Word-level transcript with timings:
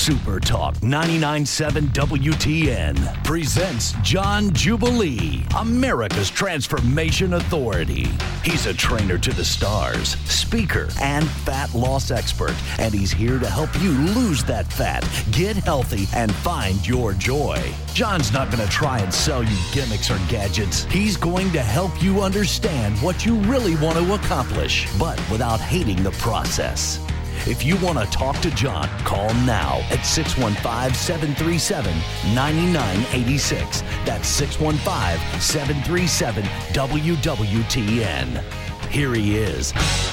Super 0.00 0.40
Talk 0.40 0.76
99.7 0.76 1.88
WTN 1.88 3.22
presents 3.22 3.92
John 4.02 4.50
Jubilee, 4.54 5.44
America's 5.58 6.30
Transformation 6.30 7.34
Authority. 7.34 8.08
He's 8.42 8.64
a 8.64 8.72
trainer 8.72 9.18
to 9.18 9.30
the 9.30 9.44
stars, 9.44 10.16
speaker, 10.24 10.88
and 11.02 11.28
fat 11.28 11.74
loss 11.74 12.10
expert, 12.10 12.54
and 12.78 12.94
he's 12.94 13.12
here 13.12 13.38
to 13.38 13.46
help 13.46 13.68
you 13.82 13.90
lose 13.90 14.42
that 14.44 14.72
fat, 14.72 15.06
get 15.32 15.54
healthy, 15.54 16.08
and 16.16 16.34
find 16.36 16.88
your 16.88 17.12
joy. 17.12 17.62
John's 17.92 18.32
not 18.32 18.50
going 18.50 18.66
to 18.66 18.72
try 18.72 19.00
and 19.00 19.12
sell 19.12 19.44
you 19.44 19.56
gimmicks 19.70 20.10
or 20.10 20.18
gadgets. 20.30 20.84
He's 20.84 21.18
going 21.18 21.52
to 21.52 21.60
help 21.60 22.02
you 22.02 22.22
understand 22.22 22.96
what 23.02 23.26
you 23.26 23.36
really 23.40 23.76
want 23.76 23.98
to 23.98 24.14
accomplish, 24.14 24.88
but 24.98 25.20
without 25.30 25.60
hating 25.60 26.02
the 26.02 26.12
process. 26.12 26.98
If 27.46 27.64
you 27.64 27.74
want 27.78 27.98
to 27.98 28.04
talk 28.06 28.36
to 28.40 28.50
John, 28.50 28.86
call 28.98 29.32
now 29.44 29.80
at 29.90 30.04
615 30.04 30.94
737 30.94 31.96
9986. 32.34 33.80
That's 34.04 34.28
615 34.28 35.40
737 35.40 36.44
WWTN. 36.74 38.42
Here 38.90 39.14
he 39.14 39.38
is, 39.38 39.72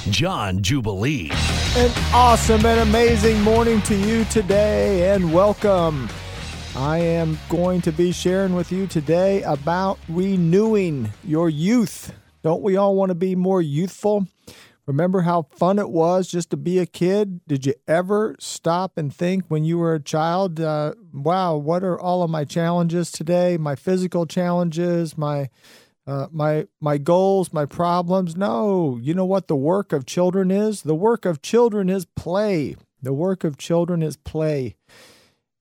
John 0.09 0.63
Jubilee. 0.63 1.29
An 1.75 1.91
awesome 2.13 2.65
and 2.65 2.79
amazing 2.79 3.41
morning 3.41 3.81
to 3.81 3.95
you 3.95 4.23
today, 4.25 5.13
and 5.13 5.33
welcome. 5.33 6.09
I 6.77 6.99
am 6.99 7.37
going 7.49 7.81
to 7.81 7.91
be 7.91 8.13
sharing 8.13 8.55
with 8.55 8.71
you 8.71 8.87
today 8.87 9.43
about 9.43 9.99
renewing 10.07 11.11
your 11.25 11.49
youth. 11.49 12.13
Don't 12.41 12.61
we 12.61 12.77
all 12.77 12.95
want 12.95 13.09
to 13.09 13.15
be 13.15 13.35
more 13.35 13.61
youthful? 13.61 14.27
Remember 14.87 15.21
how 15.21 15.43
fun 15.51 15.79
it 15.79 15.89
was 15.89 16.29
just 16.29 16.49
to 16.51 16.57
be 16.57 16.79
a 16.79 16.85
kid? 16.85 17.41
Did 17.45 17.65
you 17.65 17.73
ever 17.89 18.37
stop 18.39 18.97
and 18.97 19.13
think 19.13 19.43
when 19.49 19.65
you 19.65 19.77
were 19.77 19.93
a 19.93 19.99
child, 19.99 20.61
uh, 20.61 20.93
wow, 21.13 21.57
what 21.57 21.83
are 21.83 21.99
all 21.99 22.23
of 22.23 22.29
my 22.29 22.45
challenges 22.45 23.11
today? 23.11 23.57
My 23.57 23.75
physical 23.75 24.25
challenges, 24.25 25.17
my 25.17 25.49
uh, 26.07 26.27
my 26.31 26.67
my 26.79 26.97
goals, 26.97 27.51
my 27.51 27.65
problems. 27.65 28.37
No, 28.37 28.97
you 29.01 29.13
know 29.13 29.25
what 29.25 29.49
the 29.49 29.57
work 29.57 29.91
of 29.91 30.05
children 30.05 30.51
is? 30.51 30.83
The 30.83 30.95
work 30.95 31.25
of 31.25 31.41
children 31.41 31.89
is 31.89 32.05
play. 32.05 32.77
The 33.01 33.13
work 33.13 33.43
of 33.43 33.57
children 33.57 34.01
is 34.01 34.15
play. 34.15 34.77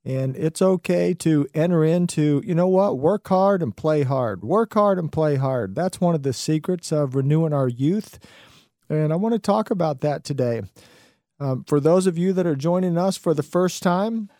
And 0.04 0.36
it's 0.36 0.62
okay 0.62 1.14
to 1.14 1.48
enter 1.52 1.84
into, 1.84 2.40
you 2.46 2.54
know 2.54 2.68
what, 2.68 2.96
work 2.96 3.26
hard 3.26 3.60
and 3.60 3.76
play 3.76 4.04
hard. 4.04 4.44
Work 4.44 4.74
hard 4.74 5.00
and 5.00 5.10
play 5.10 5.34
hard. 5.34 5.74
That's 5.74 6.00
one 6.00 6.14
of 6.14 6.22
the 6.22 6.32
secrets 6.32 6.92
of 6.92 7.16
renewing 7.16 7.52
our 7.52 7.66
youth. 7.66 8.20
And 8.88 9.12
I 9.12 9.16
want 9.16 9.34
to 9.34 9.38
talk 9.38 9.70
about 9.70 10.00
that 10.00 10.24
today. 10.24 10.62
Um, 11.38 11.64
for 11.64 11.80
those 11.80 12.06
of 12.06 12.16
you 12.16 12.32
that 12.32 12.46
are 12.46 12.56
joining 12.56 12.96
us 12.96 13.16
for 13.16 13.34
the 13.34 13.42
first 13.42 13.82
time, 13.82 14.30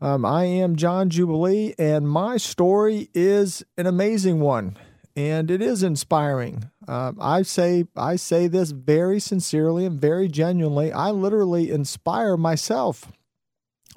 um, 0.00 0.24
I 0.24 0.44
am 0.44 0.76
John 0.76 1.08
Jubilee, 1.08 1.74
and 1.78 2.08
my 2.08 2.36
story 2.36 3.08
is 3.14 3.64
an 3.78 3.86
amazing 3.86 4.40
one, 4.40 4.76
and 5.16 5.50
it 5.50 5.62
is 5.62 5.82
inspiring. 5.82 6.70
Um, 6.86 7.16
I 7.20 7.42
say 7.42 7.86
I 7.96 8.16
say 8.16 8.46
this 8.46 8.70
very 8.70 9.18
sincerely 9.18 9.86
and 9.86 10.00
very 10.00 10.28
genuinely. 10.28 10.92
I 10.92 11.10
literally 11.10 11.70
inspire 11.70 12.36
myself 12.36 13.10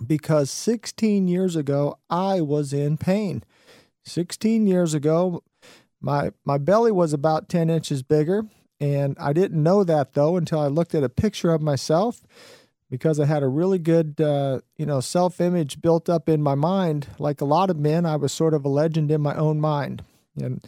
because 0.05 0.49
16 0.49 1.27
years 1.27 1.55
ago 1.55 1.99
I 2.09 2.41
was 2.41 2.71
in 2.71 2.97
pain. 2.97 3.43
16 4.05 4.65
years 4.65 4.93
ago, 4.93 5.43
my 5.99 6.31
my 6.45 6.57
belly 6.57 6.91
was 6.91 7.11
about 7.11 7.49
10 7.49 7.69
inches 7.69 8.01
bigger 8.01 8.45
and 8.79 9.17
I 9.19 9.33
didn't 9.33 9.61
know 9.61 9.83
that 9.83 10.13
though 10.13 10.37
until 10.37 10.59
I 10.59 10.67
looked 10.67 10.95
at 10.95 11.03
a 11.03 11.09
picture 11.09 11.51
of 11.51 11.61
myself 11.61 12.21
because 12.89 13.19
I 13.19 13.25
had 13.25 13.43
a 13.43 13.47
really 13.47 13.79
good, 13.79 14.19
uh, 14.21 14.61
you 14.77 14.85
know, 14.85 14.99
self 14.99 15.41
image 15.41 15.81
built 15.81 16.09
up 16.09 16.29
in 16.29 16.41
my 16.41 16.55
mind. 16.55 17.07
Like 17.19 17.41
a 17.41 17.45
lot 17.45 17.69
of 17.69 17.77
men, 17.77 18.05
I 18.05 18.15
was 18.15 18.31
sort 18.31 18.53
of 18.53 18.65
a 18.65 18.69
legend 18.69 19.11
in 19.11 19.21
my 19.21 19.35
own 19.35 19.59
mind. 19.59 20.03
And 20.39 20.63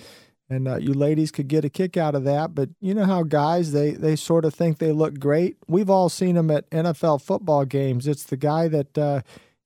and 0.49 0.67
uh, 0.67 0.77
you 0.77 0.93
ladies 0.93 1.31
could 1.31 1.47
get 1.47 1.64
a 1.64 1.69
kick 1.69 1.95
out 1.95 2.15
of 2.15 2.23
that. 2.23 2.55
But 2.55 2.69
you 2.81 2.93
know 2.93 3.05
how 3.05 3.23
guys 3.23 3.71
they 3.71 3.92
they 3.92 4.15
sort 4.15 4.45
of 4.45 4.53
think 4.53 4.80
they 4.80 4.92
look 4.92 5.19
great. 5.19 5.58
We've 5.67 5.89
all 5.89 6.09
seen 6.09 6.36
them 6.36 6.52
at 6.52 6.69
NFL 6.71 7.21
football 7.21 7.65
games. 7.65 8.08
It's 8.08 8.23
the 8.23 8.37
guy 8.37 8.67
that 8.67 8.98
uh, 8.98 9.21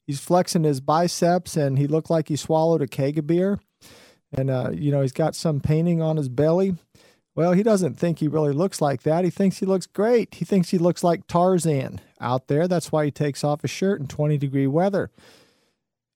he's 0.05 0.19
flexing 0.19 0.63
his 0.63 0.81
biceps 0.81 1.55
and 1.55 1.77
he 1.77 1.87
looked 1.87 2.09
like 2.09 2.27
he 2.27 2.35
swallowed 2.35 2.81
a 2.81 2.87
keg 2.87 3.17
of 3.17 3.27
beer, 3.27 3.59
and 4.31 4.49
uh, 4.49 4.71
you 4.73 4.91
know 4.91 5.01
he's 5.01 5.13
got 5.13 5.35
some 5.35 5.59
painting 5.59 6.01
on 6.01 6.17
his 6.17 6.29
belly. 6.29 6.75
Well, 7.35 7.53
he 7.53 7.63
doesn't 7.63 7.95
think 7.95 8.19
he 8.19 8.27
really 8.27 8.53
looks 8.53 8.79
like 8.79 9.03
that. 9.03 9.23
He 9.23 9.31
thinks 9.31 9.57
he 9.57 9.65
looks 9.65 9.87
great. 9.87 10.35
He 10.35 10.45
thinks 10.45 10.69
he 10.69 10.77
looks 10.77 11.03
like 11.03 11.25
Tarzan 11.27 11.99
out 12.21 12.47
there. 12.47 12.67
That's 12.67 12.91
why 12.91 13.05
he 13.05 13.11
takes 13.11 13.43
off 13.43 13.63
his 13.63 13.71
shirt 13.71 13.99
in 13.99 14.07
20 14.07 14.37
degree 14.37 14.67
weather. 14.67 15.09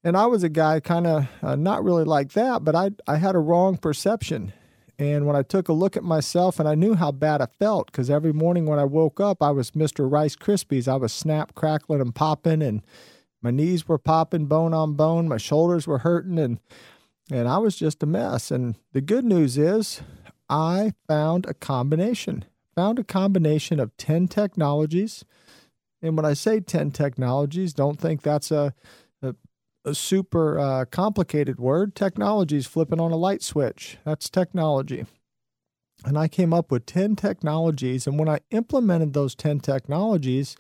And 0.04 0.16
I 0.16 0.28
was 0.28 0.44
a 0.44 0.50
guy 0.50 0.80
kind 0.80 1.08
of 1.08 1.28
uh, 1.42 1.56
not 1.56 1.84
really 1.84 2.04
like 2.04 2.34
that, 2.34 2.64
but 2.64 2.76
I, 2.76 2.92
I 3.08 3.18
had 3.18 3.36
a 3.36 3.40
wrong 3.40 3.78
perception. 3.78 4.54
And 5.00 5.26
when 5.26 5.36
I 5.36 5.42
took 5.42 5.70
a 5.70 5.74
look 5.74 5.98
at 5.98 6.04
myself 6.04 6.60
and 6.60 6.68
I 6.70 6.76
knew 6.76 6.96
how 6.96 7.12
bad 7.12 7.42
I 7.42 7.48
felt, 7.48 7.88
because 7.88 8.10
every 8.10 8.34
morning 8.34 8.66
when 8.66 8.80
I 8.80 8.86
woke 8.86 9.20
up, 9.20 9.42
I 9.42 9.52
was 9.52 9.72
Mr. 9.72 10.10
Rice 10.10 10.36
Krispies. 10.36 10.88
I 10.88 10.96
was 10.96 11.14
snap, 11.14 11.56
crackling, 11.56 12.02
and 12.02 12.16
popping, 12.16 12.62
and 12.62 12.82
my 13.42 13.52
knees 13.52 13.88
were 13.88 14.00
popping 14.00 14.46
bone 14.46 14.74
on 14.74 14.94
bone. 14.94 15.28
My 15.28 15.38
shoulders 15.38 15.86
were 15.86 16.00
hurting, 16.00 16.40
and 16.40 16.60
and 17.30 17.48
I 17.48 17.58
was 17.58 17.76
just 17.76 18.02
a 18.02 18.06
mess. 18.06 18.50
And 18.50 18.76
the 18.94 19.02
good 19.02 19.26
news 19.26 19.58
is 19.58 20.02
I 20.50 20.94
found 21.08 21.46
a 21.46 21.54
combination, 21.54 22.46
found 22.76 23.00
a 23.00 23.04
combination 23.04 23.80
of 23.80 23.96
10 23.98 24.28
technologies. 24.28 25.26
And 26.02 26.16
when 26.16 26.26
I 26.26 26.34
say 26.34 26.60
10 26.60 26.92
technologies, 26.92 27.74
don't 27.74 28.00
think 28.00 28.22
that's 28.22 28.52
a, 28.52 28.74
a, 29.22 29.36
a 29.84 29.96
super 29.96 30.60
uh, 30.60 30.86
complicated 30.86 31.60
word. 31.60 31.96
Technology 31.96 32.58
is 32.58 32.68
flipping 32.68 33.00
on 33.00 33.12
a 33.12 33.18
light 33.18 33.42
switch. 33.44 33.98
That's 34.06 34.30
technology. 34.30 35.06
And 36.06 36.18
I 36.18 36.28
came 36.28 36.54
up 36.54 36.72
with 36.72 36.86
10 36.86 37.16
technologies. 37.16 38.06
And 38.08 38.20
when 38.20 38.30
I 38.30 38.40
implemented 38.52 39.14
those 39.14 39.36
10 39.36 39.60
technologies, 39.60 40.56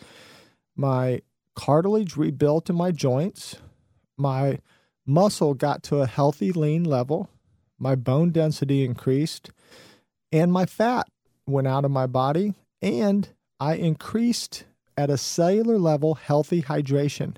my 0.75 1.21
cartilage 1.55 2.17
rebuilt 2.17 2.69
in 2.69 2.75
my 2.75 2.91
joints, 2.91 3.57
my 4.17 4.59
muscle 5.05 5.53
got 5.53 5.83
to 5.83 5.97
a 5.97 6.07
healthy, 6.07 6.51
lean 6.51 6.83
level, 6.83 7.29
my 7.79 7.95
bone 7.95 8.31
density 8.31 8.83
increased, 8.83 9.51
and 10.31 10.51
my 10.51 10.65
fat 10.65 11.07
went 11.45 11.67
out 11.67 11.85
of 11.85 11.91
my 11.91 12.07
body, 12.07 12.53
and 12.81 13.29
I 13.59 13.75
increased 13.75 14.65
at 14.97 15.09
a 15.09 15.17
cellular 15.17 15.77
level 15.77 16.15
healthy 16.15 16.63
hydration. 16.63 17.37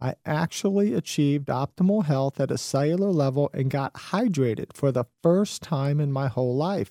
I 0.00 0.14
actually 0.26 0.94
achieved 0.94 1.46
optimal 1.46 2.06
health 2.06 2.40
at 2.40 2.50
a 2.50 2.58
cellular 2.58 3.10
level 3.10 3.50
and 3.54 3.70
got 3.70 3.94
hydrated 3.94 4.74
for 4.74 4.90
the 4.90 5.04
first 5.22 5.62
time 5.62 6.00
in 6.00 6.10
my 6.10 6.26
whole 6.26 6.56
life. 6.56 6.90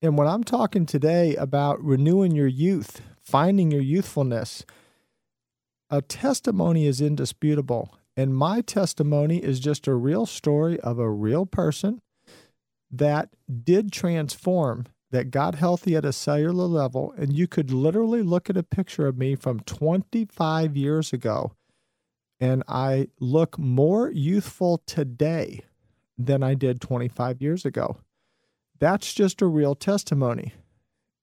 And 0.00 0.16
when 0.16 0.28
I'm 0.28 0.44
talking 0.44 0.86
today 0.86 1.34
about 1.34 1.82
renewing 1.82 2.32
your 2.32 2.46
youth, 2.46 3.00
finding 3.20 3.70
your 3.70 3.80
youthfulness, 3.80 4.64
a 5.90 6.02
testimony 6.02 6.86
is 6.86 7.00
indisputable. 7.00 7.94
And 8.16 8.36
my 8.36 8.60
testimony 8.60 9.42
is 9.42 9.58
just 9.58 9.88
a 9.88 9.94
real 9.94 10.26
story 10.26 10.78
of 10.80 10.98
a 10.98 11.10
real 11.10 11.46
person 11.46 12.00
that 12.98 13.30
did 13.64 13.92
transform, 13.92 14.86
that 15.10 15.30
got 15.30 15.54
healthy 15.54 15.96
at 15.96 16.04
a 16.04 16.12
cellular 16.12 16.66
level. 16.66 17.14
And 17.16 17.32
you 17.32 17.46
could 17.46 17.70
literally 17.70 18.22
look 18.22 18.50
at 18.50 18.56
a 18.56 18.62
picture 18.62 19.06
of 19.06 19.16
me 19.16 19.36
from 19.36 19.60
25 19.60 20.76
years 20.76 21.12
ago, 21.12 21.52
and 22.40 22.62
I 22.68 23.08
look 23.20 23.58
more 23.58 24.10
youthful 24.10 24.82
today 24.86 25.60
than 26.18 26.42
I 26.42 26.54
did 26.54 26.80
25 26.80 27.40
years 27.40 27.64
ago. 27.64 27.98
That's 28.78 29.14
just 29.14 29.40
a 29.40 29.46
real 29.46 29.74
testimony. 29.74 30.52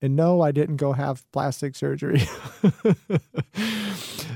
And 0.01 0.15
no, 0.15 0.41
I 0.41 0.51
didn't 0.51 0.77
go 0.77 0.93
have 0.93 1.29
plastic 1.31 1.75
surgery. 1.75 2.21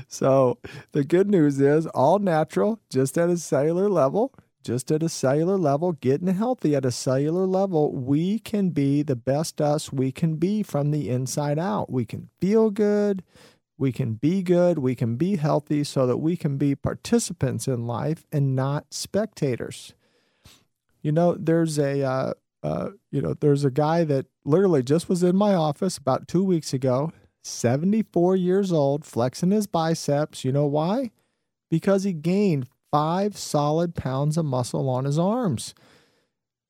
so 0.06 0.58
the 0.92 1.02
good 1.02 1.28
news 1.28 1.60
is 1.60 1.86
all 1.88 2.20
natural, 2.20 2.78
just 2.88 3.18
at 3.18 3.28
a 3.28 3.36
cellular 3.36 3.88
level 3.88 4.32
just 4.66 4.90
at 4.90 5.02
a 5.02 5.08
cellular 5.08 5.56
level, 5.56 5.92
getting 5.92 6.26
healthy 6.26 6.74
at 6.74 6.84
a 6.84 6.90
cellular 6.90 7.46
level, 7.46 7.92
we 7.92 8.40
can 8.40 8.70
be 8.70 9.00
the 9.00 9.14
best 9.14 9.60
us 9.60 9.92
we 9.92 10.10
can 10.10 10.34
be 10.34 10.64
from 10.64 10.90
the 10.90 11.08
inside 11.08 11.56
out. 11.56 11.90
We 11.90 12.04
can 12.04 12.30
feel 12.40 12.70
good, 12.70 13.22
we 13.78 13.92
can 13.92 14.14
be 14.14 14.42
good, 14.42 14.78
we 14.78 14.96
can 14.96 15.14
be 15.14 15.36
healthy 15.36 15.84
so 15.84 16.04
that 16.08 16.16
we 16.16 16.36
can 16.36 16.58
be 16.58 16.74
participants 16.74 17.68
in 17.68 17.86
life 17.86 18.26
and 18.32 18.56
not 18.56 18.86
spectators. 18.90 19.94
You 21.00 21.12
know, 21.12 21.36
there's 21.38 21.78
a 21.78 22.02
uh, 22.02 22.32
uh, 22.64 22.90
you 23.12 23.22
know, 23.22 23.34
there's 23.34 23.64
a 23.64 23.70
guy 23.70 24.02
that 24.02 24.26
literally 24.44 24.82
just 24.82 25.08
was 25.08 25.22
in 25.22 25.36
my 25.36 25.54
office 25.54 25.96
about 25.96 26.26
two 26.26 26.42
weeks 26.42 26.72
ago, 26.72 27.12
74 27.44 28.34
years 28.34 28.72
old, 28.72 29.04
flexing 29.04 29.52
his 29.52 29.68
biceps. 29.68 30.44
You 30.44 30.50
know 30.50 30.66
why? 30.66 31.12
Because 31.70 32.02
he 32.02 32.12
gained 32.12 32.66
five 32.90 33.36
solid 33.36 33.94
pounds 33.94 34.36
of 34.36 34.44
muscle 34.44 34.88
on 34.88 35.04
his 35.04 35.18
arms. 35.18 35.74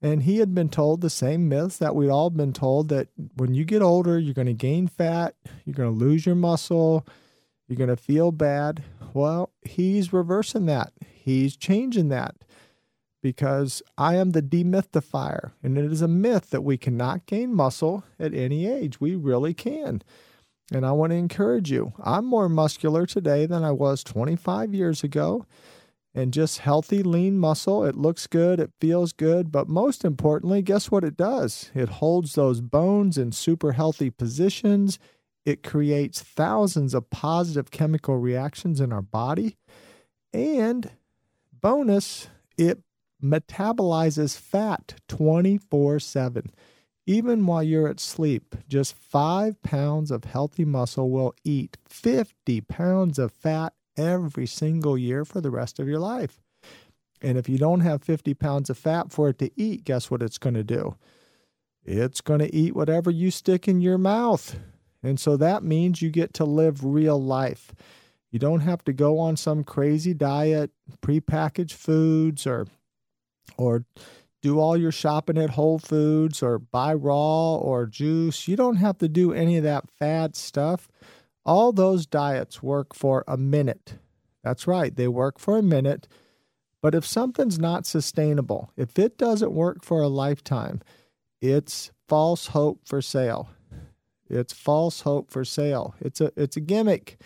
And 0.03 0.23
he 0.23 0.39
had 0.39 0.55
been 0.55 0.69
told 0.69 1.01
the 1.01 1.11
same 1.11 1.49
myths 1.49 1.79
that 1.79 1.95
we'd 1.95 2.11
all 2.11 2.31
been 2.31 2.53
told 2.53 2.89
that 2.91 3.09
when 3.37 3.55
you 3.55 3.65
get 3.65 3.83
older, 3.83 4.19
you're 4.19 4.35
going 4.35 4.47
to 4.47 4.53
gain 4.53 4.89
fat, 4.89 5.35
you're 5.65 5.75
going 5.75 5.93
to 5.93 6.05
lose 6.05 6.27
your 6.27 6.35
muscle, 6.35 7.07
you're 7.67 7.79
going 7.79 7.89
to 7.89 7.97
feel 7.97 8.31
bad. 8.31 8.85
Well, 9.15 9.51
he's 9.63 10.13
reversing 10.13 10.67
that. 10.67 10.93
He's 11.07 11.57
changing 11.57 12.11
that 12.11 12.37
because 13.23 13.83
I 13.97 14.17
am 14.17 14.33
the 14.33 14.43
demythifier. 14.43 15.53
And 15.63 15.79
it 15.79 15.91
is 15.91 16.03
a 16.03 16.09
myth 16.09 16.51
that 16.51 16.61
we 16.61 16.77
cannot 16.77 17.27
gain 17.27 17.55
muscle 17.55 18.05
at 18.21 18.35
any 18.35 18.67
age. 18.67 19.01
We 19.01 19.17
really 19.17 19.55
can. 19.55 20.03
And 20.73 20.85
I 20.85 20.93
want 20.93 21.11
to 21.11 21.17
encourage 21.17 21.71
you. 21.71 21.93
I'm 22.03 22.25
more 22.27 22.49
muscular 22.49 23.07
today 23.07 23.47
than 23.47 23.65
I 23.65 23.73
was 23.73 24.05
25 24.05 24.75
years 24.75 25.03
ago 25.03 25.47
and 26.17 26.33
just 26.33 26.61
healthy, 26.61 27.03
lean 27.03 27.39
muscle. 27.39 27.85
It 27.85 27.95
looks 27.95 28.27
good, 28.27 28.59
it 28.59 28.73
feels 28.81 29.13
good, 29.13 29.53
but 29.53 29.69
most 29.69 30.03
importantly, 30.03 30.63
guess 30.63 30.91
what 30.91 31.05
it 31.05 31.15
does? 31.15 31.71
It 31.75 31.91
holds 31.91 32.35
those 32.35 32.63
bones 32.63 33.19
in 33.19 33.33
super 33.33 33.73
healthy 33.73 34.09
positions. 34.09 34.99
It 35.45 35.63
creates 35.63 36.23
thousands 36.23 36.95
of 36.95 37.11
positive 37.11 37.71
chemical 37.71 38.17
reactions 38.17 38.81
in 38.81 38.95
our 38.95 39.03
body. 39.03 39.59
And 40.33 40.91
bonus, 41.53 42.29
it 42.57 42.81
metabolizes 43.23 44.39
fat 44.39 44.95
24 45.09 46.01
7. 46.01 46.51
Even 47.07 47.47
while 47.47 47.63
you're 47.63 47.89
at 47.89 48.01
sleep, 48.01 48.57
just 48.67 48.95
five 48.97 49.63
pounds 49.63 50.11
of 50.11 50.25
healthy 50.25 50.65
muscle 50.65 51.11
will 51.11 51.35
eat 51.45 51.77
50 51.87 52.63
pounds 52.63 53.19
of 53.19 53.31
fat 53.33 53.75
every 53.97 54.47
single 54.47 54.97
year 54.97 55.25
for 55.25 55.41
the 55.41 55.51
rest 55.51 55.79
of 55.79 55.89
your 55.89 55.99
life. 55.99 56.41
And 57.23 57.39
if 57.39 57.49
you 57.49 57.59
don't 57.59 57.81
have 57.81 58.03
50 58.03 58.35
pounds 58.35 58.71
of 58.71 58.79
fat 58.79 59.11
for 59.11 59.29
it 59.31 59.39
to 59.39 59.51
eat, 59.57 59.85
guess 59.85 60.11
what 60.11 60.23
it's 60.23 60.39
going 60.39 60.55
to 60.55 60.65
do? 60.65 60.97
It's 61.85 62.21
going 62.21 62.41
to 62.41 62.55
eat 62.55 62.75
whatever 62.75 63.11
you 63.11 63.31
stick 63.31 63.69
in 63.69 63.81
your 63.81 63.99
mouth. 63.99 64.59
And 65.03 65.21
so 65.21 65.37
that 65.37 65.63
means 65.63 66.03
you 66.03 66.11
get 66.11 66.35
to 66.35 66.45
live 66.45 66.85
real 66.85 67.21
life. 67.23 67.73
You 68.31 68.39
don't 68.39 68.61
have 68.61 68.85
to 68.85 68.93
go 68.93 69.19
on 69.19 69.37
some 69.37 69.65
crazy 69.65 70.13
diet, 70.13 70.71
prepackaged 71.01 71.73
foods, 71.73 72.47
or 72.47 72.67
or 73.57 73.85
do 74.43 74.59
all 74.59 74.77
your 74.77 74.93
shopping 74.93 75.39
at 75.39 75.51
Whole 75.51 75.79
Foods 75.79 76.43
or 76.43 76.59
buy 76.59 76.93
raw 76.93 77.57
or 77.57 77.87
juice. 77.87 78.47
You 78.47 78.57
don't 78.57 78.77
have 78.77 78.99
to 78.99 79.09
do 79.09 79.33
any 79.33 79.57
of 79.57 79.65
that 79.65 79.89
fad 79.91 80.37
stuff. 80.37 80.89
All 81.47 81.73
those 81.73 82.07
diets 82.07 82.63
work 82.63 82.93
for 82.93 83.25
a 83.29 83.37
minute. 83.37 83.95
That's 84.43 84.67
right, 84.67 84.95
they 84.95 85.09
work 85.09 85.39
for 85.39 85.57
a 85.57 85.63
minute. 85.63 86.09
But 86.83 86.95
if 86.95 87.07
something's 87.07 87.59
not 87.59 87.87
sustainable, 87.87 88.73
if 88.77 88.99
it 88.99 89.17
doesn't 89.17 89.53
work 89.53 89.85
for 89.85 90.03
a 90.03 90.09
lifetime, 90.09 90.83
it's 91.41 91.91
false 92.09 92.49
hope 92.49 92.81
for 92.85 93.01
sale. 93.01 93.49
It's 94.29 94.53
false 94.53 95.03
hope 95.03 95.31
for 95.31 95.45
sale. 95.45 95.95
It's 96.01 96.21
a 96.21 96.33
it's 96.37 96.57
a 96.57 96.61
gimmick. 96.61 97.21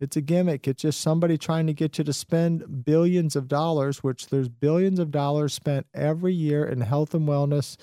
It's 0.00 0.16
a 0.16 0.20
gimmick. 0.20 0.66
It's 0.66 0.82
just 0.82 1.00
somebody 1.00 1.38
trying 1.38 1.66
to 1.66 1.72
get 1.72 1.98
you 1.98 2.04
to 2.04 2.12
spend 2.12 2.84
billions 2.84 3.36
of 3.36 3.48
dollars, 3.48 4.02
which 4.02 4.28
there's 4.28 4.48
billions 4.48 4.98
of 4.98 5.10
dollars 5.10 5.54
spent 5.54 5.86
every 5.94 6.32
year 6.32 6.64
in 6.64 6.80
health 6.80 7.14
and 7.14 7.28
wellness 7.28 7.76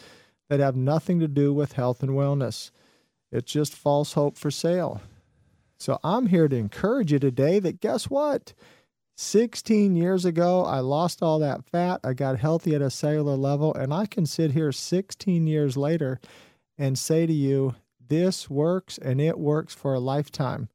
that 0.49 0.59
have 0.59 0.75
nothing 0.75 1.19
to 1.19 1.27
do 1.27 1.53
with 1.53 1.73
health 1.73 2.01
and 2.03 2.11
wellness. 2.11 2.71
It's 3.31 3.51
just 3.51 3.75
false 3.75 4.13
hope 4.13 4.37
for 4.37 4.51
sale. 4.51 5.01
So 5.77 5.99
I'm 6.03 6.27
here 6.27 6.47
to 6.47 6.55
encourage 6.55 7.11
you 7.11 7.19
today 7.19 7.59
that 7.59 7.79
guess 7.79 8.09
what? 8.09 8.53
16 9.15 9.95
years 9.95 10.25
ago, 10.25 10.63
I 10.63 10.79
lost 10.79 11.23
all 11.23 11.39
that 11.39 11.65
fat. 11.65 12.01
I 12.03 12.13
got 12.13 12.39
healthy 12.39 12.75
at 12.75 12.81
a 12.81 12.91
cellular 12.91 13.35
level, 13.35 13.73
and 13.73 13.91
I 13.91 14.05
can 14.05 14.27
sit 14.27 14.51
here 14.51 14.71
16 14.71 15.47
years 15.47 15.75
later 15.75 16.19
and 16.77 16.99
say 16.99 17.25
to 17.25 17.33
you, 17.33 17.75
this 18.07 18.49
works 18.49 18.97
and 18.97 19.19
it 19.19 19.39
works 19.39 19.73
for 19.73 19.93
a 19.93 19.99
lifetime. 19.99 20.69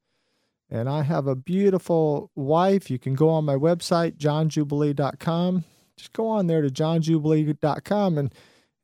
And 0.69 0.88
I 0.88 1.02
have 1.02 1.26
a 1.26 1.37
beautiful 1.37 2.31
wife. 2.34 2.90
You 2.90 2.98
can 2.98 3.14
go 3.14 3.28
on 3.28 3.44
my 3.44 3.55
website, 3.55 4.16
johnjubilee.com. 4.16 5.64
Just 5.96 6.12
go 6.12 6.26
on 6.28 6.46
there 6.46 6.62
to 6.62 6.69
johnjubilee.com 6.69 8.19
and, 8.19 8.34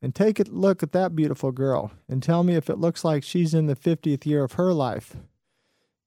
and 0.01 0.15
take 0.15 0.39
a 0.39 0.43
look 0.43 0.83
at 0.83 0.91
that 0.93 1.15
beautiful 1.15 1.51
girl 1.51 1.91
and 2.07 2.23
tell 2.23 2.43
me 2.43 2.55
if 2.55 2.69
it 2.69 2.77
looks 2.77 3.03
like 3.03 3.23
she's 3.23 3.53
in 3.53 3.65
the 3.65 3.75
50th 3.75 4.25
year 4.25 4.43
of 4.43 4.53
her 4.53 4.71
life. 4.71 5.15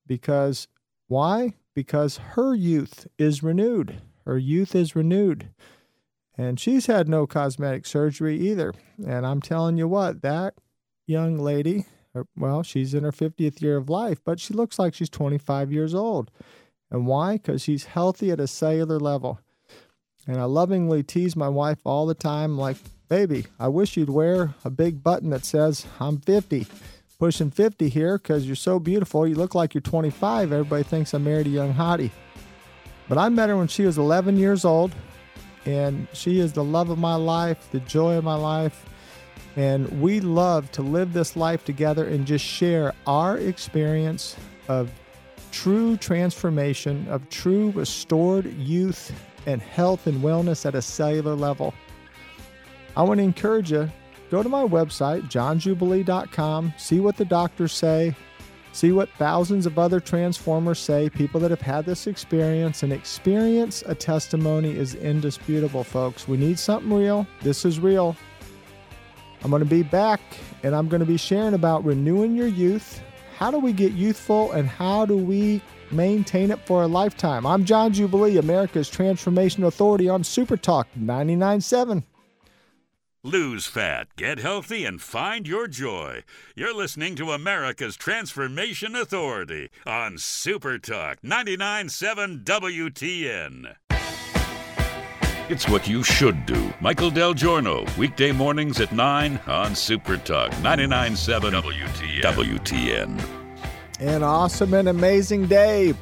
Because 0.06 0.68
why? 1.08 1.54
Because 1.74 2.18
her 2.18 2.54
youth 2.54 3.06
is 3.18 3.42
renewed. 3.42 4.00
Her 4.24 4.38
youth 4.38 4.74
is 4.74 4.96
renewed. 4.96 5.50
And 6.36 6.58
she's 6.58 6.86
had 6.86 7.08
no 7.08 7.26
cosmetic 7.26 7.86
surgery 7.86 8.38
either. 8.38 8.72
And 9.06 9.26
I'm 9.26 9.40
telling 9.40 9.76
you 9.76 9.88
what, 9.88 10.22
that 10.22 10.54
young 11.06 11.38
lady, 11.38 11.84
er, 12.16 12.26
well, 12.36 12.62
she's 12.62 12.94
in 12.94 13.04
her 13.04 13.12
50th 13.12 13.60
year 13.60 13.76
of 13.76 13.90
life, 13.90 14.18
but 14.24 14.40
she 14.40 14.54
looks 14.54 14.78
like 14.78 14.94
she's 14.94 15.10
25 15.10 15.72
years 15.72 15.94
old. 15.94 16.30
And 16.90 17.06
why? 17.06 17.34
Because 17.34 17.62
she's 17.62 17.84
healthy 17.86 18.30
at 18.30 18.40
a 18.40 18.46
cellular 18.46 18.98
level. 18.98 19.40
And 20.26 20.38
I 20.38 20.44
lovingly 20.44 21.02
tease 21.02 21.34
my 21.36 21.48
wife 21.48 21.78
all 21.84 22.06
the 22.06 22.14
time, 22.14 22.56
like, 22.56 22.76
baby, 23.08 23.46
I 23.58 23.68
wish 23.68 23.96
you'd 23.96 24.10
wear 24.10 24.54
a 24.64 24.70
big 24.70 25.02
button 25.02 25.30
that 25.30 25.44
says, 25.44 25.86
I'm 26.00 26.18
50 26.18 26.66
pushing 27.22 27.52
50 27.52 27.88
here 27.88 28.18
because 28.18 28.48
you're 28.48 28.56
so 28.56 28.80
beautiful. 28.80 29.28
You 29.28 29.36
look 29.36 29.54
like 29.54 29.74
you're 29.74 29.80
25. 29.80 30.50
Everybody 30.50 30.82
thinks 30.82 31.14
I 31.14 31.18
married 31.18 31.46
a 31.46 31.50
young 31.50 31.72
hottie. 31.72 32.10
But 33.08 33.16
I 33.16 33.28
met 33.28 33.48
her 33.48 33.56
when 33.56 33.68
she 33.68 33.84
was 33.84 33.96
11 33.96 34.38
years 34.38 34.64
old, 34.64 34.92
and 35.64 36.08
she 36.12 36.40
is 36.40 36.52
the 36.52 36.64
love 36.64 36.90
of 36.90 36.98
my 36.98 37.14
life, 37.14 37.68
the 37.70 37.78
joy 37.78 38.16
of 38.16 38.24
my 38.24 38.34
life. 38.34 38.84
And 39.54 40.02
we 40.02 40.18
love 40.18 40.72
to 40.72 40.82
live 40.82 41.12
this 41.12 41.36
life 41.36 41.64
together 41.64 42.08
and 42.08 42.26
just 42.26 42.44
share 42.44 42.92
our 43.06 43.38
experience 43.38 44.34
of 44.66 44.90
true 45.52 45.96
transformation, 45.98 47.06
of 47.08 47.30
true 47.30 47.70
restored 47.70 48.52
youth 48.54 49.12
and 49.46 49.62
health 49.62 50.08
and 50.08 50.24
wellness 50.24 50.66
at 50.66 50.74
a 50.74 50.82
cellular 50.82 51.36
level. 51.36 51.72
I 52.96 53.04
want 53.04 53.18
to 53.18 53.24
encourage 53.24 53.70
you 53.70 53.92
go 54.32 54.42
to 54.42 54.48
my 54.48 54.62
website, 54.62 55.20
johnjubilee.com, 55.24 56.72
see 56.78 57.00
what 57.00 57.18
the 57.18 57.24
doctors 57.24 57.70
say, 57.70 58.16
see 58.72 58.90
what 58.90 59.10
thousands 59.18 59.66
of 59.66 59.78
other 59.78 60.00
transformers 60.00 60.78
say, 60.78 61.10
people 61.10 61.38
that 61.38 61.50
have 61.50 61.60
had 61.60 61.84
this 61.84 62.06
experience. 62.06 62.82
And 62.82 62.94
experience 62.94 63.84
a 63.84 63.94
testimony 63.94 64.74
is 64.74 64.94
indisputable, 64.94 65.84
folks. 65.84 66.26
We 66.26 66.38
need 66.38 66.58
something 66.58 66.90
real. 66.90 67.26
This 67.42 67.66
is 67.66 67.78
real. 67.78 68.16
I'm 69.44 69.50
going 69.50 69.62
to 69.62 69.68
be 69.68 69.82
back 69.82 70.22
and 70.62 70.74
I'm 70.74 70.88
going 70.88 71.00
to 71.00 71.06
be 71.06 71.18
sharing 71.18 71.52
about 71.52 71.84
renewing 71.84 72.34
your 72.34 72.46
youth. 72.46 73.02
How 73.36 73.50
do 73.50 73.58
we 73.58 73.74
get 73.74 73.92
youthful 73.92 74.52
and 74.52 74.66
how 74.66 75.04
do 75.04 75.14
we 75.14 75.60
maintain 75.90 76.50
it 76.50 76.64
for 76.64 76.84
a 76.84 76.86
lifetime? 76.86 77.44
I'm 77.44 77.66
John 77.66 77.92
Jubilee, 77.92 78.38
America's 78.38 78.88
Transformation 78.88 79.64
Authority 79.64 80.08
on 80.08 80.24
Super 80.24 80.56
Talk 80.56 80.88
99.7. 80.98 82.02
Lose 83.24 83.66
fat, 83.66 84.08
get 84.16 84.40
healthy, 84.40 84.84
and 84.84 85.00
find 85.00 85.46
your 85.46 85.68
joy. 85.68 86.24
You're 86.56 86.74
listening 86.74 87.14
to 87.14 87.30
America's 87.30 87.94
Transformation 87.94 88.96
Authority 88.96 89.70
on 89.86 90.18
Super 90.18 90.76
Talk 90.76 91.20
99.7 91.22 92.42
WTN. 92.42 93.76
It's 95.48 95.68
what 95.68 95.86
you 95.86 96.02
should 96.02 96.46
do. 96.46 96.74
Michael 96.80 97.12
Del 97.12 97.32
Giorno, 97.32 97.86
weekday 97.96 98.32
mornings 98.32 98.80
at 98.80 98.90
9 98.90 99.38
on 99.46 99.76
Super 99.76 100.16
Talk 100.16 100.50
99.7 100.54 101.62
WTN. 101.62 102.22
WTN. 102.22 103.24
An 104.00 104.24
awesome 104.24 104.74
and 104.74 104.88
amazing 104.88 105.46
day. 105.46 105.94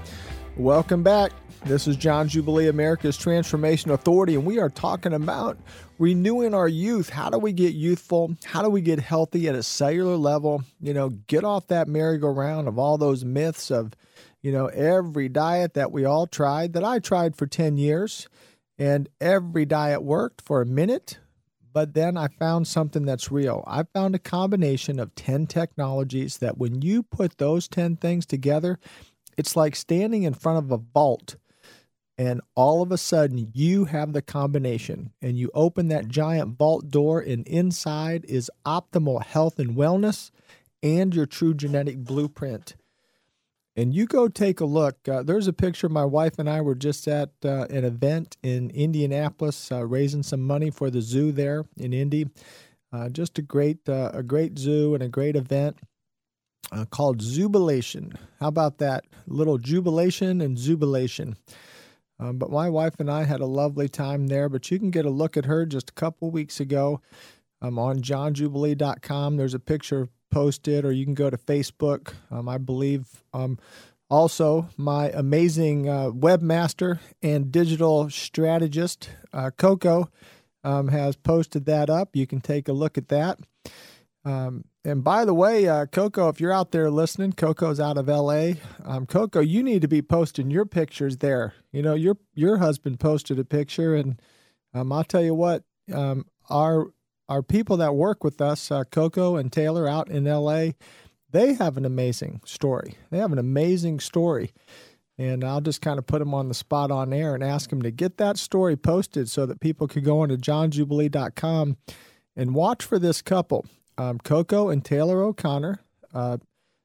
Welcome 0.56 1.02
back. 1.02 1.32
This 1.66 1.86
is 1.86 1.96
John 1.96 2.28
Jubilee, 2.28 2.68
America's 2.68 3.18
Transformation 3.18 3.90
Authority, 3.90 4.36
and 4.36 4.46
we 4.46 4.58
are 4.58 4.70
talking 4.70 5.12
about 5.12 5.58
renewing 6.00 6.54
our 6.54 6.66
youth. 6.66 7.10
How 7.10 7.28
do 7.28 7.38
we 7.38 7.52
get 7.52 7.74
youthful? 7.74 8.34
How 8.44 8.62
do 8.62 8.70
we 8.70 8.80
get 8.80 8.98
healthy 8.98 9.46
at 9.48 9.54
a 9.54 9.62
cellular 9.62 10.16
level? 10.16 10.64
You 10.80 10.94
know, 10.94 11.10
get 11.10 11.44
off 11.44 11.66
that 11.66 11.88
merry-go-round 11.88 12.66
of 12.66 12.78
all 12.78 12.96
those 12.96 13.22
myths 13.22 13.70
of, 13.70 13.92
you 14.40 14.50
know, 14.50 14.66
every 14.66 15.28
diet 15.28 15.74
that 15.74 15.92
we 15.92 16.06
all 16.06 16.26
tried, 16.26 16.72
that 16.72 16.82
I 16.82 17.00
tried 17.00 17.36
for 17.36 17.46
10 17.46 17.76
years, 17.76 18.28
and 18.78 19.10
every 19.20 19.66
diet 19.66 20.02
worked 20.02 20.40
for 20.40 20.62
a 20.62 20.66
minute, 20.66 21.18
but 21.70 21.92
then 21.92 22.16
I 22.16 22.28
found 22.28 22.66
something 22.66 23.04
that's 23.04 23.30
real. 23.30 23.62
I 23.66 23.82
found 23.82 24.14
a 24.14 24.18
combination 24.18 24.98
of 24.98 25.14
10 25.14 25.48
technologies 25.48 26.38
that 26.38 26.56
when 26.56 26.80
you 26.80 27.02
put 27.02 27.36
those 27.36 27.68
10 27.68 27.96
things 27.96 28.24
together, 28.24 28.78
it's 29.36 29.54
like 29.54 29.76
standing 29.76 30.22
in 30.22 30.32
front 30.32 30.64
of 30.64 30.72
a 30.72 30.78
vault 30.78 31.36
and 32.20 32.42
all 32.54 32.82
of 32.82 32.92
a 32.92 32.98
sudden 32.98 33.50
you 33.54 33.86
have 33.86 34.12
the 34.12 34.20
combination 34.20 35.10
and 35.22 35.38
you 35.38 35.50
open 35.54 35.88
that 35.88 36.06
giant 36.06 36.58
vault 36.58 36.90
door 36.90 37.18
and 37.18 37.48
inside 37.48 38.26
is 38.28 38.50
optimal 38.66 39.24
health 39.24 39.58
and 39.58 39.74
wellness 39.74 40.30
and 40.82 41.14
your 41.14 41.24
true 41.24 41.54
genetic 41.54 41.96
blueprint 41.96 42.76
and 43.74 43.94
you 43.94 44.04
go 44.04 44.28
take 44.28 44.60
a 44.60 44.66
look 44.66 45.08
uh, 45.08 45.22
there's 45.22 45.46
a 45.46 45.52
picture 45.52 45.88
my 45.88 46.04
wife 46.04 46.38
and 46.38 46.50
i 46.50 46.60
were 46.60 46.74
just 46.74 47.08
at 47.08 47.30
uh, 47.42 47.64
an 47.70 47.86
event 47.86 48.36
in 48.42 48.68
indianapolis 48.70 49.72
uh, 49.72 49.82
raising 49.86 50.22
some 50.22 50.46
money 50.46 50.68
for 50.70 50.90
the 50.90 51.00
zoo 51.00 51.32
there 51.32 51.64
in 51.78 51.94
indy 51.94 52.28
uh, 52.92 53.08
just 53.08 53.38
a 53.38 53.42
great 53.42 53.88
uh, 53.88 54.10
a 54.12 54.22
great 54.22 54.58
zoo 54.58 54.92
and 54.92 55.02
a 55.02 55.08
great 55.08 55.36
event 55.36 55.78
uh, 56.72 56.84
called 56.84 57.18
Zoobilation. 57.20 58.14
How 58.38 58.46
about 58.46 58.78
that? 58.78 59.04
little 59.26 59.58
jubilation 59.58 60.40
and 60.40 60.56
zoobilation. 60.56 61.36
Um, 62.20 62.36
but 62.36 62.50
my 62.50 62.68
wife 62.68 62.94
and 62.98 63.10
I 63.10 63.24
had 63.24 63.40
a 63.40 63.46
lovely 63.46 63.88
time 63.88 64.26
there. 64.26 64.48
But 64.48 64.70
you 64.70 64.78
can 64.78 64.90
get 64.90 65.06
a 65.06 65.10
look 65.10 65.36
at 65.36 65.46
her 65.46 65.64
just 65.64 65.90
a 65.90 65.94
couple 65.94 66.30
weeks 66.30 66.60
ago 66.60 67.00
um, 67.62 67.78
on 67.78 68.02
johnjubilee.com. 68.02 69.36
There's 69.36 69.54
a 69.54 69.58
picture 69.58 70.08
posted, 70.30 70.84
or 70.84 70.92
you 70.92 71.04
can 71.04 71.14
go 71.14 71.30
to 71.30 71.38
Facebook. 71.38 72.12
Um, 72.30 72.48
I 72.48 72.58
believe 72.58 73.24
um, 73.32 73.58
also 74.08 74.68
my 74.76 75.10
amazing 75.10 75.88
uh, 75.88 76.10
webmaster 76.10 76.98
and 77.22 77.50
digital 77.50 78.10
strategist, 78.10 79.10
uh, 79.32 79.50
Coco, 79.56 80.10
um, 80.62 80.88
has 80.88 81.16
posted 81.16 81.64
that 81.66 81.88
up. 81.88 82.14
You 82.14 82.26
can 82.26 82.40
take 82.40 82.68
a 82.68 82.72
look 82.72 82.98
at 82.98 83.08
that. 83.08 83.38
Um, 84.24 84.64
and 84.84 85.02
by 85.04 85.24
the 85.24 85.34
way, 85.34 85.68
uh, 85.68 85.86
Coco, 85.86 86.28
if 86.28 86.40
you're 86.40 86.52
out 86.52 86.72
there 86.72 86.90
listening, 86.90 87.32
Coco's 87.32 87.80
out 87.80 87.98
of 87.98 88.08
L.A. 88.08 88.56
Um, 88.84 89.06
Coco, 89.06 89.40
you 89.40 89.62
need 89.62 89.82
to 89.82 89.88
be 89.88 90.02
posting 90.02 90.50
your 90.50 90.66
pictures 90.66 91.18
there. 91.18 91.54
You 91.72 91.82
know, 91.82 91.94
your 91.94 92.16
your 92.34 92.58
husband 92.58 93.00
posted 93.00 93.38
a 93.38 93.44
picture, 93.44 93.94
and 93.94 94.20
um, 94.74 94.92
I'll 94.92 95.04
tell 95.04 95.22
you 95.22 95.34
what, 95.34 95.64
um, 95.92 96.26
our 96.48 96.92
our 97.28 97.42
people 97.42 97.76
that 97.78 97.94
work 97.94 98.24
with 98.24 98.40
us, 98.40 98.70
uh, 98.70 98.84
Coco 98.84 99.36
and 99.36 99.52
Taylor 99.52 99.88
out 99.88 100.10
in 100.10 100.26
L.A., 100.26 100.74
they 101.30 101.54
have 101.54 101.76
an 101.76 101.84
amazing 101.84 102.40
story. 102.44 102.96
They 103.10 103.18
have 103.18 103.32
an 103.32 103.38
amazing 103.38 104.00
story. 104.00 104.52
And 105.16 105.44
I'll 105.44 105.60
just 105.60 105.82
kind 105.82 105.98
of 105.98 106.06
put 106.06 106.20
them 106.20 106.32
on 106.32 106.48
the 106.48 106.54
spot 106.54 106.90
on 106.90 107.12
air 107.12 107.34
and 107.34 107.44
ask 107.44 107.68
them 107.68 107.82
to 107.82 107.90
get 107.90 108.16
that 108.16 108.38
story 108.38 108.74
posted 108.74 109.28
so 109.28 109.44
that 109.44 109.60
people 109.60 109.86
could 109.86 110.02
go 110.02 110.20
onto 110.20 110.38
johnjubilee.com 110.38 111.76
and 112.34 112.54
watch 112.54 112.84
for 112.84 112.98
this 112.98 113.20
couple 113.20 113.66
um, 114.00 114.18
Coco 114.18 114.70
and 114.70 114.82
Taylor 114.82 115.22
O'Connor. 115.22 115.78
Uh, 116.14 116.38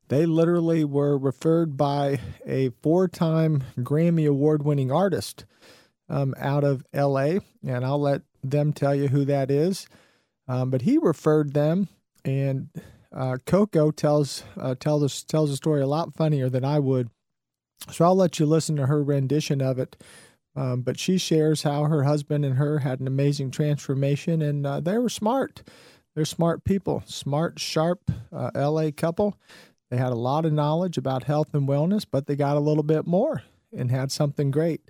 they 0.09 0.25
literally 0.25 0.83
were 0.83 1.17
referred 1.17 1.77
by 1.77 2.19
a 2.45 2.69
four 2.81 3.07
time 3.07 3.63
Grammy 3.79 4.27
Award 4.27 4.63
winning 4.63 4.91
artist 4.91 5.45
um, 6.09 6.35
out 6.37 6.63
of 6.65 6.83
LA, 6.93 7.37
and 7.65 7.85
I'll 7.85 8.01
let 8.01 8.21
them 8.43 8.73
tell 8.73 8.93
you 8.93 9.07
who 9.07 9.23
that 9.25 9.49
is. 9.49 9.87
Um, 10.47 10.69
but 10.69 10.81
he 10.83 10.97
referred 10.97 11.53
them, 11.53 11.87
and 12.25 12.69
uh, 13.15 13.37
Coco 13.45 13.91
tells 13.91 14.43
uh, 14.59 14.75
tells 14.75 15.23
tells 15.23 15.49
the 15.49 15.55
story 15.55 15.81
a 15.81 15.87
lot 15.87 16.13
funnier 16.13 16.49
than 16.49 16.65
I 16.65 16.79
would. 16.79 17.09
So 17.91 18.03
I'll 18.03 18.15
let 18.15 18.39
you 18.39 18.45
listen 18.45 18.75
to 18.75 18.87
her 18.87 19.01
rendition 19.01 19.61
of 19.61 19.79
it. 19.79 19.95
Um, 20.57 20.81
but 20.81 20.99
she 20.99 21.17
shares 21.17 21.63
how 21.63 21.83
her 21.85 22.03
husband 22.03 22.45
and 22.45 22.55
her 22.55 22.79
had 22.79 22.99
an 22.99 23.07
amazing 23.07 23.51
transformation, 23.51 24.41
and 24.41 24.65
uh, 24.65 24.79
they 24.79 24.97
were 24.97 25.09
smart. 25.09 25.63
They're 26.15 26.25
smart 26.25 26.63
people, 26.63 27.03
smart, 27.05 27.59
sharp 27.59 28.09
uh, 28.31 28.51
LA 28.55 28.91
couple. 28.95 29.37
They 29.91 29.97
had 29.97 30.11
a 30.11 30.15
lot 30.15 30.45
of 30.45 30.53
knowledge 30.53 30.97
about 30.97 31.25
health 31.25 31.53
and 31.53 31.67
wellness, 31.67 32.05
but 32.09 32.25
they 32.25 32.35
got 32.35 32.57
a 32.57 32.61
little 32.61 32.83
bit 32.83 33.05
more 33.05 33.43
and 33.75 33.91
had 33.91 34.11
something 34.11 34.49
great. 34.49 34.89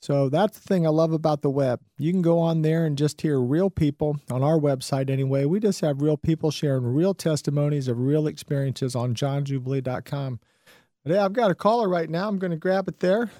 So 0.00 0.28
that's 0.28 0.58
the 0.58 0.66
thing 0.66 0.86
I 0.86 0.90
love 0.90 1.12
about 1.12 1.42
the 1.42 1.50
web. 1.50 1.80
You 1.98 2.12
can 2.12 2.22
go 2.22 2.38
on 2.38 2.62
there 2.62 2.86
and 2.86 2.96
just 2.96 3.20
hear 3.20 3.40
real 3.40 3.68
people 3.68 4.20
on 4.30 4.42
our 4.42 4.58
website 4.58 5.10
anyway. 5.10 5.44
We 5.44 5.60
just 5.60 5.80
have 5.80 6.00
real 6.00 6.16
people 6.16 6.50
sharing 6.50 6.84
real 6.84 7.14
testimonies 7.14 7.88
of 7.88 7.98
real 7.98 8.26
experiences 8.26 8.94
on 8.94 9.14
johnjubilee.com. 9.14 10.40
But 11.04 11.12
hey, 11.12 11.18
I've 11.18 11.32
got 11.32 11.50
a 11.50 11.54
caller 11.54 11.88
right 11.88 12.08
now. 12.08 12.28
I'm 12.28 12.38
going 12.38 12.52
to 12.52 12.56
grab 12.56 12.88
it 12.88 13.00
there. 13.00 13.30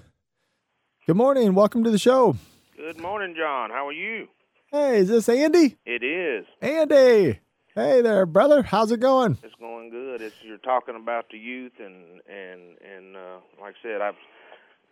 Good 1.07 1.17
morning 1.17 1.55
welcome 1.55 1.85
to 1.85 1.91
the 1.91 1.99
show. 1.99 2.37
Good 2.77 3.01
morning, 3.01 3.35
John. 3.37 3.71
How 3.71 3.87
are 3.87 3.93
you? 3.93 4.29
Hey, 4.71 4.99
is 4.99 5.09
this 5.09 5.31
Andy? 5.31 5.77
It 5.87 6.03
is. 6.05 6.45
Andy. 6.61 7.41
Hey 7.75 8.03
there, 8.03 8.27
brother. 8.27 8.63
How's 8.63 8.93
it 8.93 9.01
going? 9.01 9.39
It's 9.43 9.55
going 9.59 9.89
good. 9.89 10.21
It's 10.21 10.35
you're 10.43 10.59
talking 10.59 10.95
about 10.95 11.31
the 11.31 11.39
youth 11.39 11.73
and 11.79 12.21
and 12.29 12.77
and 12.85 13.17
uh, 13.17 13.39
like 13.63 13.77
I 13.83 13.83
said, 13.83 14.03
I've 14.03 14.17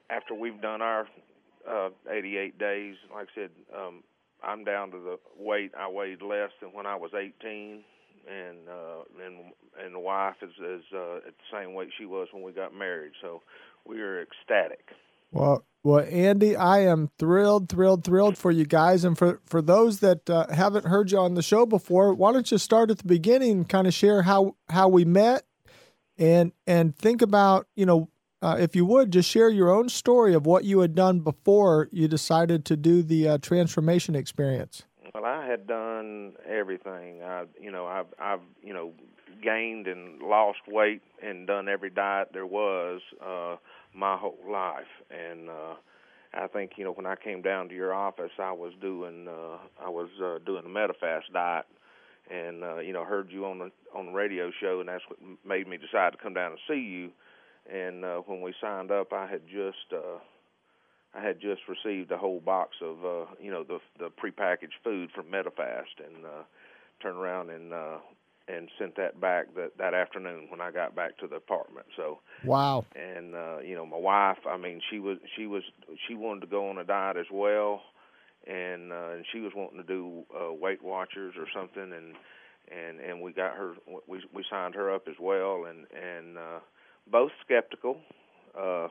after 0.08 0.32
we've 0.32 0.62
done 0.62 0.80
our 0.80 1.06
uh, 1.70 1.90
88 2.10 2.58
days, 2.58 2.94
like 3.14 3.28
I 3.28 3.34
said, 3.34 3.50
um, 3.76 4.02
I'm 4.42 4.64
down 4.64 4.92
to 4.92 4.98
the 4.98 5.18
weight 5.38 5.72
I 5.78 5.90
weighed 5.90 6.22
less 6.22 6.50
than 6.62 6.70
when 6.72 6.86
I 6.86 6.94
was 6.96 7.10
18, 7.12 7.84
and 8.26 8.56
uh, 8.70 9.26
and 9.26 9.52
and 9.84 9.94
the 9.94 9.98
wife 9.98 10.36
is 10.40 10.52
is 10.52 10.84
uh, 10.94 11.16
at 11.18 11.34
the 11.36 11.52
same 11.52 11.74
weight 11.74 11.90
she 11.98 12.06
was 12.06 12.28
when 12.32 12.42
we 12.42 12.52
got 12.52 12.72
married. 12.74 13.12
So 13.20 13.42
we 13.84 14.00
are 14.00 14.22
ecstatic. 14.22 14.88
Well, 15.36 15.66
well, 15.84 16.04
Andy, 16.10 16.56
I 16.56 16.80
am 16.80 17.10
thrilled, 17.18 17.68
thrilled, 17.68 18.04
thrilled 18.04 18.38
for 18.38 18.50
you 18.50 18.64
guys, 18.64 19.04
and 19.04 19.16
for 19.16 19.40
for 19.44 19.60
those 19.60 20.00
that 20.00 20.28
uh, 20.30 20.46
haven't 20.48 20.86
heard 20.86 21.12
you 21.12 21.18
on 21.18 21.34
the 21.34 21.42
show 21.42 21.66
before, 21.66 22.14
why 22.14 22.32
don't 22.32 22.50
you 22.50 22.56
start 22.56 22.90
at 22.90 22.98
the 22.98 23.06
beginning, 23.06 23.66
kind 23.66 23.86
of 23.86 23.92
share 23.92 24.22
how 24.22 24.56
how 24.70 24.88
we 24.88 25.04
met, 25.04 25.44
and 26.16 26.52
and 26.66 26.96
think 26.96 27.20
about 27.20 27.66
you 27.76 27.84
know 27.84 28.08
uh, 28.40 28.56
if 28.58 28.74
you 28.74 28.86
would 28.86 29.12
just 29.12 29.30
share 29.30 29.50
your 29.50 29.70
own 29.70 29.90
story 29.90 30.32
of 30.32 30.46
what 30.46 30.64
you 30.64 30.80
had 30.80 30.94
done 30.94 31.20
before 31.20 31.88
you 31.92 32.08
decided 32.08 32.64
to 32.64 32.76
do 32.76 33.02
the 33.02 33.28
uh, 33.28 33.38
transformation 33.38 34.14
experience. 34.16 34.84
Well, 35.14 35.26
I 35.26 35.46
had 35.46 35.66
done 35.66 36.32
everything. 36.48 37.22
I, 37.22 37.44
you 37.60 37.70
know, 37.70 37.86
I've, 37.86 38.06
I've, 38.18 38.40
you 38.62 38.74
know, 38.74 38.92
gained 39.42 39.86
and 39.86 40.20
lost 40.20 40.60
weight 40.66 41.02
and 41.22 41.46
done 41.46 41.68
every 41.68 41.90
diet 41.90 42.28
there 42.32 42.46
was. 42.46 43.00
Uh, 43.24 43.56
my 43.96 44.16
whole 44.16 44.38
life. 44.48 44.84
And 45.10 45.48
uh, 45.48 45.74
I 46.34 46.46
think 46.48 46.72
you 46.76 46.84
know 46.84 46.92
when 46.92 47.06
I 47.06 47.16
came 47.16 47.42
down 47.42 47.68
to 47.68 47.74
your 47.74 47.94
office, 47.94 48.32
I 48.38 48.52
was 48.52 48.72
doing 48.80 49.26
uh, 49.28 49.58
I 49.84 49.88
was 49.88 50.08
uh, 50.22 50.38
doing 50.44 50.62
the 50.64 50.68
Medifast 50.68 51.32
diet, 51.32 51.66
and 52.30 52.62
uh, 52.62 52.78
you 52.78 52.92
know 52.92 53.04
heard 53.04 53.30
you 53.30 53.46
on 53.46 53.58
the 53.58 53.70
on 53.94 54.06
the 54.06 54.12
radio 54.12 54.50
show, 54.60 54.80
and 54.80 54.88
that's 54.88 55.04
what 55.08 55.18
made 55.46 55.66
me 55.66 55.78
decide 55.78 56.12
to 56.12 56.18
come 56.22 56.34
down 56.34 56.52
and 56.52 56.60
see 56.68 56.80
you. 56.80 57.10
And 57.72 58.04
uh, 58.04 58.18
when 58.26 58.42
we 58.42 58.54
signed 58.60 58.90
up, 58.90 59.12
I 59.12 59.26
had 59.26 59.42
just 59.48 59.92
uh, 59.92 60.18
I 61.14 61.22
had 61.22 61.40
just 61.40 61.62
received 61.68 62.12
a 62.12 62.18
whole 62.18 62.40
box 62.40 62.76
of 62.82 63.04
uh, 63.04 63.30
you 63.40 63.50
know 63.50 63.64
the 63.64 63.78
the 63.98 64.10
prepackaged 64.10 64.76
food 64.84 65.10
from 65.14 65.26
Medifast, 65.26 66.04
and 66.04 66.24
uh, 66.24 66.42
turned 67.02 67.16
around 67.18 67.50
and 67.50 67.72
uh, 67.72 67.98
and 68.48 68.68
sent 68.78 68.96
that 68.96 69.20
back 69.20 69.54
that 69.56 69.76
that 69.78 69.94
afternoon 69.94 70.46
when 70.48 70.60
I 70.60 70.70
got 70.70 70.94
back 70.94 71.18
to 71.18 71.26
the 71.26 71.36
apartment. 71.36 71.86
So 71.96 72.20
wow. 72.44 72.84
And 72.94 73.34
uh, 73.34 73.58
you 73.58 73.74
know, 73.74 73.86
my 73.86 73.98
wife, 73.98 74.38
I 74.48 74.56
mean, 74.56 74.80
she 74.90 74.98
was 74.98 75.18
she 75.36 75.46
was 75.46 75.62
she 76.06 76.14
wanted 76.14 76.40
to 76.40 76.46
go 76.46 76.68
on 76.68 76.78
a 76.78 76.84
diet 76.84 77.16
as 77.16 77.26
well, 77.32 77.82
and 78.46 78.92
uh, 78.92 79.10
and 79.14 79.24
she 79.32 79.40
was 79.40 79.52
wanting 79.54 79.78
to 79.78 79.86
do 79.86 80.24
uh, 80.34 80.52
Weight 80.52 80.82
Watchers 80.82 81.34
or 81.38 81.46
something, 81.54 81.92
and 81.92 82.14
and 82.70 83.00
and 83.00 83.20
we 83.20 83.32
got 83.32 83.56
her 83.56 83.74
we 84.06 84.22
we 84.32 84.44
signed 84.48 84.74
her 84.74 84.94
up 84.94 85.08
as 85.08 85.16
well, 85.20 85.64
and 85.64 85.86
and 85.92 86.38
uh, 86.38 86.60
both 87.10 87.32
skeptical, 87.44 87.96
uh, 88.58 88.88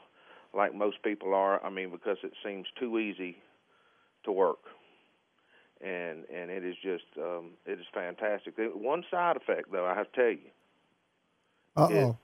like 0.53 0.73
most 0.75 1.01
people 1.03 1.33
are. 1.33 1.63
I 1.65 1.69
mean, 1.69 1.91
because 1.91 2.17
it 2.23 2.33
seems 2.43 2.67
too 2.79 2.99
easy 2.99 3.37
to 4.25 4.31
work 4.31 4.59
and 5.81 6.25
and 6.33 6.49
it 6.49 6.63
is 6.63 6.75
just 6.81 7.05
um, 7.17 7.51
it 7.65 7.79
is 7.79 7.85
fantastic. 7.93 8.55
One 8.57 9.03
side 9.11 9.37
effect, 9.37 9.71
though, 9.71 9.85
I 9.85 9.95
have 9.95 10.11
to 10.11 10.15
tell 10.15 10.31
you. 10.31 10.51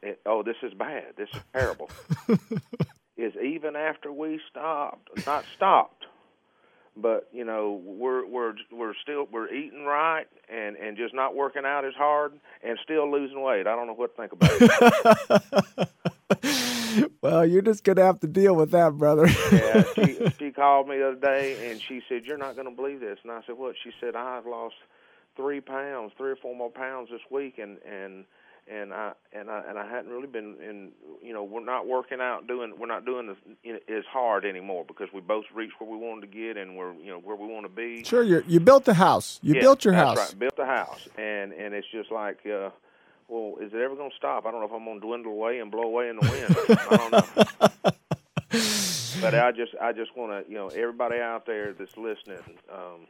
It, 0.01 0.21
oh, 0.25 0.43
this 0.43 0.55
is 0.63 0.73
bad. 0.73 1.15
This 1.17 1.29
is 1.33 1.41
terrible. 1.53 1.89
is 3.17 3.33
even 3.35 3.75
after 3.75 4.11
we 4.11 4.39
stopped, 4.49 5.09
not 5.27 5.45
stopped, 5.55 6.05
but 6.95 7.27
you 7.31 7.43
know 7.43 7.81
we're 7.83 8.25
we're 8.25 8.53
we're 8.71 8.93
still 9.01 9.27
we're 9.31 9.53
eating 9.53 9.83
right 9.85 10.27
and 10.49 10.75
and 10.77 10.97
just 10.97 11.13
not 11.13 11.35
working 11.35 11.63
out 11.65 11.85
as 11.85 11.93
hard 11.95 12.33
and 12.63 12.77
still 12.83 13.11
losing 13.11 13.41
weight. 13.41 13.67
I 13.67 13.75
don't 13.75 13.87
know 13.87 13.93
what 13.93 14.15
to 14.15 14.21
think 14.21 14.31
about 14.31 14.51
it. 15.79 15.89
well, 17.21 17.45
you're 17.45 17.61
just 17.61 17.83
gonna 17.83 18.03
have 18.03 18.19
to 18.21 18.27
deal 18.27 18.55
with 18.55 18.71
that, 18.71 18.93
brother. 18.93 19.27
yeah, 19.51 19.83
she 19.95 20.31
she 20.39 20.51
called 20.51 20.87
me 20.87 20.97
the 20.97 21.09
other 21.09 21.19
day 21.19 21.71
and 21.71 21.81
she 21.81 22.01
said, 22.07 22.25
"You're 22.25 22.37
not 22.37 22.55
gonna 22.55 22.71
believe 22.71 22.99
this." 22.99 23.19
And 23.23 23.31
I 23.31 23.41
said, 23.45 23.57
"What?" 23.57 23.75
She 23.83 23.91
said, 23.99 24.15
"I've 24.15 24.45
lost 24.45 24.75
three 25.35 25.61
pounds, 25.61 26.11
three 26.17 26.31
or 26.31 26.35
four 26.35 26.55
more 26.55 26.71
pounds 26.71 27.09
this 27.11 27.21
week, 27.29 27.57
and 27.57 27.77
and 27.89 28.25
and 28.67 28.93
I 28.93 29.13
and 29.33 29.49
I 29.49 29.63
and 29.67 29.77
I 29.77 29.89
hadn't 29.89 30.11
really 30.11 30.27
been 30.27 30.55
in. 30.61 30.91
You 31.21 31.33
know, 31.33 31.43
we're 31.43 31.63
not 31.63 31.87
working 31.87 32.19
out, 32.21 32.47
doing 32.47 32.73
we're 32.77 32.87
not 32.87 33.05
doing 33.05 33.29
as, 33.65 33.79
as 33.87 34.03
hard 34.11 34.45
anymore 34.45 34.85
because 34.87 35.07
we 35.13 35.21
both 35.21 35.45
reached 35.53 35.73
where 35.79 35.89
we 35.89 35.97
wanted 35.97 36.31
to 36.31 36.37
get, 36.37 36.57
and 36.57 36.77
we're 36.77 36.93
you 36.93 37.11
know 37.11 37.19
where 37.19 37.35
we 37.35 37.47
want 37.47 37.65
to 37.65 37.71
be. 37.71 38.03
Sure, 38.03 38.23
you 38.23 38.43
you 38.47 38.59
built 38.59 38.85
the 38.85 38.93
house. 38.93 39.39
You 39.41 39.55
yeah, 39.55 39.61
built 39.61 39.85
your 39.85 39.93
that's 39.93 40.19
house. 40.19 40.29
Right, 40.29 40.39
built 40.39 40.55
the 40.57 40.65
house, 40.65 41.07
and 41.17 41.53
and 41.53 41.73
it's 41.73 41.87
just 41.91 42.11
like. 42.11 42.45
uh 42.45 42.69
well, 43.31 43.55
is 43.61 43.71
it 43.73 43.79
ever 43.79 43.95
going 43.95 44.09
to 44.09 44.15
stop? 44.17 44.45
I 44.45 44.51
don't 44.51 44.59
know 44.59 44.67
if 44.67 44.73
I'm 44.73 44.83
going 44.83 44.99
to 44.99 45.07
dwindle 45.07 45.31
away 45.31 45.59
and 45.59 45.71
blow 45.71 45.83
away 45.83 46.09
in 46.09 46.17
the 46.17 46.29
wind. 46.29 46.53
I 46.91 46.97
don't 46.97 47.11
know. 47.11 47.21
but 49.21 49.33
I 49.33 49.51
just, 49.53 49.71
I 49.81 49.93
just 49.93 50.15
want 50.17 50.45
to, 50.45 50.51
you 50.51 50.57
know, 50.57 50.67
everybody 50.67 51.17
out 51.19 51.45
there 51.45 51.71
that's 51.71 51.95
listening. 51.95 52.43
Um, 52.69 53.07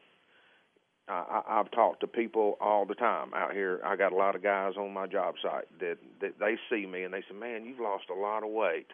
I, 1.08 1.42
I've 1.50 1.72
talked 1.72 2.02
to 2.02 2.08
people 2.08 2.56
all 2.62 2.86
the 2.86 2.94
time 2.94 3.34
out 3.34 3.54
here. 3.54 3.82
I 3.84 3.96
got 3.96 4.12
a 4.12 4.16
lot 4.16 4.36
of 4.36 4.44
guys 4.44 4.74
on 4.78 4.94
my 4.94 5.08
job 5.08 5.36
site 5.42 5.68
that 5.80 5.98
that 6.22 6.38
they 6.40 6.58
see 6.70 6.86
me 6.86 7.04
and 7.04 7.14
they 7.14 7.22
say, 7.22 7.36
"Man, 7.36 7.66
you've 7.66 7.80
lost 7.80 8.06
a 8.10 8.14
lot 8.14 8.44
of 8.44 8.52
weight." 8.52 8.88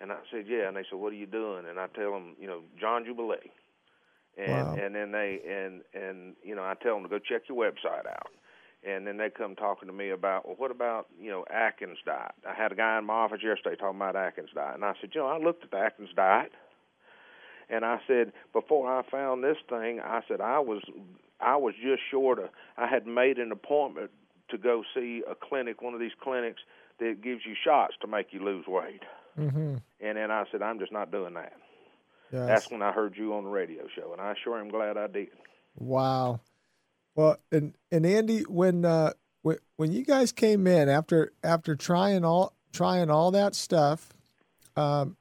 And 0.00 0.12
I 0.12 0.18
said, 0.30 0.44
"Yeah." 0.46 0.68
And 0.68 0.76
they 0.76 0.84
said, 0.88 1.00
"What 1.00 1.12
are 1.12 1.16
you 1.16 1.26
doing?" 1.26 1.64
And 1.66 1.80
I 1.80 1.86
tell 1.88 2.12
them, 2.12 2.36
you 2.38 2.46
know, 2.46 2.60
John 2.78 3.04
Jubilee. 3.04 3.50
And 4.38 4.68
wow. 4.68 4.74
and 4.74 4.94
then 4.94 5.10
they 5.12 5.40
and 5.48 5.80
and 5.94 6.36
you 6.44 6.54
know 6.54 6.62
I 6.62 6.74
tell 6.80 6.94
them 6.94 7.02
to 7.04 7.08
go 7.08 7.18
check 7.18 7.48
your 7.48 7.58
website 7.58 8.06
out 8.06 8.30
and 8.86 9.06
then 9.06 9.16
they 9.16 9.30
come 9.30 9.56
talking 9.56 9.88
to 9.88 9.92
me 9.94 10.10
about, 10.10 10.46
well, 10.46 10.56
what 10.58 10.70
about 10.70 11.08
you 11.20 11.30
know 11.30 11.44
Atkins 11.52 11.98
diet? 12.06 12.32
I 12.48 12.54
had 12.54 12.72
a 12.72 12.76
guy 12.76 12.98
in 12.98 13.04
my 13.06 13.14
office 13.14 13.40
yesterday 13.42 13.76
talking 13.76 13.96
about 13.96 14.14
Atkins 14.16 14.50
diet, 14.54 14.76
and 14.76 14.84
I 14.84 14.94
said, 15.00 15.10
you 15.14 15.20
know, 15.20 15.26
I 15.26 15.38
looked 15.38 15.64
at 15.64 15.70
the 15.70 15.78
Atkins 15.78 16.10
diet, 16.14 16.52
And 17.68 17.84
I 17.84 17.98
said 18.06 18.32
before 18.52 18.88
I 18.88 19.02
found 19.10 19.42
this 19.42 19.56
thing, 19.68 20.00
I 20.00 20.20
said 20.28 20.40
I 20.40 20.60
was 20.60 20.82
I 21.40 21.56
was 21.56 21.74
just 21.74 22.02
short 22.10 22.38
of. 22.38 22.50
I 22.76 22.86
had 22.86 23.06
made 23.06 23.38
an 23.38 23.52
appointment 23.52 24.10
to 24.50 24.58
go 24.58 24.84
see 24.94 25.22
a 25.28 25.34
clinic, 25.34 25.82
one 25.82 25.94
of 25.94 26.00
these 26.00 26.12
clinics 26.20 26.60
that 27.00 27.20
gives 27.22 27.44
you 27.44 27.54
shots 27.62 27.94
to 28.00 28.06
make 28.06 28.28
you 28.30 28.42
lose 28.44 28.66
weight. 28.66 29.02
Mm-hmm. 29.38 29.76
And 30.00 30.16
then 30.16 30.30
I 30.30 30.44
said, 30.50 30.62
I'm 30.62 30.78
just 30.78 30.92
not 30.92 31.10
doing 31.10 31.34
that. 31.34 31.52
Yes. 32.32 32.46
That's 32.46 32.70
when 32.70 32.82
I 32.82 32.92
heard 32.92 33.16
you 33.16 33.34
on 33.34 33.44
the 33.44 33.50
radio 33.50 33.86
show, 33.94 34.12
and 34.12 34.20
I 34.20 34.34
sure 34.42 34.58
am 34.58 34.68
glad 34.68 34.96
I 34.96 35.06
did. 35.08 35.28
Wow. 35.76 36.40
Well, 37.16 37.38
and 37.50 37.74
and 37.90 38.04
Andy, 38.04 38.40
when 38.42 38.84
uh, 38.84 39.14
when 39.42 39.56
when 39.76 39.90
you 39.90 40.04
guys 40.04 40.32
came 40.32 40.66
in 40.66 40.88
after 40.90 41.32
after 41.42 41.74
trying 41.74 42.24
all 42.24 42.52
trying 42.72 43.10
all 43.10 43.30
that 43.30 43.54
stuff, 43.54 44.12
um, 44.76 45.16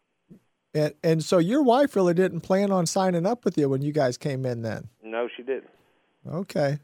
and 0.74 0.94
and 1.04 1.24
so 1.24 1.38
your 1.38 1.64
wife 1.64 1.96
really 1.96 2.14
didn't 2.14 2.42
plan 2.42 2.70
on 2.70 2.86
signing 2.86 3.26
up 3.26 3.46
with 3.46 3.58
you 3.58 3.70
when 3.70 3.82
you 3.82 3.94
guys 3.94 4.18
came 4.18 4.46
in. 4.46 4.62
Then 4.62 4.90
No, 5.02 5.30
she 5.36 5.42
didn't. 5.42 5.70
okay. 6.30 6.80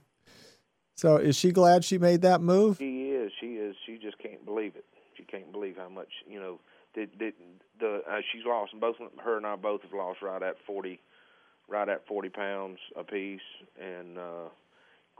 So 0.95 1.17
is 1.17 1.35
she 1.35 1.51
glad 1.51 1.83
she 1.83 1.97
made 1.97 2.21
that 2.21 2.41
move? 2.41 2.77
She 2.77 3.09
is. 3.09 3.31
She 3.39 3.55
is. 3.55 3.75
She 3.85 3.97
just 3.97 4.17
can't 4.17 4.45
believe 4.45 4.75
it. 4.75 4.85
She 5.17 5.23
can't 5.23 5.51
believe 5.51 5.75
how 5.77 5.89
much 5.89 6.09
you 6.27 6.39
know. 6.39 6.59
Did, 6.93 7.17
did 7.17 7.33
the 7.79 8.01
uh, 8.09 8.17
she's 8.31 8.43
lost 8.45 8.73
both 8.79 8.97
her 9.23 9.37
and 9.37 9.47
I 9.47 9.55
both 9.55 9.81
have 9.81 9.93
lost 9.93 10.21
right 10.21 10.43
at 10.43 10.55
forty, 10.67 10.99
right 11.69 11.87
at 11.87 12.05
forty 12.05 12.27
pounds 12.29 12.79
apiece, 12.97 13.39
and 13.79 14.17
uh, 14.17 14.49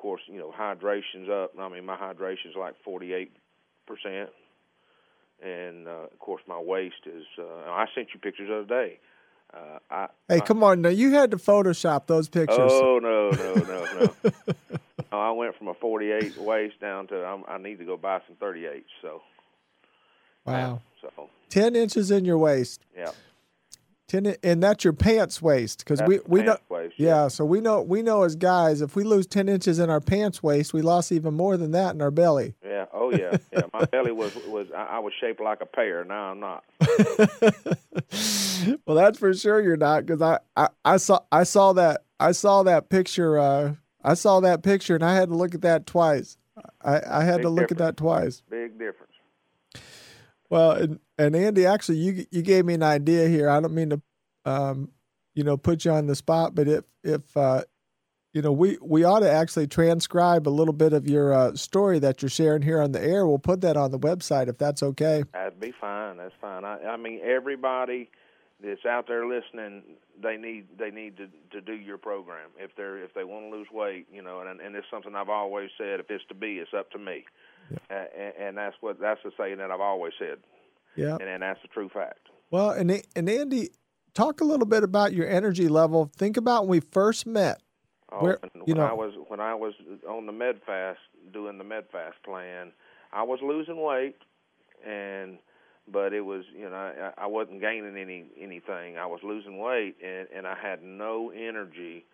course 0.01 0.21
you 0.27 0.39
know 0.39 0.51
hydration's 0.51 1.29
up. 1.29 1.51
I 1.59 1.69
mean 1.69 1.85
my 1.85 1.95
hydration's 1.95 2.55
like 2.57 2.75
forty 2.83 3.13
eight 3.13 3.31
percent, 3.85 4.29
and 5.43 5.87
uh, 5.87 6.07
of 6.11 6.19
course 6.19 6.41
my 6.47 6.59
waist 6.59 7.05
is. 7.05 7.25
Uh, 7.37 7.69
I 7.69 7.85
sent 7.93 8.09
you 8.13 8.19
pictures 8.19 8.49
the 8.49 8.57
other 8.57 8.65
day. 8.65 8.99
Uh, 9.53 9.79
I, 9.89 10.07
Hey, 10.29 10.37
I, 10.37 10.39
come 10.39 10.63
on 10.63 10.81
now! 10.81 10.89
You 10.89 11.11
had 11.11 11.31
to 11.31 11.37
Photoshop 11.37 12.07
those 12.07 12.29
pictures. 12.29 12.57
Oh 12.59 12.99
no 13.01 13.29
no 13.31 13.53
no 13.53 14.13
no! 14.23 14.33
no 15.11 15.19
I 15.19 15.31
went 15.31 15.57
from 15.57 15.67
a 15.67 15.73
48 15.73 16.37
waist 16.37 16.79
down 16.79 17.07
to 17.07 17.23
I'm, 17.25 17.43
I 17.47 17.57
need 17.57 17.79
to 17.79 17.85
go 17.85 17.97
buy 17.97 18.21
some 18.27 18.37
38s. 18.37 18.83
So 19.01 19.21
wow! 20.45 20.81
so 21.01 21.29
Ten 21.49 21.75
inches 21.75 22.11
in 22.11 22.23
your 22.23 22.37
waist. 22.37 22.81
yeah, 22.97 23.11
Ten, 24.11 24.35
and 24.43 24.61
that's 24.61 24.83
your 24.83 24.91
pants 24.91 25.41
waist 25.41 25.79
because 25.79 26.01
we 26.05 26.19
we 26.27 26.43
know. 26.43 26.57
waist, 26.67 26.95
Yeah, 26.97 27.29
so 27.29 27.45
we 27.45 27.61
know 27.61 27.81
we 27.81 28.01
know 28.01 28.23
as 28.23 28.35
guys, 28.35 28.81
if 28.81 28.93
we 28.93 29.05
lose 29.05 29.25
ten 29.25 29.47
inches 29.47 29.79
in 29.79 29.89
our 29.89 30.01
pants 30.01 30.43
waist, 30.43 30.73
we 30.73 30.81
lost 30.81 31.13
even 31.13 31.33
more 31.33 31.55
than 31.55 31.71
that 31.71 31.95
in 31.95 32.01
our 32.01 32.11
belly. 32.11 32.53
yeah. 32.61 32.87
Oh 32.91 33.11
yeah, 33.11 33.37
yeah. 33.53 33.61
My 33.73 33.85
belly 33.85 34.11
was 34.11 34.35
was 34.47 34.67
I, 34.75 34.83
I 34.83 34.99
was 34.99 35.13
shaped 35.17 35.39
like 35.39 35.61
a 35.61 35.65
pear. 35.65 36.03
Now 36.03 36.31
I'm 36.31 36.41
not. 36.41 36.65
well, 38.85 38.97
that's 38.97 39.17
for 39.17 39.33
sure 39.33 39.61
you're 39.61 39.77
not 39.77 40.05
because 40.05 40.21
I, 40.21 40.39
I 40.57 40.67
I 40.83 40.97
saw 40.97 41.21
I 41.31 41.43
saw 41.43 41.71
that 41.71 42.01
I 42.19 42.33
saw 42.33 42.63
that 42.63 42.89
picture. 42.89 43.39
Uh, 43.39 43.75
I 44.03 44.15
saw 44.15 44.41
that 44.41 44.61
picture 44.61 44.95
and 44.95 45.05
I 45.05 45.15
had 45.15 45.29
to 45.29 45.35
look 45.35 45.55
at 45.55 45.61
that 45.61 45.85
twice. 45.85 46.35
I, 46.83 46.99
I 47.09 47.23
had 47.23 47.37
Big 47.37 47.43
to 47.43 47.49
look 47.49 47.71
at 47.71 47.77
that 47.77 47.95
twice. 47.95 48.43
Big 48.49 48.77
difference. 48.77 49.13
Well, 50.49 50.71
and, 50.71 50.99
and 51.25 51.35
Andy, 51.35 51.65
actually, 51.65 51.97
you 51.97 52.25
you 52.31 52.41
gave 52.41 52.65
me 52.65 52.73
an 52.73 52.83
idea 52.83 53.27
here. 53.27 53.49
I 53.49 53.59
don't 53.59 53.73
mean 53.73 53.89
to, 53.89 54.01
um, 54.45 54.89
you 55.35 55.43
know, 55.43 55.57
put 55.57 55.85
you 55.85 55.91
on 55.91 56.07
the 56.07 56.15
spot, 56.15 56.55
but 56.55 56.67
if 56.67 56.83
if 57.03 57.37
uh, 57.37 57.63
you 58.33 58.41
know, 58.41 58.51
we 58.51 58.77
we 58.81 59.03
ought 59.03 59.19
to 59.19 59.31
actually 59.31 59.67
transcribe 59.67 60.47
a 60.47 60.49
little 60.49 60.73
bit 60.73 60.93
of 60.93 61.07
your 61.07 61.33
uh, 61.33 61.55
story 61.55 61.99
that 61.99 62.21
you're 62.21 62.29
sharing 62.29 62.61
here 62.61 62.81
on 62.81 62.91
the 62.91 63.01
air. 63.01 63.27
We'll 63.27 63.39
put 63.39 63.61
that 63.61 63.75
on 63.75 63.91
the 63.91 63.99
website 63.99 64.47
if 64.47 64.57
that's 64.57 64.81
okay. 64.81 65.23
That'd 65.33 65.59
be 65.59 65.73
fine. 65.79 66.17
That's 66.17 66.33
fine. 66.39 66.63
I, 66.63 66.79
I 66.85 66.97
mean, 66.97 67.19
everybody 67.23 68.09
that's 68.63 68.85
out 68.85 69.07
there 69.07 69.27
listening, 69.27 69.83
they 70.21 70.37
need 70.37 70.67
they 70.79 70.91
need 70.91 71.17
to 71.17 71.27
to 71.51 71.61
do 71.61 71.73
your 71.73 71.97
program 71.97 72.49
if 72.57 72.71
they're 72.77 73.03
if 73.03 73.13
they 73.13 73.25
want 73.25 73.51
to 73.51 73.57
lose 73.57 73.67
weight, 73.71 74.07
you 74.11 74.21
know. 74.21 74.39
And 74.41 74.61
and 74.61 74.75
it's 74.75 74.87
something 74.89 75.13
I've 75.13 75.29
always 75.29 75.69
said. 75.77 75.99
If 75.99 76.09
it's 76.09 76.25
to 76.29 76.35
be, 76.35 76.53
it's 76.53 76.73
up 76.77 76.89
to 76.91 76.99
me. 76.99 77.25
Uh, 77.89 78.05
and, 78.17 78.33
and 78.39 78.57
that's 78.57 78.75
what 78.79 78.99
that's 78.99 79.21
the 79.23 79.31
saying 79.37 79.57
that 79.57 79.71
I've 79.71 79.81
always 79.81 80.13
said, 80.17 80.37
Yeah. 80.95 81.13
and, 81.13 81.23
and 81.23 81.41
that's 81.43 81.61
the 81.61 81.67
true 81.69 81.89
fact. 81.89 82.27
Well, 82.49 82.71
and 82.71 83.01
and 83.15 83.29
Andy, 83.29 83.69
talk 84.13 84.41
a 84.41 84.43
little 84.43 84.65
bit 84.65 84.83
about 84.83 85.13
your 85.13 85.27
energy 85.27 85.67
level. 85.67 86.11
Think 86.17 86.37
about 86.37 86.63
when 86.63 86.69
we 86.71 86.79
first 86.79 87.25
met. 87.25 87.61
Oh, 88.11 88.23
Where- 88.23 88.39
when, 88.41 88.63
you 88.67 88.73
know, 88.75 88.85
I 88.85 88.93
was 88.93 89.13
when 89.27 89.39
I 89.39 89.55
was 89.55 89.73
on 90.07 90.25
the 90.25 90.33
med 90.33 90.61
fast 90.65 90.99
doing 91.31 91.57
the 91.57 91.63
med 91.63 91.85
fast 91.91 92.21
plan, 92.23 92.71
I 93.13 93.23
was 93.23 93.39
losing 93.41 93.81
weight, 93.81 94.17
and 94.85 95.37
but 95.87 96.13
it 96.13 96.21
was 96.21 96.43
you 96.53 96.69
know 96.69 96.75
I, 96.75 97.23
I 97.23 97.27
wasn't 97.27 97.61
gaining 97.61 97.97
any 97.97 98.25
anything. 98.39 98.97
I 98.97 99.05
was 99.05 99.21
losing 99.23 99.57
weight, 99.57 99.95
and 100.05 100.27
and 100.35 100.45
I 100.45 100.55
had 100.61 100.83
no 100.83 101.29
energy 101.31 102.05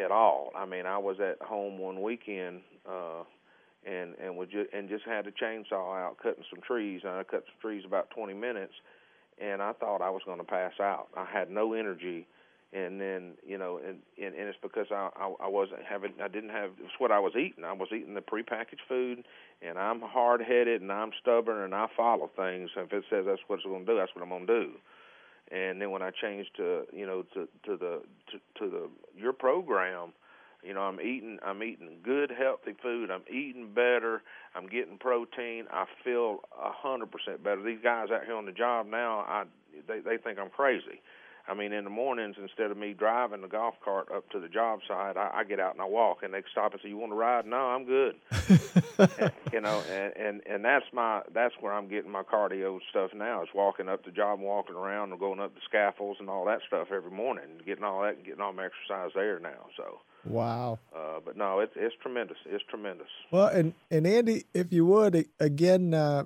at 0.00 0.10
all. 0.10 0.50
I 0.56 0.66
mean, 0.66 0.86
I 0.86 0.98
was 0.98 1.18
at 1.20 1.40
home 1.42 1.78
one 1.78 2.02
weekend. 2.02 2.62
uh 2.88 3.22
and 3.86 4.14
and 4.22 4.36
was 4.36 4.48
just 4.48 4.72
and 4.72 4.88
just 4.88 5.04
had 5.04 5.26
a 5.26 5.32
chainsaw 5.32 5.96
out 5.96 6.16
cutting 6.22 6.44
some 6.50 6.60
trees 6.60 7.00
and 7.04 7.12
I 7.12 7.24
cut 7.24 7.44
some 7.46 7.60
trees 7.60 7.84
about 7.86 8.10
20 8.10 8.34
minutes 8.34 8.74
and 9.40 9.62
I 9.62 9.72
thought 9.72 10.02
I 10.02 10.10
was 10.10 10.22
going 10.26 10.38
to 10.38 10.44
pass 10.44 10.72
out. 10.80 11.08
I 11.16 11.24
had 11.24 11.50
no 11.50 11.72
energy 11.72 12.26
and 12.72 13.00
then 13.00 13.32
you 13.46 13.58
know 13.58 13.78
and 13.78 13.98
and, 14.22 14.34
and 14.34 14.48
it's 14.48 14.58
because 14.62 14.86
I, 14.90 15.08
I 15.16 15.32
I 15.44 15.48
wasn't 15.48 15.80
having 15.88 16.12
I 16.22 16.28
didn't 16.28 16.50
have 16.50 16.70
it's 16.78 16.92
what 16.98 17.10
I 17.10 17.18
was 17.18 17.32
eating. 17.34 17.64
I 17.64 17.72
was 17.72 17.88
eating 17.92 18.14
the 18.14 18.20
prepackaged 18.20 18.84
food 18.88 19.24
and 19.62 19.78
I'm 19.78 20.00
hard 20.00 20.42
headed 20.42 20.82
and 20.82 20.92
I'm 20.92 21.10
stubborn 21.20 21.64
and 21.64 21.74
I 21.74 21.86
follow 21.96 22.30
things. 22.36 22.70
If 22.76 22.92
it 22.92 23.04
says 23.10 23.24
that's 23.26 23.40
what 23.46 23.56
it's 23.56 23.64
going 23.64 23.86
to 23.86 23.92
do, 23.92 23.98
that's 23.98 24.14
what 24.14 24.22
I'm 24.22 24.28
going 24.28 24.46
to 24.46 24.64
do. 24.64 24.70
And 25.50 25.80
then 25.80 25.90
when 25.90 26.02
I 26.02 26.10
changed 26.10 26.50
to 26.58 26.82
you 26.92 27.06
know 27.06 27.24
to 27.34 27.48
to 27.64 27.76
the 27.76 28.02
to, 28.30 28.60
to 28.60 28.70
the 28.70 28.88
your 29.16 29.32
program, 29.32 30.12
you 30.62 30.74
know 30.74 30.82
I'm 30.82 31.00
eating 31.00 31.38
I'm 31.44 31.62
eating 31.62 31.98
good 32.02 32.30
healthy 32.30 32.74
food. 32.82 33.10
I'm 33.10 33.24
eating 33.28 33.72
better. 33.74 34.22
I'm 34.54 34.66
getting 34.66 34.98
protein. 34.98 35.64
I 35.70 35.84
feel 36.04 36.40
a 36.52 36.72
hundred 36.72 37.10
percent 37.10 37.42
better. 37.42 37.62
These 37.62 37.80
guys 37.82 38.08
out 38.12 38.24
here 38.24 38.36
on 38.36 38.46
the 38.46 38.52
job 38.52 38.86
now, 38.86 39.20
I 39.20 39.44
they 39.88 40.00
they 40.00 40.16
think 40.16 40.38
I'm 40.38 40.50
crazy. 40.50 41.00
I 41.50 41.54
mean, 41.54 41.72
in 41.72 41.84
the 41.84 41.90
mornings, 41.90 42.36
instead 42.40 42.70
of 42.70 42.76
me 42.76 42.92
driving 42.92 43.40
the 43.42 43.48
golf 43.48 43.74
cart 43.84 44.08
up 44.14 44.28
to 44.30 44.38
the 44.38 44.48
job 44.48 44.80
site, 44.86 45.16
I, 45.16 45.30
I 45.34 45.44
get 45.44 45.58
out 45.58 45.72
and 45.72 45.82
I 45.82 45.86
walk, 45.86 46.18
and 46.22 46.32
they 46.32 46.42
stop 46.52 46.72
and 46.72 46.80
say, 46.82 46.88
"You 46.88 46.96
want 46.96 47.12
to 47.12 47.16
ride?" 47.16 47.44
No, 47.46 47.56
I'm 47.56 47.84
good. 47.84 48.14
and, 49.18 49.32
you 49.52 49.60
know, 49.60 49.82
and 49.92 50.12
and 50.16 50.42
and 50.46 50.64
that's 50.64 50.84
my 50.92 51.22
that's 51.34 51.54
where 51.60 51.72
I'm 51.72 51.88
getting 51.88 52.10
my 52.10 52.22
cardio 52.22 52.78
stuff 52.90 53.10
now. 53.14 53.42
Is 53.42 53.48
walking 53.54 53.88
up 53.88 54.04
the 54.04 54.12
job, 54.12 54.38
and 54.38 54.46
walking 54.46 54.76
around, 54.76 55.10
and 55.10 55.18
going 55.18 55.40
up 55.40 55.54
the 55.54 55.60
scaffolds 55.68 56.20
and 56.20 56.30
all 56.30 56.44
that 56.44 56.60
stuff 56.66 56.88
every 56.94 57.10
morning, 57.10 57.44
getting 57.66 57.84
all 57.84 58.02
that, 58.02 58.24
getting 58.24 58.40
all 58.40 58.52
my 58.52 58.66
exercise 58.66 59.10
there 59.14 59.40
now. 59.40 59.66
So, 59.76 60.00
Wow. 60.24 60.78
uh, 60.94 61.18
but 61.24 61.36
no, 61.36 61.58
it's 61.60 61.72
it's 61.74 61.94
tremendous. 62.00 62.36
It's 62.46 62.64
tremendous. 62.70 63.08
Well, 63.32 63.48
and 63.48 63.74
and 63.90 64.06
Andy, 64.06 64.44
if 64.54 64.72
you 64.72 64.86
would 64.86 65.26
again, 65.40 65.94
uh, 65.94 66.24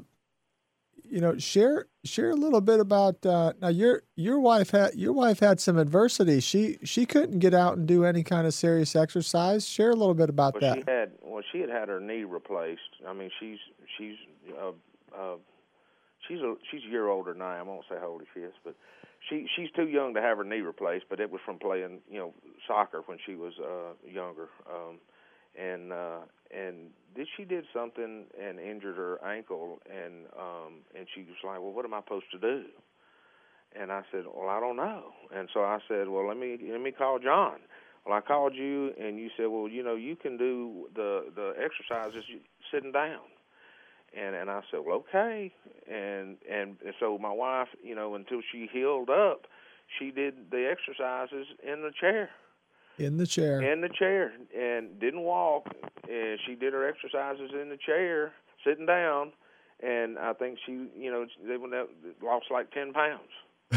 you 1.09 1.21
know, 1.21 1.37
share 1.39 1.87
share 2.05 2.31
a 2.31 2.35
little 2.35 2.61
bit 2.61 2.81
about 2.81 3.25
uh, 3.27 3.53
now. 3.61 3.69
Your 3.69 4.03
your 4.17 4.41
wife 4.41 4.71
had 4.71 4.95
your 4.95 5.13
wife 5.13 5.41
had 5.41 5.61
some 5.61 5.79
adversity. 5.79 6.41
She 6.41 6.79
she 6.85 7.07
couldn't 7.07 7.39
get 7.39 7.55
out 7.55 7.77
and 7.77 7.87
do 7.87 8.05
any 8.05 8.23
kind 8.23 8.47
of 8.47 8.55
serious 8.55 8.97
exercise. 8.97 9.67
Share 9.67 9.91
a 9.91 9.97
little 9.97 10.15
bit 10.15 10.29
about 10.31 10.55
Well, 10.55 10.75
that. 10.75 10.79
she 10.85 10.91
had 10.91 11.13
well, 11.23 11.43
she 11.53 11.61
had 11.61 11.69
had 11.71 11.89
her 11.89 12.01
knee 12.01 12.25
replaced. 12.25 12.81
I 13.07 13.13
mean, 13.13 13.31
she's 13.39 13.59
she's 13.99 14.17
uh, 14.59 14.73
uh, 15.17 15.37
she's 16.27 16.41
a 16.41 16.55
she's 16.71 16.83
a 16.87 16.91
year 16.91 17.09
older 17.09 17.33
than 17.33 17.43
I 17.43 17.59
am. 17.59 17.69
I 17.69 17.73
won't 17.73 17.85
say 17.89 17.97
how 18.01 18.09
old 18.09 18.23
she 18.33 18.41
is, 18.41 18.55
but 18.65 18.75
she 19.29 19.47
she's 19.57 19.71
too 19.73 19.89
young 19.89 20.15
to 20.15 20.21
have 20.23 20.39
her 20.39 20.45
knee 20.45 20.61
replaced. 20.61 21.05
But 21.11 21.21
it 21.21 21.31
was 21.31 21.41
from 21.45 21.59
playing 21.59 22.01
you 22.11 22.19
know 22.19 22.35
soccer 22.67 23.03
when 23.07 23.19
she 23.25 23.35
was 23.35 23.53
uh, 23.59 23.93
younger. 24.11 24.49
Um, 24.69 24.99
and 25.59 25.93
uh, 25.93 26.21
and 26.51 26.91
did 27.15 27.29
she 27.37 27.45
did 27.45 27.65
something 27.75 28.25
and 28.41 28.59
injured 28.59 28.97
her 28.97 29.25
ankle 29.25 29.79
and 29.87 30.27
um, 30.39 30.83
and 30.97 31.07
she 31.15 31.21
was 31.23 31.37
like, 31.45 31.61
well, 31.61 31.73
what 31.73 31.85
am 31.85 31.95
I 31.95 32.01
supposed 32.01 32.31
to 32.33 32.39
do? 32.39 32.65
And 33.79 33.91
I 33.91 34.03
said, 34.13 34.25
well, 34.33 34.49
I 34.49 34.61
don't 34.61 34.77
know. 34.77 35.13
And 35.35 35.49
so 35.53 35.61
I 35.61 35.79
said, 35.89 36.09
well, 36.09 36.27
let 36.27 36.37
me 36.37 36.57
let 36.71 36.81
me 36.81 36.93
call 36.93 37.19
John. 37.19 37.59
Well, 38.07 38.17
I 38.17 38.21
called 38.21 38.55
you, 38.55 38.93
and 39.01 39.19
you 39.19 39.31
said, 39.37 39.47
well, 39.47 39.67
you 39.67 39.83
know, 39.83 39.95
you 39.95 40.17
can 40.17 40.37
do 40.37 40.89
the 40.95 41.27
the 41.35 41.55
exercises 41.59 42.25
sitting 42.73 42.93
down. 42.93 43.21
And 44.17 44.35
and 44.37 44.51
I 44.51 44.61
said, 44.71 44.81
well, 44.87 45.05
okay. 45.09 45.53
And 45.91 46.37
and 46.51 46.77
and 46.85 46.95
so 47.01 47.19
my 47.19 47.33
wife, 47.33 47.69
you 47.83 47.95
know, 47.95 48.15
until 48.15 48.41
she 48.53 48.69
healed 48.73 49.11
up, 49.11 49.47
she 49.99 50.11
did 50.11 50.51
the 50.51 50.71
exercises 50.71 51.47
in 51.63 51.83
the 51.83 51.91
chair 51.99 52.31
in 52.99 53.17
the 53.17 53.27
chair. 53.27 53.61
in 53.63 53.81
the 53.81 53.89
chair 53.89 54.33
and 54.57 54.99
didn't 55.01 55.21
walk 55.23 55.69
and 56.09 56.39
she 56.47 56.55
did 56.55 56.73
her 56.73 56.87
exercises 56.89 57.51
in 57.61 57.69
the 57.69 57.77
chair 57.77 58.33
sitting 58.65 58.87
down 58.87 59.33
and 59.83 60.19
i 60.19 60.33
think 60.33 60.59
she 60.65 60.73
you 60.97 61.11
know 61.11 61.27
they 61.47 61.57
went 61.57 61.75
out 61.75 61.91
lost 62.23 62.47
like 62.51 62.71
ten 62.73 62.93
pounds. 62.93 63.31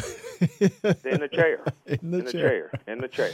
In 0.60 1.20
the 1.20 1.30
chair. 1.32 1.64
In 1.88 2.12
the 2.12 2.20
in 2.20 2.26
the 2.26 2.32
chair. 2.32 2.42
chair. 2.42 2.72
In 2.88 2.98
the 3.00 3.08
chair. 3.08 3.32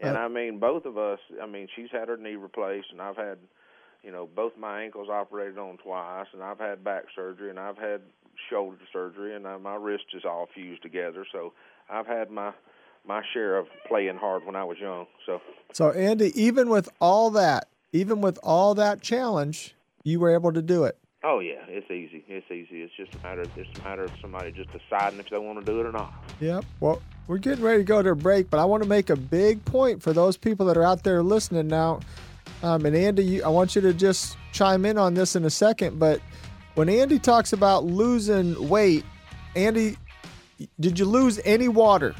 And 0.00 0.16
Uh, 0.16 0.20
i 0.20 0.28
mean 0.28 0.58
both 0.58 0.84
of 0.84 0.98
us 0.98 1.20
i 1.42 1.46
mean 1.46 1.68
she's 1.74 1.90
had 1.92 2.08
her 2.08 2.16
knee 2.16 2.34
replaced 2.36 2.88
and 2.90 3.00
i've 3.00 3.16
had 3.16 3.38
you 4.02 4.10
know 4.10 4.28
both 4.34 4.52
my 4.58 4.82
ankles 4.82 5.08
operated 5.08 5.58
on 5.58 5.76
twice 5.78 6.26
and 6.32 6.42
i've 6.42 6.58
had 6.58 6.82
back 6.82 7.04
surgery 7.14 7.50
and 7.50 7.58
i've 7.58 7.78
had 7.78 8.00
shoulder 8.50 8.76
surgery 8.92 9.34
and 9.34 9.46
uh, 9.46 9.58
my 9.58 9.74
wrist 9.74 10.04
is 10.14 10.24
all 10.24 10.48
fused 10.54 10.82
together. 10.82 11.24
So 11.32 11.52
i've 11.90 12.06
had 12.06 12.30
my 12.30 12.52
my 13.06 13.22
share 13.32 13.56
of 13.56 13.66
playing 13.86 14.16
hard 14.16 14.44
when 14.44 14.56
I 14.56 14.64
was 14.64 14.78
young. 14.78 15.06
So, 15.26 15.40
so 15.72 15.90
Andy, 15.92 16.32
even 16.40 16.68
with 16.68 16.88
all 17.00 17.30
that, 17.30 17.68
even 17.92 18.20
with 18.20 18.38
all 18.42 18.74
that 18.74 19.00
challenge, 19.00 19.74
you 20.04 20.20
were 20.20 20.32
able 20.34 20.52
to 20.52 20.62
do 20.62 20.84
it. 20.84 20.98
Oh 21.24 21.40
yeah, 21.40 21.64
it's 21.66 21.90
easy. 21.90 22.24
It's 22.28 22.48
easy. 22.50 22.82
It's 22.82 22.94
just 22.96 23.12
a 23.14 23.26
matter. 23.26 23.40
Of, 23.42 23.50
it's 23.56 23.78
a 23.80 23.82
matter 23.82 24.04
of 24.04 24.12
somebody 24.20 24.52
just 24.52 24.70
deciding 24.72 25.18
if 25.18 25.28
they 25.28 25.38
want 25.38 25.58
to 25.58 25.64
do 25.64 25.80
it 25.80 25.86
or 25.86 25.92
not. 25.92 26.12
Yep. 26.40 26.64
Well, 26.78 27.02
we're 27.26 27.38
getting 27.38 27.64
ready 27.64 27.78
to 27.78 27.84
go 27.84 28.02
to 28.02 28.10
a 28.10 28.14
break, 28.14 28.50
but 28.50 28.60
I 28.60 28.64
want 28.64 28.84
to 28.84 28.88
make 28.88 29.10
a 29.10 29.16
big 29.16 29.64
point 29.64 30.00
for 30.00 30.12
those 30.12 30.36
people 30.36 30.64
that 30.66 30.76
are 30.76 30.84
out 30.84 31.02
there 31.02 31.22
listening 31.22 31.66
now. 31.66 32.00
Um, 32.62 32.86
and 32.86 32.94
Andy, 32.94 33.24
you, 33.24 33.44
I 33.44 33.48
want 33.48 33.74
you 33.74 33.82
to 33.82 33.92
just 33.92 34.36
chime 34.52 34.84
in 34.84 34.96
on 34.96 35.14
this 35.14 35.34
in 35.34 35.44
a 35.44 35.50
second. 35.50 35.98
But 35.98 36.20
when 36.74 36.88
Andy 36.88 37.18
talks 37.18 37.52
about 37.52 37.84
losing 37.84 38.68
weight, 38.68 39.04
Andy, 39.56 39.96
did 40.78 40.98
you 40.98 41.04
lose 41.04 41.40
any 41.44 41.66
water? 41.66 42.14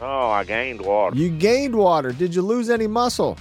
Oh, 0.00 0.30
I 0.30 0.44
gained 0.44 0.80
water. 0.80 1.16
You 1.16 1.30
gained 1.30 1.74
water. 1.74 2.12
Did 2.12 2.34
you 2.34 2.42
lose 2.42 2.68
any 2.70 2.86
muscle? 2.86 3.38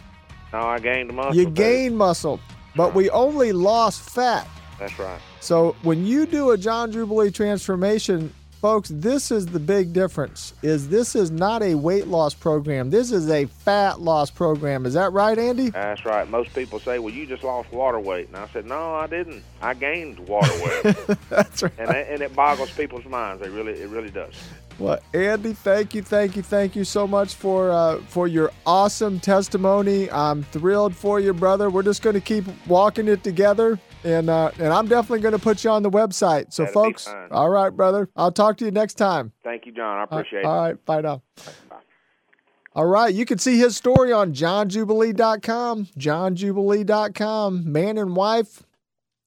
No, 0.54 0.62
I 0.62 0.80
gained 0.80 1.14
muscle. 1.14 1.36
You 1.36 1.50
gained 1.50 1.98
muscle, 1.98 2.40
but 2.76 2.96
we 2.96 3.10
only 3.10 3.52
lost 3.52 4.10
fat. 4.10 4.48
That's 4.80 4.98
right. 4.98 5.20
So 5.42 5.76
when 5.84 6.06
you 6.06 6.26
do 6.26 6.52
a 6.52 6.58
John 6.58 6.92
Jubilee 6.92 7.32
transformation, 7.32 8.34
folks, 8.62 8.90
this 8.94 9.32
is 9.32 9.46
the 9.46 9.60
big 9.60 9.94
difference. 9.94 10.54
Is 10.62 10.90
this 10.90 11.16
is 11.16 11.30
not 11.30 11.62
a 11.62 11.76
weight 11.76 12.08
loss 12.08 12.34
program. 12.34 12.90
This 12.90 13.12
is 13.12 13.30
a 13.30 13.46
fat 13.46 14.02
loss 14.02 14.32
program. 14.32 14.86
Is 14.86 14.94
that 14.94 15.12
right, 15.14 15.38
Andy? 15.38 15.70
That's 15.70 16.06
right. 16.06 16.30
Most 16.30 16.54
people 16.56 16.80
say, 16.80 17.00
"Well, 17.00 17.14
you 17.14 17.26
just 17.26 17.44
lost 17.44 17.72
water 17.72 18.00
weight," 18.00 18.28
and 18.28 18.38
I 18.38 18.48
said, 18.54 18.66
"No, 18.66 18.96
I 18.96 19.08
didn't. 19.08 19.44
I 19.62 19.74
gained 19.74 20.20
water 20.20 20.52
weight." 20.64 21.18
That's 21.30 21.64
right. 21.64 21.74
And, 21.78 21.90
and 21.90 22.22
it 22.22 22.36
boggles 22.36 22.72
people's 22.72 23.06
minds. 23.06 23.42
It 23.42 23.52
really, 23.52 23.74
it 23.74 23.90
really 23.90 24.10
does. 24.12 24.34
Well, 24.78 25.00
Andy, 25.14 25.54
thank 25.54 25.96
you, 25.96 26.02
thank 26.02 26.36
you, 26.36 26.42
thank 26.42 26.76
you 26.76 26.84
so 26.84 27.08
much 27.08 27.36
for 27.36 27.72
uh, 27.72 28.00
for 28.08 28.28
your 28.28 28.52
awesome 28.66 29.20
testimony. 29.22 30.12
I'm 30.12 30.44
thrilled 30.44 30.94
for 30.94 31.20
you, 31.20 31.34
brother. 31.34 31.70
We're 31.70 31.84
just 31.84 32.02
going 32.02 32.16
to 32.16 32.22
keep 32.22 32.44
walking 32.68 33.08
it 33.08 33.24
together, 33.24 33.80
and 34.04 34.30
uh, 34.30 34.52
and 34.60 34.74
I'm 34.74 34.88
definitely 34.88 35.22
going 35.22 35.34
to 35.34 35.40
put 35.40 35.64
you 35.64 35.70
on 35.70 35.82
the 35.82 35.90
website. 35.90 36.52
So, 36.52 36.64
That'd 36.64 36.74
folks, 36.74 37.08
all 37.32 37.50
right, 37.50 37.70
brother. 37.70 38.10
I'll 38.18 38.34
talk 38.34 38.58
to 38.58 38.66
you 38.66 38.72
next 38.72 38.96
time. 38.96 39.32
Thank 39.46 39.66
you, 39.66 39.72
John. 39.72 39.98
I 39.98 40.04
appreciate 40.04 40.44
all 40.44 40.54
it. 40.54 40.58
All 40.58 40.66
right, 40.66 40.86
bye 40.86 41.02
now. 41.02 41.22
All 42.76 42.86
right, 42.86 43.14
you 43.14 43.24
can 43.24 43.38
see 43.38 43.58
his 43.58 43.78
story 43.78 44.12
on 44.12 44.34
johnjubilee.com. 44.34 45.86
Johnjubilee.com. 45.98 47.72
Man 47.72 47.98
and 47.98 48.16
wife 48.18 48.65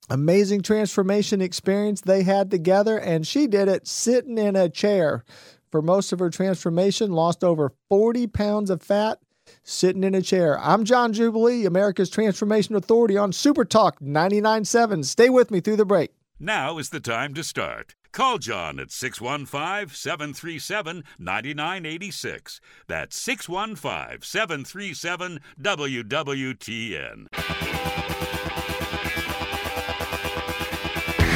amazing 0.08 0.62
transformation 0.62 1.40
experience 1.40 2.00
they 2.00 2.22
had 2.22 2.50
together, 2.50 2.98
and 2.98 3.26
she 3.26 3.46
did 3.46 3.68
it 3.68 3.86
sitting 3.86 4.38
in 4.38 4.56
a 4.56 4.68
chair 4.68 5.24
for 5.70 5.82
most 5.82 6.12
of 6.12 6.18
her 6.18 6.30
transformation, 6.30 7.12
lost 7.12 7.44
over 7.44 7.72
40 7.88 8.26
pounds 8.28 8.70
of 8.70 8.82
fat 8.82 9.18
sitting 9.62 10.04
in 10.04 10.14
a 10.14 10.22
chair. 10.22 10.58
I'm 10.60 10.84
John 10.84 11.12
Jubilee, 11.12 11.64
America's 11.64 12.10
Transformation 12.10 12.74
Authority 12.74 13.16
on 13.16 13.32
Super 13.32 13.64
Talk 13.64 14.00
99.7. 14.00 15.04
Stay 15.04 15.28
with 15.28 15.50
me 15.50 15.60
through 15.60 15.76
the 15.76 15.84
break. 15.84 16.12
Now 16.40 16.78
is 16.78 16.90
the 16.90 17.00
time 17.00 17.34
to 17.34 17.42
start. 17.42 17.94
Call 18.12 18.38
John 18.38 18.80
at 18.80 18.90
615 18.90 19.94
737 19.94 21.04
9986. 21.18 22.60
That's 22.86 23.16
615 23.20 24.22
737 24.22 25.40
WWTN. 25.60 27.26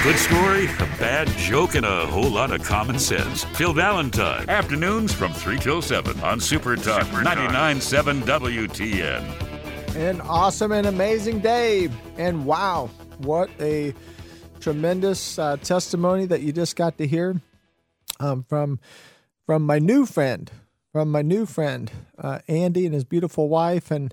Good 0.03 0.19
story, 0.19 0.65
a 0.65 0.89
bad 0.99 1.29
joke, 1.39 1.77
and 1.77 1.87
a 1.87 2.07
whole 2.07 2.29
lot 2.29 2.51
of 2.51 2.65
common 2.65 2.99
sense. 2.99 3.45
Phil 3.45 3.73
Valentine. 3.73 4.51
Afternoons 4.51 5.15
from 5.15 5.33
3 5.33 5.61
till 5.61 5.81
7 5.81 6.19
on 6.23 6.41
Super 6.41 6.75
Talk 6.75 7.05
99.7 7.05 8.23
WTN. 8.23 9.95
An 9.95 10.21
awesome 10.23 10.73
and 10.73 10.89
amazing 10.89 11.39
day. 11.39 11.89
And 12.17 12.45
wow, 12.45 12.91
what 13.19 13.49
a 13.61 13.95
tremendous 14.59 15.39
uh, 15.39 15.59
testimony 15.59 16.27
that 16.27 16.41
you 16.41 16.53
just 16.53 16.75
got 16.75 16.99
to 16.99 17.07
hear 17.07 17.41
um, 18.19 18.43
from 18.43 18.81
from 19.47 19.63
my 19.63 19.79
new 19.79 20.05
friend, 20.05 20.51
from 20.91 21.13
my 21.13 21.23
new 21.23 21.47
friend 21.47 21.93
uh, 22.19 22.41
Andy 22.49 22.87
and 22.87 22.95
his 22.95 23.05
beautiful 23.05 23.49
wife, 23.49 23.93
and 23.93 24.13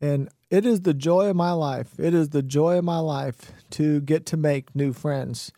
and 0.00 0.28
it 0.50 0.66
is 0.66 0.80
the 0.80 0.94
joy 0.94 1.30
of 1.30 1.36
my 1.36 1.52
life. 1.52 1.98
It 1.98 2.12
is 2.12 2.30
the 2.30 2.42
joy 2.42 2.78
of 2.78 2.84
my 2.84 2.98
life 2.98 3.52
to 3.70 4.00
get 4.00 4.26
to 4.26 4.36
make 4.36 4.74
new 4.74 4.92
friends. 4.92 5.52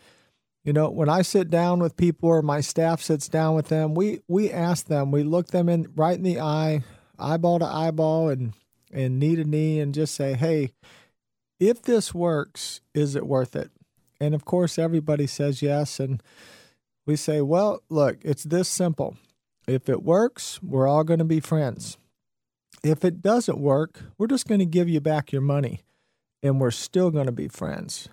You 0.64 0.72
know, 0.72 0.90
when 0.90 1.08
I 1.08 1.22
sit 1.22 1.50
down 1.50 1.80
with 1.80 1.96
people 1.96 2.28
or 2.28 2.42
my 2.42 2.60
staff 2.60 3.02
sits 3.02 3.28
down 3.28 3.56
with 3.56 3.68
them, 3.68 3.94
we 3.94 4.20
we 4.28 4.50
ask 4.50 4.86
them, 4.86 5.10
we 5.10 5.24
look 5.24 5.48
them 5.48 5.68
in 5.68 5.88
right 5.96 6.16
in 6.16 6.22
the 6.22 6.40
eye, 6.40 6.84
eyeball 7.18 7.58
to 7.60 7.66
eyeball 7.66 8.28
and 8.28 8.52
and 8.92 9.18
knee 9.18 9.34
to 9.34 9.44
knee 9.44 9.80
and 9.80 9.94
just 9.94 10.14
say, 10.14 10.34
"Hey, 10.34 10.72
if 11.58 11.82
this 11.82 12.14
works, 12.14 12.80
is 12.94 13.16
it 13.16 13.26
worth 13.26 13.56
it?" 13.56 13.72
And 14.20 14.34
of 14.34 14.44
course, 14.44 14.78
everybody 14.78 15.26
says 15.26 15.62
yes 15.62 15.98
and 15.98 16.22
we 17.06 17.16
say, 17.16 17.40
"Well, 17.40 17.82
look, 17.88 18.18
it's 18.22 18.44
this 18.44 18.68
simple. 18.68 19.16
If 19.66 19.88
it 19.88 20.04
works, 20.04 20.62
we're 20.62 20.86
all 20.86 21.02
going 21.02 21.18
to 21.18 21.24
be 21.24 21.40
friends." 21.40 21.96
If 22.82 23.04
it 23.04 23.22
doesn't 23.22 23.58
work, 23.58 24.00
we're 24.18 24.26
just 24.26 24.48
going 24.48 24.60
to 24.60 24.66
give 24.66 24.88
you 24.88 25.00
back 25.00 25.32
your 25.32 25.42
money 25.42 25.82
and 26.42 26.60
we're 26.60 26.72
still 26.72 27.10
going 27.10 27.26
to 27.26 27.32
be 27.32 27.48
friends. 27.48 28.08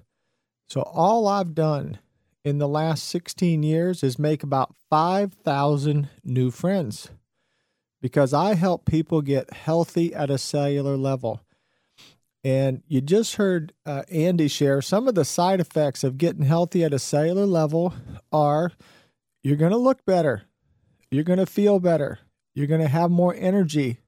So, 0.67 0.82
all 0.82 1.27
I've 1.27 1.55
done 1.55 1.97
in 2.43 2.60
the 2.60 2.67
last 2.67 3.05
16 3.10 3.63
years 3.63 4.03
is 4.03 4.19
make 4.19 4.43
about 4.43 4.75
5,000 4.89 6.10
new 6.23 6.51
friends 6.51 7.10
because 8.01 8.34
I 8.34 8.53
help 8.53 8.86
people 8.86 9.21
get 9.21 9.51
healthy 9.51 10.13
at 10.13 10.29
a 10.29 10.38
cellular 10.38 10.95
level. 10.95 11.41
And 12.43 12.84
you 12.88 13.01
just 13.01 13.36
heard 13.36 13.73
uh, 13.86 14.03
Andy 14.10 14.47
share 14.47 14.82
some 14.82 15.08
of 15.08 15.15
the 15.15 15.25
side 15.25 15.60
effects 15.60 16.03
of 16.03 16.17
getting 16.17 16.43
healthy 16.43 16.84
at 16.84 16.93
a 16.93 16.99
cellular 16.99 17.45
level 17.45 17.93
are 18.32 18.71
you're 19.43 19.58
going 19.58 19.71
to 19.71 19.77
look 19.77 20.05
better, 20.05 20.43
you're 21.12 21.23
going 21.23 21.39
to 21.39 21.45
feel 21.45 21.79
better, 21.79 22.19
you're 22.53 22.67
going 22.67 22.82
to 22.82 22.88
have 22.88 23.12
more 23.12 23.36
energy, 23.38 23.99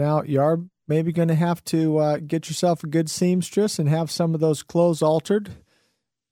now, 0.00 0.22
you 0.22 0.40
are 0.40 0.58
maybe 0.88 1.12
going 1.12 1.28
to 1.28 1.34
have 1.34 1.62
to 1.66 1.98
uh, 1.98 2.16
get 2.16 2.48
yourself 2.48 2.82
a 2.82 2.88
good 2.88 3.10
seamstress 3.10 3.78
and 3.78 3.88
have 3.88 4.10
some 4.10 4.34
of 4.34 4.40
those 4.40 4.62
clothes 4.62 5.02
altered. 5.02 5.50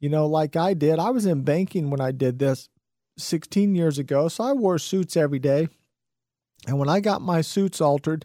You 0.01 0.09
know, 0.09 0.27
like 0.27 0.57
I 0.57 0.75
did. 0.75 0.99
I 0.99 1.11
was 1.11 1.27
in 1.27 1.43
banking 1.43 1.91
when 1.91 2.01
I 2.01 2.11
did 2.13 2.39
this 2.39 2.69
16 3.19 3.75
years 3.75 3.99
ago, 3.99 4.29
so 4.29 4.45
I 4.45 4.53
wore 4.53 4.79
suits 4.79 5.17
every 5.17 5.39
day. 5.39 5.69
And 6.67 6.79
when 6.79 6.89
I 6.89 7.01
got 7.01 7.21
my 7.21 7.43
suits 7.43 7.81
altered, 7.81 8.25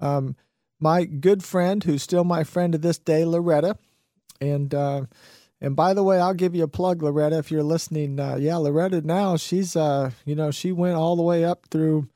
um, 0.00 0.36
my 0.80 1.04
good 1.04 1.44
friend, 1.44 1.82
who's 1.82 2.02
still 2.02 2.24
my 2.24 2.44
friend 2.44 2.72
to 2.72 2.78
this 2.78 2.98
day, 2.98 3.24
Loretta, 3.24 3.76
and 4.40 4.74
uh, 4.74 5.02
and 5.60 5.74
by 5.74 5.94
the 5.94 6.02
way, 6.02 6.20
I'll 6.20 6.34
give 6.34 6.54
you 6.54 6.64
a 6.64 6.68
plug, 6.68 7.02
Loretta, 7.02 7.38
if 7.38 7.50
you're 7.50 7.62
listening. 7.62 8.20
Uh, 8.20 8.36
yeah, 8.36 8.56
Loretta 8.56 9.00
now 9.00 9.36
she's 9.36 9.76
uh, 9.76 10.10
you 10.24 10.34
know 10.34 10.50
she 10.50 10.72
went 10.72 10.96
all 10.96 11.16
the 11.16 11.22
way 11.22 11.44
up 11.44 11.66
through 11.70 12.08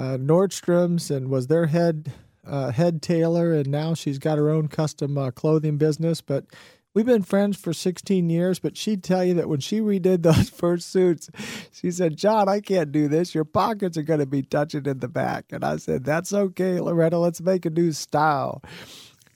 uh, 0.00 0.16
Nordstrom's 0.16 1.10
and 1.10 1.28
was 1.28 1.48
their 1.48 1.66
head 1.66 2.10
uh, 2.46 2.70
head 2.70 3.02
tailor, 3.02 3.52
and 3.52 3.68
now 3.68 3.92
she's 3.92 4.18
got 4.18 4.38
her 4.38 4.48
own 4.48 4.66
custom 4.66 5.18
uh, 5.18 5.30
clothing 5.30 5.76
business. 5.76 6.22
But 6.22 6.46
we've 6.94 7.04
been 7.04 7.22
friends 7.22 7.58
for 7.58 7.74
16 7.74 8.30
years. 8.30 8.58
But 8.58 8.78
she'd 8.78 9.04
tell 9.04 9.22
you 9.22 9.34
that 9.34 9.48
when 9.48 9.60
she 9.60 9.80
redid 9.80 10.22
those 10.22 10.48
first 10.48 10.90
suits, 10.90 11.28
she 11.70 11.90
said, 11.90 12.16
"John, 12.16 12.48
I 12.48 12.60
can't 12.60 12.90
do 12.92 13.08
this. 13.08 13.34
Your 13.34 13.44
pockets 13.44 13.98
are 13.98 14.02
going 14.02 14.20
to 14.20 14.26
be 14.26 14.40
touching 14.40 14.86
in 14.86 15.00
the 15.00 15.08
back." 15.08 15.44
And 15.50 15.62
I 15.62 15.76
said, 15.76 16.04
"That's 16.04 16.32
okay, 16.32 16.80
Loretta. 16.80 17.18
Let's 17.18 17.42
make 17.42 17.66
a 17.66 17.70
new 17.70 17.92
style." 17.92 18.62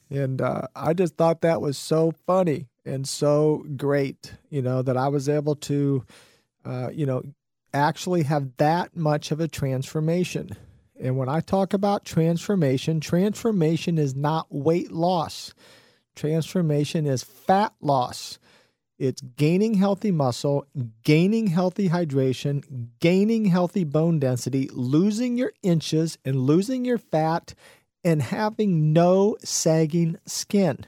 And 0.08 0.40
uh, 0.40 0.62
I 0.74 0.94
just 0.94 1.16
thought 1.16 1.42
that 1.42 1.60
was 1.60 1.76
so 1.76 2.12
funny 2.26 2.68
and 2.86 3.06
so 3.06 3.66
great, 3.76 4.32
you 4.48 4.62
know, 4.62 4.80
that 4.80 4.96
I 4.96 5.08
was 5.08 5.28
able 5.28 5.56
to, 5.56 6.04
uh, 6.64 6.90
you 6.92 7.04
know, 7.04 7.22
actually 7.74 8.22
have 8.22 8.56
that 8.56 8.96
much 8.96 9.30
of 9.30 9.40
a 9.40 9.48
transformation. 9.48 10.56
And 10.98 11.18
when 11.18 11.28
I 11.28 11.40
talk 11.40 11.74
about 11.74 12.04
transformation, 12.04 13.00
transformation 13.00 13.98
is 13.98 14.14
not 14.14 14.46
weight 14.50 14.92
loss. 14.92 15.52
Transformation 16.14 17.04
is 17.06 17.24
fat 17.24 17.74
loss. 17.80 18.38
It's 18.96 19.20
gaining 19.20 19.74
healthy 19.74 20.12
muscle, 20.12 20.66
gaining 21.02 21.48
healthy 21.48 21.88
hydration, 21.88 22.90
gaining 23.00 23.46
healthy 23.46 23.82
bone 23.82 24.20
density, 24.20 24.70
losing 24.72 25.36
your 25.36 25.52
inches 25.62 26.16
and 26.24 26.36
losing 26.36 26.84
your 26.84 26.98
fat, 26.98 27.54
and 28.04 28.22
having 28.22 28.92
no 28.92 29.36
sagging 29.42 30.16
skin. 30.26 30.86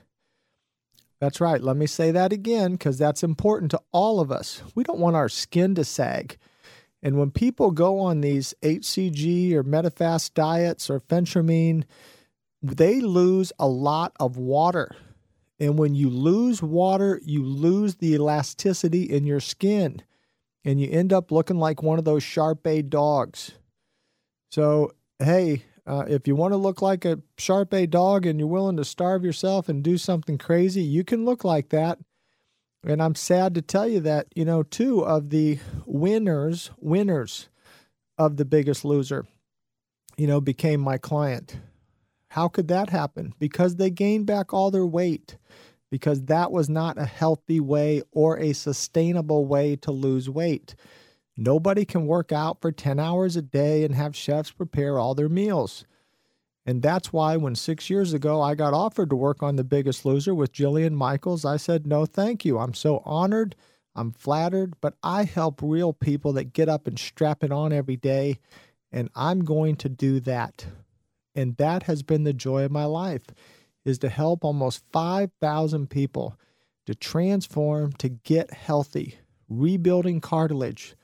That's 1.19 1.41
right. 1.41 1.61
Let 1.61 1.77
me 1.77 1.87
say 1.87 2.11
that 2.13 2.33
again 2.33 2.73
because 2.73 2.99
that's 2.99 3.25
important 3.25 3.73
to 3.73 3.81
all 3.91 4.21
of 4.21 4.31
us. 4.31 4.63
We 4.75 4.85
don't 4.85 5.01
want 5.01 5.17
our 5.17 5.29
skin 5.29 5.75
to 5.75 5.85
sag. 5.85 6.39
And 7.03 7.19
when 7.19 7.31
people 7.31 7.71
go 7.71 8.01
on 8.01 8.21
these 8.21 8.55
HCG 8.63 9.53
or 9.53 9.63
Medifast 9.63 10.35
diets 10.35 10.91
or 10.91 11.01
phentermine, 11.01 11.85
they 12.63 13.01
lose 13.01 13.53
a 13.59 13.69
lot 13.69 14.13
of 14.19 14.37
water. 14.37 14.97
And 15.61 15.79
when 15.79 15.95
you 15.95 16.11
lose 16.11 16.63
water, 16.63 17.21
you 17.25 17.43
lose 17.45 17.97
the 17.97 18.15
elasticity 18.15 19.05
in 19.05 19.25
your 19.27 19.41
skin. 19.41 20.03
and 20.67 20.81
you 20.81 20.91
end 20.91 21.13
up 21.13 21.31
looking 21.31 21.59
like 21.59 21.81
one 21.81 21.99
of 21.99 22.05
those 22.05 22.25
Shar-Pei 22.25 22.83
dogs. 22.83 23.53
So, 24.51 24.91
hey, 25.21 25.63
uh, 25.87 26.05
if 26.09 26.27
you 26.27 26.35
want 26.35 26.53
to 26.53 26.57
look 26.59 26.83
like 26.83 27.05
a 27.05 27.21
Shar-Pei 27.39 27.87
dog 27.87 28.27
and 28.27 28.41
you're 28.41 28.49
willing 28.49 28.77
to 28.79 28.85
starve 28.85 29.25
yourself 29.25 29.69
and 29.69 29.85
do 29.85 29.97
something 29.97 30.39
crazy, 30.39 30.83
you 30.83 31.05
can 31.05 31.25
look 31.25 31.45
like 31.45 31.69
that. 31.69 32.01
And 32.87 33.03
I'm 33.03 33.17
sad 33.17 33.55
to 33.55 33.63
tell 33.63 33.89
you 33.89 34.01
that, 34.01 34.29
you 34.37 34.45
know, 34.45 34.63
two 34.63 35.05
of 35.05 35.31
the 35.31 35.59
winners, 35.85 36.71
winners 36.79 37.49
of 38.17 38.37
the 38.37 38.45
biggest 38.45 38.85
loser, 38.85 39.27
you 40.17 40.29
know, 40.29 40.41
became 40.41 40.81
my 40.81 40.97
client. 40.97 41.59
How 42.31 42.47
could 42.47 42.69
that 42.69 42.91
happen? 42.91 43.35
Because 43.41 43.77
they 43.77 43.91
gained 43.91 44.27
back 44.27 44.53
all 44.53 44.71
their 44.71 44.87
weight, 44.87 45.37
because 45.91 46.23
that 46.27 46.53
was 46.53 46.69
not 46.69 46.97
a 46.97 47.07
healthy 47.07 47.59
way 47.59 48.03
or 48.13 48.39
a 48.39 48.53
sustainable 48.53 49.47
way 49.47 49.75
to 49.77 49.91
lose 49.91 50.31
weight. 50.31 50.77
Nobody 51.37 51.85
can 51.85 52.07
work 52.07 52.31
out 52.31 52.61
for 52.61 52.71
10 52.71 53.01
hours 53.01 53.37
a 53.37 53.43
day 53.43 53.85
and 53.85 53.95
have 53.97 54.15
chefs 54.15 54.53
prepare 54.53 54.99
all 54.99 55.15
their 55.15 55.29
meals. 55.29 55.85
And 56.67 56.83
that's 56.83 57.13
why 57.13 57.37
when 57.37 57.55
six 57.55 57.89
years 57.89 58.13
ago 58.13 58.43
I 58.43 58.57
got 58.57 58.75
offered 58.75 59.11
to 59.11 59.17
work 59.17 59.41
on 59.41 59.55
The 59.55 59.65
Biggest 59.65 60.05
Loser 60.05 60.35
with 60.35 60.53
Jillian 60.53 60.95
Michaels, 60.95 61.45
I 61.45 61.57
said, 61.57 61.87
no, 61.87 62.05
thank 62.05 62.45
you. 62.45 62.59
I'm 62.59 62.75
so 62.75 63.03
honored. 63.05 63.55
I'm 63.95 64.11
flattered, 64.11 64.75
but 64.81 64.95
I 65.03 65.25
help 65.25 65.63
real 65.63 65.93
people 65.93 66.33
that 66.35 66.53
get 66.53 66.69
up 66.69 66.89
and 66.89 66.99
strap 66.99 67.45
it 67.45 67.53
on 67.53 67.73
every 67.73 67.97
day. 67.97 68.41
And 68.91 69.09
I'm 69.15 69.45
going 69.45 69.77
to 69.77 69.89
do 69.89 70.19
that. 70.21 70.67
And 71.37 71.57
that 71.57 71.85
has 71.85 72.03
been 72.03 72.25
the 72.25 72.33
joy 72.33 72.65
of 72.65 72.73
my 72.73 72.85
life 72.85 73.27
is 73.85 73.99
to 74.01 74.09
help 74.09 74.45
almost 74.45 74.83
5,000 74.93 75.89
people 75.89 76.37
to 76.87 76.95
transform, 76.95 77.93
to 77.93 78.09
get 78.09 78.53
healthy, 78.53 79.19
rebuilding 79.49 80.21
cartilage, 80.21 80.97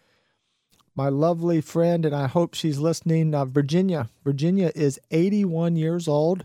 my 0.95 1.09
lovely 1.09 1.61
friend, 1.61 2.05
and 2.05 2.15
I 2.15 2.27
hope 2.27 2.55
she's 2.55 2.79
listening, 2.79 3.35
uh, 3.35 3.45
Virginia. 3.45 4.09
Virginia 4.25 4.73
is 4.75 5.01
81 5.11 5.77
years 5.77 6.07
old, 6.07 6.45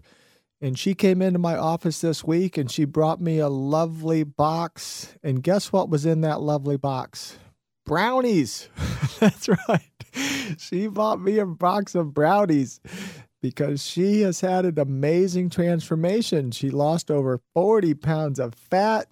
and 0.62 0.78
she 0.78 0.94
came 0.96 1.22
into 1.22 1.40
my 1.40 1.56
office 1.56 2.02
this 2.02 2.24
week 2.24 2.58
and 2.58 2.72
she 2.72 2.86
brought 2.86 3.22
me 3.22 3.38
a 3.40 3.50
lovely 3.50 4.24
box. 4.24 5.16
And 5.22 5.44
guess 5.44 5.72
what 5.72 5.90
was 5.90 6.06
in 6.06 6.22
that 6.22 6.42
lovely 6.42 6.78
box? 6.78 7.38
Brownies. 7.86 8.70
That's 9.20 9.48
right. 9.68 9.82
She 10.58 10.88
bought 10.88 11.22
me 11.22 11.38
a 11.38 11.46
box 11.46 11.94
of 11.94 12.14
brownies 12.14 12.80
because 13.42 13.84
she 13.84 14.22
has 14.22 14.42
had 14.42 14.66
an 14.66 14.80
amazing 14.80 15.50
transformation. 15.50 16.50
She 16.52 16.72
lost 16.72 17.12
over 17.12 17.40
40 17.54 17.94
pounds 17.94 18.40
of 18.40 18.56
fat. 18.56 19.08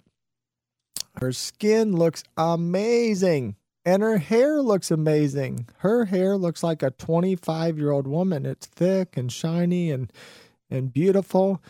Her 1.20 1.32
skin 1.32 1.94
looks 1.94 2.24
amazing. 2.36 3.54
And 3.86 4.02
her 4.02 4.18
hair 4.18 4.60
looks 4.60 4.90
amazing. 4.90 5.68
Her 5.78 6.06
hair 6.06 6.36
looks 6.36 6.64
like 6.64 6.82
a 6.82 6.90
25 6.90 7.78
year 7.78 7.92
old 7.92 8.08
woman. 8.08 8.44
It's 8.44 8.66
thick 8.66 9.16
and 9.16 9.30
shiny 9.30 9.92
and 9.92 10.12
and 10.68 10.92
beautiful. 10.92 11.62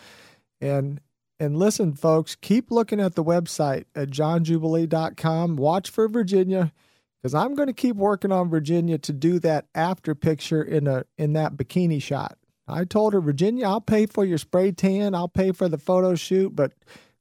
And 0.59 1.01
and 1.39 1.59
listen, 1.59 1.93
folks, 1.93 2.35
keep 2.35 2.71
looking 2.71 3.01
at 3.01 3.15
the 3.15 3.23
website 3.23 3.85
at 3.95 4.09
johnjubilee.com. 4.09 5.57
Watch 5.57 5.91
for 5.91 6.09
Virginia 6.09 6.73
because 7.21 7.35
I'm 7.35 7.55
going 7.55 7.69
to 7.69 7.75
keep 7.75 7.97
working 7.97 8.33
on 8.33 8.49
Virginia 8.49 8.97
to 8.97 9.13
do 9.13 9.39
that 9.41 9.67
after 9.75 10.15
picture 10.15 10.63
in 10.63 10.87
a 10.87 11.05
in 11.19 11.35
that 11.35 11.57
bikini 11.57 12.01
shot. 12.01 12.39
I 12.67 12.85
told 12.85 13.13
her, 13.13 13.21
Virginia, 13.21 13.67
I'll 13.67 13.83
pay 13.83 14.07
for 14.07 14.25
your 14.25 14.39
spray 14.39 14.73
tan, 14.73 15.15
I'll 15.15 15.29
pay 15.29 15.53
for 15.53 15.69
the 15.69 15.79
photo 15.79 16.15
shoot, 16.15 16.57
but 16.57 16.73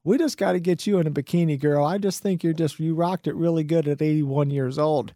we 0.05 0.17
just 0.17 0.37
got 0.37 0.53
to 0.53 0.59
get 0.59 0.87
you 0.87 0.99
in 0.99 1.07
a 1.07 1.11
bikini, 1.11 1.59
girl. 1.59 1.83
I 1.83 1.97
just 1.97 2.21
think 2.21 2.43
you're 2.43 2.53
just, 2.53 2.79
you 2.79 2.93
rocked 2.93 3.27
it 3.27 3.35
really 3.35 3.63
good 3.63 3.87
at 3.87 4.01
81 4.01 4.51
years 4.51 4.77
old. 4.77 5.13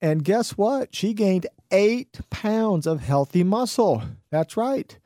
And 0.00 0.24
guess 0.24 0.52
what? 0.52 0.94
She 0.94 1.12
gained 1.12 1.48
eight 1.72 2.20
pounds 2.30 2.86
of 2.86 3.00
healthy 3.00 3.42
muscle. 3.42 4.02
That's 4.30 4.56
right. 4.56 4.96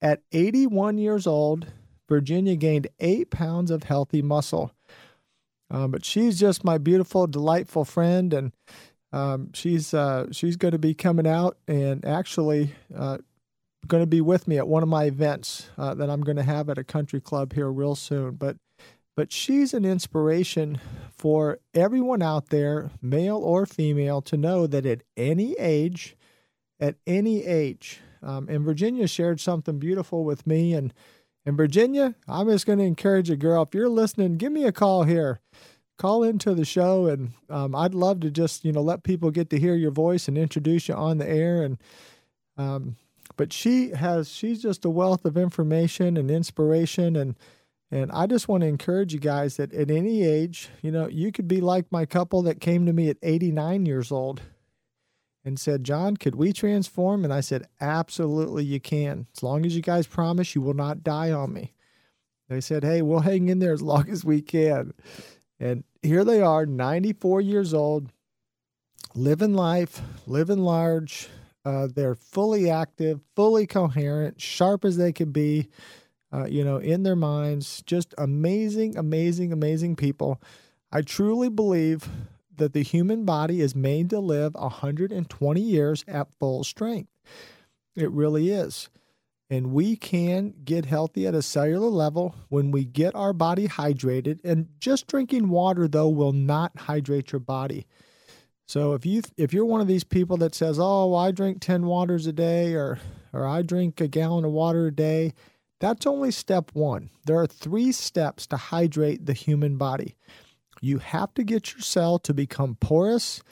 At 0.00 0.22
81 0.32 0.96
years 0.96 1.26
old, 1.26 1.66
Virginia 2.08 2.56
gained 2.56 2.88
eight 3.00 3.30
pounds 3.30 3.70
of 3.70 3.84
healthy 3.84 4.22
muscle. 4.22 4.72
Um, 5.70 5.90
but 5.90 6.04
she's 6.04 6.38
just 6.38 6.64
my 6.64 6.78
beautiful, 6.78 7.26
delightful 7.26 7.84
friend, 7.84 8.32
and 8.32 8.52
um, 9.12 9.52
she's 9.52 9.92
uh, 9.92 10.26
she's 10.30 10.56
going 10.56 10.72
to 10.72 10.78
be 10.78 10.94
coming 10.94 11.26
out 11.26 11.56
and 11.66 12.04
actually 12.04 12.72
uh, 12.94 13.18
going 13.86 14.02
to 14.02 14.06
be 14.06 14.20
with 14.20 14.46
me 14.46 14.58
at 14.58 14.68
one 14.68 14.82
of 14.82 14.88
my 14.88 15.04
events 15.04 15.68
uh, 15.78 15.94
that 15.94 16.10
I'm 16.10 16.22
going 16.22 16.36
to 16.36 16.42
have 16.42 16.68
at 16.68 16.78
a 16.78 16.84
country 16.84 17.20
club 17.20 17.52
here 17.52 17.70
real 17.70 17.94
soon. 17.94 18.34
But 18.34 18.56
but 19.16 19.32
she's 19.32 19.72
an 19.72 19.86
inspiration 19.86 20.78
for 21.10 21.58
everyone 21.72 22.20
out 22.20 22.50
there, 22.50 22.90
male 23.00 23.38
or 23.38 23.64
female, 23.64 24.20
to 24.22 24.36
know 24.36 24.66
that 24.66 24.84
at 24.84 25.02
any 25.16 25.54
age, 25.54 26.16
at 26.78 26.96
any 27.06 27.44
age, 27.46 28.00
um, 28.22 28.46
and 28.50 28.62
Virginia 28.62 29.08
shared 29.08 29.40
something 29.40 29.78
beautiful 29.78 30.24
with 30.24 30.46
me. 30.46 30.74
And 30.74 30.92
and 31.46 31.56
Virginia, 31.56 32.14
I'm 32.28 32.48
just 32.48 32.66
going 32.66 32.80
to 32.80 32.84
encourage 32.84 33.30
you, 33.30 33.36
girl. 33.36 33.62
If 33.62 33.74
you're 33.74 33.88
listening, 33.88 34.36
give 34.36 34.52
me 34.52 34.64
a 34.64 34.72
call 34.72 35.04
here. 35.04 35.40
Call 35.96 36.22
into 36.22 36.54
the 36.54 36.66
show, 36.66 37.06
and 37.06 37.32
um, 37.48 37.74
I'd 37.74 37.94
love 37.94 38.20
to 38.20 38.30
just 38.30 38.66
you 38.66 38.72
know 38.72 38.82
let 38.82 39.02
people 39.02 39.30
get 39.30 39.48
to 39.50 39.58
hear 39.58 39.74
your 39.74 39.92
voice 39.92 40.28
and 40.28 40.36
introduce 40.36 40.88
you 40.88 40.94
on 40.94 41.16
the 41.16 41.26
air. 41.26 41.62
And 41.62 41.78
um, 42.58 42.96
but 43.36 43.52
she 43.52 43.90
has 43.90 44.28
she's 44.28 44.62
just 44.62 44.84
a 44.84 44.90
wealth 44.90 45.24
of 45.24 45.36
information 45.36 46.16
and 46.16 46.30
inspiration 46.30 47.16
and 47.16 47.36
and 47.90 48.10
I 48.10 48.26
just 48.26 48.48
want 48.48 48.62
to 48.62 48.66
encourage 48.66 49.14
you 49.14 49.20
guys 49.20 49.58
that 49.58 49.72
at 49.72 49.92
any 49.92 50.24
age, 50.24 50.70
you 50.82 50.90
know, 50.90 51.08
you 51.08 51.30
could 51.30 51.46
be 51.46 51.60
like 51.60 51.86
my 51.92 52.04
couple 52.04 52.42
that 52.42 52.60
came 52.60 52.84
to 52.86 52.92
me 52.92 53.08
at 53.08 53.16
89 53.22 53.86
years 53.86 54.10
old 54.10 54.42
and 55.44 55.58
said, 55.60 55.84
John, 55.84 56.16
could 56.16 56.34
we 56.34 56.52
transform? 56.52 57.22
And 57.22 57.32
I 57.32 57.40
said, 57.40 57.68
Absolutely, 57.80 58.64
you 58.64 58.80
can. 58.80 59.28
As 59.36 59.42
long 59.42 59.64
as 59.64 59.76
you 59.76 59.82
guys 59.82 60.08
promise 60.08 60.54
you 60.54 60.60
will 60.60 60.74
not 60.74 61.04
die 61.04 61.30
on 61.30 61.52
me. 61.52 61.74
They 62.48 62.60
said, 62.60 62.82
Hey, 62.82 63.02
we'll 63.02 63.20
hang 63.20 63.48
in 63.48 63.60
there 63.60 63.72
as 63.72 63.82
long 63.82 64.10
as 64.10 64.24
we 64.24 64.42
can. 64.42 64.92
And 65.60 65.84
here 66.02 66.24
they 66.24 66.42
are, 66.42 66.66
94 66.66 67.40
years 67.40 67.72
old, 67.72 68.10
living 69.14 69.54
life, 69.54 70.02
living 70.26 70.58
large, 70.58 71.28
uh, 71.66 71.88
they're 71.92 72.14
fully 72.14 72.70
active, 72.70 73.20
fully 73.34 73.66
coherent, 73.66 74.40
sharp 74.40 74.84
as 74.84 74.96
they 74.96 75.12
can 75.12 75.32
be, 75.32 75.68
uh, 76.32 76.46
you 76.46 76.64
know, 76.64 76.76
in 76.76 77.02
their 77.02 77.16
minds. 77.16 77.82
Just 77.84 78.14
amazing, 78.16 78.96
amazing, 78.96 79.52
amazing 79.52 79.96
people. 79.96 80.40
I 80.92 81.02
truly 81.02 81.48
believe 81.48 82.08
that 82.56 82.72
the 82.72 82.84
human 82.84 83.24
body 83.24 83.60
is 83.60 83.74
made 83.74 84.10
to 84.10 84.20
live 84.20 84.54
120 84.54 85.60
years 85.60 86.04
at 86.06 86.32
full 86.38 86.62
strength. 86.62 87.10
It 87.96 88.12
really 88.12 88.50
is. 88.50 88.88
And 89.50 89.72
we 89.72 89.96
can 89.96 90.54
get 90.64 90.84
healthy 90.84 91.26
at 91.26 91.34
a 91.34 91.42
cellular 91.42 91.88
level 91.88 92.36
when 92.48 92.70
we 92.70 92.84
get 92.84 93.16
our 93.16 93.32
body 93.32 93.66
hydrated. 93.66 94.38
And 94.44 94.68
just 94.78 95.08
drinking 95.08 95.48
water, 95.48 95.88
though, 95.88 96.08
will 96.08 96.32
not 96.32 96.78
hydrate 96.78 97.32
your 97.32 97.40
body. 97.40 97.86
So 98.66 98.94
if 98.94 99.06
you 99.06 99.22
if 99.36 99.52
you're 99.52 99.64
one 99.64 99.80
of 99.80 99.86
these 99.86 100.04
people 100.04 100.36
that 100.38 100.54
says, 100.54 100.78
"Oh, 100.80 101.14
I 101.14 101.30
drink 101.30 101.60
10 101.60 101.86
waters 101.86 102.26
a 102.26 102.32
day 102.32 102.74
or 102.74 102.98
or 103.32 103.46
I 103.46 103.62
drink 103.62 104.00
a 104.00 104.08
gallon 104.08 104.44
of 104.44 104.50
water 104.52 104.88
a 104.88 104.94
day," 104.94 105.34
that's 105.80 106.06
only 106.06 106.30
step 106.32 106.72
1. 106.74 107.10
There 107.26 107.38
are 107.38 107.46
3 107.46 107.92
steps 107.92 108.46
to 108.48 108.56
hydrate 108.56 109.26
the 109.26 109.32
human 109.32 109.76
body. 109.76 110.16
You 110.82 110.98
have 110.98 111.32
to 111.34 111.44
get 111.44 111.72
your 111.72 111.80
cell 111.80 112.18
to 112.20 112.34
become 112.34 112.76
porous 112.76 113.42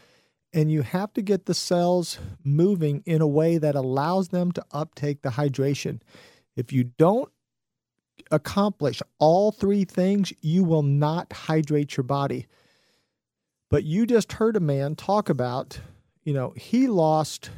and 0.53 0.71
you 0.71 0.83
have 0.83 1.13
to 1.15 1.23
get 1.23 1.47
the 1.47 1.55
cells 1.55 2.19
moving 2.45 3.03
in 3.07 3.21
a 3.21 3.27
way 3.27 3.59
that 3.59 3.75
allows 3.75 4.29
them 4.29 4.53
to 4.53 4.65
uptake 4.71 5.23
the 5.23 5.31
hydration. 5.31 6.01
If 6.57 6.73
you 6.73 6.85
don't 6.85 7.31
accomplish 8.31 9.03
all 9.19 9.53
three 9.53 9.85
things, 9.85 10.33
you 10.41 10.65
will 10.65 10.83
not 10.83 11.33
hydrate 11.33 11.97
your 11.97 12.05
body. 12.05 12.47
But 13.75 13.83
you 13.83 14.07
just 14.07 14.35
heard 14.35 14.55
a 14.55 14.61
man 14.61 14.95
talk 14.95 15.29
about, 15.29 15.81
you 16.23 16.33
know, 16.33 16.55
he 16.57 16.87
lost 16.87 17.51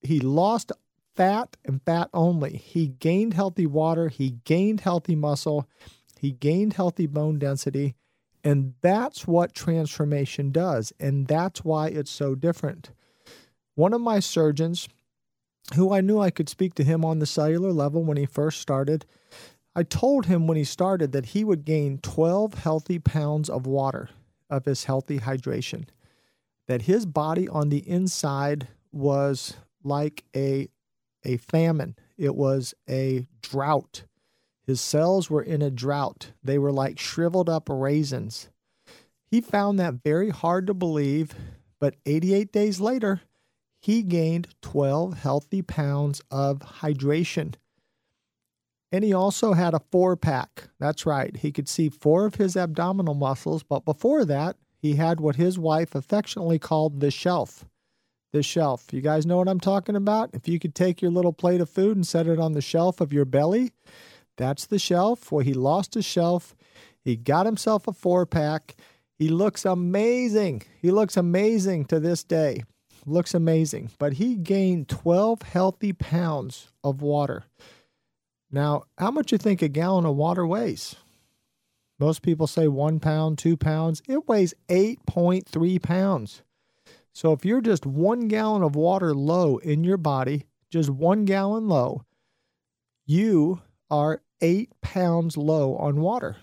he 0.00 0.18
lost 0.18 0.72
fat 1.14 1.56
and 1.64 1.80
fat 1.80 2.10
only. 2.12 2.56
He 2.56 2.88
gained 2.88 3.32
healthy 3.32 3.64
water, 3.64 4.08
he 4.08 4.38
gained 4.42 4.80
healthy 4.80 5.14
muscle, 5.14 5.68
he 6.18 6.32
gained 6.32 6.72
healthy 6.72 7.06
bone 7.06 7.38
density, 7.38 7.94
and 8.42 8.74
that's 8.82 9.28
what 9.28 9.54
transformation 9.54 10.50
does, 10.50 10.92
and 10.98 11.28
that's 11.28 11.64
why 11.64 11.90
it's 11.90 12.10
so 12.10 12.34
different. 12.34 12.90
One 13.76 13.92
of 13.92 14.00
my 14.00 14.18
surgeons 14.18 14.88
who 15.76 15.94
I 15.94 16.00
knew 16.00 16.18
I 16.18 16.30
could 16.30 16.48
speak 16.48 16.74
to 16.74 16.82
him 16.82 17.04
on 17.04 17.20
the 17.20 17.24
cellular 17.24 17.70
level 17.70 18.02
when 18.02 18.16
he 18.16 18.26
first 18.26 18.60
started, 18.60 19.06
I 19.76 19.84
told 19.84 20.26
him 20.26 20.48
when 20.48 20.56
he 20.56 20.64
started 20.64 21.12
that 21.12 21.26
he 21.26 21.44
would 21.44 21.64
gain 21.64 21.98
12 21.98 22.54
healthy 22.54 22.98
pounds 22.98 23.48
of 23.48 23.64
water 23.64 24.08
of 24.50 24.64
his 24.64 24.84
healthy 24.84 25.20
hydration. 25.20 25.86
That 26.68 26.82
his 26.82 27.06
body 27.06 27.48
on 27.48 27.68
the 27.68 27.88
inside 27.88 28.68
was 28.92 29.56
like 29.84 30.24
a, 30.34 30.68
a 31.24 31.36
famine, 31.36 31.96
it 32.16 32.34
was 32.34 32.74
a 32.88 33.28
drought. 33.40 34.04
His 34.66 34.80
cells 34.80 35.30
were 35.30 35.42
in 35.42 35.62
a 35.62 35.70
drought. 35.70 36.32
They 36.42 36.58
were 36.58 36.72
like 36.72 36.98
shriveled 36.98 37.48
up 37.48 37.68
raisins. 37.70 38.48
He 39.30 39.40
found 39.40 39.78
that 39.78 40.02
very 40.02 40.30
hard 40.30 40.66
to 40.66 40.74
believe, 40.74 41.34
but 41.78 41.94
88 42.04 42.52
days 42.52 42.80
later, 42.80 43.20
he 43.78 44.02
gained 44.02 44.48
12 44.62 45.18
healthy 45.18 45.62
pounds 45.62 46.20
of 46.30 46.58
hydration. 46.58 47.54
And 48.96 49.04
he 49.04 49.12
also 49.12 49.52
had 49.52 49.74
a 49.74 49.82
four 49.90 50.16
pack. 50.16 50.70
That's 50.80 51.04
right. 51.04 51.36
He 51.36 51.52
could 51.52 51.68
see 51.68 51.90
four 51.90 52.24
of 52.24 52.36
his 52.36 52.56
abdominal 52.56 53.12
muscles, 53.12 53.62
but 53.62 53.84
before 53.84 54.24
that, 54.24 54.56
he 54.78 54.94
had 54.94 55.20
what 55.20 55.36
his 55.36 55.58
wife 55.58 55.94
affectionately 55.94 56.58
called 56.58 57.00
the 57.00 57.10
shelf. 57.10 57.66
The 58.32 58.42
shelf. 58.42 58.86
You 58.94 59.02
guys 59.02 59.26
know 59.26 59.36
what 59.36 59.50
I'm 59.50 59.60
talking 59.60 59.96
about? 59.96 60.30
If 60.32 60.48
you 60.48 60.58
could 60.58 60.74
take 60.74 61.02
your 61.02 61.10
little 61.10 61.34
plate 61.34 61.60
of 61.60 61.68
food 61.68 61.94
and 61.94 62.06
set 62.06 62.26
it 62.26 62.38
on 62.38 62.52
the 62.52 62.62
shelf 62.62 63.02
of 63.02 63.12
your 63.12 63.26
belly, 63.26 63.72
that's 64.38 64.64
the 64.64 64.78
shelf. 64.78 65.30
Well, 65.30 65.44
he 65.44 65.52
lost 65.52 65.92
his 65.92 66.06
shelf. 66.06 66.56
He 67.04 67.16
got 67.16 67.44
himself 67.44 67.86
a 67.86 67.92
four 67.92 68.24
pack. 68.24 68.76
He 69.18 69.28
looks 69.28 69.66
amazing. 69.66 70.62
He 70.80 70.90
looks 70.90 71.18
amazing 71.18 71.84
to 71.88 72.00
this 72.00 72.24
day. 72.24 72.64
Looks 73.04 73.34
amazing. 73.34 73.90
But 73.98 74.14
he 74.14 74.36
gained 74.36 74.88
12 74.88 75.42
healthy 75.42 75.92
pounds 75.92 76.72
of 76.82 77.02
water. 77.02 77.44
Now, 78.56 78.84
how 78.96 79.10
much 79.10 79.32
you 79.32 79.36
think 79.36 79.60
a 79.60 79.68
gallon 79.68 80.06
of 80.06 80.16
water 80.16 80.46
weighs? 80.46 80.96
Most 81.98 82.22
people 82.22 82.46
say 82.46 82.68
one 82.68 83.00
pound, 83.00 83.36
two 83.36 83.54
pounds. 83.54 84.00
It 84.08 84.26
weighs 84.26 84.54
8.3 84.70 85.82
pounds. 85.82 86.40
So 87.12 87.32
if 87.32 87.44
you're 87.44 87.60
just 87.60 87.84
one 87.84 88.28
gallon 88.28 88.62
of 88.62 88.74
water 88.74 89.12
low 89.12 89.58
in 89.58 89.84
your 89.84 89.98
body, 89.98 90.46
just 90.70 90.88
one 90.88 91.26
gallon 91.26 91.68
low, 91.68 92.06
you 93.04 93.60
are 93.90 94.22
eight 94.40 94.70
pounds 94.80 95.36
low 95.36 95.76
on 95.76 96.00
water. 96.00 96.38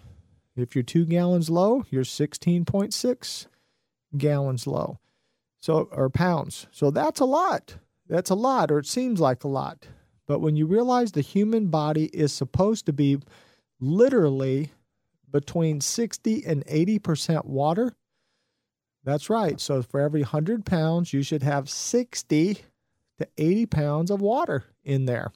If 0.56 0.76
you're 0.76 0.84
two 0.84 1.06
gallons 1.06 1.50
low, 1.50 1.84
you're 1.90 2.04
16.6 2.04 3.48
gallons 4.20 4.68
low. 4.68 5.00
So, 5.60 5.90
or 5.92 6.12
pounds. 6.12 6.68
So 6.70 6.92
that's 6.92 7.22
a 7.22 7.26
lot. 7.26 7.78
That's 8.08 8.30
a 8.30 8.36
lot, 8.36 8.70
or 8.70 8.78
it 8.78 8.86
seems 8.86 9.20
like 9.20 9.44
a 9.44 9.48
lot. 9.48 9.88
But 10.28 10.40
when 10.40 10.56
you 10.56 10.66
realize 10.66 11.12
the 11.12 11.22
human 11.22 11.68
body 11.68 12.06
is 12.06 12.32
supposed 12.32 12.86
to 12.86 12.94
be 12.94 13.20
literally 13.80 14.72
between 15.30 15.82
60 15.82 16.46
and 16.46 16.66
80% 16.66 17.46
water, 17.46 17.94
that's 19.04 19.30
right. 19.30 19.60
So 19.60 19.82
for 19.82 20.00
every 20.00 20.22
100 20.22 20.66
pounds, 20.66 21.12
you 21.12 21.24
should 21.24 21.44
have 21.44 21.70
60 21.70 22.60
to 23.20 23.28
80 23.38 23.66
pounds 23.66 24.12
of 24.12 24.22
water 24.22 24.64
in 24.84 25.06
there. 25.06 25.32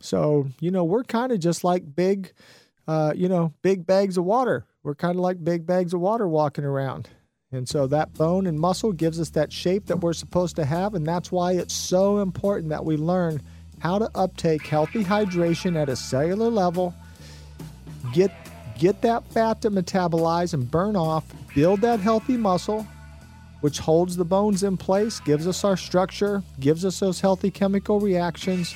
So, 0.00 0.48
you 0.60 0.70
know, 0.70 0.84
we're 0.84 1.04
kind 1.04 1.32
of 1.32 1.38
just 1.38 1.64
like 1.64 1.94
big, 1.94 2.32
uh, 2.86 3.12
you 3.16 3.28
know, 3.28 3.54
big 3.62 3.86
bags 3.86 4.18
of 4.18 4.24
water. 4.24 4.66
We're 4.82 4.96
kind 4.96 5.16
of 5.16 5.20
like 5.20 5.42
big 5.42 5.64
bags 5.64 5.94
of 5.94 6.00
water 6.00 6.26
walking 6.26 6.64
around. 6.64 7.08
And 7.52 7.68
so 7.68 7.86
that 7.86 8.14
bone 8.14 8.46
and 8.46 8.58
muscle 8.58 8.92
gives 8.92 9.20
us 9.20 9.30
that 9.30 9.52
shape 9.52 9.86
that 9.86 10.00
we're 10.00 10.14
supposed 10.14 10.56
to 10.56 10.64
have. 10.64 10.94
And 10.94 11.06
that's 11.06 11.30
why 11.30 11.52
it's 11.52 11.74
so 11.74 12.18
important 12.18 12.70
that 12.70 12.84
we 12.84 12.96
learn 12.96 13.42
how 13.82 13.98
to 13.98 14.08
uptake 14.14 14.64
healthy 14.64 15.02
hydration 15.02 15.76
at 15.76 15.88
a 15.88 15.96
cellular 15.96 16.48
level, 16.48 16.94
get 18.12 18.30
get 18.78 19.02
that 19.02 19.26
fat 19.32 19.60
to 19.60 19.72
metabolize 19.72 20.54
and 20.54 20.70
burn 20.70 20.94
off, 20.94 21.24
build 21.52 21.80
that 21.80 21.98
healthy 21.98 22.36
muscle, 22.36 22.86
which 23.60 23.80
holds 23.80 24.16
the 24.16 24.24
bones 24.24 24.62
in 24.62 24.76
place, 24.76 25.18
gives 25.18 25.48
us 25.48 25.64
our 25.64 25.76
structure, 25.76 26.44
gives 26.60 26.84
us 26.84 27.00
those 27.00 27.20
healthy 27.20 27.50
chemical 27.50 27.98
reactions. 27.98 28.72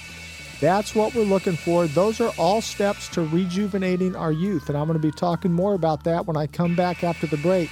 That's 0.61 0.93
what 0.93 1.15
we're 1.15 1.23
looking 1.23 1.57
for. 1.57 1.87
Those 1.87 2.21
are 2.21 2.33
all 2.37 2.61
steps 2.61 3.09
to 3.11 3.23
rejuvenating 3.23 4.17
our 4.17 4.33
youth. 4.33 4.69
And 4.69 4.77
I'm 4.77 4.89
going 4.89 5.01
to 5.01 5.07
be 5.07 5.13
talking 5.13 5.53
more 5.53 5.75
about 5.75 6.03
that 6.05 6.27
when 6.27 6.37
I 6.37 6.49
come 6.49 6.75
back 6.75 7.05
after 7.05 7.29
the 7.29 7.37
break. 7.37 7.71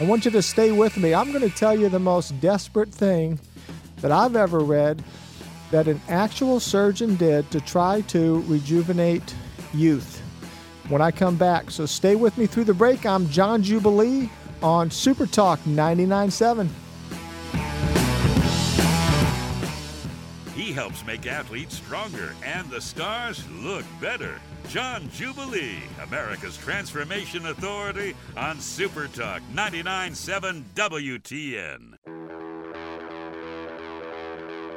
I 0.00 0.04
want 0.04 0.24
you 0.24 0.32
to 0.32 0.42
stay 0.42 0.72
with 0.72 0.96
me. 0.96 1.14
I'm 1.14 1.30
going 1.30 1.48
to 1.48 1.56
tell 1.56 1.78
you 1.78 1.88
the 1.88 2.00
most 2.00 2.40
desperate 2.40 2.92
thing 2.92 3.38
that 4.00 4.10
I've 4.10 4.34
ever 4.34 4.60
read 4.60 5.04
that 5.70 5.88
an 5.88 6.00
actual 6.08 6.60
surgeon 6.60 7.16
did 7.16 7.50
to 7.50 7.60
try 7.60 8.00
to 8.02 8.42
rejuvenate 8.42 9.34
youth 9.74 10.22
when 10.88 11.02
I 11.02 11.10
come 11.10 11.36
back. 11.36 11.70
So 11.70 11.86
stay 11.86 12.14
with 12.14 12.36
me 12.38 12.46
through 12.46 12.64
the 12.64 12.74
break. 12.74 13.04
I'm 13.04 13.28
John 13.28 13.62
Jubilee 13.62 14.30
on 14.62 14.90
Super 14.90 15.26
Talk 15.26 15.60
99.7. 15.60 16.68
He 20.54 20.72
helps 20.72 21.04
make 21.06 21.26
athletes 21.26 21.76
stronger 21.76 22.34
and 22.44 22.68
the 22.70 22.80
stars 22.80 23.46
look 23.50 23.84
better. 24.00 24.40
John 24.68 25.08
Jubilee, 25.10 25.78
America's 26.02 26.56
Transformation 26.56 27.46
Authority 27.46 28.16
on 28.36 28.58
Super 28.58 29.06
Talk 29.08 29.42
99.7 29.54 30.64
WTN 30.74 31.96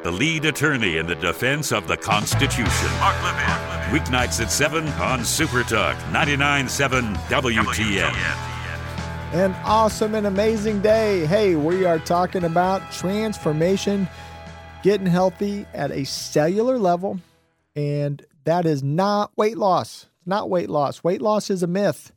the 0.03 0.11
lead 0.11 0.45
attorney 0.45 0.97
in 0.97 1.07
the 1.07 1.15
defense 1.15 1.71
of 1.71 1.87
the 1.87 1.97
Constitution. 1.97 2.89
Mark 2.99 3.21
Levin. 3.21 3.99
Weeknights 3.99 4.41
at 4.41 4.51
7 4.51 4.87
on 4.87 5.25
Super 5.25 5.63
Talk 5.63 5.97
99.7 6.11 7.15
WTN. 7.15 8.13
An 9.33 9.53
awesome 9.65 10.15
and 10.15 10.25
amazing 10.25 10.81
day. 10.81 11.25
Hey, 11.25 11.55
we 11.55 11.85
are 11.85 11.99
talking 11.99 12.45
about 12.45 12.91
transformation, 12.91 14.07
getting 14.83 15.05
healthy 15.05 15.65
at 15.73 15.91
a 15.91 16.05
cellular 16.05 16.79
level, 16.79 17.19
and 17.75 18.25
that 18.45 18.65
is 18.65 18.81
not 18.81 19.31
weight 19.35 19.57
loss. 19.57 20.07
Not 20.25 20.49
weight 20.49 20.69
loss. 20.69 21.03
Weight 21.03 21.21
loss 21.21 21.49
is 21.49 21.61
a 21.61 21.67
myth. 21.67 22.11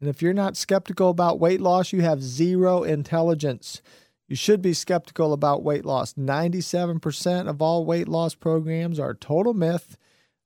And 0.00 0.08
if 0.08 0.22
you're 0.22 0.32
not 0.32 0.56
skeptical 0.56 1.10
about 1.10 1.40
weight 1.40 1.60
loss, 1.60 1.92
you 1.92 2.00
have 2.02 2.22
zero 2.22 2.84
intelligence. 2.84 3.82
You 4.28 4.36
should 4.36 4.60
be 4.60 4.74
skeptical 4.74 5.32
about 5.32 5.62
weight 5.62 5.86
loss. 5.86 6.12
97% 6.12 7.48
of 7.48 7.62
all 7.62 7.86
weight 7.86 8.08
loss 8.08 8.34
programs 8.34 9.00
are 9.00 9.14
total 9.14 9.54
myth. 9.54 9.96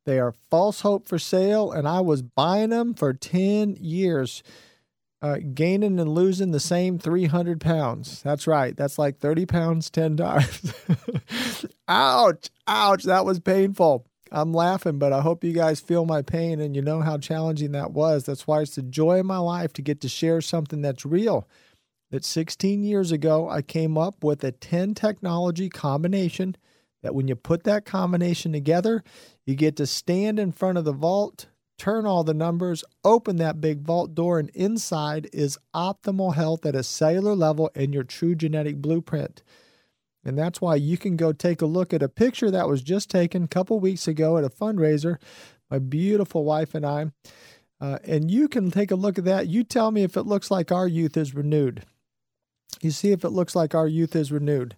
They 0.04 0.20
are 0.20 0.34
false 0.50 0.80
hope 0.80 1.08
for 1.08 1.18
sale, 1.18 1.72
and 1.72 1.86
I 1.86 2.00
was 2.00 2.22
buying 2.22 2.70
them 2.70 2.94
for 2.94 3.12
10 3.12 3.76
years, 3.80 4.42
uh, 5.20 5.38
gaining 5.52 5.98
and 5.98 6.14
losing 6.14 6.52
the 6.52 6.60
same 6.60 6.98
300 6.98 7.60
pounds. 7.60 8.22
That's 8.22 8.46
right. 8.46 8.76
That's 8.76 8.98
like 8.98 9.18
30 9.18 9.46
pounds 9.46 9.90
10 9.90 10.16
times. 10.16 10.74
ouch, 11.88 12.50
ouch. 12.68 13.02
That 13.04 13.24
was 13.24 13.40
painful. 13.40 14.06
I'm 14.30 14.52
laughing, 14.52 14.98
but 14.98 15.12
I 15.12 15.20
hope 15.20 15.44
you 15.44 15.52
guys 15.52 15.80
feel 15.80 16.06
my 16.06 16.22
pain 16.22 16.60
and 16.60 16.74
you 16.74 16.82
know 16.82 17.00
how 17.00 17.18
challenging 17.18 17.72
that 17.72 17.92
was. 17.92 18.24
That's 18.24 18.46
why 18.46 18.62
it's 18.62 18.76
the 18.76 18.82
joy 18.82 19.20
of 19.20 19.26
my 19.26 19.38
life 19.38 19.72
to 19.74 19.82
get 19.82 20.00
to 20.00 20.08
share 20.08 20.40
something 20.40 20.82
that's 20.82 21.04
real 21.04 21.46
that 22.12 22.24
16 22.24 22.84
years 22.84 23.10
ago 23.10 23.48
I 23.48 23.62
came 23.62 23.96
up 23.96 24.22
with 24.22 24.44
a 24.44 24.52
10 24.52 24.94
technology 24.94 25.70
combination 25.70 26.56
that 27.02 27.14
when 27.14 27.26
you 27.26 27.34
put 27.34 27.64
that 27.64 27.86
combination 27.86 28.52
together, 28.52 29.02
you 29.46 29.54
get 29.56 29.76
to 29.76 29.86
stand 29.86 30.38
in 30.38 30.52
front 30.52 30.76
of 30.76 30.84
the 30.84 30.92
vault, 30.92 31.46
turn 31.78 32.04
all 32.06 32.22
the 32.22 32.34
numbers, 32.34 32.84
open 33.02 33.36
that 33.36 33.62
big 33.62 33.80
vault 33.80 34.14
door, 34.14 34.38
and 34.38 34.50
inside 34.50 35.26
is 35.32 35.58
optimal 35.74 36.34
health 36.34 36.66
at 36.66 36.76
a 36.76 36.82
cellular 36.82 37.34
level 37.34 37.70
and 37.74 37.94
your 37.94 38.04
true 38.04 38.34
genetic 38.34 38.76
blueprint. 38.76 39.42
And 40.22 40.38
that's 40.38 40.60
why 40.60 40.76
you 40.76 40.98
can 40.98 41.16
go 41.16 41.32
take 41.32 41.62
a 41.62 41.66
look 41.66 41.94
at 41.94 42.02
a 42.02 42.10
picture 42.10 42.50
that 42.50 42.68
was 42.68 42.82
just 42.82 43.08
taken 43.10 43.44
a 43.44 43.48
couple 43.48 43.80
weeks 43.80 44.06
ago 44.06 44.36
at 44.36 44.44
a 44.44 44.50
fundraiser. 44.50 45.16
My 45.70 45.78
beautiful 45.78 46.44
wife 46.44 46.74
and 46.74 46.84
I. 46.84 47.06
Uh, 47.80 47.98
and 48.04 48.30
you 48.30 48.48
can 48.48 48.70
take 48.70 48.90
a 48.90 48.96
look 48.96 49.18
at 49.18 49.24
that. 49.24 49.48
You 49.48 49.64
tell 49.64 49.90
me 49.90 50.04
if 50.04 50.16
it 50.16 50.22
looks 50.22 50.50
like 50.50 50.70
our 50.70 50.86
youth 50.86 51.16
is 51.16 51.34
renewed. 51.34 51.84
You 52.80 52.90
see 52.90 53.12
if 53.12 53.24
it 53.24 53.30
looks 53.30 53.54
like 53.54 53.74
our 53.74 53.86
youth 53.86 54.16
is 54.16 54.32
renewed. 54.32 54.76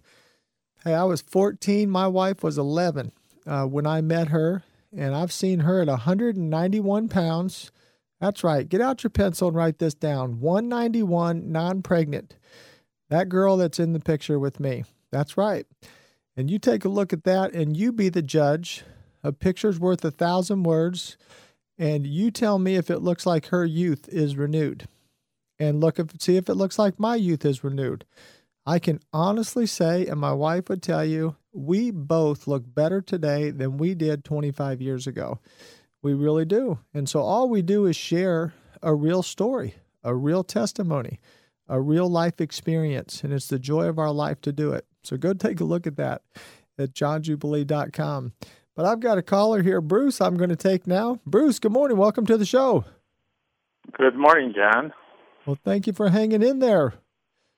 Hey, 0.83 0.93
I 0.93 1.03
was 1.03 1.21
14. 1.21 1.89
My 1.89 2.07
wife 2.07 2.43
was 2.43 2.57
11 2.57 3.11
uh, 3.47 3.65
when 3.65 3.87
I 3.87 4.01
met 4.01 4.27
her, 4.27 4.63
and 4.95 5.15
I've 5.15 5.31
seen 5.31 5.61
her 5.61 5.81
at 5.81 5.87
191 5.87 7.09
pounds. 7.09 7.71
That's 8.19 8.43
right. 8.43 8.67
Get 8.69 8.81
out 8.81 9.03
your 9.03 9.09
pencil 9.09 9.47
and 9.47 9.57
write 9.57 9.79
this 9.79 9.93
down 9.93 10.39
191, 10.39 11.51
non 11.51 11.81
pregnant. 11.81 12.35
That 13.09 13.29
girl 13.29 13.57
that's 13.57 13.79
in 13.79 13.93
the 13.93 13.99
picture 13.99 14.39
with 14.39 14.59
me. 14.59 14.83
That's 15.11 15.37
right. 15.37 15.65
And 16.37 16.49
you 16.49 16.59
take 16.59 16.85
a 16.85 16.89
look 16.89 17.13
at 17.13 17.23
that 17.23 17.53
and 17.53 17.75
you 17.75 17.91
be 17.91 18.09
the 18.09 18.21
judge. 18.21 18.83
A 19.23 19.31
picture's 19.31 19.79
worth 19.79 20.03
a 20.03 20.11
thousand 20.11 20.63
words. 20.63 21.17
And 21.77 22.05
you 22.05 22.31
tell 22.31 22.57
me 22.59 22.75
if 22.75 22.89
it 22.89 22.99
looks 22.99 23.25
like 23.25 23.47
her 23.47 23.65
youth 23.65 24.07
is 24.09 24.37
renewed 24.37 24.87
and 25.59 25.81
look 25.81 25.99
if 25.99 26.09
see 26.19 26.37
if 26.37 26.49
it 26.49 26.55
looks 26.55 26.77
like 26.79 26.99
my 26.99 27.15
youth 27.15 27.45
is 27.45 27.63
renewed. 27.63 28.05
I 28.65 28.79
can 28.79 28.99
honestly 29.13 29.67
say, 29.67 30.07
and 30.07 30.19
my 30.19 30.33
wife 30.33 30.69
would 30.69 30.81
tell 30.81 31.05
you, 31.05 31.35
we 31.53 31.91
both 31.91 32.47
look 32.47 32.63
better 32.65 32.99
today 33.01 33.51
than 33.51 33.77
we 33.77 33.93
did 33.93 34.25
25 34.25 34.81
years 34.81 35.05
ago. 35.05 35.39
We 36.01 36.13
really 36.13 36.45
do. 36.45 36.79
And 36.93 37.07
so 37.07 37.21
all 37.21 37.47
we 37.47 37.61
do 37.61 37.85
is 37.85 37.95
share 37.95 38.53
a 38.81 38.93
real 38.93 39.21
story, 39.23 39.75
a 40.03 40.15
real 40.15 40.43
testimony, 40.43 41.19
a 41.67 41.79
real 41.79 42.09
life 42.09 42.41
experience. 42.41 43.23
And 43.23 43.31
it's 43.33 43.47
the 43.47 43.59
joy 43.59 43.85
of 43.85 43.99
our 43.99 44.11
life 44.11 44.41
to 44.41 44.51
do 44.51 44.71
it. 44.71 44.85
So 45.03 45.15
go 45.15 45.33
take 45.33 45.59
a 45.59 45.65
look 45.65 45.85
at 45.85 45.97
that 45.97 46.23
at 46.77 46.93
johnjubilee.com. 46.93 48.33
But 48.75 48.85
I've 48.85 48.99
got 48.99 49.17
a 49.17 49.23
caller 49.23 49.63
here, 49.63 49.79
Bruce, 49.79 50.19
I'm 50.19 50.35
going 50.35 50.49
to 50.49 50.55
take 50.55 50.85
now. 50.85 51.19
Bruce, 51.25 51.59
good 51.59 51.71
morning. 51.71 51.97
Welcome 51.97 52.25
to 52.25 52.37
the 52.37 52.45
show. 52.45 52.83
Good 53.97 54.15
morning, 54.15 54.53
John. 54.53 54.91
Well, 55.45 55.57
thank 55.63 55.87
you 55.87 55.93
for 55.93 56.09
hanging 56.09 56.41
in 56.41 56.59
there. 56.59 56.93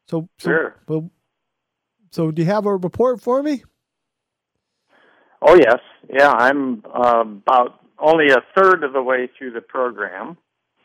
So, 0.08 0.28
so 0.38 0.50
Sure. 0.50 0.76
Well, 0.88 1.10
so 2.12 2.32
do 2.32 2.42
you 2.42 2.48
have 2.48 2.66
a 2.66 2.76
report 2.76 3.22
for 3.22 3.44
me? 3.44 3.64
Oh 5.42 5.56
yes, 5.56 5.80
yeah. 6.10 6.32
I'm 6.32 6.84
uh, 6.86 7.22
about 7.22 7.80
only 8.00 8.30
a 8.32 8.42
third 8.56 8.84
of 8.84 8.94
the 8.94 9.02
way 9.04 9.30
through 9.38 9.52
the 9.52 9.62
program, 9.62 10.38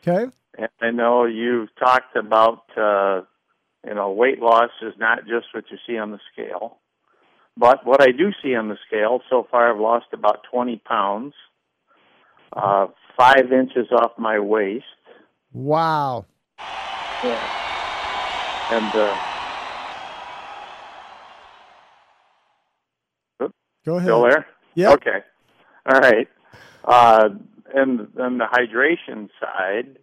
Okay. 0.05 0.31
and 0.57 0.69
I 0.81 0.91
know 0.91 1.25
you've 1.25 1.69
talked 1.79 2.15
about 2.15 2.63
uh, 2.77 3.21
you 3.87 3.95
know 3.95 4.11
weight 4.11 4.39
loss 4.39 4.69
is 4.81 4.93
not 4.99 5.19
just 5.21 5.47
what 5.53 5.63
you 5.71 5.77
see 5.87 5.97
on 5.97 6.11
the 6.11 6.19
scale, 6.31 6.77
but 7.57 7.83
what 7.85 8.01
I 8.01 8.11
do 8.11 8.31
see 8.43 8.53
on 8.53 8.67
the 8.69 8.77
scale 8.85 9.21
so 9.29 9.47
far, 9.49 9.73
I've 9.73 9.79
lost 9.79 10.07
about 10.13 10.41
20 10.51 10.77
pounds, 10.85 11.33
uh, 12.55 12.87
five 13.17 13.51
inches 13.51 13.87
off 13.91 14.11
my 14.19 14.37
waist, 14.39 14.85
Wow. 15.51 16.25
And 18.69 18.95
uh, 18.95 19.15
Go 23.85 23.97
ahead. 23.97 24.07
still 24.07 24.23
there. 24.23 24.45
Yeah. 24.75 24.91
Okay. 24.93 25.19
All 25.85 25.99
right. 25.99 26.27
Uh, 26.83 27.29
and 27.73 28.07
then 28.15 28.37
the 28.37 28.45
hydration 28.45 29.29
side, 29.39 29.97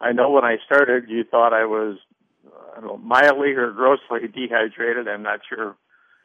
I 0.00 0.12
know 0.12 0.30
when 0.30 0.44
I 0.44 0.56
started, 0.64 1.04
you 1.08 1.24
thought 1.24 1.52
I 1.52 1.64
was 1.66 1.98
I 2.76 2.80
know, 2.80 2.96
mildly 2.98 3.52
or 3.52 3.70
grossly 3.72 4.28
dehydrated. 4.28 5.08
I'm 5.08 5.22
not 5.22 5.40
sure 5.48 5.76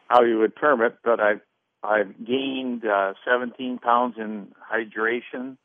how 0.07 0.23
you 0.23 0.39
would 0.39 0.53
term 0.57 0.81
it, 0.81 0.97
but 1.03 1.19
I've 1.19 1.41
I've 1.83 2.25
gained 2.25 2.85
uh, 2.85 3.13
17 3.25 3.79
pounds 3.79 4.15
in 4.17 4.49
hydration, 4.71 5.57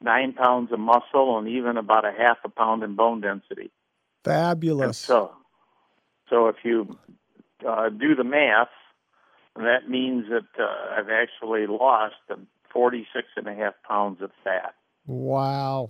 nine 0.00 0.32
pounds 0.32 0.70
of 0.72 0.78
muscle, 0.78 1.38
and 1.38 1.48
even 1.48 1.76
about 1.76 2.04
a 2.04 2.12
half 2.16 2.38
a 2.44 2.48
pound 2.48 2.84
in 2.84 2.94
bone 2.94 3.20
density. 3.20 3.70
And 4.26 4.34
Fabulous. 4.34 4.98
so, 4.98 5.30
so 6.28 6.48
if 6.48 6.56
you 6.64 6.98
uh, 7.66 7.88
do 7.90 8.14
the 8.14 8.24
math, 8.24 8.68
that 9.56 9.88
means 9.88 10.26
that 10.30 10.44
uh, 10.62 10.66
I've 10.98 11.08
actually 11.10 11.66
lost 11.66 12.14
uh, 12.30 12.34
46 12.72 13.26
and 13.36 13.46
a 13.48 13.54
half 13.54 13.74
pounds 13.88 14.20
of 14.20 14.30
fat. 14.44 14.74
Wow. 15.06 15.88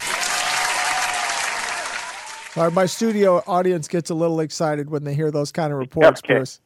Sorry, 2.52 2.70
my 2.70 2.86
studio 2.86 3.42
audience 3.46 3.86
gets 3.88 4.08
a 4.10 4.14
little 4.14 4.40
excited 4.40 4.88
when 4.90 5.04
they 5.04 5.14
hear 5.14 5.30
those 5.30 5.52
kind 5.52 5.72
of 5.72 5.78
reports, 5.78 6.20
Okay. 6.24 6.34
Bruce. 6.36 6.60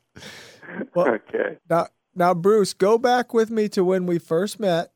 Well, 0.95 1.09
okay. 1.35 1.57
Now, 1.69 1.89
now, 2.15 2.35
Bruce, 2.35 2.75
go 2.75 2.97
back 2.99 3.33
with 3.35 3.51
me 3.51 3.69
to 3.71 3.85
when 3.85 4.07
we 4.07 4.19
first 4.19 4.61
met. 4.61 4.93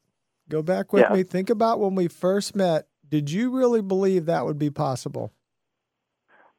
Go 0.49 0.63
back 0.63 0.93
with 0.93 1.05
Yeah. 1.09 1.17
me. 1.17 1.23
Think 1.23 1.51
about 1.51 1.81
when 1.81 1.95
we 1.95 2.07
first 2.09 2.55
met. 2.55 2.87
Did 3.09 3.31
you 3.31 3.51
really 3.51 3.83
believe 3.83 4.27
that 4.27 4.45
would 4.45 4.59
be 4.59 4.71
possible? 4.71 5.33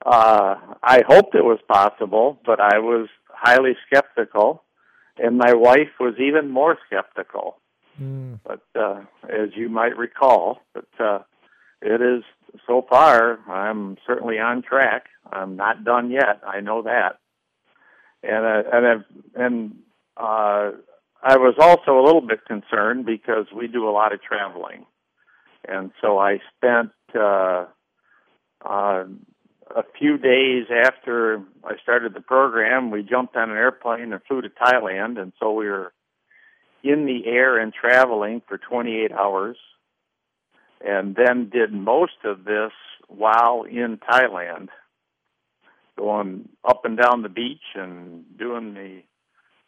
Uh, 0.04 0.56
I 0.84 1.04
hoped 1.08 1.36
it 1.36 1.44
was 1.44 1.60
possible, 1.68 2.40
but 2.46 2.60
I 2.60 2.80
was 2.80 3.08
highly 3.30 3.74
skeptical, 3.88 4.64
and 5.18 5.38
my 5.38 5.54
wife 5.54 6.00
was 6.00 6.16
even 6.20 6.50
more 6.50 6.78
skeptical. 6.88 7.58
Mm. 8.02 8.40
But 8.44 8.62
uh, 8.80 9.02
as 9.24 9.50
you 9.56 9.70
might 9.70 9.98
recall, 9.98 10.62
but 10.74 10.88
uh, 11.00 11.20
it 11.82 12.02
is 12.02 12.24
so 12.68 12.86
far. 12.90 13.40
I'm 13.50 13.98
certainly 14.06 14.40
on 14.40 14.62
track. 14.62 15.06
I'm 15.32 15.56
not 15.56 15.84
done 15.84 16.12
yet. 16.12 16.42
I 16.46 16.60
know 16.60 16.84
that, 16.84 17.20
and 18.24 18.46
uh, 18.46 18.70
and 18.72 18.88
I've, 18.88 19.06
and 19.36 19.76
uh, 20.18 20.72
I 21.24 21.38
was 21.38 21.56
also 21.60 22.00
a 22.00 22.06
little 22.06 22.22
bit 22.22 22.46
concerned 22.46 23.06
because 23.06 23.46
we 23.56 23.68
do 23.68 23.88
a 23.88 23.92
lot 23.92 24.14
of 24.14 24.22
traveling, 24.22 24.86
and 25.68 25.92
so 26.02 26.18
I 26.18 26.40
spent 26.58 26.92
uh, 27.18 27.66
uh, 28.64 29.04
a 29.76 29.84
few 30.00 30.18
days 30.18 30.68
after 30.72 31.44
I 31.64 31.74
started 31.84 32.14
the 32.14 32.22
program. 32.22 32.92
We 32.92 33.04
jumped 33.04 33.36
on 33.36 33.52
an 33.52 33.58
airplane 33.58 34.14
and 34.14 34.22
flew 34.24 34.42
to 34.42 34.50
Thailand, 34.50 35.20
and 35.22 35.34
so 35.40 35.52
we 35.52 35.68
were 35.68 35.92
in 36.82 37.06
the 37.06 37.28
air 37.28 37.60
and 37.60 37.74
traveling 37.74 38.42
for 38.48 38.58
28 38.58 39.12
hours, 39.12 39.58
and 40.80 41.16
then 41.16 41.50
did 41.50 41.74
most 41.74 42.24
of 42.24 42.46
this 42.46 42.72
while 43.08 43.64
in 43.64 43.98
Thailand, 43.98 44.70
going 45.98 46.48
up 46.64 46.86
and 46.86 46.98
down 46.98 47.22
the 47.22 47.30
beach 47.30 47.76
and 47.76 48.24
doing 48.38 48.74
the 48.74 49.02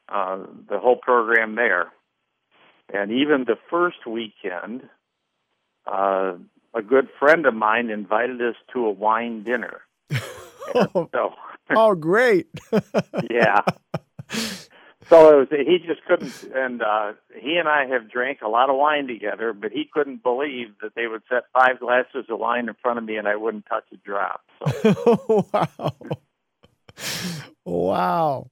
uh, 0.10 0.46
the 0.70 0.80
whole 0.80 0.96
program 0.96 1.56
there. 1.56 1.92
And 2.94 3.12
even 3.12 3.44
the 3.46 3.58
first 3.70 4.08
weekend, 4.08 4.84
uh, 5.86 6.36
a 6.74 6.82
good 6.82 7.10
friend 7.20 7.46
of 7.46 7.54
mine 7.54 7.90
invited 7.90 8.42
us 8.42 8.56
to 8.72 8.86
a 8.86 8.92
wine 8.92 9.44
dinner. 9.44 9.82
Oh, 10.76 11.10
So 11.12 11.34
oh, 11.72 11.96
great. 11.96 12.48
yeah. 13.30 13.62
So 15.10 15.32
it 15.32 15.38
was, 15.40 15.48
he 15.52 15.78
just 15.86 16.04
couldn't, 16.06 16.44
and 16.54 16.82
uh, 16.82 17.14
he 17.40 17.56
and 17.58 17.70
I 17.70 17.86
have 17.88 18.12
drank 18.12 18.40
a 18.42 18.50
lot 18.50 18.70
of 18.70 18.76
wine 18.76 19.08
together, 19.08 19.54
but 19.54 19.72
he 19.72 19.90
couldn't 19.92 20.22
believe 20.22 20.68
that 20.82 20.96
they 20.96 21.08
would 21.08 21.22
set 21.30 21.44
five 21.54 21.80
glasses 21.80 22.26
of 22.30 22.40
wine 22.40 22.68
in 22.68 22.76
front 22.82 22.98
of 22.98 23.06
me 23.06 23.16
and 23.16 23.28
I 23.28 23.38
wouldn't 23.38 23.66
touch 23.68 23.86
a 23.94 23.98
drop. 23.98 24.42
So 24.60 25.48
wow. 25.54 25.96
Wow. 27.64 28.52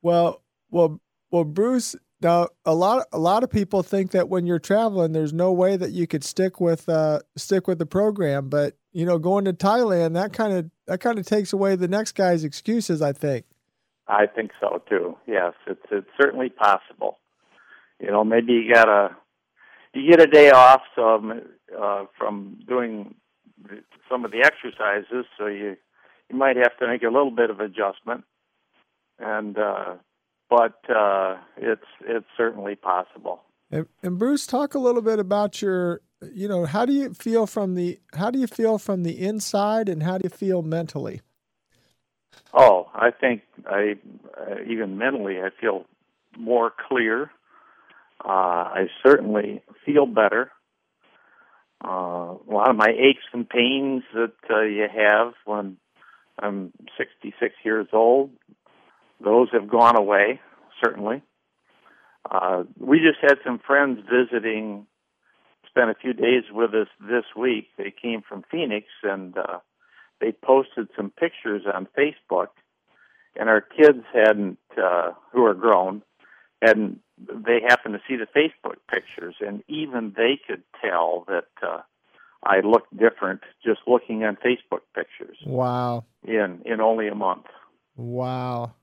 Well, 0.00 0.42
well, 0.70 1.00
well, 1.30 1.44
Bruce. 1.44 1.96
Now, 2.22 2.48
a 2.64 2.74
lot, 2.74 3.06
a 3.12 3.18
lot 3.18 3.42
of 3.42 3.50
people 3.50 3.82
think 3.82 4.12
that 4.12 4.28
when 4.28 4.46
you're 4.46 4.58
traveling, 4.58 5.12
there's 5.12 5.32
no 5.32 5.52
way 5.52 5.76
that 5.76 5.90
you 5.90 6.06
could 6.06 6.22
stick 6.22 6.60
with, 6.60 6.88
uh, 6.88 7.20
stick 7.36 7.66
with 7.66 7.78
the 7.78 7.86
program. 7.86 8.48
But 8.48 8.76
you 8.92 9.06
know, 9.06 9.18
going 9.18 9.44
to 9.46 9.52
Thailand, 9.52 10.14
that 10.14 10.32
kind 10.32 10.52
of, 10.52 10.70
that 10.86 11.00
kind 11.00 11.18
of 11.18 11.26
takes 11.26 11.52
away 11.52 11.76
the 11.76 11.88
next 11.88 12.12
guy's 12.12 12.44
excuses. 12.44 13.02
I 13.02 13.12
think. 13.12 13.46
I 14.06 14.26
think 14.26 14.52
so 14.60 14.82
too. 14.88 15.16
Yes, 15.26 15.54
it's 15.66 15.84
it's 15.90 16.10
certainly 16.20 16.50
possible. 16.50 17.18
You 17.98 18.10
know, 18.10 18.24
maybe 18.24 18.52
you 18.52 18.72
got 18.72 18.88
a 18.88 19.16
you 19.94 20.10
get 20.10 20.20
a 20.20 20.26
day 20.26 20.50
off 20.50 20.82
so, 20.94 21.40
uh, 21.80 22.04
from 22.18 22.58
doing 22.66 23.14
some 24.10 24.24
of 24.24 24.30
the 24.30 24.44
exercises, 24.44 25.26
so 25.38 25.46
you 25.46 25.76
you 26.30 26.36
might 26.36 26.56
have 26.56 26.76
to 26.78 26.86
make 26.86 27.02
a 27.02 27.06
little 27.06 27.30
bit 27.30 27.50
of 27.50 27.60
adjustment, 27.60 28.24
and 29.18 29.56
uh, 29.58 29.94
but 30.52 30.94
uh, 30.94 31.38
it's 31.56 31.86
it's 32.06 32.26
certainly 32.36 32.74
possible. 32.74 33.42
And, 33.70 33.86
and 34.02 34.18
Bruce, 34.18 34.46
talk 34.46 34.74
a 34.74 34.78
little 34.78 35.00
bit 35.00 35.18
about 35.18 35.62
your, 35.62 36.02
you 36.30 36.46
know, 36.46 36.66
how 36.66 36.84
do 36.84 36.92
you 36.92 37.14
feel 37.14 37.46
from 37.46 37.74
the, 37.74 37.98
how 38.12 38.30
do 38.30 38.38
you 38.38 38.46
feel 38.46 38.76
from 38.76 39.02
the 39.02 39.18
inside, 39.18 39.88
and 39.88 40.02
how 40.02 40.18
do 40.18 40.24
you 40.24 40.30
feel 40.30 40.60
mentally? 40.60 41.22
Oh, 42.52 42.90
I 42.94 43.10
think 43.10 43.42
I 43.66 43.94
uh, 44.38 44.56
even 44.68 44.98
mentally 44.98 45.40
I 45.40 45.48
feel 45.58 45.86
more 46.38 46.70
clear. 46.88 47.30
Uh, 48.22 48.28
I 48.28 48.88
certainly 49.02 49.62
feel 49.86 50.04
better. 50.04 50.52
Uh, 51.82 52.36
a 52.36 52.52
lot 52.52 52.68
of 52.68 52.76
my 52.76 52.90
aches 52.90 53.24
and 53.32 53.48
pains 53.48 54.02
that 54.12 54.34
uh, 54.50 54.60
you 54.60 54.86
have 54.94 55.32
when 55.46 55.78
I'm 56.38 56.72
66 56.98 57.54
years 57.64 57.88
old, 57.92 58.30
those 59.24 59.48
have 59.52 59.68
gone 59.68 59.96
away, 59.96 60.40
certainly. 60.82 61.22
Uh, 62.30 62.64
we 62.78 62.98
just 62.98 63.18
had 63.20 63.38
some 63.44 63.58
friends 63.66 63.98
visiting, 64.10 64.86
spent 65.66 65.90
a 65.90 65.94
few 65.94 66.12
days 66.12 66.44
with 66.52 66.72
us 66.74 66.88
this 67.00 67.24
week. 67.36 67.68
They 67.76 67.90
came 67.92 68.22
from 68.26 68.44
Phoenix 68.50 68.86
and 69.02 69.36
uh, 69.36 69.58
they 70.20 70.32
posted 70.32 70.88
some 70.96 71.10
pictures 71.10 71.62
on 71.72 71.88
Facebook, 71.98 72.48
and 73.34 73.48
our 73.48 73.60
kids 73.60 74.04
hadn't, 74.14 74.58
uh, 74.80 75.10
who 75.32 75.44
are 75.44 75.54
grown, 75.54 76.02
and 76.60 77.00
they 77.18 77.60
happened 77.66 77.94
to 77.94 78.00
see 78.08 78.16
the 78.16 78.26
Facebook 78.26 78.76
pictures, 78.90 79.34
and 79.40 79.62
even 79.68 80.12
they 80.16 80.38
could 80.46 80.62
tell 80.80 81.24
that 81.26 81.48
uh, 81.66 81.80
I 82.44 82.60
looked 82.60 82.96
different 82.96 83.40
just 83.64 83.80
looking 83.86 84.22
on 84.24 84.36
Facebook 84.36 84.82
pictures 84.94 85.38
Wow. 85.44 86.04
in 86.24 86.62
in 86.64 86.80
only 86.80 87.08
a 87.08 87.14
month. 87.14 87.46
Wow. 87.96 88.74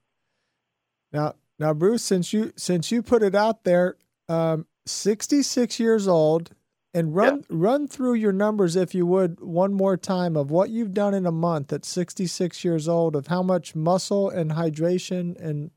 Now, 1.12 1.36
now, 1.60 1.74
Bruce, 1.74 2.04
since 2.04 2.32
you 2.32 2.54
since 2.56 2.92
you 2.92 3.02
put 3.04 3.22
it 3.22 3.36
out 3.36 3.64
there, 3.64 3.98
um, 4.30 4.66
sixty 4.86 5.42
six 5.42 5.80
years 5.80 6.08
old, 6.08 6.52
and 6.94 7.16
run 7.16 7.44
run 7.50 7.88
through 7.88 8.14
your 8.14 8.32
numbers 8.32 8.76
if 8.76 8.96
you 8.96 9.06
would 9.06 9.40
one 9.42 9.74
more 9.74 9.98
time 9.98 10.38
of 10.38 10.50
what 10.50 10.70
you've 10.70 10.94
done 10.94 11.14
in 11.14 11.26
a 11.26 11.32
month 11.32 11.74
at 11.74 11.84
sixty 11.84 12.26
six 12.26 12.64
years 12.64 12.88
old 12.88 13.16
of 13.16 13.28
how 13.28 13.44
much 13.44 13.76
muscle 13.76 14.30
and 14.30 14.52
hydration 14.52 15.40
and 15.40 15.72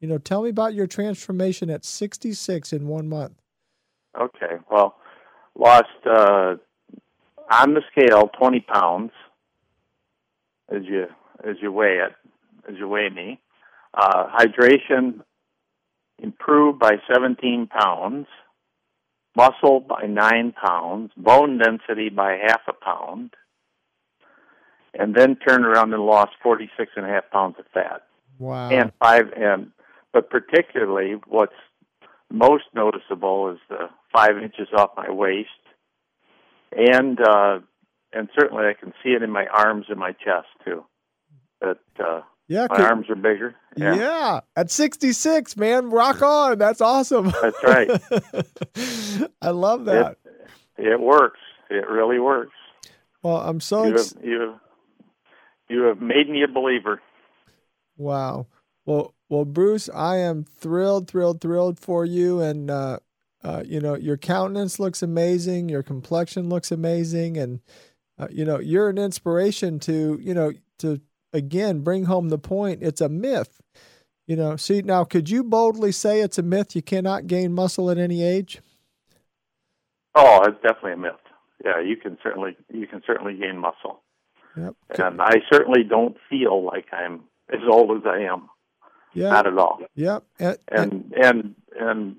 you 0.00 0.08
know 0.08 0.18
tell 0.18 0.42
me 0.42 0.50
about 0.50 0.74
your 0.74 0.86
transformation 0.86 1.70
at 1.70 1.84
sixty 1.84 2.32
six 2.34 2.72
in 2.72 2.86
one 2.86 3.08
month. 3.08 3.40
Okay, 4.20 4.56
well, 4.70 4.96
lost 5.58 5.86
uh, 6.04 6.56
on 7.50 7.74
the 7.74 7.82
scale 7.90 8.28
twenty 8.38 8.60
pounds 8.60 9.12
as 10.68 10.82
you 10.84 11.06
as 11.42 11.56
you 11.62 11.72
weigh 11.72 11.98
it 11.98 12.12
as 12.68 12.76
you 12.78 12.86
weigh 12.86 13.08
me. 13.08 13.40
Uh, 13.94 14.26
hydration 14.38 15.20
improved 16.18 16.78
by 16.78 16.92
seventeen 17.12 17.66
pounds, 17.66 18.26
muscle 19.36 19.80
by 19.80 20.06
nine 20.06 20.52
pounds, 20.52 21.10
bone 21.16 21.58
density 21.58 22.08
by 22.08 22.38
half 22.46 22.62
a 22.68 22.72
pound, 22.72 23.34
and 24.94 25.14
then 25.14 25.36
turned 25.36 25.64
around 25.64 25.92
and 25.92 26.04
lost 26.04 26.32
46 26.42 26.92
and 26.96 27.06
a 27.06 27.08
half 27.08 27.30
pounds 27.30 27.56
of 27.58 27.64
fat. 27.72 28.02
Wow. 28.38 28.70
And 28.70 28.92
five, 29.02 29.32
and 29.36 29.70
but 30.12 30.30
particularly 30.30 31.14
what's 31.26 31.52
most 32.30 32.64
noticeable 32.74 33.50
is 33.50 33.58
the 33.68 33.88
five 34.12 34.36
inches 34.42 34.68
off 34.76 34.90
my 34.96 35.10
waist, 35.10 35.48
and 36.72 37.18
uh, 37.20 37.60
and 38.12 38.28
certainly 38.38 38.64
I 38.64 38.74
can 38.74 38.92
see 39.02 39.10
it 39.10 39.22
in 39.22 39.30
my 39.30 39.46
arms 39.46 39.86
and 39.88 39.98
my 39.98 40.12
chest 40.12 40.48
too. 40.64 40.84
That 41.60 41.78
uh, 42.00 42.22
yeah, 42.52 42.66
my 42.70 42.82
arms 42.84 43.08
are 43.10 43.14
bigger. 43.14 43.54
yeah. 43.76 43.94
Yeah, 43.94 44.40
At 44.56 44.70
66, 44.70 45.56
man, 45.56 45.90
rock 45.90 46.22
on. 46.22 46.58
That's 46.58 46.80
awesome. 46.80 47.32
That's 47.42 47.62
right. 47.62 47.90
I 49.42 49.50
love 49.50 49.86
that. 49.86 50.16
it 50.76 51.00
works. 51.00 51.40
It 51.70 51.88
really 51.88 52.18
works. 52.18 52.52
well, 53.22 53.38
I'm 53.38 53.60
so 53.60 53.84
You 53.84 53.94
ex- 53.94 54.12
have, 54.14 54.24
you 54.24 54.40
have 54.40 54.54
you 55.68 55.82
have 55.84 56.00
made 56.02 56.28
me 56.28 56.42
a 56.42 56.48
believer. 56.48 57.00
Wow. 57.96 58.46
Well, 58.84 59.14
well, 59.28 59.44
Bruce, 59.46 59.88
I 59.88 60.18
am 60.18 60.44
thrilled, 60.44 61.08
thrilled, 61.08 61.40
thrilled 61.40 61.78
for 61.80 62.04
you, 62.04 62.40
and 62.40 62.70
uh, 62.70 62.98
uh, 63.42 63.62
you 63.64 63.80
know 63.80 63.96
your 63.96 64.16
countenance 64.18 64.78
looks 64.78 65.02
amazing, 65.02 65.68
your 65.70 65.82
complexion 65.82 66.48
looks 66.50 66.70
amazing, 66.70 67.38
and 67.38 67.60
uh, 68.18 68.28
you 68.30 68.44
know 68.44 68.58
you're 68.60 68.90
an 68.90 68.98
inspiration 68.98 69.78
to 69.80 70.18
you 70.20 70.34
know 70.34 70.52
to 70.80 71.00
again 71.32 71.80
bring 71.80 72.04
home 72.04 72.28
the 72.28 72.38
point. 72.38 72.82
It's 72.82 73.00
a 73.00 73.08
myth. 73.08 73.60
You 74.26 74.36
know, 74.36 74.56
see 74.56 74.82
now, 74.82 75.04
could 75.04 75.28
you 75.28 75.42
boldly 75.42 75.92
say 75.92 76.20
it's 76.20 76.38
a 76.38 76.42
myth? 76.42 76.76
You 76.76 76.82
cannot 76.82 77.26
gain 77.26 77.52
muscle 77.52 77.90
at 77.90 77.98
any 77.98 78.22
age. 78.22 78.60
Oh, 80.14 80.40
it's 80.46 80.60
definitely 80.62 80.92
a 80.92 80.96
myth. 80.98 81.14
Yeah, 81.64 81.80
you 81.80 81.96
can 81.96 82.18
certainly 82.22 82.56
you 82.72 82.86
can 82.86 83.02
certainly 83.06 83.34
gain 83.34 83.58
muscle, 83.58 84.02
Yep. 84.56 84.74
and 84.98 85.20
I 85.22 85.36
certainly 85.50 85.84
don't 85.84 86.16
feel 86.28 86.64
like 86.64 86.86
I'm 86.92 87.22
as 87.52 87.60
old 87.68 87.96
as 87.96 88.02
I 88.06 88.20
am. 88.20 88.48
Yeah. 89.14 89.30
Not 89.30 89.46
at 89.46 89.58
all. 89.58 89.80
Yep. 89.94 90.24
And, 90.38 90.58
and 90.68 90.92
And 90.92 91.14
and 91.24 91.54
and 91.80 92.16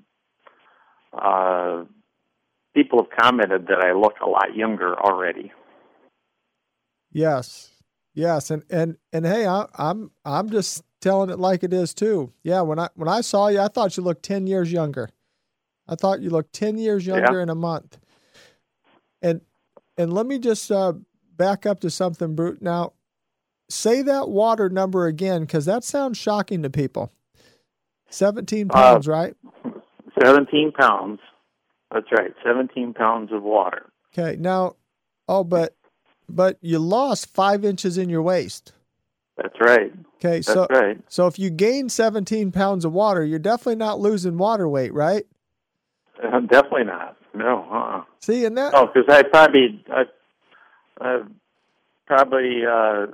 uh, 1.12 1.84
people 2.74 3.02
have 3.02 3.10
commented 3.18 3.66
that 3.68 3.80
I 3.84 3.92
look 3.92 4.14
a 4.24 4.28
lot 4.28 4.54
younger 4.54 4.94
already. 4.98 5.52
Yes, 7.12 7.70
yes, 8.14 8.50
and 8.50 8.64
and 8.70 8.96
and 9.12 9.26
hey, 9.26 9.46
I, 9.46 9.66
I'm 9.76 10.10
I'm 10.24 10.48
just 10.50 10.82
telling 11.00 11.30
it 11.30 11.38
like 11.38 11.62
it 11.62 11.72
is 11.72 11.92
too. 11.92 12.32
Yeah, 12.42 12.62
when 12.62 12.78
I 12.78 12.88
when 12.94 13.08
I 13.08 13.20
saw 13.20 13.48
you, 13.48 13.60
I 13.60 13.68
thought 13.68 13.96
you 13.96 14.02
looked 14.02 14.22
ten 14.22 14.46
years 14.46 14.72
younger. 14.72 15.10
I 15.86 15.96
thought 15.96 16.20
you 16.20 16.30
looked 16.30 16.52
ten 16.52 16.78
years 16.78 17.06
younger 17.06 17.40
in 17.40 17.50
a 17.50 17.54
month. 17.54 17.98
And 19.20 19.42
and 19.98 20.12
let 20.12 20.26
me 20.26 20.38
just 20.38 20.70
uh, 20.70 20.94
back 21.36 21.66
up 21.66 21.80
to 21.80 21.90
something, 21.90 22.34
Bruce. 22.34 22.58
Now, 22.60 22.94
say 23.68 24.02
that 24.02 24.28
water 24.28 24.68
number 24.68 25.06
again, 25.06 25.42
because 25.42 25.66
that 25.66 25.84
sounds 25.84 26.18
shocking 26.18 26.62
to 26.62 26.70
people. 26.70 27.12
Seventeen 28.10 28.68
Uh, 28.70 28.74
pounds, 28.74 29.08
right? 29.08 29.34
Seventeen 30.22 30.72
pounds. 30.72 31.20
That's 31.92 32.10
right. 32.12 32.34
Seventeen 32.44 32.94
pounds 32.94 33.30
of 33.32 33.42
water. 33.42 33.90
Okay. 34.12 34.36
Now, 34.40 34.76
oh, 35.28 35.44
but 35.44 35.76
but 36.28 36.58
you 36.60 36.78
lost 36.78 37.26
five 37.34 37.64
inches 37.64 37.98
in 37.98 38.08
your 38.08 38.22
waist. 38.22 38.72
That's 39.36 39.58
right. 39.60 39.92
Okay, 40.16 40.36
That's 40.36 40.46
so 40.46 40.66
right. 40.70 40.98
So 41.08 41.26
if 41.26 41.38
you 41.38 41.50
gain 41.50 41.88
17 41.88 42.52
pounds 42.52 42.84
of 42.84 42.92
water, 42.92 43.24
you're 43.24 43.38
definitely 43.38 43.76
not 43.76 43.98
losing 44.00 44.38
water 44.38 44.68
weight, 44.68 44.94
right? 44.94 45.24
Uh, 46.22 46.40
definitely 46.40 46.84
not. 46.84 47.16
No. 47.34 47.66
Uh-uh. 47.70 48.04
See, 48.20 48.44
and 48.44 48.56
that 48.56 48.72
Oh, 48.74 48.86
because 48.86 49.08
I 49.08 49.22
probably 49.24 49.84
I, 49.92 50.04
I've 51.00 51.26
probably 52.06 52.62
uh, 52.64 53.06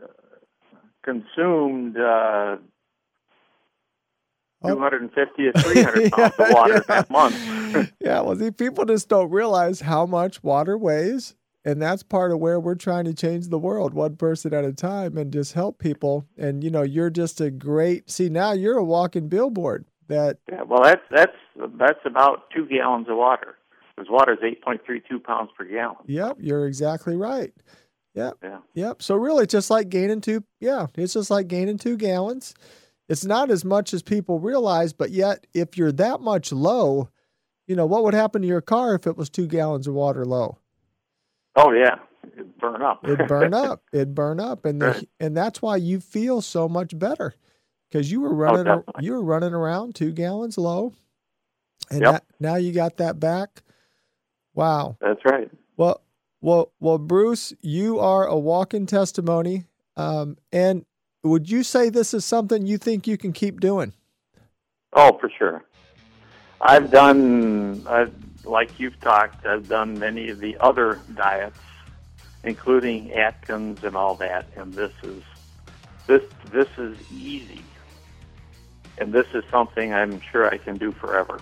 consumed 1.02 1.96
uh, 1.96 2.56
Oh. 4.62 4.68
250 4.74 5.52
to 5.52 5.58
300 5.58 6.12
pounds 6.12 6.34
of 6.38 6.50
water 6.50 6.74
Yeah. 6.74 6.80
that 6.88 7.11
month. 7.11 7.34
yeah, 8.00 8.20
well, 8.20 8.36
see, 8.36 8.50
people 8.50 8.84
just 8.84 9.08
don't 9.08 9.30
realize 9.30 9.80
how 9.80 10.04
much 10.04 10.42
water 10.42 10.76
weighs, 10.76 11.34
and 11.70 11.80
that's 11.80 12.02
part 12.02 12.32
of 12.32 12.40
where 12.40 12.58
we're 12.58 12.74
trying 12.74 13.04
to 13.04 13.14
change 13.14 13.48
the 13.48 13.58
world, 13.58 13.94
one 13.94 14.16
person 14.16 14.52
at 14.52 14.64
a 14.64 14.72
time, 14.72 15.16
and 15.16 15.32
just 15.32 15.52
help 15.52 15.78
people. 15.78 16.26
And 16.36 16.64
you 16.64 16.70
know, 16.70 16.82
you're 16.82 17.10
just 17.10 17.40
a 17.40 17.50
great. 17.50 18.10
See, 18.10 18.28
now 18.28 18.52
you're 18.52 18.76
a 18.76 18.84
walking 18.84 19.28
billboard. 19.28 19.84
That 20.08 20.38
yeah, 20.50 20.62
well, 20.62 20.82
that's 20.82 21.02
that's 21.10 21.36
that's 21.78 22.00
about 22.04 22.50
two 22.54 22.66
gallons 22.66 23.06
of 23.08 23.16
water. 23.16 23.56
Because 23.94 24.10
water 24.10 24.32
is 24.32 24.38
8.32 24.38 25.22
pounds 25.22 25.50
per 25.56 25.64
gallon. 25.64 25.96
yep, 26.06 26.38
you're 26.40 26.66
exactly 26.66 27.16
right. 27.16 27.52
Yep. 28.14 28.38
Yeah. 28.42 28.58
Yep. 28.74 29.02
So 29.02 29.14
really, 29.14 29.46
just 29.46 29.70
like 29.70 29.88
gaining 29.88 30.20
two. 30.20 30.42
Yeah, 30.58 30.86
it's 30.96 31.12
just 31.12 31.30
like 31.30 31.46
gaining 31.46 31.78
two 31.78 31.96
gallons. 31.96 32.54
It's 33.08 33.24
not 33.24 33.50
as 33.50 33.64
much 33.64 33.92
as 33.94 34.02
people 34.02 34.40
realize, 34.40 34.92
but 34.92 35.10
yet, 35.10 35.46
if 35.54 35.76
you're 35.76 35.92
that 35.92 36.20
much 36.20 36.50
low, 36.50 37.10
you 37.68 37.76
know 37.76 37.86
what 37.86 38.02
would 38.02 38.14
happen 38.14 38.42
to 38.42 38.48
your 38.48 38.60
car 38.60 38.94
if 38.94 39.06
it 39.06 39.16
was 39.16 39.30
two 39.30 39.46
gallons 39.46 39.86
of 39.86 39.94
water 39.94 40.24
low? 40.24 40.58
Oh 41.57 41.72
yeah, 41.72 41.96
it'd 42.32 42.57
burn 42.59 42.82
up. 42.82 43.01
It'd 43.05 43.26
burn 43.28 43.55
up. 43.55 43.82
It'd 43.92 44.14
burn 44.14 44.40
up, 44.40 44.64
and 44.64 44.80
the, 44.80 45.07
and 45.18 45.36
that's 45.36 45.61
why 45.61 45.76
you 45.76 46.01
feel 46.01 46.40
so 46.40 46.68
much 46.68 46.98
better 46.98 47.34
because 47.90 48.11
you 48.11 48.20
were 48.20 48.34
running 48.34 48.66
a- 48.68 48.76
definitely. 48.78 49.05
you 49.05 49.12
were 49.12 49.22
running 49.22 49.53
around 49.55 49.94
two 49.94 50.12
gallons 50.12 50.57
low, 50.57 50.92
and 51.90 52.03
Yep. 52.03 52.12
that, 52.12 52.24
now 52.38 52.55
you 52.57 52.72
got 52.72 52.96
that 52.98 53.18
back. 53.18 53.62
Wow. 54.55 54.96
That's 55.01 55.24
right. 55.24 55.51
Well, 55.76 56.01
well, 56.40 56.72
well, 56.80 56.98
Bruce, 56.98 57.53
you 57.61 57.98
are 57.98 58.26
a 58.26 58.38
walking 58.38 58.86
testimony. 58.86 59.64
Um, 59.96 60.36
and 60.53 60.84
would 61.22 61.51
you 61.51 61.62
say 61.62 61.88
this 61.90 62.14
is 62.14 62.24
something 62.24 62.66
you 62.66 62.78
think 62.78 63.07
you 63.07 63.16
can 63.18 63.32
keep 63.32 63.61
doing? 63.61 63.92
Oh, 64.92 65.18
for 65.18 65.30
sure. 65.36 65.62
I've 66.61 66.90
done, 66.90 67.82
I've, 67.86 68.12
like 68.45 68.78
you've 68.78 68.99
talked, 69.01 69.47
I've 69.47 69.68
done 69.68 69.99
many 69.99 70.28
of 70.30 70.41
the 70.41 70.57
other 70.61 71.01
diets, 71.14 71.59
including 72.45 73.12
Atkins 73.12 73.84
and 73.84 73.97
all 73.97 74.14
that, 74.16 74.49
and 74.57 74.72
this 74.72 74.93
is 75.03 75.22
this 76.07 76.22
this 76.51 76.68
is 76.78 76.97
easy, 77.12 77.62
and 78.99 79.12
this 79.12 79.26
is 79.34 79.45
something 79.51 79.93
I'm 79.93 80.20
sure 80.20 80.47
I 80.47 80.57
can 80.57 80.76
do 80.76 80.93
forever. 80.93 81.41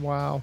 Wow. 0.00 0.42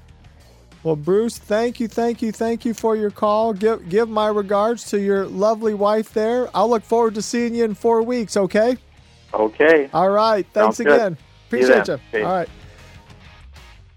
Well, 0.81 0.95
Bruce, 0.95 1.37
thank 1.37 1.81
you, 1.81 1.89
thank 1.89 2.21
you, 2.21 2.31
thank 2.31 2.63
you 2.63 2.73
for 2.73 2.95
your 2.95 3.11
call. 3.11 3.53
Give 3.53 3.87
give 3.89 4.07
my 4.07 4.27
regards 4.27 4.85
to 4.91 4.99
your 4.99 5.25
lovely 5.25 5.73
wife 5.73 6.13
there. 6.13 6.49
I'll 6.53 6.69
look 6.69 6.83
forward 6.83 7.15
to 7.15 7.21
seeing 7.21 7.53
you 7.53 7.65
in 7.65 7.73
four 7.73 8.01
weeks. 8.01 8.37
Okay. 8.37 8.77
Okay. 9.33 9.89
All 9.93 10.09
right. 10.09 10.45
Thanks 10.53 10.77
Sounds 10.77 10.79
again. 10.79 11.17
You 11.51 11.57
Appreciate 11.59 11.87
you. 11.87 11.93
Okay. 11.93 12.23
All 12.23 12.31
right. 12.31 12.49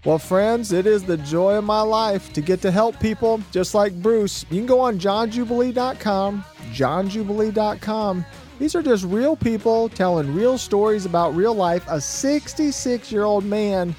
Well, 0.05 0.19
friends, 0.19 0.73
it 0.73 0.85
is 0.85 1.03
the 1.03 1.15
joy 1.15 1.55
of 1.55 1.63
my 1.63 1.79
life 1.79 2.33
to 2.33 2.41
get 2.41 2.61
to 2.63 2.71
help 2.71 2.99
people 2.99 3.41
just 3.51 3.73
like 3.73 3.93
Bruce. 4.01 4.45
You 4.49 4.57
can 4.57 4.65
go 4.65 4.81
on 4.81 4.99
johnjubilee.com, 4.99 6.43
johnjubilee.com. 6.73 8.25
These 8.59 8.75
are 8.75 8.81
just 8.81 9.05
real 9.05 9.37
people 9.37 9.87
telling 9.87 10.35
real 10.35 10.57
stories 10.57 11.05
about 11.05 11.33
real 11.35 11.53
life. 11.53 11.85
A 11.87 12.01
66 12.01 13.13
year 13.13 13.23
old 13.23 13.45
man 13.45 13.95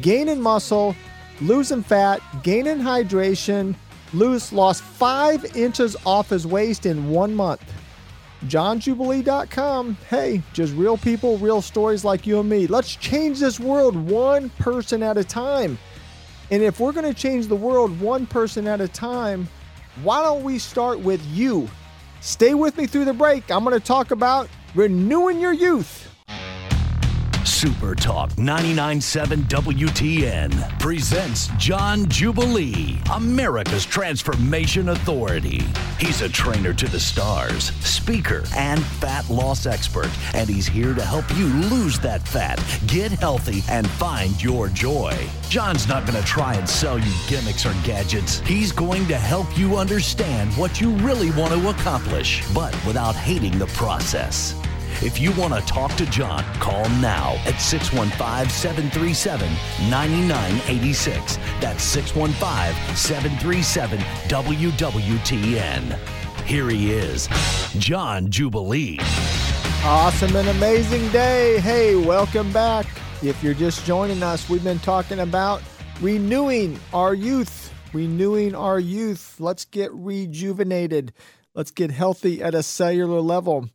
gaining 0.00 0.40
muscle, 0.40 0.96
losing 1.40 1.84
fat, 1.84 2.20
gaining 2.42 2.78
hydration, 2.78 3.76
lose, 4.12 4.52
lost 4.52 4.82
five 4.82 5.44
inches 5.56 5.94
off 6.04 6.30
his 6.30 6.44
waist 6.44 6.86
in 6.86 7.08
one 7.08 7.32
month 7.32 7.62
johnjubilee.com. 8.48 9.96
Hey, 10.08 10.42
just 10.52 10.74
real 10.74 10.96
people, 10.96 11.38
real 11.38 11.62
stories 11.62 12.04
like 12.04 12.26
you 12.26 12.40
and 12.40 12.48
me. 12.48 12.66
Let's 12.66 12.94
change 12.96 13.40
this 13.40 13.60
world 13.60 13.96
one 13.96 14.50
person 14.50 15.02
at 15.02 15.16
a 15.16 15.24
time. 15.24 15.78
And 16.50 16.62
if 16.62 16.80
we're 16.80 16.92
going 16.92 17.12
to 17.12 17.18
change 17.18 17.48
the 17.48 17.56
world 17.56 18.00
one 18.00 18.26
person 18.26 18.66
at 18.66 18.80
a 18.80 18.88
time, 18.88 19.48
why 20.02 20.22
don't 20.22 20.42
we 20.42 20.58
start 20.58 21.00
with 21.00 21.24
you? 21.26 21.68
Stay 22.20 22.54
with 22.54 22.76
me 22.76 22.86
through 22.86 23.04
the 23.04 23.12
break. 23.12 23.50
I'm 23.50 23.64
going 23.64 23.78
to 23.78 23.84
talk 23.84 24.10
about 24.10 24.48
renewing 24.74 25.40
your 25.40 25.52
youth. 25.52 26.15
Super 27.46 27.94
Talk 27.94 28.30
99.7 28.32 29.44
WTN 29.44 30.80
presents 30.80 31.46
John 31.58 32.08
Jubilee, 32.08 32.98
America's 33.14 33.86
Transformation 33.86 34.88
Authority. 34.88 35.62
He's 36.00 36.22
a 36.22 36.28
trainer 36.28 36.74
to 36.74 36.88
the 36.88 36.98
stars, 36.98 37.70
speaker, 37.86 38.42
and 38.56 38.82
fat 38.82 39.30
loss 39.30 39.64
expert, 39.64 40.10
and 40.34 40.50
he's 40.50 40.66
here 40.66 40.92
to 40.92 41.02
help 41.02 41.24
you 41.36 41.46
lose 41.46 42.00
that 42.00 42.26
fat, 42.26 42.60
get 42.88 43.12
healthy, 43.12 43.62
and 43.70 43.88
find 43.90 44.42
your 44.42 44.68
joy. 44.68 45.16
John's 45.48 45.86
not 45.86 46.04
going 46.04 46.20
to 46.20 46.26
try 46.26 46.54
and 46.54 46.68
sell 46.68 46.98
you 46.98 47.12
gimmicks 47.28 47.64
or 47.64 47.74
gadgets. 47.84 48.40
He's 48.40 48.72
going 48.72 49.06
to 49.06 49.16
help 49.16 49.56
you 49.56 49.76
understand 49.76 50.52
what 50.54 50.80
you 50.80 50.90
really 50.96 51.30
want 51.30 51.54
to 51.54 51.70
accomplish, 51.70 52.42
but 52.52 52.74
without 52.84 53.14
hating 53.14 53.56
the 53.58 53.68
process. 53.68 54.54
If 55.02 55.20
you 55.20 55.30
want 55.32 55.52
to 55.52 55.60
talk 55.60 55.92
to 55.96 56.06
John, 56.06 56.42
call 56.54 56.88
now 56.88 57.34
at 57.44 57.60
615 57.60 58.48
737 58.48 59.52
9986. 59.90 61.36
That's 61.60 61.84
615 61.84 62.96
737 62.96 63.98
WWTN. 64.28 65.98
Here 66.46 66.68
he 66.70 66.92
is, 66.92 67.28
John 67.76 68.30
Jubilee. 68.30 68.98
Awesome 69.84 70.34
and 70.34 70.48
amazing 70.48 71.10
day. 71.10 71.60
Hey, 71.60 71.94
welcome 71.94 72.50
back. 72.50 72.86
If 73.22 73.42
you're 73.42 73.52
just 73.52 73.84
joining 73.84 74.22
us, 74.22 74.48
we've 74.48 74.64
been 74.64 74.78
talking 74.78 75.18
about 75.18 75.62
renewing 76.00 76.80
our 76.94 77.12
youth. 77.12 77.70
Renewing 77.92 78.54
our 78.54 78.80
youth. 78.80 79.36
Let's 79.38 79.66
get 79.66 79.92
rejuvenated. 79.92 81.12
Let's 81.54 81.70
get 81.70 81.90
healthy 81.90 82.42
at 82.42 82.54
a 82.54 82.62
cellular 82.62 83.20
level. 83.20 83.68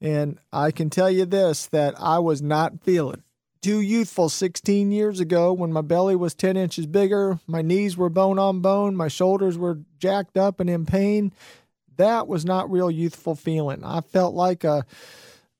And 0.00 0.38
I 0.52 0.70
can 0.70 0.90
tell 0.90 1.10
you 1.10 1.26
this 1.26 1.66
that 1.66 1.94
I 1.98 2.18
was 2.18 2.40
not 2.40 2.82
feeling 2.82 3.22
too 3.60 3.80
youthful 3.80 4.28
16 4.28 4.90
years 4.90 5.20
ago 5.20 5.52
when 5.52 5.72
my 5.72 5.82
belly 5.82 6.16
was 6.16 6.34
10 6.34 6.56
inches 6.56 6.86
bigger, 6.86 7.38
my 7.46 7.62
knees 7.62 7.96
were 7.96 8.08
bone 8.08 8.38
on 8.38 8.60
bone, 8.60 8.96
my 8.96 9.08
shoulders 9.08 9.58
were 9.58 9.80
jacked 9.98 10.36
up 10.36 10.60
and 10.60 10.70
in 10.70 10.86
pain. 10.86 11.32
That 11.96 12.26
was 12.26 12.44
not 12.44 12.70
real 12.70 12.90
youthful 12.90 13.34
feeling. 13.34 13.84
I 13.84 14.00
felt 14.00 14.34
like 14.34 14.64
a, 14.64 14.86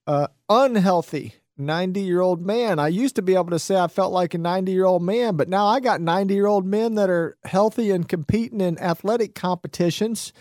a 0.07 0.29
unhealthy 0.49 1.35
90 1.57 2.01
year 2.01 2.21
old 2.21 2.43
man. 2.43 2.79
I 2.79 2.87
used 2.87 3.15
to 3.17 3.21
be 3.21 3.35
able 3.35 3.51
to 3.51 3.59
say 3.59 3.75
I 3.75 3.87
felt 3.87 4.11
like 4.11 4.33
a 4.33 4.39
90 4.39 4.71
year 4.71 4.85
old 4.85 5.03
man, 5.03 5.35
but 5.35 5.47
now 5.47 5.67
I 5.67 5.79
got 5.79 6.01
90 6.01 6.33
year 6.33 6.47
old 6.47 6.65
men 6.65 6.95
that 6.95 7.09
are 7.09 7.37
healthy 7.43 7.91
and 7.91 8.09
competing 8.09 8.61
in 8.61 8.79
athletic 8.79 9.35
competitions, 9.35 10.33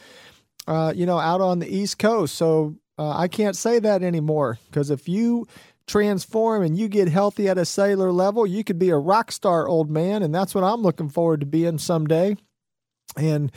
uh, 0.67 0.95
you 0.97 1.05
know, 1.05 1.19
out 1.19 1.43
on 1.43 1.59
the 1.59 1.69
East 1.69 1.99
Coast. 1.99 2.35
So 2.37 2.77
uh, 3.01 3.17
I 3.17 3.29
can't 3.29 3.57
say 3.57 3.79
that 3.79 4.03
anymore 4.03 4.59
because 4.67 4.91
if 4.91 5.09
you 5.09 5.49
transform 5.87 6.63
and 6.63 6.77
you 6.77 6.87
get 6.87 7.09
healthy 7.09 7.49
at 7.49 7.57
a 7.57 7.65
cellular 7.65 8.13
level, 8.13 8.47
you 8.47 8.63
could 8.63 8.79
be 8.79 8.91
a 8.91 8.99
rock 8.99 9.33
star 9.33 9.67
old 9.67 9.91
man. 9.91 10.23
And 10.23 10.35
that's 10.35 10.55
what 10.55 10.65
I'm 10.65 10.83
looking 10.83 11.09
forward 11.09 11.41
to 11.41 11.47
being 11.47 11.79
someday. 11.79 12.37
And 13.17 13.51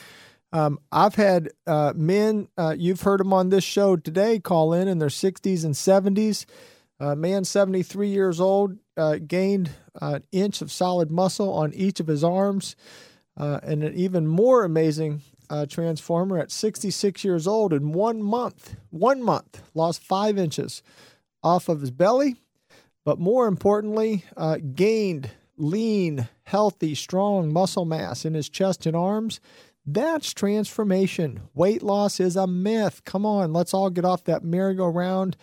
um, 0.54 0.80
I've 0.94 1.16
had 1.16 1.50
uh, 1.68 1.92
men, 1.94 2.48
uh, 2.58 2.74
you've 2.78 3.02
heard 3.02 3.20
them 3.20 3.34
on 3.34 3.50
this 3.50 3.66
show 3.66 3.98
today, 3.98 4.40
call 4.40 4.72
in 4.72 4.88
in 4.88 5.00
their 5.00 5.10
60s 5.10 5.66
and 5.66 5.76
70s. 5.76 6.46
Uh, 7.02 7.14
man, 7.14 7.44
73 7.44 8.08
years 8.08 8.40
old, 8.40 8.78
uh, 8.96 9.18
gained 9.18 9.72
an 10.00 10.24
inch 10.32 10.62
of 10.62 10.72
solid 10.72 11.12
muscle 11.12 11.52
on 11.52 11.74
each 11.74 12.00
of 12.00 12.08
his 12.08 12.24
arms. 12.24 12.78
Uh, 13.36 13.60
and 13.62 13.84
an 13.84 13.94
even 13.94 14.26
more 14.26 14.64
amazing 14.64 15.22
uh, 15.50 15.66
transformer 15.66 16.38
at 16.38 16.52
66 16.52 17.24
years 17.24 17.48
old 17.48 17.74
in 17.74 17.94
one 17.94 18.22
month, 18.22 18.76
one 18.90 19.22
month, 19.22 19.62
lost 19.74 20.04
five 20.04 20.38
inches 20.38 20.84
off 21.44 21.70
of 21.70 21.82
his 21.82 21.92
belly, 21.92 22.36
but 23.06 23.20
more 23.20 23.48
importantly, 23.48 24.24
uh, 24.38 24.58
gained 24.76 25.30
lean, 25.58 26.28
healthy, 26.44 26.96
strong 26.96 27.52
muscle 27.52 27.86
mass 27.86 28.26
in 28.26 28.34
his 28.34 28.50
chest 28.50 28.86
and 28.86 28.96
arms. 28.96 29.40
That's 29.86 30.34
transformation. 30.34 31.42
Weight 31.54 31.84
loss 31.84 32.20
is 32.20 32.36
a 32.36 32.48
myth. 32.48 33.02
Come 33.04 33.26
on, 33.26 33.52
let's 33.52 33.74
all 33.74 33.90
get 33.90 34.06
off 34.06 34.24
that 34.26 34.44
merry-go-round. 34.44 35.36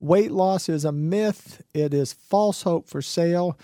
Weight 0.00 0.32
loss 0.32 0.68
is 0.68 0.84
a 0.84 0.92
myth, 0.92 1.62
it 1.74 1.94
is 1.94 2.12
false 2.12 2.62
hope 2.62 2.88
for 2.88 3.00
sale. 3.00 3.58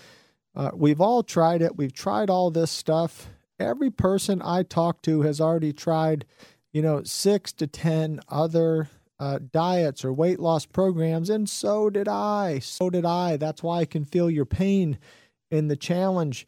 Uh, 0.55 0.71
we've 0.73 1.01
all 1.01 1.23
tried 1.23 1.61
it, 1.61 1.75
we've 1.75 1.93
tried 1.93 2.29
all 2.29 2.49
this 2.51 2.71
stuff 2.71 3.27
every 3.59 3.89
person 3.89 4.41
I 4.43 4.63
talk 4.63 5.01
to 5.03 5.21
has 5.21 5.41
already 5.41 5.73
tried, 5.73 6.25
you 6.71 6.81
know, 6.81 7.03
six 7.03 7.51
to 7.53 7.67
10 7.67 8.21
other 8.29 8.89
uh, 9.19 9.39
diets 9.51 10.05
or 10.05 10.13
weight 10.13 10.39
loss 10.39 10.65
programs. 10.65 11.29
And 11.29 11.49
so 11.49 11.89
did 11.89 12.07
I. 12.07 12.59
So 12.59 12.89
did 12.89 13.05
I. 13.05 13.37
That's 13.37 13.61
why 13.61 13.79
I 13.79 13.85
can 13.85 14.05
feel 14.05 14.29
your 14.29 14.45
pain 14.45 14.97
in 15.51 15.67
the 15.67 15.75
challenge 15.75 16.47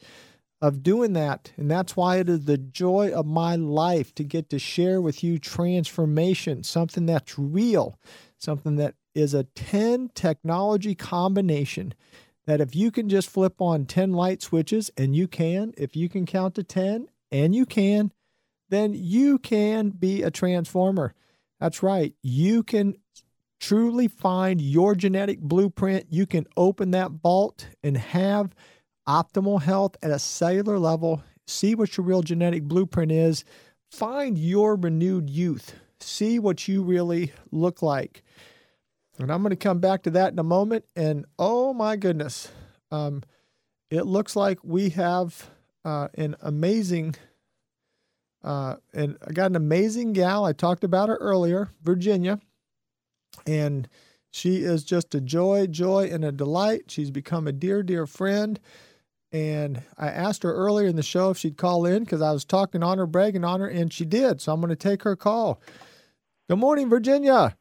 of 0.62 0.84
doing 0.84 1.14
that. 1.14 1.52
And 1.58 1.70
that's 1.70 1.96
why 1.96 2.18
it 2.18 2.30
is 2.30 2.46
the 2.46 2.58
joy 2.58 3.12
of 3.12 3.26
my 3.26 3.56
life 3.56 4.14
to 4.16 4.24
get 4.24 4.50
to 4.52 4.60
share 4.60 5.02
with 5.02 5.24
you 5.24 5.40
transformation, 5.40 6.64
something 6.64 7.08
that's 7.08 7.38
real, 7.38 7.98
something 8.38 8.76
that 8.76 8.94
is 9.16 9.34
a 9.34 9.44
10 9.44 10.12
technology 10.14 10.96
combination 10.96 11.94
that 12.46 12.62
if 12.62 12.76
you 12.76 12.92
can 12.92 13.10
just 13.10 13.30
flip 13.30 13.62
on 13.62 13.86
10 13.86 14.14
light 14.14 14.42
switches, 14.42 14.90
and 14.98 15.16
you 15.16 15.28
can, 15.28 15.74
if 15.78 15.96
you 15.96 16.10
can 16.10 16.26
count 16.26 16.56
to 16.56 16.64
10, 16.64 17.08
and 17.32 17.56
you 17.56 17.66
can, 17.66 18.12
then 18.70 18.94
you 18.94 19.38
can 19.38 19.90
be 19.90 20.24
a 20.24 20.32
transformer. 20.32 21.14
That's 21.60 21.84
right. 21.84 22.14
You 22.24 22.64
can 22.64 22.96
truly 23.60 24.08
find 24.08 24.60
your 24.60 24.96
genetic 24.96 25.40
blueprint. 25.40 26.08
You 26.10 26.26
can 26.26 26.48
open 26.58 26.92
that 26.92 27.12
vault 27.12 27.68
and 27.84 27.96
have 27.96 28.56
optimal 29.08 29.62
health 29.62 29.96
at 30.02 30.10
a 30.10 30.20
cellular 30.20 30.80
level. 30.80 31.22
See 31.48 31.76
what 31.76 31.96
your 31.96 32.06
real 32.06 32.22
genetic 32.24 32.64
blueprint 32.64 33.12
is. 33.12 33.46
Find 33.92 34.38
your 34.38 34.76
renewed 34.76 35.30
youth. 35.30 35.76
See 36.00 36.40
what 36.40 36.68
you 36.68 36.82
really 36.82 37.34
look 37.52 37.82
like. 37.82 38.24
And 39.22 39.32
I'm 39.32 39.44
going 39.44 39.52
to 39.52 39.56
come 39.56 39.80
back 39.80 40.04
to 40.04 40.10
that 40.12 40.34
in 40.34 40.40
a 40.40 40.44
moment. 40.44 40.86
And 40.96 41.26
oh 41.38 41.74
my 41.74 41.96
goodness, 41.96 42.50
um, 42.92 43.22
it 43.90 44.06
looks 44.06 44.36
like 44.36 44.60
we 44.64 44.90
have 44.90 45.50
uh, 45.86 46.08
an 46.16 46.36
amazing, 46.42 47.16
uh, 48.44 48.78
and 48.94 49.18
I 49.28 49.32
got 49.32 49.52
an 49.52 49.56
amazing 49.56 50.14
gal. 50.14 50.46
I 50.46 50.54
talked 50.54 50.84
about 50.84 51.10
her 51.10 51.18
earlier, 51.18 51.70
Virginia, 51.84 52.40
and 53.46 53.88
she 54.32 54.64
is 54.64 54.84
just 54.84 55.14
a 55.14 55.22
joy, 55.22 55.68
joy, 55.68 56.10
and 56.12 56.26
a 56.26 56.32
delight. 56.32 56.86
She's 56.88 57.12
become 57.12 57.48
a 57.48 57.52
dear, 57.52 57.84
dear 57.84 58.08
friend. 58.08 58.60
And 59.32 59.84
I 59.98 60.08
asked 60.08 60.44
her 60.44 60.54
earlier 60.54 60.88
in 60.88 60.96
the 60.96 61.04
show 61.04 61.30
if 61.30 61.38
she'd 61.38 61.58
call 61.58 61.86
in 61.86 62.04
because 62.04 62.22
I 62.22 62.32
was 62.32 62.44
talking 62.44 62.82
on 62.84 62.98
her, 62.98 63.06
bragging 63.06 63.46
on 63.46 63.60
her, 63.60 63.68
and 63.68 63.94
she 63.94 64.04
did. 64.04 64.42
So 64.42 64.52
I'm 64.52 64.60
going 64.60 64.70
to 64.70 64.76
take 64.76 65.04
her 65.04 65.16
call. 65.16 65.62
Good 66.50 66.60
morning, 66.60 66.90
Virginia. 66.90 67.56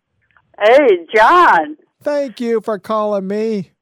Hey, 0.61 1.07
John. 1.15 1.77
Thank 2.03 2.41
you 2.41 2.61
for 2.61 2.79
calling 2.79 3.27
me. 3.27 3.73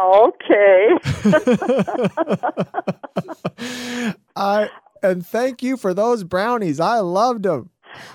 Okay. 0.00 0.88
I 4.36 4.68
and 5.02 5.26
thank 5.26 5.62
you 5.62 5.76
for 5.76 5.94
those 5.94 6.24
brownies. 6.24 6.80
I 6.80 6.98
loved 6.98 7.44
them. 7.44 7.70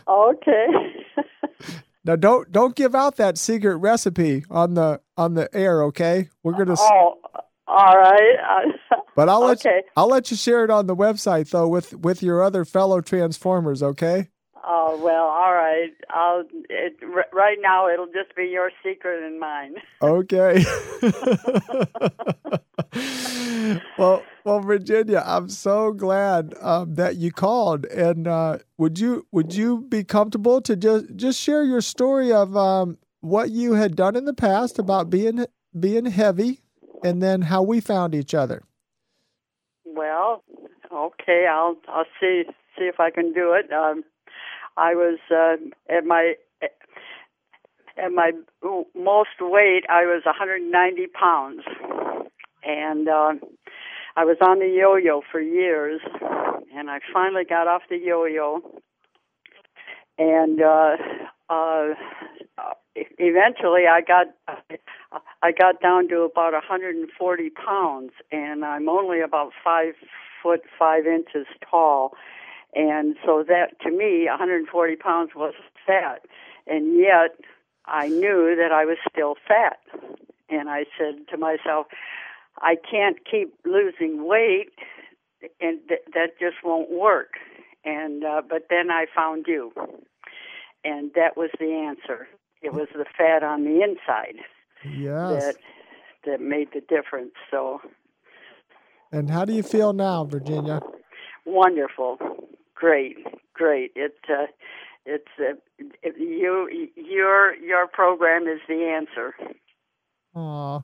Okay. 0.08 0.68
now 2.06 2.16
don't 2.16 2.52
don't 2.52 2.76
give 2.76 2.96
out 2.96 3.18
that 3.18 3.38
secret 3.38 3.78
recipe 3.78 4.46
on 4.50 4.74
the 4.74 5.02
on 5.18 5.34
the 5.34 5.54
air, 5.56 5.84
okay? 5.84 6.30
We're 6.44 6.54
gonna. 6.54 6.76
Oh, 6.78 7.18
all 7.68 7.98
right. 7.98 8.66
but 9.16 9.30
I'll 9.30 9.46
let 9.46 9.66
okay. 9.66 9.78
you, 9.78 9.84
I'll 9.96 10.10
let 10.10 10.30
you 10.32 10.38
share 10.38 10.64
it 10.64 10.70
on 10.70 10.88
the 10.88 10.96
website 10.96 11.50
though 11.50 11.68
with 11.68 11.94
with 11.94 12.22
your 12.22 12.44
other 12.44 12.66
fellow 12.66 13.02
transformers, 13.02 13.82
okay? 13.82 14.30
Oh 14.66 14.98
well, 15.04 15.26
all 15.26 15.54
right. 15.54 15.92
I'll 16.10 16.44
it, 16.70 16.96
r- 17.04 17.26
right 17.34 17.58
now. 17.62 17.90
It'll 17.90 18.06
just 18.06 18.34
be 18.36 18.46
your 18.46 18.72
secret 18.84 19.24
and 19.24 19.40
mine. 19.40 19.76
Okay. 20.02 20.66
well, 23.98 24.24
well, 24.44 24.60
Virginia, 24.60 25.24
I'm 25.26 25.48
so 25.48 25.94
glad 25.94 26.54
um, 26.62 26.96
that 26.96 27.16
you 27.16 27.32
called. 27.32 27.86
And 27.86 28.28
uh, 28.28 28.58
would 28.78 29.00
you 29.00 29.26
would 29.32 29.54
you 29.54 29.82
be 29.82 30.04
comfortable 30.04 30.62
to 30.62 30.76
just 30.76 31.16
just 31.16 31.40
share 31.40 31.64
your 31.64 31.82
story 31.82 32.32
of 32.32 32.56
um, 32.58 32.98
what 33.22 33.52
you 33.52 33.74
had 33.74 33.96
done 33.96 34.16
in 34.16 34.26
the 34.26 34.34
past 34.34 34.80
about 34.80 35.10
being 35.10 35.46
being 35.78 36.06
heavy, 36.06 36.62
and 37.04 37.22
then 37.22 37.44
how 37.44 37.64
we 37.64 37.80
found 37.80 38.14
each 38.14 38.34
other? 38.34 38.64
Well, 39.86 40.44
okay. 40.92 41.48
I'll 41.50 41.78
I'll 41.88 42.06
see 42.20 42.44
see 42.78 42.86
if 42.86 43.00
I 43.00 43.10
can 43.10 43.34
do 43.34 43.54
it. 43.54 43.72
Um, 43.72 44.04
I 44.78 44.96
was 44.96 45.20
uh, 45.32 45.58
at 45.90 46.06
my 46.06 46.36
at 47.98 48.12
my 48.12 48.32
most 48.96 49.40
weight. 49.40 49.84
I 49.90 50.04
was 50.06 50.24
190 50.26 51.08
pounds, 51.08 51.62
and 52.64 53.08
uh, 53.08 53.34
I 54.16 54.26
was 54.26 54.38
on 54.42 54.60
the 54.60 54.68
yo-yo 54.68 55.22
for 55.32 55.40
years, 55.40 56.02
and 56.76 56.90
I 56.90 57.00
finally 57.14 57.46
got 57.46 57.68
off 57.68 57.84
the 57.90 57.98
yo-yo, 57.98 58.62
and 60.18 60.62
uh, 60.62 60.96
uh, 61.50 61.94
eventually 62.96 63.84
I 63.90 64.02
got 64.02 64.28
I 65.42 65.52
got 65.52 65.82
down 65.82 66.08
to 66.10 66.22
about 66.22 66.54
140 66.54 67.50
pounds, 67.52 68.12
and 68.32 68.66
I'm 68.66 68.90
only 68.90 69.22
about 69.22 69.52
five 69.64 69.94
foot 70.42 70.62
five 70.78 71.06
inches 71.06 71.48
tall 71.70 72.14
and 72.76 73.16
so 73.26 73.44
that, 73.48 73.80
to 73.82 73.92
me, 73.92 74.26
140 74.28 74.96
pounds 74.96 75.32
was 75.36 75.54
fat. 75.86 76.22
And 76.66 76.98
yet, 76.98 77.36
I 77.86 78.08
knew 78.08 78.56
that 78.58 78.72
I 78.72 78.86
was 78.86 78.98
still 79.10 79.36
fat. 79.48 79.80
And 80.50 80.70
I 80.70 80.86
said 80.98 81.28
to 81.32 81.38
myself, 81.38 81.88
I 82.62 82.76
can't 82.90 83.18
keep 83.30 83.54
losing 83.66 84.28
weight, 84.28 84.72
and 85.60 85.80
th- 85.88 86.02
that 86.14 86.40
just 86.40 86.58
won't 86.64 86.92
work. 86.92 87.34
And 87.84 88.24
uh, 88.24 88.42
but 88.48 88.68
then 88.70 88.90
I 88.92 89.08
found 89.14 89.46
you, 89.48 89.74
and 90.86 91.12
that 91.16 91.36
was 91.36 91.50
the 91.60 91.72
answer. 91.72 92.28
It 92.62 92.74
was 92.74 92.88
the 92.94 93.06
fat 93.18 93.44
on 93.44 93.66
the 93.66 93.82
inside 93.82 94.38
yes. 94.86 95.44
that 95.44 95.56
that 96.26 96.42
made 96.42 96.70
the 96.74 96.82
difference. 96.82 97.34
So. 97.52 97.82
And 99.12 99.30
how 99.30 99.44
do 99.44 99.54
you 99.54 99.64
feel 99.64 99.92
now, 99.92 100.24
Virginia? 100.24 100.80
Wonderful 101.46 102.18
great, 102.76 103.18
great. 103.54 103.92
It 103.96 104.16
uh, 104.30 104.48
it's 105.06 105.28
uh, 105.40 105.54
you 106.18 106.90
your 106.96 107.56
your 107.56 107.88
program 107.88 108.48
is 108.48 108.60
the 108.68 108.84
answer. 108.84 109.36
Aw. 110.36 110.82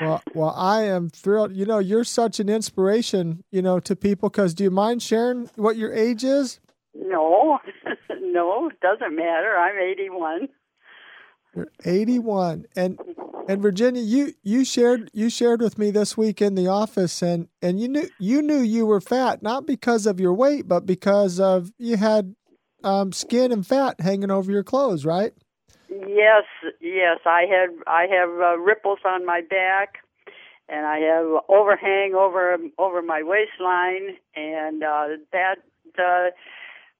Well, 0.00 0.22
well, 0.34 0.54
I 0.56 0.82
am 0.82 1.08
thrilled. 1.08 1.52
You 1.52 1.66
know, 1.66 1.78
you're 1.78 2.04
such 2.04 2.40
an 2.40 2.48
inspiration, 2.48 3.44
you 3.52 3.62
know, 3.62 3.78
to 3.80 3.94
people. 3.94 4.28
Because 4.28 4.52
do 4.52 4.64
you 4.64 4.70
mind 4.70 5.02
sharing 5.02 5.48
what 5.54 5.76
your 5.76 5.92
age 5.92 6.24
is? 6.24 6.58
No, 6.94 7.58
no, 8.20 8.68
it 8.68 8.80
doesn't 8.80 9.14
matter. 9.14 9.56
I'm 9.56 9.78
81. 9.78 10.48
You're 11.54 11.68
81, 11.84 12.66
and 12.76 12.98
and 13.48 13.60
Virginia, 13.60 14.02
you 14.02 14.34
you 14.42 14.64
shared 14.64 15.10
you 15.12 15.28
shared 15.28 15.60
with 15.60 15.78
me 15.78 15.90
this 15.90 16.16
week 16.16 16.40
in 16.40 16.54
the 16.54 16.66
office, 16.66 17.22
and 17.22 17.48
and 17.62 17.80
you 17.80 17.88
knew 17.88 18.08
you 18.18 18.42
knew 18.42 18.60
you 18.60 18.86
were 18.86 19.00
fat 19.00 19.42
not 19.42 19.66
because 19.66 20.06
of 20.06 20.18
your 20.18 20.32
weight, 20.32 20.66
but 20.66 20.86
because 20.86 21.38
of 21.38 21.72
you 21.78 21.96
had 21.96 22.34
um, 22.82 23.12
skin 23.12 23.52
and 23.52 23.66
fat 23.66 24.00
hanging 24.00 24.30
over 24.30 24.50
your 24.50 24.64
clothes, 24.64 25.04
right? 25.04 25.32
Yes, 25.88 26.44
yes. 26.80 27.18
I 27.26 27.42
had 27.42 27.70
I 27.86 28.06
have 28.10 28.30
uh, 28.30 28.58
ripples 28.58 29.00
on 29.04 29.24
my 29.26 29.42
back, 29.42 29.98
and 30.68 30.86
I 30.86 30.98
have 30.98 31.42
overhang 31.48 32.14
over 32.14 32.56
over 32.78 33.02
my 33.02 33.22
waistline, 33.22 34.16
and 34.34 34.82
uh, 34.82 35.08
that. 35.32 35.58
Uh, 35.98 36.30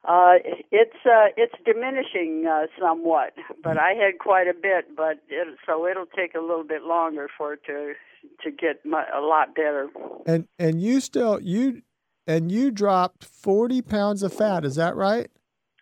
uh, 0.07 0.35
it's 0.71 0.97
uh, 1.07 1.29
it's 1.37 1.55
diminishing 1.65 2.47
uh, 2.47 2.67
somewhat, 2.79 3.33
but 3.63 3.79
I 3.79 3.95
had 3.95 4.19
quite 4.19 4.49
a 4.49 4.55
bit. 4.55 4.95
But 4.95 5.19
it, 5.29 5.59
so 5.67 5.87
it'll 5.87 6.07
take 6.07 6.35
a 6.35 6.41
little 6.41 6.65
bit 6.65 6.83
longer 6.83 7.29
for 7.37 7.55
it 7.55 7.61
to 7.67 7.95
to 8.43 8.51
get 8.51 8.85
my, 8.85 9.05
a 9.15 9.21
lot 9.21 9.55
better. 9.55 9.89
And 10.27 10.47
and 10.59 10.83
you 10.83 11.01
still 11.01 11.41
you 11.41 11.83
and 12.27 12.53
you 12.53 12.71
dropped 12.71 13.25
forty 13.25 13.81
pounds 13.81 14.23
of 14.23 14.35
fat. 14.35 14.65
Is 14.65 14.75
that 14.77 14.95
right? 14.95 15.31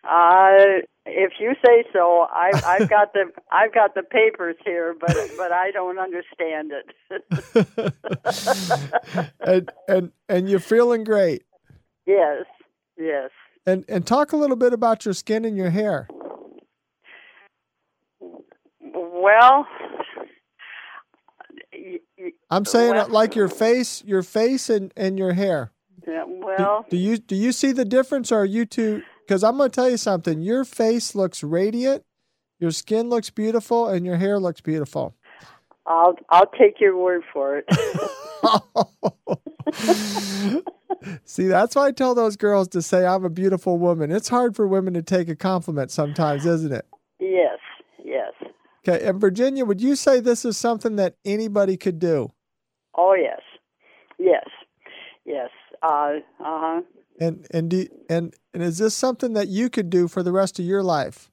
Uh, 0.05 0.83
if 1.05 1.33
you 1.39 1.53
say 1.65 1.83
so, 1.91 2.27
I, 2.29 2.51
I've 2.65 2.89
got 2.89 3.11
the 3.13 3.25
I've 3.51 3.73
got 3.73 3.93
the 3.93 4.03
papers 4.03 4.55
here, 4.63 4.95
but 4.99 5.17
but 5.37 5.51
I 5.51 5.71
don't 5.71 5.99
understand 5.99 6.71
it. 6.71 6.85
and 9.41 9.71
and 9.89 10.11
and 10.29 10.49
you're 10.49 10.59
feeling 10.59 11.03
great. 11.03 11.43
Yes, 12.05 12.45
yes. 12.97 13.31
And 13.65 13.85
and 13.87 14.05
talk 14.05 14.33
a 14.33 14.37
little 14.37 14.57
bit 14.57 14.73
about 14.73 15.05
your 15.05 15.13
skin 15.13 15.45
and 15.45 15.55
your 15.55 15.69
hair. 15.69 16.07
Well, 18.81 19.65
I'm 22.49 22.65
saying 22.65 22.91
well, 22.91 23.07
like 23.09 23.35
your 23.35 23.47
face, 23.47 24.03
your 24.03 24.21
face 24.21 24.69
and 24.69 24.91
and 24.97 25.17
your 25.17 25.33
hair. 25.33 25.71
Yeah, 26.05 26.25
well, 26.27 26.85
do, 26.89 26.97
do 26.97 27.01
you 27.01 27.17
do 27.17 27.35
you 27.35 27.51
see 27.53 27.71
the 27.71 27.85
difference, 27.85 28.31
or 28.31 28.41
are 28.41 28.45
you 28.45 28.65
two? 28.65 29.01
Because 29.25 29.43
I'm 29.43 29.57
going 29.57 29.69
to 29.69 29.75
tell 29.75 29.89
you 29.89 29.97
something. 29.97 30.41
Your 30.41 30.65
face 30.65 31.15
looks 31.15 31.41
radiant, 31.41 32.03
your 32.59 32.71
skin 32.71 33.09
looks 33.09 33.29
beautiful, 33.29 33.87
and 33.87 34.05
your 34.05 34.17
hair 34.17 34.39
looks 34.39 34.59
beautiful. 34.59 35.15
I'll 35.85 36.15
I'll 36.29 36.51
take 36.59 36.81
your 36.81 36.97
word 36.97 37.23
for 37.31 37.57
it. 37.57 37.65
See, 41.25 41.47
that's 41.47 41.75
why 41.75 41.87
I 41.87 41.91
tell 41.91 42.15
those 42.15 42.37
girls 42.37 42.67
to 42.69 42.81
say 42.81 43.05
I'm 43.05 43.25
a 43.25 43.29
beautiful 43.29 43.77
woman. 43.77 44.11
It's 44.11 44.29
hard 44.29 44.55
for 44.55 44.67
women 44.67 44.93
to 44.93 45.01
take 45.01 45.27
a 45.29 45.35
compliment 45.35 45.91
sometimes, 45.91 46.45
isn't 46.45 46.71
it? 46.71 46.85
Yes, 47.19 47.59
yes. 48.03 48.31
Okay, 48.87 49.05
and 49.05 49.19
Virginia, 49.19 49.65
would 49.65 49.81
you 49.81 49.95
say 49.95 50.19
this 50.19 50.45
is 50.45 50.57
something 50.57 50.95
that 50.97 51.15
anybody 51.25 51.77
could 51.77 51.99
do? 51.99 52.31
Oh 52.95 53.13
yes, 53.13 53.41
yes, 54.19 54.45
yes. 55.25 55.49
Uh 55.81 56.19
huh. 56.39 56.81
And 57.19 57.45
and 57.51 57.69
do, 57.69 57.87
and 58.09 58.33
and 58.53 58.63
is 58.63 58.77
this 58.77 58.95
something 58.95 59.33
that 59.33 59.47
you 59.47 59.69
could 59.69 59.89
do 59.89 60.07
for 60.07 60.23
the 60.23 60.31
rest 60.31 60.59
of 60.59 60.65
your 60.65 60.83
life? 60.83 61.29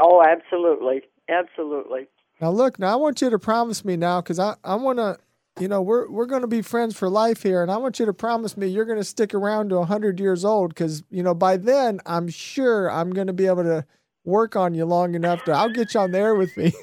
Oh, 0.00 0.22
absolutely, 0.22 1.02
absolutely. 1.28 2.08
Now 2.40 2.50
look, 2.50 2.78
now 2.78 2.92
I 2.92 2.96
want 2.96 3.20
you 3.20 3.30
to 3.30 3.38
promise 3.38 3.84
me 3.84 3.96
now 3.96 4.20
because 4.20 4.38
I 4.38 4.54
I 4.64 4.74
want 4.76 4.98
to 4.98 5.18
you 5.62 5.68
know, 5.68 5.80
we're 5.80 6.10
we're 6.10 6.26
going 6.26 6.40
to 6.40 6.48
be 6.48 6.60
friends 6.60 6.98
for 6.98 7.08
life 7.08 7.44
here, 7.44 7.62
and 7.62 7.70
I 7.70 7.76
want 7.76 8.00
you 8.00 8.06
to 8.06 8.12
promise 8.12 8.56
me 8.56 8.66
you're 8.66 8.84
going 8.84 8.98
to 8.98 9.04
stick 9.04 9.32
around 9.32 9.68
to 9.68 9.76
100 9.76 10.18
years 10.18 10.44
old 10.44 10.70
because 10.70 11.04
you 11.08 11.22
know 11.22 11.34
by 11.34 11.56
then 11.56 12.00
I'm 12.04 12.28
sure 12.28 12.90
I'm 12.90 13.12
going 13.12 13.28
to 13.28 13.32
be 13.32 13.46
able 13.46 13.62
to 13.62 13.86
work 14.24 14.56
on 14.56 14.74
you 14.74 14.84
long 14.84 15.14
enough 15.14 15.44
to 15.44 15.52
I'll 15.52 15.70
get 15.70 15.94
you 15.94 16.00
on 16.00 16.10
there 16.10 16.34
with 16.34 16.56
me. 16.56 16.72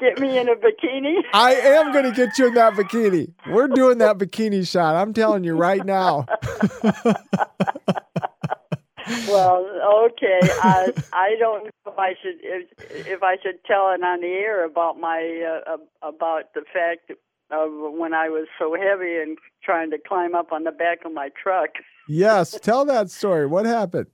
get 0.00 0.18
me 0.18 0.36
in 0.36 0.48
a 0.48 0.56
bikini. 0.56 1.20
I 1.32 1.54
am 1.54 1.92
going 1.92 2.06
to 2.06 2.12
get 2.12 2.36
you 2.38 2.48
in 2.48 2.54
that 2.54 2.72
bikini. 2.72 3.32
We're 3.48 3.68
doing 3.68 3.98
that 3.98 4.18
bikini 4.18 4.66
shot. 4.68 4.96
I'm 4.96 5.12
telling 5.12 5.44
you 5.44 5.54
right 5.54 5.86
now. 5.86 6.26
well, 9.28 9.66
okay. 10.06 10.40
I 10.62 10.92
I 11.12 11.36
don't 11.38 11.64
know 11.64 11.92
if 11.92 11.98
I 11.98 12.14
should 12.20 12.38
if, 12.42 13.06
if 13.06 13.22
I 13.22 13.36
should 13.42 13.64
tell 13.64 13.92
it 13.92 14.02
on 14.02 14.20
the 14.20 14.28
air 14.28 14.64
about 14.64 14.98
my 14.98 15.60
uh, 15.66 15.76
about 16.02 16.54
the 16.54 16.62
fact 16.72 17.10
of 17.50 17.70
when 17.72 18.14
I 18.14 18.28
was 18.28 18.46
so 18.58 18.74
heavy 18.74 19.16
and 19.16 19.38
trying 19.62 19.90
to 19.90 19.98
climb 19.98 20.34
up 20.34 20.52
on 20.52 20.64
the 20.64 20.72
back 20.72 21.04
of 21.04 21.12
my 21.12 21.30
truck. 21.40 21.70
Yes, 22.08 22.58
tell 22.60 22.84
that 22.86 23.10
story. 23.10 23.46
What 23.46 23.66
happened? 23.66 24.06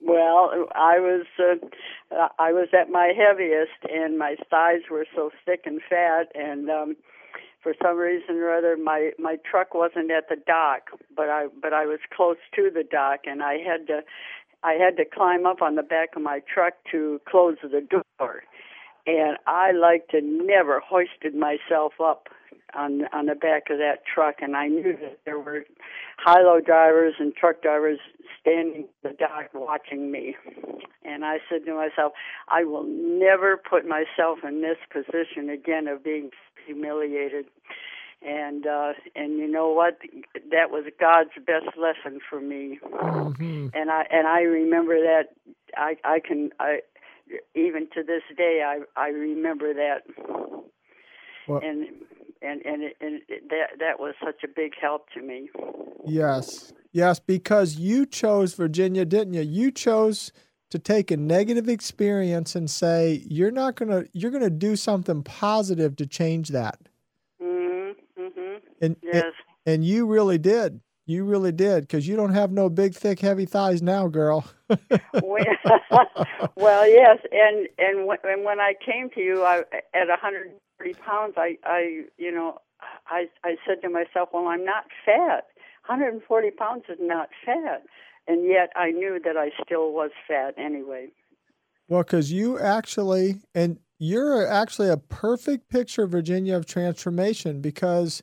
Well, 0.00 0.66
I 0.74 0.98
was 0.98 1.26
uh, 1.38 2.28
I 2.38 2.52
was 2.52 2.68
at 2.72 2.90
my 2.90 3.12
heaviest, 3.16 3.92
and 3.92 4.18
my 4.18 4.36
thighs 4.50 4.82
were 4.90 5.06
so 5.14 5.30
thick 5.44 5.62
and 5.64 5.80
fat, 5.88 6.28
and 6.34 6.70
um, 6.70 6.96
for 7.62 7.74
some 7.82 7.96
reason 7.96 8.36
or 8.36 8.50
other 8.54 8.76
my 8.76 9.10
my 9.18 9.36
truck 9.48 9.74
wasn't 9.74 10.10
at 10.10 10.28
the 10.28 10.36
dock 10.46 10.90
but 11.14 11.28
i 11.28 11.46
but 11.60 11.72
i 11.72 11.84
was 11.84 11.98
close 12.14 12.36
to 12.54 12.70
the 12.72 12.84
dock 12.84 13.20
and 13.24 13.42
i 13.42 13.54
had 13.54 13.86
to 13.86 14.00
i 14.62 14.72
had 14.72 14.96
to 14.96 15.04
climb 15.04 15.46
up 15.46 15.62
on 15.62 15.74
the 15.74 15.82
back 15.82 16.10
of 16.16 16.22
my 16.22 16.40
truck 16.52 16.74
to 16.90 17.20
close 17.28 17.56
the 17.62 17.86
door. 17.90 18.42
And 19.06 19.38
i 19.46 19.72
like 19.72 20.08
to 20.08 20.20
never 20.22 20.80
hoisted 20.80 21.34
myself 21.34 21.94
up 22.02 22.28
on 22.74 23.02
on 23.12 23.26
the 23.26 23.34
back 23.34 23.70
of 23.70 23.78
that 23.78 24.04
truck 24.12 24.36
and 24.40 24.56
i 24.56 24.66
knew 24.66 24.96
that 25.00 25.18
there 25.24 25.38
were 25.38 25.64
high 26.18 26.42
low 26.42 26.60
drivers 26.60 27.14
and 27.18 27.34
truck 27.34 27.62
drivers 27.62 27.98
standing 28.40 28.84
at 29.04 29.10
the 29.10 29.16
dock 29.16 29.50
watching 29.54 30.10
me. 30.10 30.36
And 31.04 31.24
i 31.24 31.38
said 31.48 31.64
to 31.66 31.74
myself 31.74 32.12
i 32.48 32.64
will 32.64 32.84
never 32.84 33.56
put 33.56 33.86
myself 33.86 34.38
in 34.46 34.62
this 34.62 34.78
position 34.92 35.48
again 35.50 35.88
of 35.88 36.04
being 36.04 36.30
humiliated. 36.66 37.46
And 38.20 38.66
uh 38.66 38.92
and 39.14 39.38
you 39.38 39.48
know 39.48 39.70
what? 39.70 39.98
That 40.50 40.70
was 40.70 40.84
god's 40.98 41.30
best 41.46 41.76
lesson 41.76 42.20
for 42.28 42.40
me. 42.40 42.78
Mm-hmm. 42.82 43.68
and 43.74 43.90
i 43.90 44.06
and 44.10 44.26
i 44.26 44.40
remember 44.42 45.00
that. 45.00 45.28
I 45.76 45.96
i 46.04 46.20
can 46.20 46.50
i 46.58 46.80
even 47.54 47.88
to 47.94 48.02
this 48.02 48.22
day 48.36 48.62
i 48.66 48.80
i 49.00 49.08
remember 49.08 49.72
that. 49.74 50.02
Well, 51.46 51.60
and 51.62 51.86
and 52.42 52.64
and, 52.64 52.82
it, 52.82 52.96
and 53.00 53.20
it, 53.28 53.48
that 53.48 53.78
that 53.78 54.00
was 54.00 54.14
such 54.24 54.42
a 54.44 54.48
big 54.48 54.72
help 54.80 55.08
to 55.10 55.22
me 55.22 55.48
yes 56.06 56.72
yes 56.92 57.18
because 57.18 57.76
you 57.76 58.06
chose 58.06 58.54
virginia 58.54 59.04
didn't 59.04 59.34
you 59.34 59.42
you 59.42 59.70
chose 59.70 60.32
to 60.70 60.78
take 60.78 61.10
a 61.10 61.16
negative 61.16 61.68
experience 61.68 62.54
and 62.54 62.70
say 62.70 63.22
you're 63.26 63.50
not 63.50 63.76
going 63.76 63.88
to 63.88 64.08
you're 64.12 64.30
to 64.30 64.50
do 64.50 64.76
something 64.76 65.22
positive 65.22 65.96
to 65.96 66.06
change 66.06 66.48
that. 66.50 66.78
Mhm. 67.40 67.94
Mhm. 68.18 68.60
And, 68.80 68.96
yes. 69.02 69.24
and 69.24 69.74
and 69.74 69.84
you 69.84 70.06
really 70.06 70.38
did. 70.38 70.80
You 71.08 71.24
really 71.24 71.50
did 71.50 71.88
because 71.88 72.06
you 72.06 72.14
don't 72.14 72.34
have 72.34 72.52
no 72.52 72.68
big, 72.68 72.94
thick, 72.94 73.18
heavy 73.18 73.46
thighs 73.46 73.82
now, 73.82 74.06
girl. 74.06 74.44
well, 76.54 76.88
yes, 76.88 77.18
and 77.32 77.66
and 77.78 78.06
when, 78.06 78.18
and 78.22 78.44
when 78.44 78.60
I 78.60 78.74
came 78.84 79.10
to 79.10 79.20
you, 79.20 79.42
I 79.42 79.62
at 79.94 80.06
130 80.08 80.94
pounds, 80.94 81.34
I 81.36 81.58
I 81.64 82.04
you 82.16 82.30
know 82.30 82.58
I 83.08 83.26
I 83.42 83.56
said 83.66 83.82
to 83.82 83.88
myself, 83.88 84.28
well, 84.32 84.46
I'm 84.46 84.64
not 84.64 84.84
fat. 85.04 85.46
140 85.86 86.50
pounds 86.52 86.84
is 86.90 86.98
not 87.00 87.30
fat 87.44 87.82
and 88.28 88.46
yet 88.46 88.70
I 88.76 88.90
knew 88.90 89.18
that 89.24 89.36
I 89.36 89.50
still 89.64 89.92
was 89.92 90.10
fat 90.28 90.54
anyway. 90.58 91.08
Well, 91.88 92.02
because 92.02 92.30
you 92.30 92.58
actually, 92.58 93.40
and 93.54 93.78
you're 93.98 94.46
actually 94.46 94.90
a 94.90 94.98
perfect 94.98 95.70
picture, 95.70 96.06
Virginia, 96.06 96.56
of 96.56 96.66
transformation 96.66 97.62
because, 97.62 98.22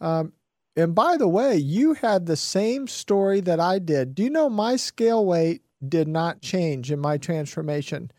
um, 0.00 0.32
and 0.76 0.94
by 0.94 1.16
the 1.16 1.28
way, 1.28 1.56
you 1.56 1.94
had 1.94 2.26
the 2.26 2.36
same 2.36 2.86
story 2.86 3.40
that 3.40 3.60
I 3.60 3.78
did. 3.78 4.14
Do 4.14 4.22
you 4.22 4.30
know 4.30 4.48
my 4.48 4.76
scale 4.76 5.24
weight 5.24 5.62
did 5.86 6.08
not 6.08 6.42
change 6.42 6.92
in 6.92 7.00
my 7.00 7.18
transformation? 7.18 8.10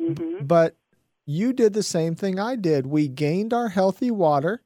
Mm-hmm. 0.00 0.44
But 0.44 0.76
you 1.24 1.52
did 1.52 1.72
the 1.72 1.82
same 1.82 2.14
thing 2.14 2.38
I 2.38 2.56
did. 2.56 2.86
We 2.86 3.08
gained 3.08 3.52
our 3.52 3.68
healthy 3.68 4.10
water 4.10 4.62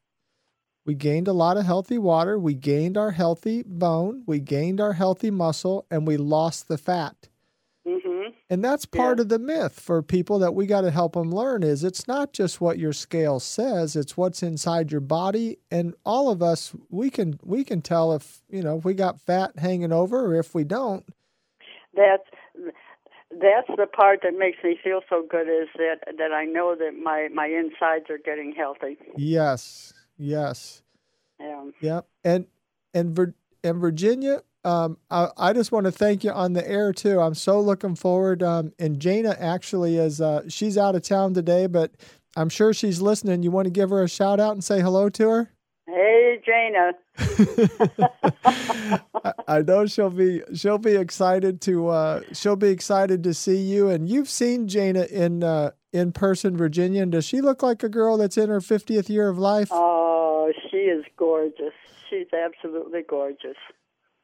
we 0.91 0.97
gained 0.97 1.29
a 1.29 1.33
lot 1.33 1.57
of 1.57 1.67
healthy 1.67 1.99
water. 1.99 2.37
We 2.37 2.55
gained 2.55 2.97
our 2.97 3.13
healthy 3.13 3.63
bone. 3.63 4.25
We 4.27 4.41
gained 4.41 4.81
our 4.81 4.95
healthy 4.95 5.31
muscle, 5.31 5.87
and 5.89 6.05
we 6.05 6.17
lost 6.17 6.67
the 6.67 6.79
fat. 6.79 7.29
And 8.53 8.65
that's 8.65 8.85
part 8.85 9.19
Yeah. 9.19 9.23
of 9.23 9.29
the 9.29 9.39
myth 9.39 9.79
for 9.79 10.03
people 10.03 10.41
that 10.41 10.55
we 10.55 10.67
got 10.67 10.81
to 10.81 10.91
help 10.91 11.13
them 11.13 11.31
learn 11.31 11.63
is 11.63 11.85
it's 11.85 12.09
not 12.09 12.33
just 12.33 12.61
what 12.61 12.81
your 12.81 12.93
scale 12.93 13.39
says, 13.39 13.95
it's 13.95 14.17
what's 14.17 14.43
inside 14.43 14.91
your 14.91 15.01
body 15.01 15.59
and 15.71 15.95
all 16.05 16.29
of 16.31 16.43
us 16.43 16.75
we 16.91 17.11
can 17.11 17.39
we 17.45 17.63
can 17.63 17.81
tell 17.81 18.13
if, 18.13 18.43
you 18.51 18.63
know, 18.63 18.77
if 18.79 18.85
we 18.85 18.93
got 18.93 19.21
fat 19.21 19.57
hanging 19.59 19.93
over 19.93 20.27
or 20.27 20.35
if 20.35 20.53
we 20.53 20.65
don't. 20.65 21.07
That's 21.95 22.25
that's 23.31 23.69
the 23.77 23.87
part 23.87 24.21
that 24.25 24.37
makes 24.37 24.59
me 24.65 24.77
feel 24.83 25.03
so 25.09 25.25
good 25.31 25.47
is 25.49 25.69
that 25.77 26.17
that 26.19 26.33
I 26.33 26.45
know 26.45 26.75
that 26.77 26.99
my 27.01 27.29
my 27.33 27.47
insides 27.47 28.11
are 28.11 28.19
getting 28.19 28.53
healthy. 28.53 28.99
Yes. 29.17 29.93
Yes. 30.19 30.83
Yeah. 31.39 31.67
Yep. 31.81 32.07
And 32.25 32.47
and 32.93 33.15
Vir- 33.15 33.35
and 33.63 33.79
Virginia, 33.79 34.43
um, 34.65 34.99
I, 35.11 35.29
I 35.37 35.53
just 35.53 35.73
want 35.73 35.87
to 35.87 35.93
thank 35.93 36.25
you 36.25 36.31
on 36.31 36.53
the 36.53 36.69
air 36.69 36.93
too. 36.93 37.21
I'm 37.21 37.35
so 37.35 37.61
looking 37.61 37.95
forward. 37.95 38.43
Um, 38.43 38.73
and 38.79 39.01
Jana 39.01 39.37
actually 39.39 39.97
is 39.97 40.21
uh, 40.21 40.49
she's 40.49 40.77
out 40.77 40.95
of 40.95 41.03
town 41.03 41.35
today, 41.35 41.67
but 41.67 41.93
I'm 42.37 42.49
sure 42.49 42.73
she's 42.73 43.01
listening. 43.01 43.43
You 43.43 43.51
want 43.51 43.67
to 43.67 43.71
give 43.71 43.91
her 43.91 44.03
a 44.03 44.09
shout 44.09 44.41
out 44.41 44.53
and 44.53 44.63
say 44.63 44.81
hello 44.81 45.09
to 45.11 45.29
her? 45.29 45.51
Hey, 45.87 46.41
Jana. 46.45 46.93
I, 49.25 49.33
I 49.49 49.63
know 49.63 49.87
she'll 49.87 50.11
be 50.11 50.43
she'll 50.55 50.79
be 50.79 50.95
excited 50.95 51.61
to 51.63 51.89
uh, 51.89 52.21
she'll 52.33 52.57
be 52.57 52.69
excited 52.69 53.25
to 53.25 53.35
see 53.35 53.57
you. 53.57 53.89
And 53.89 54.09
you've 54.09 54.31
seen 54.31 54.69
Jana 54.69 55.05
in 55.05 55.43
uh, 55.43 55.73
in 55.93 56.13
person, 56.13 56.57
Virginia. 56.57 57.03
And 57.03 57.13
does 57.13 57.25
she 57.25 57.41
look 57.41 57.63
like 57.63 57.83
a 57.83 57.89
girl 57.89 58.17
that's 58.17 58.37
in 58.39 58.49
her 58.51 58.61
50th 58.61 59.09
year 59.09 59.29
of 59.29 59.39
life? 59.39 59.69
Oh, 59.73 60.53
she 60.71 60.77
is 60.77 61.05
gorgeous. 61.17 61.75
She's 62.09 62.29
absolutely 62.33 63.03
gorgeous. 63.09 63.57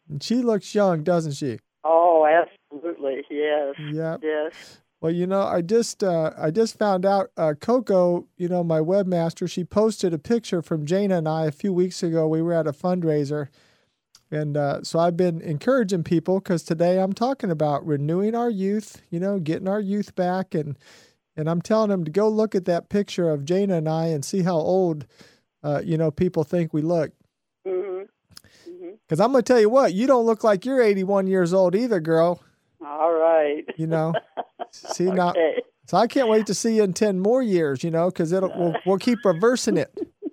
And 0.09 0.23
she 0.23 0.37
looks 0.37 0.75
young, 0.75 1.03
doesn't 1.03 1.33
she? 1.33 1.59
Oh, 1.85 2.27
absolutely. 2.27 3.25
Yes. 3.31 3.75
Yeah. 3.93 4.17
Yes. 4.23 4.81
Well, 5.01 5.13
you 5.13 5.27
know, 5.27 5.43
I 5.43 5.61
just 5.61 6.03
uh, 6.03 6.33
I 6.39 6.51
just 6.51 6.79
found 6.79 7.05
out 7.05 7.31
uh, 7.37 7.55
Coco, 7.61 8.27
you 8.39 8.49
know, 8.49 8.65
my 8.65 8.81
webmaster, 8.81 9.49
she 9.49 9.63
posted 9.63 10.15
a 10.15 10.19
picture 10.19 10.63
from 10.63 10.87
Jana 10.87 11.19
and 11.19 11.29
I 11.29 11.45
a 11.45 11.53
few 11.53 11.73
weeks 11.73 12.03
ago. 12.03 12.27
We 12.27 12.41
were 12.41 12.55
at 12.55 12.67
a 12.67 12.73
fundraiser, 12.73 13.49
and 14.31 14.57
uh, 14.57 14.83
so 14.83 14.99
I've 14.99 15.17
been 15.17 15.43
encouraging 15.43 16.03
people 16.03 16.41
because 16.41 16.63
today 16.63 16.99
I'm 16.99 17.13
talking 17.13 17.51
about 17.51 17.87
renewing 17.87 18.35
our 18.35 18.49
youth, 18.49 19.03
you 19.11 19.21
know, 19.21 19.39
getting 19.39 19.69
our 19.69 19.81
youth 19.81 20.15
back, 20.15 20.55
and 20.55 20.79
and 21.37 21.49
I'm 21.51 21.61
telling 21.61 21.91
them 21.91 22.05
to 22.05 22.11
go 22.11 22.29
look 22.29 22.55
at 22.55 22.65
that 22.65 22.89
picture 22.89 23.29
of 23.29 23.45
Jana 23.45 23.77
and 23.77 23.89
I 23.89 24.07
and 24.07 24.25
see 24.25 24.43
how 24.43 24.57
old, 24.57 25.07
uh, 25.63 25.83
you 25.85 25.99
know, 25.99 26.11
people 26.11 26.43
think 26.43 26.73
we 26.73 26.81
look. 26.81 27.13
Because 29.07 29.21
I'm 29.21 29.33
gonna 29.33 29.43
tell 29.43 29.61
you 29.61 29.71
what, 29.71 29.95
you 29.95 30.07
don't 30.07 30.27
look 30.27 30.43
like 30.43 30.65
you're 30.65 30.83
81 30.83 31.27
years 31.27 31.53
old 31.53 31.75
either, 31.75 32.01
girl. 32.01 32.43
All 32.85 33.13
right. 33.13 33.65
You 33.77 33.87
know. 33.87 34.15
See 34.71 35.05
now. 35.05 35.31
Okay. 35.31 35.63
So 35.87 35.97
I 35.97 36.09
can't 36.09 36.29
wait 36.29 36.47
to 36.47 36.55
see 36.55 36.77
you 36.77 36.83
in 36.83 36.93
ten 36.93 37.21
more 37.21 37.43
years, 37.43 37.85
you 37.85 37.91
know, 37.93 38.11
because 38.11 38.33
it'll 38.33 38.53
we'll, 38.57 38.75
we'll 38.85 38.99
keep 38.99 39.19
reversing 39.25 39.77
it. 39.77 39.97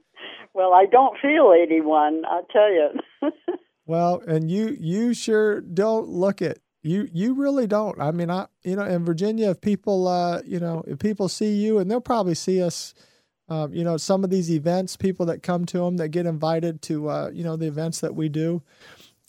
Well, 0.55 0.71
I 0.71 0.85
don't 0.85 1.17
feel 1.19 1.51
81. 1.51 2.25
I'll 2.29 2.45
tell 2.51 2.71
you. 2.71 2.89
Well, 3.85 4.21
and 4.25 4.49
you 4.49 4.77
you 4.79 5.13
sure 5.13 5.59
don't 5.59 6.07
look 6.07 6.41
it. 6.41 6.61
You 6.83 7.09
you 7.11 7.33
really 7.33 7.67
don't. 7.67 7.99
I 7.99 8.11
mean, 8.11 8.29
I 8.29 8.47
you 8.63 8.77
know, 8.77 8.85
in 8.85 9.03
Virginia, 9.03 9.49
if 9.49 9.59
people 9.59 10.07
uh 10.07 10.41
you 10.45 10.59
know 10.59 10.83
if 10.87 10.99
people 10.99 11.27
see 11.27 11.55
you, 11.55 11.79
and 11.79 11.91
they'll 11.91 11.99
probably 11.99 12.33
see 12.35 12.63
us, 12.63 12.93
um, 13.53 13.73
you 13.73 13.83
know, 13.83 13.97
some 13.97 14.23
of 14.23 14.31
these 14.31 14.49
events, 14.49 14.97
people 14.97 15.27
that 15.27 15.43
come 15.43 15.65
to 15.65 15.77
them 15.79 15.97
that 15.97 16.09
get 16.09 16.25
invited 16.25 16.81
to 16.83 17.09
uh 17.09 17.29
you 17.33 17.43
know 17.43 17.55
the 17.55 17.67
events 17.67 17.99
that 17.99 18.15
we 18.15 18.29
do. 18.29 18.63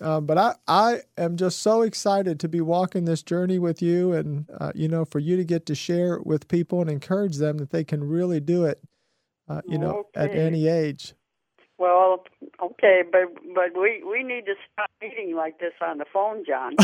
Uh, 0.01 0.21
but 0.21 0.37
I, 0.37 0.55
I 0.67 1.01
am 1.17 1.37
just 1.37 1.61
so 1.61 1.83
excited 1.83 2.41
to 2.41 2.49
be 2.49 2.61
walking 2.61 3.05
this 3.05 3.23
journey 3.23 3.61
with 3.61 3.81
you 3.81 4.13
and, 4.13 4.51
uh, 4.59 4.73
you 4.75 4.89
know, 4.89 5.05
for 5.05 5.21
you 5.21 5.37
to 5.37 5.45
get 5.45 5.67
to 5.67 5.75
share 5.77 6.19
with 6.19 6.49
people 6.49 6.81
and 6.81 6.91
encourage 6.91 7.37
them 7.37 7.59
that 7.59 7.71
they 7.71 7.85
can 7.85 8.03
really 8.03 8.41
do 8.41 8.65
it, 8.65 8.83
uh, 9.49 9.63
you 9.67 9.79
know, 9.79 10.09
at 10.17 10.35
any 10.35 10.67
age. 10.67 11.15
well, 11.79 12.25
okay, 12.61 13.03
but 13.11 13.23
but 13.55 13.81
we 13.81 14.03
we 14.03 14.25
need 14.25 14.47
to 14.47 14.55
stop 14.73 14.91
meeting 15.01 15.37
like 15.37 15.61
this 15.61 15.75
on 15.81 15.99
the 15.99 16.07
phone, 16.13 16.45
John. 16.45 16.75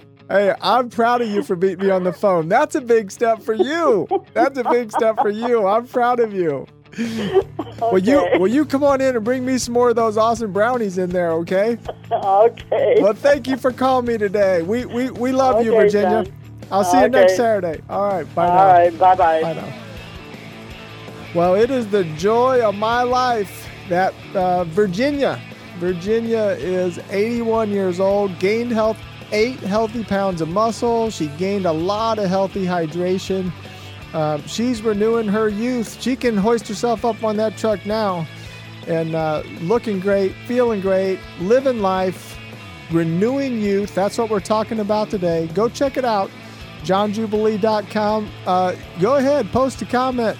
Hey, 0.28 0.54
I'm 0.60 0.90
proud 0.90 1.22
of 1.22 1.28
you 1.28 1.42
for 1.42 1.56
beating 1.56 1.80
me 1.86 1.90
on 1.90 2.04
the 2.04 2.12
phone. 2.12 2.48
That's 2.48 2.74
a 2.74 2.80
big 2.82 3.10
step 3.10 3.40
for 3.42 3.54
you. 3.54 4.06
That's 4.34 4.58
a 4.58 4.64
big 4.64 4.92
step 4.92 5.20
for 5.20 5.30
you. 5.30 5.66
I'm 5.66 5.86
proud 5.86 6.20
of 6.20 6.34
you. 6.34 6.66
Will 7.90 7.98
you 8.00 8.18
Okay. 8.18 8.38
will 8.38 8.48
you 8.48 8.64
come 8.66 8.82
on 8.84 9.00
in 9.00 9.14
and 9.16 9.24
bring 9.24 9.46
me 9.46 9.56
some 9.56 9.72
more 9.72 9.90
of 9.90 9.96
those 9.96 10.16
awesome 10.18 10.52
brownies 10.52 10.98
in 10.98 11.10
there, 11.10 11.32
okay? 11.32 11.78
okay. 12.10 12.96
Well, 13.00 13.14
thank 13.14 13.46
you 13.46 13.56
for 13.56 13.72
calling 13.72 14.06
me 14.06 14.18
today. 14.18 14.62
We 14.62 14.84
we, 14.84 15.10
we 15.10 15.32
love 15.32 15.62
you, 15.64 15.70
Okay, 15.72 15.84
Virginia. 15.84 16.24
John. 16.24 16.34
I'll 16.70 16.84
see 16.84 17.00
you 17.00 17.08
next 17.08 17.36
Saturday. 17.36 17.80
All 17.88 18.06
right, 18.06 18.34
bye 18.34 18.46
All 18.48 18.54
now. 18.54 18.66
right. 18.66 18.98
Bye 18.98 19.14
bye. 19.14 19.42
Bye 19.42 19.54
now. 19.54 19.72
Well, 21.34 21.54
it 21.54 21.70
is 21.70 21.86
the 21.88 22.04
joy 22.16 22.60
of 22.66 22.74
my 22.74 23.02
life 23.02 23.66
that 23.88 24.12
uh, 24.34 24.64
Virginia, 24.64 25.40
Virginia 25.78 26.56
is 26.58 26.98
81 27.10 27.70
years 27.70 28.00
old, 28.00 28.38
gained 28.38 28.72
health, 28.72 28.98
eight 29.32 29.60
healthy 29.60 30.04
pounds 30.04 30.40
of 30.40 30.48
muscle. 30.48 31.10
She 31.10 31.26
gained 31.38 31.66
a 31.66 31.72
lot 31.72 32.18
of 32.18 32.28
healthy 32.28 32.64
hydration. 32.64 33.52
Um, 34.14 34.46
she's 34.46 34.82
renewing 34.82 35.28
her 35.28 35.48
youth. 35.48 36.00
She 36.00 36.16
can 36.16 36.36
hoist 36.36 36.66
herself 36.68 37.04
up 37.04 37.22
on 37.22 37.36
that 37.36 37.56
truck 37.56 37.84
now 37.84 38.26
and 38.86 39.14
uh, 39.14 39.42
looking 39.60 40.00
great, 40.00 40.34
feeling 40.46 40.80
great, 40.80 41.20
living 41.40 41.80
life, 41.80 42.38
renewing 42.90 43.60
youth. 43.60 43.94
That's 43.94 44.16
what 44.16 44.30
we're 44.30 44.40
talking 44.40 44.80
about 44.80 45.10
today. 45.10 45.46
Go 45.48 45.68
check 45.68 45.96
it 45.98 46.04
out, 46.04 46.30
johnjubilee.com. 46.84 48.30
Uh, 48.46 48.74
go 48.98 49.16
ahead, 49.16 49.52
post 49.52 49.82
a 49.82 49.86
comment. 49.86 50.38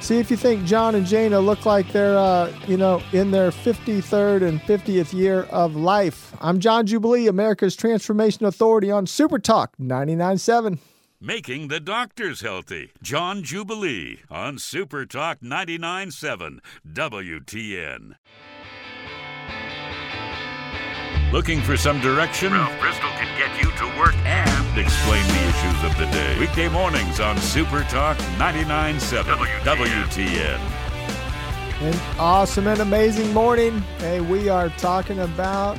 See 0.00 0.18
if 0.18 0.30
you 0.30 0.36
think 0.36 0.64
John 0.64 0.94
and 0.94 1.04
Jana 1.06 1.38
look 1.40 1.66
like 1.66 1.92
they're, 1.92 2.16
uh, 2.16 2.52
you 2.66 2.76
know, 2.76 3.02
in 3.12 3.30
their 3.30 3.50
53rd 3.50 4.42
and 4.48 4.60
50th 4.62 5.12
year 5.12 5.42
of 5.50 5.76
life. 5.76 6.34
I'm 6.40 6.60
John 6.60 6.86
Jubilee, 6.86 7.26
America's 7.26 7.76
Transformation 7.76 8.46
Authority 8.46 8.90
on 8.90 9.06
Super 9.06 9.38
Talk 9.38 9.76
99.7. 9.78 10.78
Making 11.20 11.66
the 11.68 11.80
doctors 11.80 12.40
healthy. 12.42 12.92
John 13.02 13.42
Jubilee 13.42 14.20
on 14.30 14.58
Super 14.58 15.04
Talk 15.04 15.40
99.7 15.40 16.60
WTN. 16.90 18.14
Looking 21.30 21.60
for 21.60 21.76
some 21.76 22.00
direction? 22.00 22.54
Ralph 22.54 22.80
Bristol 22.80 23.10
can 23.10 23.28
get 23.36 23.62
you 23.62 23.70
to 23.72 23.98
work 23.98 24.14
and 24.24 24.78
explain 24.78 25.22
the 25.26 25.48
issues 25.48 25.84
of 25.84 25.98
the 25.98 26.06
day. 26.06 26.38
Weekday 26.38 26.70
mornings 26.70 27.20
on 27.20 27.36
Super 27.36 27.82
Talk 27.82 28.16
99.7 28.38 29.36
WTN. 29.60 30.58
An 31.82 32.00
awesome 32.18 32.66
and 32.66 32.80
amazing 32.80 33.34
morning. 33.34 33.80
Hey, 33.98 34.22
we 34.22 34.48
are 34.48 34.70
talking 34.70 35.18
about 35.18 35.78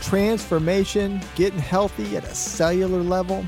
transformation, 0.00 1.20
getting 1.34 1.58
healthy 1.58 2.16
at 2.16 2.22
a 2.22 2.32
cellular 2.32 3.02
level. 3.02 3.44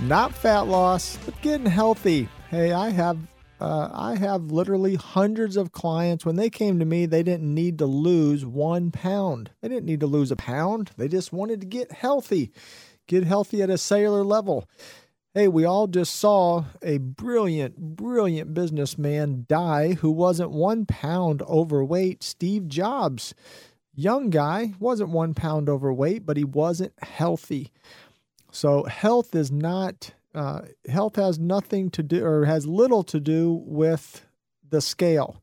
Not 0.00 0.32
fat 0.32 0.68
loss, 0.68 1.18
but 1.26 1.38
getting 1.42 1.66
healthy. 1.66 2.30
Hey, 2.48 2.72
I 2.72 2.88
have 2.88 3.18
uh, 3.60 3.88
I 3.92 4.16
have 4.16 4.52
literally 4.52 4.96
hundreds 4.96 5.56
of 5.56 5.72
clients. 5.72 6.26
When 6.26 6.36
they 6.36 6.50
came 6.50 6.78
to 6.78 6.84
me, 6.84 7.06
they 7.06 7.22
didn't 7.22 7.54
need 7.54 7.78
to 7.78 7.86
lose 7.86 8.44
one 8.44 8.90
pound. 8.90 9.50
They 9.60 9.68
didn't 9.68 9.86
need 9.86 10.00
to 10.00 10.06
lose 10.06 10.30
a 10.30 10.36
pound. 10.36 10.90
They 10.96 11.08
just 11.08 11.32
wanted 11.32 11.60
to 11.62 11.66
get 11.66 11.90
healthy, 11.92 12.52
get 13.06 13.24
healthy 13.24 13.62
at 13.62 13.70
a 13.70 13.78
cellular 13.78 14.22
level. 14.22 14.68
Hey, 15.32 15.48
we 15.48 15.64
all 15.66 15.86
just 15.86 16.16
saw 16.16 16.64
a 16.82 16.98
brilliant, 16.98 17.76
brilliant 17.76 18.54
businessman 18.54 19.44
die 19.48 19.92
who 19.92 20.10
wasn't 20.10 20.50
one 20.50 20.86
pound 20.86 21.42
overweight. 21.42 22.22
Steve 22.22 22.68
Jobs, 22.68 23.34
young 23.94 24.30
guy, 24.30 24.72
wasn't 24.78 25.10
one 25.10 25.34
pound 25.34 25.68
overweight, 25.68 26.24
but 26.24 26.38
he 26.38 26.44
wasn't 26.44 26.94
healthy. 27.02 27.70
So 28.50 28.84
health 28.84 29.34
is 29.34 29.52
not, 29.52 30.12
uh, 30.36 30.62
health 30.88 31.16
has 31.16 31.38
nothing 31.38 31.90
to 31.90 32.02
do 32.02 32.24
or 32.24 32.44
has 32.44 32.66
little 32.66 33.02
to 33.04 33.18
do 33.18 33.62
with 33.64 34.26
the 34.68 34.80
scale. 34.80 35.42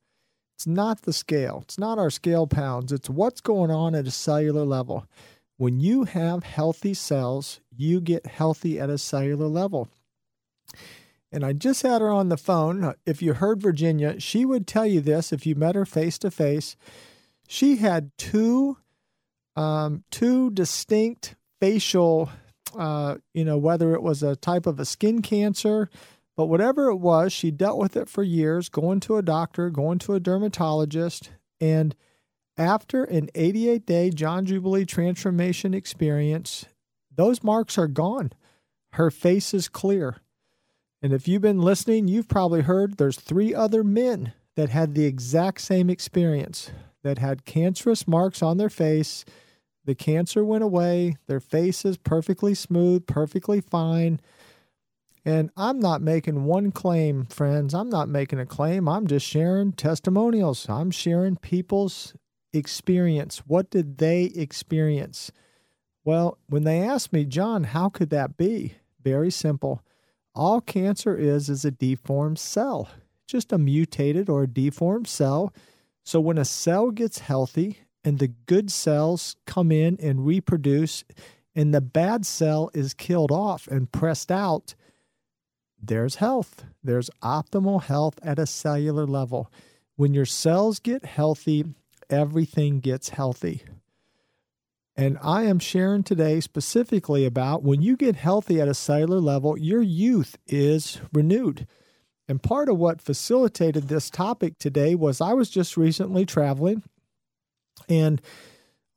It's 0.55 0.67
not 0.67 1.01
the 1.01 1.13
scale. 1.13 1.59
It's 1.63 1.79
not 1.79 1.97
our 1.97 2.09
scale 2.09 2.47
pounds. 2.47 2.91
It's 2.91 3.09
what's 3.09 3.41
going 3.41 3.71
on 3.71 3.95
at 3.95 4.07
a 4.07 4.11
cellular 4.11 4.63
level. 4.63 5.07
When 5.57 5.79
you 5.79 6.03
have 6.03 6.43
healthy 6.43 6.93
cells, 6.93 7.59
you 7.75 8.01
get 8.01 8.25
healthy 8.25 8.79
at 8.79 8.89
a 8.89 8.97
cellular 8.97 9.47
level. 9.47 9.89
And 11.31 11.43
I 11.43 11.53
just 11.53 11.81
had 11.81 12.01
her 12.01 12.09
on 12.09 12.29
the 12.29 12.37
phone. 12.37 12.93
If 13.05 13.21
you 13.21 13.33
heard 13.33 13.61
Virginia, 13.61 14.19
she 14.19 14.45
would 14.45 14.67
tell 14.67 14.85
you 14.85 15.01
this 15.01 15.33
if 15.33 15.47
you 15.47 15.55
met 15.55 15.75
her 15.75 15.85
face 15.85 16.19
to 16.19 16.29
face. 16.29 16.75
She 17.47 17.77
had 17.77 18.11
two, 18.17 18.77
um, 19.55 20.03
two 20.11 20.51
distinct 20.51 21.35
facial, 21.59 22.29
uh, 22.77 23.17
you 23.33 23.45
know, 23.45 23.57
whether 23.57 23.93
it 23.93 24.01
was 24.01 24.23
a 24.23 24.35
type 24.35 24.65
of 24.65 24.79
a 24.79 24.85
skin 24.85 25.21
cancer, 25.21 25.89
but 26.35 26.47
whatever 26.47 26.89
it 26.89 26.97
was, 26.97 27.31
she 27.31 27.51
dealt 27.51 27.77
with 27.77 27.95
it 27.95 28.09
for 28.09 28.23
years, 28.23 28.69
going 28.69 28.99
to 29.01 29.17
a 29.17 29.21
doctor, 29.21 29.69
going 29.69 29.99
to 29.99 30.13
a 30.13 30.19
dermatologist, 30.19 31.31
and 31.61 31.95
after 32.57 33.03
an 33.03 33.29
88 33.35 33.85
day 33.85 34.09
John 34.09 34.45
Jubilee 34.45 34.85
transformation 34.85 35.73
experience, 35.73 36.65
those 37.15 37.43
marks 37.43 37.77
are 37.77 37.87
gone. 37.87 38.31
Her 38.93 39.09
face 39.09 39.53
is 39.53 39.67
clear. 39.67 40.17
And 41.01 41.13
if 41.13 41.27
you've 41.27 41.41
been 41.41 41.61
listening, 41.61 42.07
you've 42.07 42.27
probably 42.27 42.61
heard 42.61 42.97
there's 42.97 43.19
three 43.19 43.53
other 43.53 43.83
men 43.83 44.33
that 44.55 44.69
had 44.69 44.93
the 44.93 45.05
exact 45.05 45.61
same 45.61 45.89
experience 45.89 46.71
that 47.03 47.17
had 47.17 47.45
cancerous 47.45 48.07
marks 48.07 48.41
on 48.41 48.57
their 48.57 48.69
face. 48.69 49.25
The 49.85 49.95
cancer 49.95 50.45
went 50.45 50.63
away. 50.63 51.17
Their 51.27 51.39
face 51.39 51.83
is 51.85 51.97
perfectly 51.97 52.53
smooth, 52.53 53.05
perfectly 53.05 53.61
fine. 53.61 54.19
And 55.25 55.51
I'm 55.55 55.79
not 55.79 56.01
making 56.01 56.45
one 56.45 56.71
claim, 56.71 57.25
friends. 57.25 57.73
I'm 57.73 57.89
not 57.89 58.09
making 58.09 58.39
a 58.39 58.45
claim. 58.45 58.89
I'm 58.89 59.07
just 59.07 59.25
sharing 59.25 59.71
testimonials. 59.71 60.67
I'm 60.69 60.91
sharing 60.91 61.37
people's 61.37 62.13
experience. 62.51 63.39
What 63.47 63.69
did 63.69 63.97
they 63.97 64.23
experience? 64.23 65.31
Well, 66.03 66.37
when 66.47 66.63
they 66.63 66.81
asked 66.81 67.13
me, 67.13 67.25
John, 67.25 67.65
how 67.65 67.89
could 67.89 68.09
that 68.09 68.37
be? 68.37 68.75
Very 69.01 69.31
simple. 69.31 69.81
All 70.35 70.61
cancer 70.61 71.15
is 71.15 71.49
is 71.49 71.63
a 71.63 71.71
deformed 71.71 72.39
cell, 72.39 72.89
just 73.27 73.53
a 73.53 73.57
mutated 73.57 74.29
or 74.29 74.43
a 74.43 74.47
deformed 74.47 75.07
cell. 75.07 75.53
So 76.03 76.19
when 76.19 76.37
a 76.37 76.45
cell 76.45 76.91
gets 76.91 77.19
healthy 77.19 77.79
and 78.03 78.19
the 78.19 78.27
good 78.27 78.71
cells 78.71 79.35
come 79.45 79.71
in 79.71 79.97
and 80.01 80.25
reproduce 80.25 81.03
and 81.55 81.73
the 81.73 81.81
bad 81.81 82.25
cell 82.25 82.71
is 82.73 82.93
killed 82.93 83.31
off 83.31 83.67
and 83.67 83.91
pressed 83.91 84.31
out, 84.31 84.75
there's 85.81 86.15
health. 86.15 86.65
There's 86.83 87.09
optimal 87.21 87.83
health 87.83 88.19
at 88.23 88.39
a 88.39 88.47
cellular 88.47 89.05
level. 89.05 89.51
When 89.95 90.13
your 90.13 90.25
cells 90.25 90.79
get 90.79 91.05
healthy, 91.05 91.65
everything 92.09 92.79
gets 92.79 93.09
healthy. 93.09 93.63
And 94.95 95.17
I 95.21 95.43
am 95.43 95.59
sharing 95.59 96.03
today 96.03 96.39
specifically 96.39 97.25
about 97.25 97.63
when 97.63 97.81
you 97.81 97.97
get 97.97 98.15
healthy 98.15 98.61
at 98.61 98.67
a 98.67 98.73
cellular 98.73 99.19
level, 99.19 99.57
your 99.57 99.81
youth 99.81 100.37
is 100.47 100.99
renewed. 101.11 101.67
And 102.27 102.41
part 102.41 102.69
of 102.69 102.77
what 102.77 103.01
facilitated 103.01 103.87
this 103.87 104.09
topic 104.09 104.57
today 104.57 104.95
was 104.95 105.19
I 105.19 105.33
was 105.33 105.49
just 105.49 105.77
recently 105.77 106.25
traveling, 106.25 106.83
and 107.89 108.21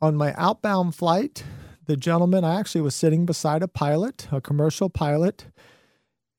on 0.01 0.17
my 0.17 0.35
outbound 0.37 0.95
flight, 0.95 1.45
the 1.87 1.97
gentleman, 1.97 2.45
I 2.45 2.59
actually 2.59 2.81
was 2.81 2.95
sitting 2.95 3.27
beside 3.27 3.63
a 3.63 3.69
pilot, 3.69 4.29
a 4.33 4.41
commercial 4.41 4.91
pilot. 4.91 5.47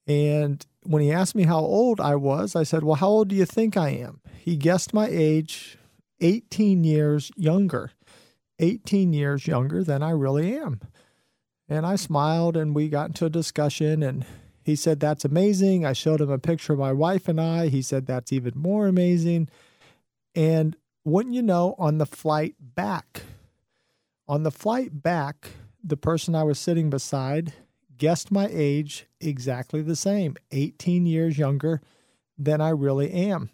And 0.05 0.65
when 0.83 1.01
he 1.01 1.11
asked 1.11 1.35
me 1.35 1.43
how 1.43 1.59
old 1.59 1.99
I 1.99 2.15
was, 2.15 2.55
I 2.55 2.63
said, 2.63 2.83
Well, 2.83 2.95
how 2.95 3.07
old 3.07 3.29
do 3.29 3.35
you 3.35 3.45
think 3.45 3.75
I 3.75 3.89
am? 3.89 4.21
He 4.37 4.55
guessed 4.55 4.93
my 4.93 5.07
age, 5.09 5.77
18 6.21 6.83
years 6.83 7.31
younger. 7.35 7.91
18 8.59 9.13
years 9.13 9.45
younger 9.45 9.83
than 9.83 10.01
I 10.01 10.11
really 10.11 10.57
am. 10.57 10.81
And 11.69 11.85
I 11.85 11.95
smiled 11.95 12.57
and 12.57 12.73
we 12.73 12.89
got 12.89 13.09
into 13.09 13.25
a 13.25 13.29
discussion 13.29 14.01
and 14.01 14.25
he 14.63 14.75
said, 14.75 14.99
That's 14.99 15.25
amazing. 15.25 15.85
I 15.85 15.93
showed 15.93 16.21
him 16.21 16.29
a 16.29 16.39
picture 16.39 16.73
of 16.73 16.79
my 16.79 16.93
wife 16.93 17.27
and 17.27 17.39
I. 17.39 17.67
He 17.67 17.81
said, 17.81 18.05
That's 18.05 18.31
even 18.33 18.53
more 18.55 18.87
amazing. 18.87 19.49
And 20.35 20.75
wouldn't 21.07 21.35
you 21.35 21.41
know, 21.41 21.73
on 21.79 21.99
the 21.99 22.05
flight 22.05 22.55
back, 22.59 23.21
on 24.27 24.43
the 24.43 24.51
flight 24.51 25.01
back, 25.01 25.51
the 25.81 25.95
person 25.95 26.35
I 26.35 26.43
was 26.43 26.59
sitting 26.59 26.89
beside 26.89 27.53
guessed 27.97 28.29
my 28.29 28.49
age 28.51 29.07
exactly 29.21 29.81
the 29.81 29.95
same 29.95 30.35
18 30.51 31.05
years 31.05 31.37
younger 31.37 31.81
than 32.37 32.59
I 32.59 32.69
really 32.69 33.11
am. 33.11 33.51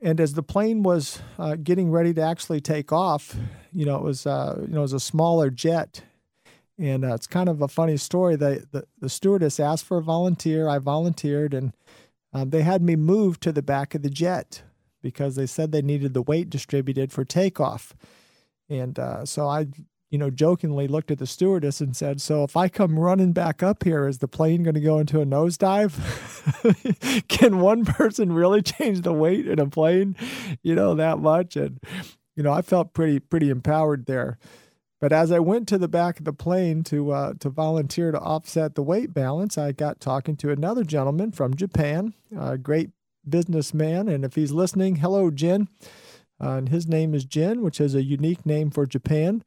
And 0.00 0.20
as 0.20 0.34
the 0.34 0.44
plane 0.44 0.84
was 0.84 1.20
uh, 1.40 1.56
getting 1.56 1.90
ready 1.90 2.14
to 2.14 2.22
actually 2.22 2.60
take 2.60 2.92
off, 2.92 3.34
you 3.72 3.84
know, 3.84 3.96
it 3.96 4.02
was 4.02 4.26
uh, 4.26 4.58
you 4.60 4.68
know 4.68 4.78
it 4.78 4.82
was 4.82 4.92
a 4.92 5.00
smaller 5.00 5.50
jet, 5.50 6.02
and 6.78 7.04
uh, 7.04 7.14
it's 7.14 7.26
kind 7.26 7.48
of 7.48 7.62
a 7.62 7.68
funny 7.68 7.96
story. 7.96 8.36
The, 8.36 8.64
the, 8.70 8.84
the 9.00 9.08
stewardess 9.08 9.58
asked 9.58 9.86
for 9.86 9.96
a 9.96 10.02
volunteer. 10.02 10.68
I 10.68 10.78
volunteered, 10.78 11.52
and 11.52 11.72
um, 12.32 12.50
they 12.50 12.62
had 12.62 12.82
me 12.82 12.96
moved 12.96 13.42
to 13.42 13.52
the 13.52 13.62
back 13.62 13.94
of 13.94 14.02
the 14.02 14.10
jet 14.10 14.62
because 15.04 15.36
they 15.36 15.46
said 15.46 15.70
they 15.70 15.82
needed 15.82 16.14
the 16.14 16.22
weight 16.22 16.50
distributed 16.50 17.12
for 17.12 17.24
takeoff. 17.24 17.94
And 18.68 18.98
uh, 18.98 19.24
so 19.24 19.46
I 19.46 19.66
you 20.14 20.18
know, 20.18 20.30
jokingly 20.30 20.86
looked 20.86 21.10
at 21.10 21.18
the 21.18 21.26
stewardess 21.26 21.80
and 21.80 21.96
said, 21.96 22.20
So 22.20 22.44
if 22.44 22.56
I 22.56 22.68
come 22.68 23.00
running 23.00 23.32
back 23.32 23.64
up 23.64 23.82
here, 23.82 24.06
is 24.06 24.18
the 24.18 24.28
plane 24.28 24.62
going 24.62 24.74
to 24.74 24.80
go 24.80 25.00
into 25.00 25.20
a 25.20 25.26
nosedive? 25.26 25.98
Can 27.28 27.58
one 27.58 27.84
person 27.84 28.32
really 28.32 28.62
change 28.62 29.00
the 29.00 29.12
weight 29.12 29.48
in 29.48 29.58
a 29.58 29.66
plane, 29.66 30.14
you 30.62 30.76
know, 30.76 30.94
that 30.94 31.18
much? 31.18 31.56
And, 31.56 31.80
you 32.36 32.44
know, 32.44 32.52
I 32.52 32.62
felt 32.62 32.94
pretty, 32.94 33.18
pretty 33.18 33.50
empowered 33.50 34.06
there. 34.06 34.38
But 35.00 35.12
as 35.12 35.32
I 35.32 35.40
went 35.40 35.66
to 35.68 35.78
the 35.78 35.88
back 35.88 36.20
of 36.20 36.24
the 36.24 36.32
plane 36.32 36.84
to 36.84 37.10
uh, 37.10 37.34
to 37.40 37.50
volunteer 37.50 38.12
to 38.12 38.20
offset 38.20 38.76
the 38.76 38.84
weight 38.84 39.12
balance, 39.12 39.58
I 39.58 39.72
got 39.72 39.98
talking 39.98 40.36
to 40.36 40.50
another 40.50 40.84
gentleman 40.84 41.32
from 41.32 41.56
Japan, 41.56 42.14
a 42.38 42.56
great 42.56 42.90
businessman. 43.28 44.08
And 44.08 44.24
if 44.24 44.34
he's 44.34 44.52
listening, 44.52 44.96
hello, 44.96 45.30
Jin. 45.30 45.68
Uh, 46.40 46.50
and 46.56 46.68
his 46.68 46.86
name 46.86 47.14
is 47.14 47.24
Jin, 47.24 47.62
which 47.62 47.80
is 47.80 47.94
a 47.94 48.02
unique 48.02 48.44
name 48.44 48.70
for 48.70 48.86
Japan. 48.86 49.44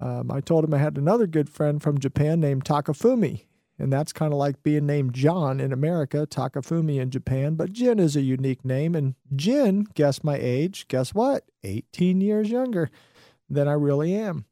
Um, 0.00 0.30
I 0.30 0.40
told 0.40 0.64
him 0.64 0.74
I 0.74 0.78
had 0.78 0.96
another 0.96 1.26
good 1.26 1.48
friend 1.48 1.82
from 1.82 1.98
Japan 1.98 2.40
named 2.40 2.64
Takafumi, 2.64 3.42
and 3.78 3.92
that's 3.92 4.12
kind 4.12 4.32
of 4.32 4.38
like 4.38 4.62
being 4.62 4.86
named 4.86 5.14
John 5.14 5.60
in 5.60 5.72
America, 5.72 6.26
Takafumi 6.28 7.00
in 7.00 7.10
Japan. 7.10 7.54
But 7.54 7.72
Jin 7.72 7.98
is 7.98 8.16
a 8.16 8.22
unique 8.22 8.64
name, 8.64 8.94
and 8.94 9.14
Jin, 9.34 9.86
guess 9.94 10.22
my 10.22 10.38
age, 10.40 10.88
guess 10.88 11.14
what? 11.14 11.44
18 11.64 12.20
years 12.20 12.50
younger 12.50 12.90
than 13.48 13.68
I 13.68 13.72
really 13.72 14.14
am. 14.14 14.44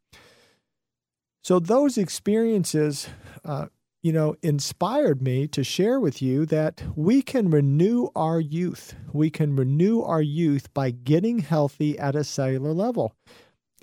So 1.43 1.59
those 1.59 1.99
experiences, 1.99 3.09
uh, 3.45 3.67
you 4.05 4.13
know, 4.13 4.37
inspired 4.43 5.21
me 5.21 5.49
to 5.49 5.65
share 5.65 5.99
with 5.99 6.23
you 6.23 6.47
that 6.47 6.85
we 6.95 7.23
can 7.23 7.51
renew 7.51 8.09
our 8.15 8.39
youth. 8.39 8.95
We 9.13 9.31
can 9.31 9.57
renew 9.57 10.03
our 10.03 10.23
youth 10.23 10.73
by 10.73 10.93
getting 10.93 11.41
healthy 11.41 11.99
at 11.99 12.15
a 12.15 12.23
cellular 12.23 12.73
level 12.73 13.17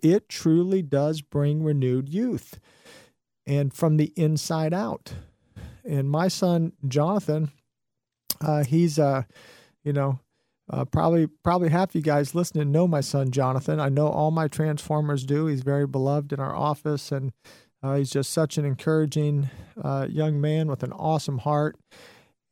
it 0.02 0.30
truly 0.30 0.82
does 0.82 1.22
bring 1.22 1.64
renewed 1.64 2.10
youth 2.10 2.60
and 3.46 3.74
from 3.74 3.98
the 3.98 4.12
inside 4.16 4.74
out. 4.74 5.14
And 5.86 6.10
my 6.10 6.28
son 6.28 6.74
Jonathan, 6.88 7.52
uh, 8.40 8.64
he's 8.64 9.00
uh, 9.00 9.24
you 9.84 9.94
know, 9.94 10.20
uh, 10.70 10.86
probably 10.86 11.28
probably 11.28 11.70
half 11.70 11.96
you 11.96 12.02
guys 12.02 12.36
listening 12.36 12.72
know 12.72 12.88
my 12.88 13.02
son 13.02 13.32
Jonathan. 13.32 13.80
I 13.80 13.90
know 13.90 14.08
all 14.08 14.32
my 14.32 14.48
transformers 14.48 15.26
do. 15.26 15.48
He's 15.48 15.64
very 15.64 15.88
beloved 15.88 16.32
in 16.34 16.40
our 16.40 16.56
office, 16.56 17.12
and 17.12 17.34
uh, 17.84 17.96
he's 17.96 18.12
just 18.12 18.32
such 18.32 18.58
an 18.58 18.66
encouraging 18.66 19.50
uh, 19.82 20.08
young 20.10 20.40
man 20.40 20.68
with 20.68 20.84
an 20.84 20.92
awesome 20.94 21.40
heart. 21.40 21.78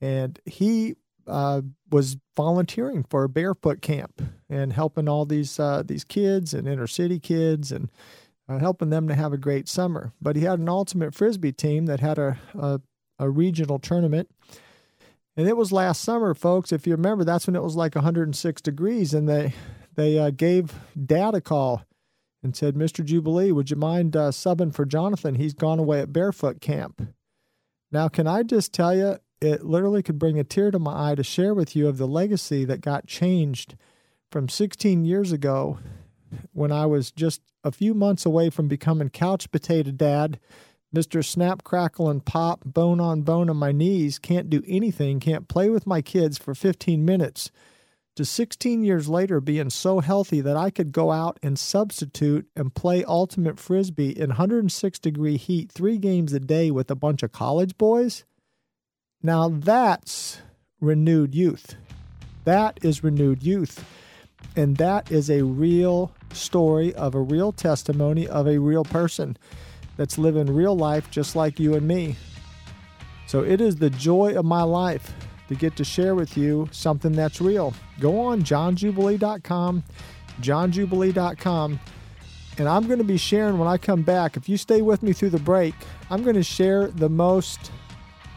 And 0.01 0.39
he 0.45 0.95
uh, 1.27 1.61
was 1.91 2.17
volunteering 2.35 3.03
for 3.03 3.23
a 3.23 3.29
barefoot 3.29 3.81
camp 3.81 4.21
and 4.49 4.73
helping 4.73 5.07
all 5.07 5.25
these 5.25 5.59
uh, 5.59 5.83
these 5.85 6.03
kids 6.03 6.53
and 6.53 6.67
inner 6.67 6.87
city 6.87 7.19
kids 7.19 7.71
and 7.71 7.89
uh, 8.47 8.57
helping 8.57 8.89
them 8.89 9.07
to 9.07 9.15
have 9.15 9.33
a 9.33 9.37
great 9.37 9.69
summer. 9.69 10.11
But 10.21 10.35
he 10.35 10.43
had 10.43 10.59
an 10.59 10.69
ultimate 10.69 11.13
frisbee 11.13 11.51
team 11.51 11.85
that 11.85 11.99
had 11.99 12.17
a, 12.17 12.39
a, 12.57 12.81
a 13.19 13.29
regional 13.29 13.77
tournament, 13.77 14.29
and 15.37 15.47
it 15.47 15.55
was 15.55 15.71
last 15.71 16.01
summer, 16.01 16.33
folks. 16.33 16.71
If 16.71 16.87
you 16.87 16.93
remember, 16.93 17.23
that's 17.23 17.45
when 17.45 17.55
it 17.55 17.63
was 17.63 17.75
like 17.75 17.93
106 17.93 18.61
degrees, 18.61 19.13
and 19.13 19.29
they 19.29 19.53
they 19.95 20.17
uh, 20.17 20.31
gave 20.31 20.73
Dad 21.05 21.35
a 21.35 21.41
call 21.41 21.83
and 22.41 22.55
said, 22.55 22.75
"Mr. 22.75 23.03
Jubilee, 23.03 23.51
would 23.51 23.69
you 23.69 23.75
mind 23.75 24.15
uh, 24.15 24.31
subbing 24.31 24.73
for 24.73 24.85
Jonathan? 24.85 25.35
He's 25.35 25.53
gone 25.53 25.79
away 25.79 25.99
at 25.99 26.13
barefoot 26.13 26.61
camp." 26.61 27.01
Now, 27.91 28.07
can 28.07 28.27
I 28.27 28.43
just 28.43 28.71
tell 28.73 28.95
you, 28.95 29.17
it 29.41 29.65
literally 29.65 30.03
could 30.03 30.19
bring 30.19 30.37
a 30.37 30.43
tear 30.43 30.71
to 30.71 30.79
my 30.79 31.11
eye 31.11 31.15
to 31.15 31.23
share 31.23 31.53
with 31.53 31.75
you 31.75 31.87
of 31.87 31.97
the 31.97 32.07
legacy 32.07 32.65
that 32.65 32.81
got 32.81 33.07
changed 33.07 33.75
from 34.31 34.49
16 34.49 35.05
years 35.05 35.31
ago 35.31 35.79
when 36.53 36.71
I 36.71 36.85
was 36.85 37.11
just 37.11 37.41
a 37.63 37.71
few 37.71 37.93
months 37.93 38.25
away 38.25 38.49
from 38.49 38.67
becoming 38.67 39.09
couch 39.09 39.49
potato 39.51 39.91
dad. 39.91 40.39
Mr. 40.95 41.23
Snap, 41.23 41.63
Crackle, 41.63 42.09
and 42.09 42.25
Pop, 42.25 42.63
bone 42.65 42.99
on 42.99 43.21
bone 43.21 43.49
on 43.49 43.57
my 43.57 43.71
knees, 43.71 44.17
can't 44.17 44.49
do 44.49 44.63
anything, 44.67 45.19
can't 45.19 45.47
play 45.47 45.69
with 45.69 45.85
my 45.85 46.01
kids 46.01 46.37
for 46.37 46.55
15 46.55 47.05
minutes, 47.05 47.51
to 48.19 48.25
16 48.25 48.83
years 48.83 49.07
later 49.07 49.39
being 49.39 49.69
so 49.69 50.01
healthy 50.01 50.41
that 50.41 50.57
I 50.57 50.71
could 50.71 50.91
go 50.91 51.09
out 51.09 51.39
and 51.41 51.57
substitute 51.57 52.49
and 52.53 52.75
play 52.75 53.01
ultimate 53.05 53.57
frisbee 53.57 54.11
in 54.11 54.31
106 54.31 54.99
degree 54.99 55.37
heat 55.37 55.71
three 55.71 55.97
games 55.97 56.33
a 56.33 56.39
day 56.41 56.69
with 56.69 56.91
a 56.91 56.95
bunch 56.95 57.23
of 57.23 57.31
college 57.31 57.77
boys 57.77 58.25
now 59.23 59.47
that's 59.47 60.41
renewed 60.81 61.33
youth. 61.33 61.75
That 62.43 62.79
is 62.81 63.05
renewed 63.05 63.41
youth. 63.41 63.85
And 64.55 64.75
that 64.75 65.11
is 65.11 65.29
a 65.29 65.43
real 65.43 66.13
story 66.33 66.93
of 66.95 67.15
a 67.15 67.21
real 67.21 67.53
testimony 67.53 68.27
of 68.27 68.47
a 68.47 68.59
real 68.59 68.83
person 68.83 69.37
that's 69.95 70.17
living 70.17 70.53
real 70.53 70.75
life 70.75 71.09
just 71.09 71.37
like 71.37 71.57
you 71.57 71.73
and 71.75 71.87
me. 71.87 72.17
So 73.27 73.43
it 73.43 73.61
is 73.61 73.77
the 73.77 73.89
joy 73.89 74.37
of 74.37 74.43
my 74.43 74.63
life 74.63 75.13
to 75.49 75.55
get 75.55 75.75
to 75.75 75.83
share 75.83 76.15
with 76.15 76.37
you 76.37 76.69
something 76.71 77.11
that's 77.11 77.41
real. 77.41 77.73
Go 77.99 78.19
on 78.19 78.43
johnjubilee.com. 78.43 79.83
johnjubilee.com. 80.41 81.79
And 82.59 82.69
I'm 82.69 82.87
going 82.87 82.99
to 82.99 83.05
be 83.05 83.17
sharing 83.17 83.57
when 83.57 83.67
I 83.67 83.77
come 83.77 84.03
back. 84.03 84.37
If 84.37 84.47
you 84.47 84.57
stay 84.57 84.81
with 84.81 85.01
me 85.01 85.11
through 85.11 85.31
the 85.31 85.39
break, 85.39 85.73
I'm 86.09 86.23
going 86.23 86.35
to 86.35 86.43
share 86.43 86.87
the 86.87 87.09
most 87.09 87.71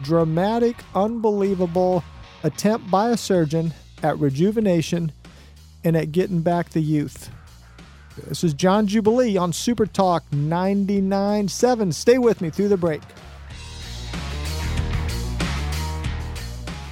dramatic, 0.01 0.77
unbelievable 0.95 2.03
attempt 2.41 2.89
by 2.89 3.09
a 3.09 3.17
surgeon 3.17 3.73
at 4.01 4.17
rejuvenation 4.17 5.11
and 5.83 5.95
at 5.95 6.11
getting 6.11 6.41
back 6.41 6.69
the 6.69 6.81
youth. 6.81 7.29
This 8.27 8.43
is 8.43 8.53
John 8.53 8.87
Jubilee 8.87 9.37
on 9.37 9.53
Super 9.53 9.85
Talk 9.85 10.23
99.7. 10.31 11.93
Stay 11.93 12.17
with 12.17 12.41
me 12.41 12.49
through 12.49 12.69
the 12.69 12.77
break. 12.77 13.01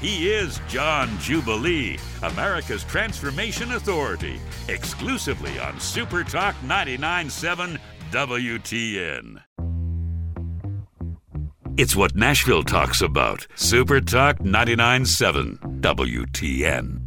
He 0.02 0.32
is 0.32 0.60
John 0.68 1.16
Jubilee, 1.20 2.00
America's 2.24 2.84
Transformation 2.84 3.74
Authority, 3.74 4.42
exclusively 4.68 5.60
on 5.60 5.80
Super 5.80 6.24
Talk 6.24 6.56
99.7 6.66 7.78
WTN. 8.10 9.44
It's 11.78 11.96
what 11.96 12.16
Nashville 12.16 12.64
talks 12.64 13.02
about. 13.02 13.46
Super 13.54 14.02
Talk 14.02 14.40
99.7 14.40 15.82
WTN. 15.82 17.02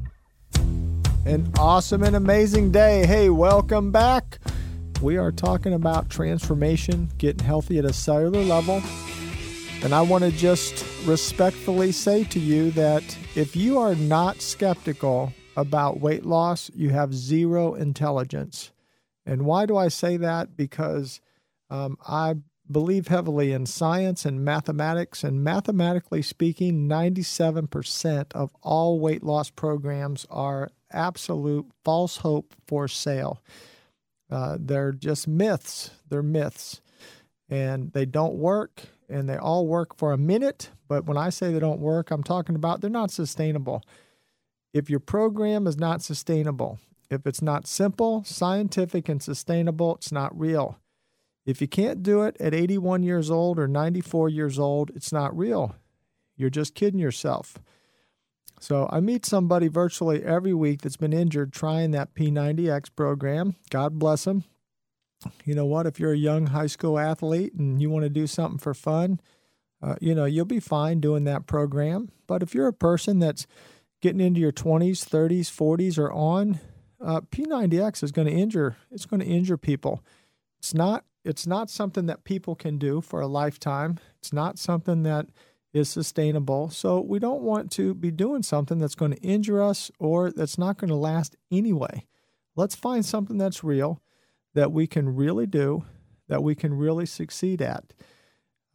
An 1.27 1.53
awesome 1.59 2.05
and 2.05 2.15
amazing 2.15 2.71
day. 2.71 3.07
Hey, 3.07 3.29
welcome 3.29 3.91
back. 3.91 4.39
We 5.03 5.17
are 5.17 5.33
talking 5.33 5.73
about 5.73 6.11
transformation, 6.11 7.11
getting 7.19 7.45
healthy 7.45 7.81
at 7.81 7.85
a 7.85 7.93
cellular 7.93 8.43
level. 8.43 8.81
And 9.85 9.95
I 9.95 10.01
want 10.01 10.25
to 10.25 10.31
just 10.31 10.83
respectfully 11.05 11.93
say 11.93 12.25
to 12.25 12.41
you 12.41 12.71
that 12.71 13.05
if 13.35 13.55
you 13.55 13.79
are 13.79 13.95
not 13.95 14.41
skeptical 14.41 15.35
about 15.59 16.01
weight 16.01 16.25
loss, 16.25 16.71
you 16.75 16.89
have 16.89 17.13
zero 17.13 17.75
intelligence. 17.75 18.73
And 19.27 19.45
why 19.45 19.67
do 19.67 19.77
I 19.77 19.89
say 19.89 20.17
that? 20.17 20.57
Because 20.57 21.21
um, 21.69 21.99
I 22.09 22.37
believe 22.71 23.09
heavily 23.09 23.53
in 23.53 23.67
science 23.67 24.25
and 24.25 24.43
mathematics. 24.43 25.23
And 25.23 25.45
mathematically 25.45 26.23
speaking, 26.23 26.89
97% 26.89 28.33
of 28.33 28.57
all 28.63 28.99
weight 28.99 29.23
loss 29.23 29.51
programs 29.51 30.27
are 30.31 30.71
absolute 30.93 31.67
false 31.85 32.17
hope 32.17 32.55
for 32.67 32.89
sale. 32.89 33.43
Uh, 34.31 34.57
they're 34.59 34.93
just 34.93 35.29
myths. 35.29 35.91
They're 36.09 36.23
myths. 36.23 36.81
And 37.51 37.93
they 37.93 38.07
don't 38.07 38.37
work 38.37 38.85
and 39.15 39.29
they 39.29 39.37
all 39.37 39.69
work 39.69 39.97
for 39.97 40.13
a 40.13 40.19
minute. 40.19 40.71
But 40.89 41.07
when 41.07 41.17
I 41.17 41.31
say 41.31 41.53
they 41.53 41.61
don't 41.61 41.81
work, 41.81 42.11
I'm 42.11 42.25
talking 42.25 42.57
about 42.57 42.81
they're 42.81 42.91
not 42.91 43.13
sustainable. 43.13 43.83
If 44.73 44.91
your 44.91 44.99
program 44.99 45.69
is 45.69 45.77
not 45.77 46.03
sustainable, 46.03 46.81
if 47.09 47.25
it's 47.25 47.41
not 47.41 47.69
simple, 47.69 48.25
scientific, 48.25 49.09
and 49.09 49.23
sustainable, 49.23 49.95
it's 49.95 50.11
not 50.11 50.37
real. 50.37 50.81
If 51.47 51.61
you 51.61 51.69
can't 51.69 52.03
do 52.03 52.23
it 52.23 52.37
at 52.41 52.55
81 52.55 53.05
years 53.05 53.31
old 53.31 53.59
or 53.59 53.69
94 53.69 54.31
years 54.31 54.59
old, 54.59 54.91
it's 54.97 55.13
not 55.13 55.37
real. 55.37 55.77
You're 56.37 56.51
just 56.51 56.75
kidding 56.75 56.99
yourself. 56.99 57.57
So 58.59 58.89
I 58.91 58.99
meet 58.99 59.25
somebody 59.25 59.69
virtually 59.69 60.25
every 60.25 60.55
week 60.55 60.83
that's 60.83 60.97
been 60.97 61.13
injured 61.13 61.53
trying 61.53 61.93
that 61.93 62.15
P90X 62.15 62.89
program. 62.97 63.55
God 63.71 63.99
bless 63.99 64.25
them 64.25 64.43
you 65.45 65.55
know 65.55 65.67
what? 65.67 65.87
If 65.87 65.99
you're 65.99 66.13
a 66.13 66.17
young 66.17 66.49
high 66.49 66.67
school 66.67 66.99
athlete 66.99 67.55
and 67.55 67.81
you 67.81 67.91
want 67.91 68.05
to 68.05 68.11
do 68.11 68.27
something 68.27 68.59
for 68.59 68.75
fun, 68.75 69.21
uh, 69.83 69.97
you 70.01 70.15
know, 70.15 70.25
you'll 70.25 70.45
be 70.45 70.61
fine 70.61 71.01
doing 71.01 71.25
that 71.25 71.47
program. 71.47 72.11
But 72.27 72.43
if 72.43 72.55
you're 72.55 72.69
a 72.69 72.73
person 72.73 73.19
that's 73.19 73.47
getting 74.01 74.21
into 74.21 74.41
your 74.41 74.53
20s, 74.53 75.05
30s, 75.07 75.51
40s, 75.51 75.99
or 75.99 76.13
on, 76.13 76.61
uh, 77.01 77.21
P90X 77.21 78.03
is 78.03 78.13
going 78.13 78.29
to 78.29 78.35
injure. 78.35 78.77
It's 78.91 79.07
going 79.07 79.21
to 79.21 79.27
injure 79.27 79.59
people. 79.59 80.03
It's 80.59 80.75
not. 80.75 81.05
It's 81.25 81.47
not 81.47 81.71
something 81.71 82.05
that 82.07 82.25
people 82.25 82.55
can 82.55 82.77
do 82.77 83.01
for 83.01 83.21
a 83.21 83.27
lifetime. 83.27 83.99
It's 84.19 84.33
not 84.33 84.59
something 84.59 85.05
that 85.05 85.27
is 85.73 85.89
sustainable. 85.89 86.71
So 86.71 87.01
we 87.01 87.19
don't 87.19 87.41
want 87.41 87.71
to 87.73 87.95
be 87.95 88.11
doing 88.11 88.43
something 88.43 88.79
that's 88.79 88.95
going 88.95 89.13
to 89.13 89.21
injure 89.21 89.63
us 89.63 89.91
or 89.99 90.31
that's 90.31 90.59
not 90.59 90.79
going 90.79 90.89
to 90.91 90.95
last 90.97 91.35
anyway. 91.51 92.07
Let's 92.57 92.75
find 92.75 93.05
something 93.05 93.39
that's 93.39 93.65
real 93.65 94.01
that 94.55 94.73
we 94.73 94.87
can 94.87 95.15
really 95.15 95.47
do, 95.47 95.85
that 96.29 96.43
we 96.43 96.55
can 96.55 96.75
really 96.75 97.07
succeed 97.07 97.61
at. 97.61 97.93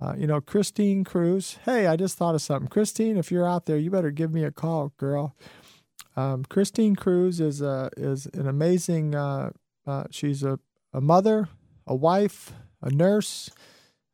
Uh, 0.01 0.13
you 0.17 0.27
know, 0.27 0.39
Christine 0.39 1.03
Cruz. 1.03 1.57
Hey, 1.65 1.87
I 1.87 1.95
just 1.97 2.17
thought 2.17 2.35
of 2.35 2.41
something. 2.41 2.69
Christine, 2.69 3.17
if 3.17 3.31
you're 3.31 3.47
out 3.47 3.65
there, 3.65 3.77
you 3.77 3.91
better 3.91 4.11
give 4.11 4.31
me 4.31 4.43
a 4.43 4.51
call, 4.51 4.93
girl. 4.97 5.35
Um, 6.15 6.45
Christine 6.45 6.95
Cruz 6.95 7.39
is 7.39 7.61
a 7.61 7.89
is 7.97 8.25
an 8.27 8.47
amazing. 8.47 9.15
Uh, 9.15 9.51
uh, 9.85 10.05
she's 10.11 10.43
a, 10.43 10.59
a 10.93 11.01
mother, 11.01 11.49
a 11.85 11.95
wife, 11.95 12.53
a 12.81 12.89
nurse, 12.89 13.49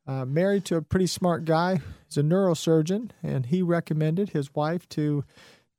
uh, 0.06 0.24
married 0.24 0.64
to 0.66 0.76
a 0.76 0.82
pretty 0.82 1.06
smart 1.06 1.44
guy. 1.44 1.80
He's 2.08 2.16
a 2.16 2.22
neurosurgeon, 2.22 3.10
and 3.22 3.46
he 3.46 3.62
recommended 3.62 4.30
his 4.30 4.54
wife 4.54 4.88
to 4.90 5.24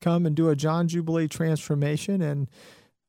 come 0.01 0.25
and 0.25 0.35
do 0.35 0.49
a 0.49 0.55
John 0.55 0.87
Jubilee 0.87 1.27
transformation. 1.27 2.21
And 2.21 2.47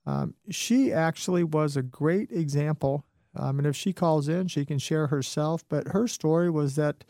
um, 0.09 0.35
she 0.49 0.91
actually 0.91 1.45
was 1.45 1.77
a 1.77 1.83
great 1.83 2.33
example. 2.33 3.05
Um, 3.37 3.59
and 3.59 3.67
if 3.67 3.77
she 3.77 3.93
calls 3.93 4.27
in, 4.27 4.49
she 4.49 4.65
can 4.65 4.79
share 4.79 5.09
herself. 5.09 5.65
But 5.69 5.89
her 5.89 6.09
story 6.09 6.49
was 6.49 6.77
that, 6.77 7.05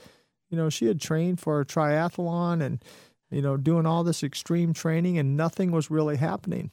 you 0.51 0.57
know, 0.57 0.69
she 0.69 0.87
had 0.87 1.01
trained 1.01 1.39
for 1.39 1.61
a 1.61 1.65
triathlon 1.65 2.61
and, 2.61 2.85
you 3.31 3.41
know, 3.41 3.57
doing 3.57 3.87
all 3.87 4.03
this 4.03 4.25
extreme 4.25 4.73
training, 4.73 5.17
and 5.17 5.37
nothing 5.37 5.71
was 5.71 5.93
really 5.93 6.17
happening. 6.17 6.73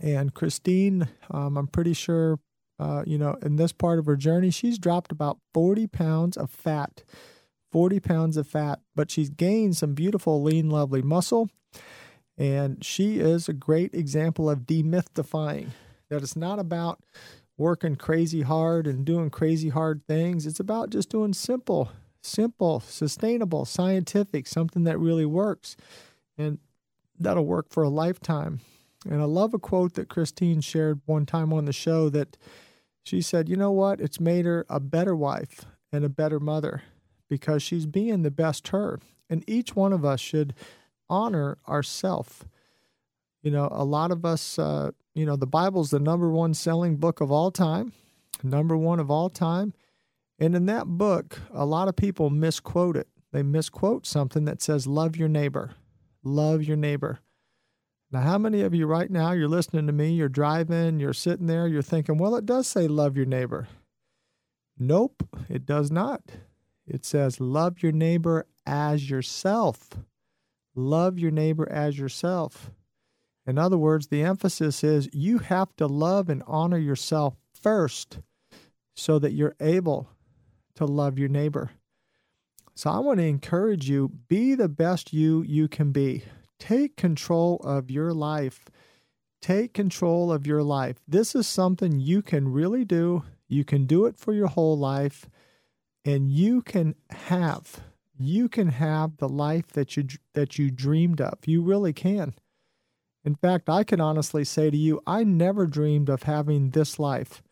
And 0.00 0.32
Christine, 0.34 1.08
um, 1.32 1.56
I'm 1.56 1.66
pretty 1.66 1.94
sure, 1.94 2.38
uh, 2.78 3.02
you 3.04 3.18
know, 3.18 3.36
in 3.42 3.56
this 3.56 3.72
part 3.72 3.98
of 3.98 4.06
her 4.06 4.16
journey, 4.16 4.50
she's 4.50 4.78
dropped 4.78 5.10
about 5.10 5.38
40 5.52 5.88
pounds 5.88 6.36
of 6.36 6.48
fat. 6.48 7.02
40 7.72 7.98
pounds 7.98 8.36
of 8.36 8.46
fat, 8.46 8.78
but 8.94 9.10
she's 9.10 9.30
gained 9.30 9.76
some 9.76 9.94
beautiful, 9.94 10.42
lean, 10.42 10.70
lovely 10.70 11.02
muscle. 11.02 11.50
And 12.38 12.84
she 12.84 13.18
is 13.18 13.48
a 13.48 13.52
great 13.52 13.92
example 13.94 14.48
of 14.48 14.60
demystifying 14.60 15.70
that 16.08 16.22
it's 16.22 16.36
not 16.36 16.60
about 16.60 17.00
working 17.56 17.96
crazy 17.96 18.42
hard 18.42 18.86
and 18.86 19.04
doing 19.04 19.28
crazy 19.28 19.68
hard 19.70 20.06
things. 20.06 20.46
It's 20.46 20.60
about 20.60 20.90
just 20.90 21.10
doing 21.10 21.32
simple, 21.32 21.90
simple, 22.22 22.80
sustainable, 22.80 23.64
scientific, 23.64 24.46
something 24.46 24.84
that 24.84 24.98
really 24.98 25.26
works. 25.26 25.76
And 26.38 26.58
that'll 27.18 27.44
work 27.44 27.70
for 27.70 27.82
a 27.82 27.88
lifetime. 27.88 28.60
And 29.04 29.20
I 29.20 29.24
love 29.24 29.52
a 29.52 29.58
quote 29.58 29.94
that 29.94 30.08
Christine 30.08 30.60
shared 30.60 31.00
one 31.06 31.26
time 31.26 31.52
on 31.52 31.64
the 31.64 31.72
show 31.72 32.08
that 32.10 32.36
she 33.02 33.20
said, 33.20 33.48
You 33.48 33.56
know 33.56 33.72
what? 33.72 34.00
It's 34.00 34.20
made 34.20 34.44
her 34.44 34.64
a 34.68 34.78
better 34.78 35.16
wife 35.16 35.64
and 35.92 36.04
a 36.04 36.08
better 36.08 36.38
mother 36.38 36.82
because 37.28 37.62
she's 37.62 37.86
being 37.86 38.22
the 38.22 38.30
best 38.30 38.68
her. 38.68 39.00
And 39.28 39.44
each 39.48 39.74
one 39.74 39.92
of 39.92 40.04
us 40.04 40.20
should 40.20 40.54
honor 41.08 41.58
ourself. 41.68 42.44
You 43.42 43.50
know, 43.50 43.68
a 43.70 43.84
lot 43.84 44.10
of 44.10 44.24
us, 44.24 44.58
uh, 44.58 44.90
you 45.14 45.24
know, 45.24 45.36
the 45.36 45.46
Bible's 45.46 45.90
the 45.90 46.00
number 46.00 46.30
one 46.30 46.54
selling 46.54 46.96
book 46.96 47.20
of 47.20 47.30
all 47.30 47.50
time, 47.50 47.92
number 48.42 48.76
one 48.76 49.00
of 49.00 49.10
all 49.10 49.30
time. 49.30 49.72
And 50.38 50.54
in 50.54 50.66
that 50.66 50.86
book, 50.86 51.40
a 51.52 51.64
lot 51.64 51.88
of 51.88 51.96
people 51.96 52.30
misquote 52.30 52.96
it. 52.96 53.08
They 53.32 53.42
misquote 53.42 54.06
something 54.06 54.44
that 54.44 54.62
says, 54.62 54.86
Love 54.86 55.16
your 55.16 55.28
neighbor. 55.28 55.72
Love 56.22 56.62
your 56.62 56.76
neighbor. 56.76 57.20
Now, 58.10 58.20
how 58.20 58.38
many 58.38 58.62
of 58.62 58.74
you 58.74 58.86
right 58.86 59.10
now, 59.10 59.32
you're 59.32 59.48
listening 59.48 59.86
to 59.86 59.92
me, 59.92 60.12
you're 60.12 60.30
driving, 60.30 60.98
you're 60.98 61.12
sitting 61.12 61.46
there, 61.46 61.68
you're 61.68 61.82
thinking, 61.82 62.16
well, 62.16 62.36
it 62.36 62.46
does 62.46 62.66
say 62.66 62.88
love 62.88 63.16
your 63.16 63.26
neighbor. 63.26 63.68
Nope, 64.78 65.28
it 65.50 65.66
does 65.66 65.90
not. 65.90 66.22
It 66.86 67.04
says 67.04 67.38
love 67.38 67.82
your 67.82 67.92
neighbor 67.92 68.46
as 68.64 69.10
yourself. 69.10 69.90
Love 70.78 71.18
your 71.18 71.32
neighbor 71.32 71.68
as 71.68 71.98
yourself. 71.98 72.70
In 73.44 73.58
other 73.58 73.76
words, 73.76 74.06
the 74.06 74.22
emphasis 74.22 74.84
is 74.84 75.08
you 75.12 75.38
have 75.38 75.74
to 75.76 75.88
love 75.88 76.28
and 76.28 76.40
honor 76.46 76.78
yourself 76.78 77.34
first 77.52 78.20
so 78.94 79.18
that 79.18 79.32
you're 79.32 79.56
able 79.58 80.08
to 80.76 80.84
love 80.84 81.18
your 81.18 81.28
neighbor. 81.28 81.72
So 82.76 82.90
I 82.90 83.00
want 83.00 83.18
to 83.18 83.26
encourage 83.26 83.90
you 83.90 84.12
be 84.28 84.54
the 84.54 84.68
best 84.68 85.12
you 85.12 85.42
you 85.42 85.66
can 85.66 85.90
be. 85.90 86.22
Take 86.60 86.94
control 86.94 87.56
of 87.64 87.90
your 87.90 88.12
life. 88.12 88.66
Take 89.42 89.74
control 89.74 90.30
of 90.30 90.46
your 90.46 90.62
life. 90.62 90.98
This 91.08 91.34
is 91.34 91.48
something 91.48 91.98
you 91.98 92.22
can 92.22 92.52
really 92.52 92.84
do. 92.84 93.24
You 93.48 93.64
can 93.64 93.86
do 93.86 94.06
it 94.06 94.16
for 94.16 94.32
your 94.32 94.46
whole 94.46 94.78
life 94.78 95.28
and 96.04 96.30
you 96.30 96.62
can 96.62 96.94
have 97.10 97.80
you 98.18 98.48
can 98.48 98.68
have 98.68 99.16
the 99.16 99.28
life 99.28 99.68
that 99.68 99.96
you 99.96 100.06
that 100.34 100.58
you 100.58 100.70
dreamed 100.70 101.20
of. 101.20 101.38
You 101.46 101.62
really 101.62 101.92
can. 101.92 102.34
In 103.24 103.34
fact, 103.34 103.68
I 103.68 103.84
can 103.84 104.00
honestly 104.00 104.44
say 104.44 104.70
to 104.70 104.76
you, 104.76 105.00
I 105.06 105.24
never 105.24 105.66
dreamed 105.66 106.08
of 106.08 106.22
having 106.22 106.70
this 106.70 106.98
life. 106.98 107.42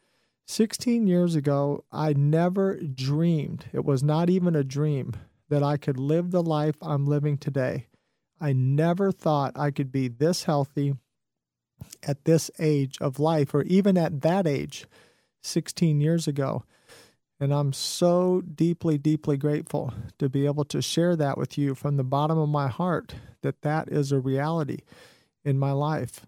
16 0.46 1.06
years 1.08 1.34
ago, 1.34 1.84
I 1.90 2.12
never 2.12 2.76
dreamed, 2.80 3.66
it 3.72 3.84
was 3.84 4.02
not 4.02 4.30
even 4.30 4.54
a 4.54 4.62
dream, 4.62 5.12
that 5.48 5.62
I 5.62 5.76
could 5.76 5.98
live 5.98 6.30
the 6.30 6.42
life 6.42 6.76
I'm 6.80 7.04
living 7.04 7.36
today. 7.36 7.88
I 8.40 8.52
never 8.52 9.10
thought 9.10 9.58
I 9.58 9.72
could 9.72 9.90
be 9.90 10.06
this 10.06 10.44
healthy, 10.44 10.94
at 12.02 12.24
this 12.24 12.50
age 12.58 12.96
of 13.00 13.18
life, 13.18 13.54
or 13.54 13.62
even 13.64 13.98
at 13.98 14.22
that 14.22 14.46
age, 14.46 14.86
16 15.42 16.00
years 16.00 16.28
ago. 16.28 16.64
And 17.38 17.52
I'm 17.52 17.72
so 17.72 18.40
deeply, 18.40 18.96
deeply 18.96 19.36
grateful 19.36 19.92
to 20.18 20.28
be 20.28 20.46
able 20.46 20.64
to 20.66 20.80
share 20.80 21.16
that 21.16 21.36
with 21.36 21.58
you 21.58 21.74
from 21.74 21.96
the 21.96 22.04
bottom 22.04 22.38
of 22.38 22.48
my 22.48 22.68
heart 22.68 23.14
that 23.42 23.62
that 23.62 23.88
is 23.88 24.10
a 24.10 24.20
reality 24.20 24.78
in 25.44 25.58
my 25.58 25.72
life. 25.72 26.26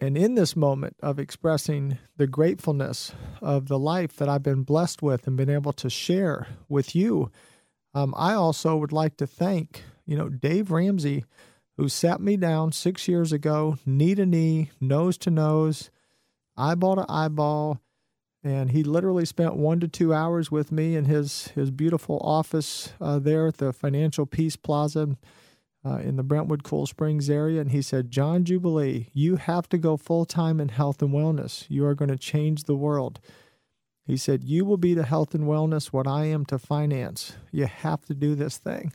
And 0.00 0.16
in 0.16 0.34
this 0.34 0.56
moment 0.56 0.96
of 1.02 1.18
expressing 1.18 1.98
the 2.16 2.26
gratefulness 2.26 3.12
of 3.40 3.68
the 3.68 3.78
life 3.78 4.16
that 4.16 4.28
I've 4.28 4.42
been 4.42 4.62
blessed 4.62 5.02
with 5.02 5.26
and 5.26 5.36
been 5.36 5.50
able 5.50 5.72
to 5.74 5.90
share 5.90 6.48
with 6.68 6.94
you, 6.94 7.30
um, 7.94 8.14
I 8.16 8.34
also 8.34 8.76
would 8.76 8.92
like 8.92 9.16
to 9.18 9.26
thank, 9.26 9.84
you 10.04 10.16
know, 10.16 10.28
Dave 10.28 10.70
Ramsey, 10.70 11.24
who 11.76 11.88
sat 11.88 12.20
me 12.20 12.36
down 12.36 12.72
six 12.72 13.08
years 13.08 13.32
ago, 13.32 13.78
knee 13.86 14.14
to 14.14 14.26
knee, 14.26 14.70
nose 14.80 15.16
to 15.18 15.30
nose, 15.30 15.90
eyeball 16.56 16.96
to 16.96 17.06
eyeball, 17.08 17.80
and 18.46 18.70
he 18.70 18.82
literally 18.82 19.24
spent 19.24 19.56
one 19.56 19.80
to 19.80 19.88
two 19.88 20.14
hours 20.14 20.50
with 20.50 20.70
me 20.70 20.94
in 20.94 21.06
his 21.06 21.48
his 21.48 21.70
beautiful 21.70 22.18
office 22.22 22.92
uh, 23.00 23.18
there 23.18 23.48
at 23.48 23.58
the 23.58 23.72
Financial 23.72 24.26
Peace 24.26 24.56
Plaza 24.56 25.16
uh, 25.84 25.96
in 25.98 26.16
the 26.16 26.22
Brentwood 26.22 26.62
Cool 26.62 26.86
Springs 26.86 27.28
area, 27.28 27.60
and 27.60 27.72
he 27.72 27.82
said, 27.82 28.10
"John 28.10 28.44
Jubilee, 28.44 29.08
you 29.12 29.36
have 29.36 29.68
to 29.70 29.78
go 29.78 29.96
full 29.96 30.24
time 30.24 30.60
in 30.60 30.68
health 30.68 31.02
and 31.02 31.12
wellness. 31.12 31.66
You 31.68 31.84
are 31.86 31.94
going 31.94 32.10
to 32.10 32.18
change 32.18 32.64
the 32.64 32.76
world." 32.76 33.20
He 34.06 34.16
said, 34.16 34.44
"You 34.44 34.64
will 34.64 34.76
be 34.76 34.94
to 34.94 35.02
health 35.02 35.34
and 35.34 35.44
wellness 35.44 35.86
what 35.86 36.06
I 36.06 36.26
am 36.26 36.44
to 36.46 36.58
finance. 36.58 37.36
You 37.50 37.66
have 37.66 38.04
to 38.06 38.14
do 38.14 38.34
this 38.34 38.58
thing." 38.58 38.92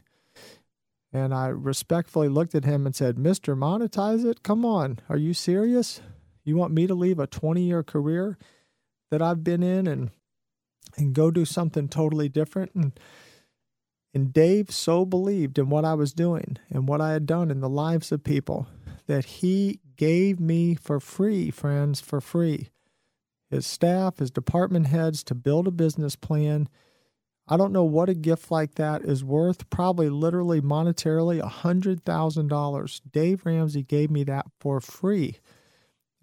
And 1.14 1.34
I 1.34 1.48
respectfully 1.48 2.30
looked 2.30 2.56
at 2.56 2.64
him 2.64 2.86
and 2.86 2.96
said, 2.96 3.18
Mr. 3.18 3.58
Monetize 3.58 4.24
it? 4.24 4.44
Come 4.44 4.64
on. 4.64 5.00
Are 5.10 5.18
you 5.18 5.34
serious? 5.34 6.02
You 6.46 6.56
want 6.56 6.74
me 6.74 6.88
to 6.88 6.94
leave 6.96 7.20
a 7.20 7.28
20 7.28 7.62
year 7.62 7.84
career? 7.84 8.38
That 9.12 9.22
I've 9.22 9.44
been 9.44 9.62
in 9.62 9.86
and 9.88 10.10
and 10.98 11.14
go 11.14 11.32
do 11.32 11.46
something 11.46 11.88
totally 11.88 12.28
different 12.28 12.74
and 12.74 13.00
and 14.14 14.34
Dave 14.34 14.72
so 14.72 15.06
believed 15.06 15.58
in 15.58 15.70
what 15.70 15.86
I 15.86 15.94
was 15.94 16.14
doing 16.14 16.58
and 16.70 16.88
what 16.88 17.00
I 17.00 17.14
had 17.14 17.26
done 17.26 17.50
in 17.50 17.62
the 17.62 17.70
lives 17.70 18.12
of 18.12 18.24
people 18.24 18.68
that 19.08 19.26
he 19.26 19.80
gave 19.96 20.40
me 20.40 20.76
for 20.76 21.00
free, 21.00 21.50
friends, 21.50 22.02
for 22.02 22.20
free. 22.20 22.72
His 23.50 23.66
staff, 23.66 24.20
his 24.20 24.32
department 24.32 24.88
heads 24.88 25.24
to 25.26 25.36
build 25.36 25.68
a 25.68 25.72
business 25.72 26.16
plan. 26.16 26.68
I 27.48 27.58
don't 27.58 27.74
know 27.74 27.84
what 27.84 28.10
a 28.10 28.14
gift 28.14 28.52
like 28.52 28.76
that 28.76 29.04
is 29.04 29.24
worth, 29.24 29.70
probably 29.70 30.10
literally 30.10 30.62
monetarily 30.62 31.40
a 31.40 31.50
$100,000. 31.50 33.02
Dave 33.12 33.46
Ramsey 33.46 33.84
gave 33.84 34.12
me 34.12 34.24
that 34.26 34.46
for 34.60 34.80
free. 34.80 35.38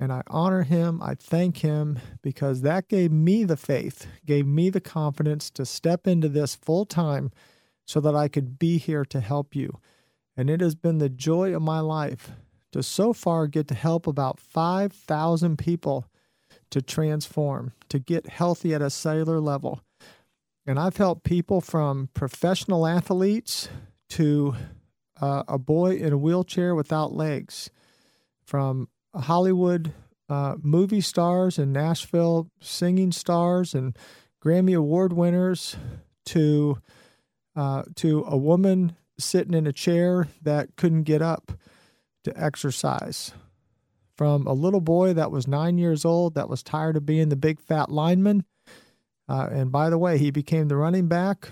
And 0.01 0.13
I 0.13 0.23
honor 0.29 0.63
him. 0.63 1.03
I 1.03 1.15
thank 1.15 1.59
him 1.59 1.99
because 2.23 2.63
that 2.63 2.89
gave 2.89 3.11
me 3.11 3.45
the 3.45 3.57
faith, 3.57 4.07
gave 4.25 4.47
me 4.47 4.71
the 4.71 4.81
confidence 4.81 5.51
to 5.51 5.67
step 5.67 6.07
into 6.07 6.29
this 6.29 6.55
full 6.55 6.87
time 6.87 7.33
so 7.85 8.01
that 8.01 8.15
I 8.15 8.29
could 8.29 8.59
be 8.59 8.79
here 8.79 9.05
to 9.07 9.21
help 9.21 9.57
you. 9.57 9.81
And 10.37 10.49
it 10.49 10.61
has 10.61 10.77
been 10.77 10.99
the 10.99 11.09
joy 11.09 11.55
of 11.55 11.63
my 11.63 11.81
life 11.81 12.31
to 12.73 12.83
so 12.83 13.13
far 13.13 13.47
get 13.47 13.67
to 13.69 13.75
help 13.75 14.07
about 14.07 14.39
5,000 14.39 15.59
people 15.59 16.07
to 16.71 16.83
transform, 16.83 17.73
to 17.89 17.99
get 17.99 18.29
healthy 18.29 18.75
at 18.75 18.83
a 18.83 18.91
cellular 18.91 19.41
level. 19.41 19.81
And 20.67 20.79
I've 20.79 20.99
helped 20.99 21.25
people 21.25 21.61
from 21.61 22.11
professional 22.13 22.87
athletes 22.87 23.69
to 24.11 24.55
uh, 25.21 25.45
a 25.49 25.59
boy 25.59 25.97
in 25.97 26.13
a 26.13 26.19
wheelchair 26.19 26.75
without 26.75 27.15
legs, 27.15 27.71
from 28.45 28.89
Hollywood 29.19 29.93
uh, 30.29 30.57
movie 30.63 31.01
stars 31.01 31.59
and 31.59 31.73
Nashville 31.73 32.51
singing 32.61 33.13
stars 33.13 33.75
and 33.75 33.97
Grammy 34.45 34.77
Award 34.77 35.13
winners 35.13 35.77
to 36.27 36.79
uh, 37.57 37.83
to 37.97 38.25
a 38.27 38.37
woman 38.37 38.97
sitting 39.19 39.55
in 39.55 39.67
a 39.67 39.73
chair 39.73 40.29
that 40.43 40.77
couldn't 40.77 41.03
get 41.03 41.23
up 41.23 41.53
to 42.25 42.41
exercise. 42.41 43.33
From 44.17 44.47
a 44.47 44.53
little 44.53 44.81
boy 44.81 45.13
that 45.15 45.31
was 45.31 45.47
nine 45.47 45.79
years 45.79 46.05
old 46.05 46.35
that 46.35 46.49
was 46.49 46.63
tired 46.63 46.97
of 46.97 47.07
being 47.07 47.29
the 47.29 47.37
big 47.37 47.61
fat 47.61 47.91
lineman. 47.91 48.45
Uh, 49.29 49.49
and 49.51 49.71
by 49.71 49.91
the 49.91 49.99
way, 49.99 50.19
he 50.19 50.31
became 50.31 50.69
the 50.69 50.77
running 50.77 51.07
back, 51.07 51.51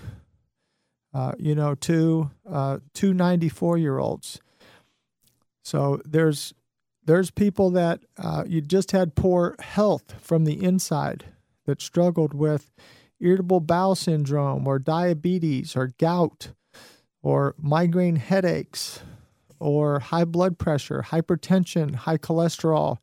uh, 1.13 1.33
you 1.37 1.55
know, 1.55 1.75
to 1.75 2.29
uh, 2.49 2.79
two 2.93 3.13
94 3.13 3.77
year 3.77 3.97
olds. 3.97 4.39
So 5.63 6.01
there's 6.05 6.53
there's 7.07 7.31
people 7.31 7.71
that 7.71 8.01
uh, 8.17 8.43
you 8.45 8.59
just 8.61 8.91
had 8.91 9.15
poor 9.15 9.55
health 9.59 10.15
from 10.19 10.43
the 10.43 10.61
inside 10.61 11.23
that 11.65 11.81
struggled 11.81 12.33
with 12.33 12.69
irritable 13.19 13.61
bowel 13.61 13.95
syndrome 13.95 14.67
or 14.67 14.77
diabetes 14.77 15.75
or 15.75 15.93
gout 15.97 16.49
or 17.23 17.55
migraine 17.57 18.17
headaches 18.17 18.99
or 19.57 19.99
high 19.99 20.25
blood 20.25 20.59
pressure, 20.59 21.05
hypertension, 21.07 21.95
high 21.95 22.17
cholesterol. 22.17 22.97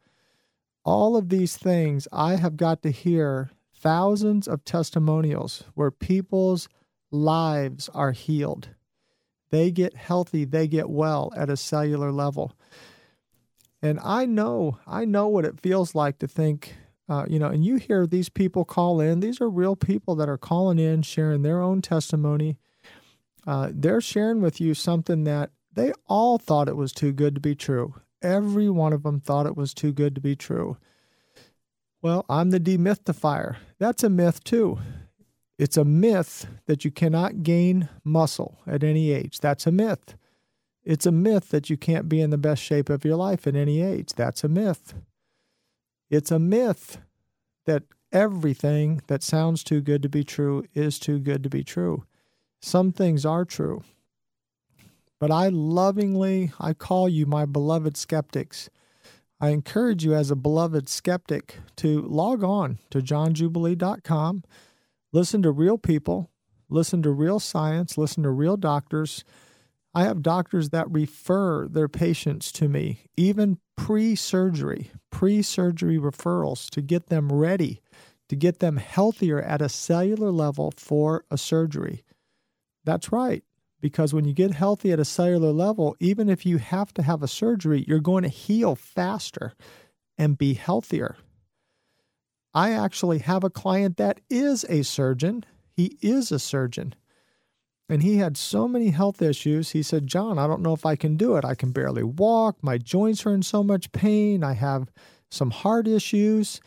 All 0.85 1.17
of 1.17 1.31
these 1.31 1.57
things, 1.57 2.07
I 2.13 2.37
have 2.37 2.59
got 2.59 2.83
to 2.83 2.91
hear 2.91 3.51
thousands 3.75 4.47
of 4.47 4.67
testimonials 4.67 5.65
where 5.75 5.91
people's 5.91 6.69
lives 7.11 7.89
are 7.95 8.13
healed. 8.13 8.69
They 9.51 9.71
get 9.71 9.97
healthy, 9.97 10.45
they 10.45 10.69
get 10.69 10.91
well 10.91 11.33
at 11.35 11.49
a 11.49 11.57
cellular 11.57 12.13
level. 12.13 12.53
And 13.85 14.01
I 14.03 14.25
know, 14.25 14.79
I 14.87 15.05
know 15.05 15.29
what 15.29 15.45
it 15.45 15.61
feels 15.61 15.95
like 15.95 16.19
to 16.21 16.27
think, 16.27 16.75
uh, 17.07 17.27
you 17.29 17.39
know, 17.39 17.49
and 17.49 17.63
you 17.63 17.77
hear 17.77 18.07
these 18.07 18.31
people 18.31 18.65
call 18.65 18.99
in. 18.99 19.21
These 19.21 19.43
are 19.43 19.51
real 19.51 19.77
people 19.77 20.15
that 20.15 20.29
are 20.29 20.39
calling 20.39 20.79
in, 20.79 21.03
sharing 21.03 21.43
their 21.43 21.61
own 21.61 21.83
testimony. 21.83 22.57
Uh, 23.47 23.69
they're 23.71 24.01
sharing 24.01 24.41
with 24.41 24.59
you 24.59 24.73
something 24.73 25.25
that 25.25 25.51
they 25.71 25.93
all 26.07 26.39
thought 26.39 26.67
it 26.67 26.79
was 26.79 26.93
too 26.93 27.13
good 27.13 27.35
to 27.35 27.43
be 27.43 27.55
true. 27.55 27.95
Every 28.23 28.71
one 28.71 28.95
of 28.95 29.03
them 29.03 29.21
thought 29.21 29.45
it 29.45 29.55
was 29.55 29.75
too 29.75 29.93
good 29.93 30.15
to 30.15 30.21
be 30.23 30.35
true. 30.35 30.79
Well, 32.01 32.25
I'm 32.31 32.53
the 32.53 32.61
demythifier. 32.61 33.57
That's 33.79 34.03
a 34.03 34.09
myth 34.09 34.43
too. 34.45 34.79
It's 35.59 35.77
a 35.77 35.85
myth 35.85 36.47
that 36.65 36.87
you 36.87 36.91
cannot 36.91 37.43
gain 37.43 37.91
muscle 38.03 38.61
at 38.67 38.83
any 38.83 39.11
age. 39.11 39.41
That's 39.41 39.67
a 39.67 39.71
myth. 39.73 40.17
It's 40.85 41.07
a 41.07 41.13
myth 41.13 41.49
that 41.49 41.71
you 41.71 41.77
can't 41.77 42.09
be 42.09 42.21
in 42.21 42.31
the 42.31 42.39
best 42.39 42.63
shape 42.63 42.91
of 42.91 43.05
your 43.05 43.17
life 43.17 43.47
at 43.47 43.57
any 43.57 43.81
age. 43.81 44.11
That's 44.15 44.45
a 44.45 44.49
myth. 44.49 44.95
It's 46.11 46.31
a 46.31 46.39
myth 46.39 46.99
that 47.65 47.85
everything 48.13 49.01
that 49.07 49.23
sounds 49.23 49.65
too 49.65 49.81
good 49.81 50.03
to 50.03 50.09
be 50.09 50.25
true 50.25 50.65
is 50.75 50.99
too 50.99 51.19
good 51.19 51.43
to 51.43 51.49
be 51.49 51.65
true. 51.65 52.05
Some 52.61 52.93
things 52.93 53.25
are 53.25 53.45
true. 53.45 53.83
But 55.19 55.31
I 55.31 55.49
lovingly 55.49 56.53
I 56.61 56.75
call 56.75 57.09
you 57.09 57.25
my 57.25 57.47
beloved 57.47 57.97
skeptics. 57.97 58.69
I 59.41 59.51
encourage 59.51 60.05
you 60.05 60.15
as 60.15 60.31
a 60.31 60.37
beloved 60.37 60.89
skeptic 60.89 61.59
to 61.77 62.03
log 62.03 62.45
on 62.45 62.79
to 62.91 62.99
johnjubilee.com, 62.99 64.45
listen 65.13 65.43
to 65.43 65.51
real 65.51 65.79
people, 65.79 66.31
listen 66.69 67.03
to 67.03 67.11
real 67.11 67.41
science, 67.41 67.99
listen 67.99 68.23
to 68.23 68.31
real 68.31 68.57
doctors 68.57 69.25
I 69.95 70.03
have 70.05 70.23
doctors 70.23 70.71
that 70.71 70.91
refer 70.91 71.69
their 71.69 71.89
patients 71.89 72.51
to 72.53 72.69
me, 72.69 73.07
even 73.17 73.59
pre 73.77 74.17
surgery, 74.17 74.91
pre 75.11 75.41
surgery 75.41 75.99
referrals 75.99 76.69
to 76.71 76.83
get 76.83 77.07
them 77.07 77.31
ready, 77.31 77.81
to 78.29 78.35
get 78.35 78.59
them 78.59 78.79
healthier 78.79 79.41
at 79.41 79.63
a 79.63 79.69
cellular 79.69 80.33
level 80.33 80.73
for 80.77 81.25
a 81.31 81.39
surgery. 81.39 82.03
That's 82.85 83.13
right, 83.13 83.45
because 83.81 84.13
when 84.13 84.25
you 84.25 84.33
get 84.33 84.51
healthy 84.51 84.91
at 84.91 84.99
a 84.99 85.05
cellular 85.05 85.53
level, 85.53 85.97
even 86.01 86.29
if 86.29 86.45
you 86.45 86.59
have 86.59 86.93
to 86.95 87.03
have 87.03 87.23
a 87.23 87.29
surgery, 87.29 87.85
you're 87.87 88.01
going 88.01 88.25
to 88.25 88.29
heal 88.29 88.75
faster 88.75 89.53
and 90.19 90.37
be 90.37 90.55
healthier. 90.55 91.17
I 92.53 92.73
actually 92.73 93.21
have 93.21 93.45
a 93.45 93.51
client 93.51 93.97
that 93.99 94.21
is 94.29 94.65
a 94.69 94.83
surgeon. 94.83 95.45
He 95.77 95.99
is 96.01 96.33
a 96.33 96.39
surgeon 96.41 96.95
and 97.89 98.03
he 98.03 98.17
had 98.17 98.37
so 98.37 98.67
many 98.67 98.91
health 98.91 99.21
issues. 99.21 99.71
He 99.71 99.83
said, 99.83 100.07
John, 100.07 100.39
I 100.39 100.47
don't 100.47 100.63
know 100.63 100.73
if 100.73 100.87
I 100.87 100.97
can 100.97 101.17
do 101.17 101.37
it. 101.37 101.45
I 101.45 101.55
can 101.55 101.71
barely 101.71 102.03
walk. 102.03 102.63
My 102.63 102.79
joints 102.79 103.27
are 103.27 103.35
in 103.35 103.43
so 103.43 103.63
much 103.63 103.93
pain. 103.93 104.43
I 104.43 104.55
have 104.55 104.91
some 105.31 105.51
heart 105.51 105.87
issues. 105.87 106.61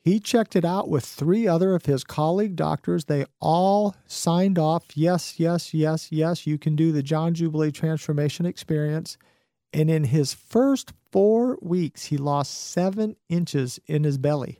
He 0.00 0.18
checked 0.18 0.56
it 0.56 0.64
out 0.64 0.88
with 0.88 1.04
three 1.04 1.46
other 1.46 1.76
of 1.76 1.86
his 1.86 2.02
colleague 2.02 2.56
doctors. 2.56 3.04
They 3.04 3.24
all 3.40 3.94
signed 4.06 4.58
off 4.58 4.96
yes, 4.96 5.38
yes, 5.38 5.72
yes, 5.72 6.10
yes, 6.10 6.44
you 6.44 6.58
can 6.58 6.74
do 6.74 6.90
the 6.90 7.04
John 7.04 7.34
Jubilee 7.34 7.70
Transformation 7.70 8.44
Experience. 8.44 9.16
And 9.72 9.88
in 9.88 10.04
his 10.04 10.34
first 10.34 10.92
four 11.12 11.56
weeks, 11.62 12.06
he 12.06 12.16
lost 12.16 12.52
seven 12.52 13.14
inches 13.28 13.78
in 13.86 14.02
his 14.02 14.18
belly 14.18 14.58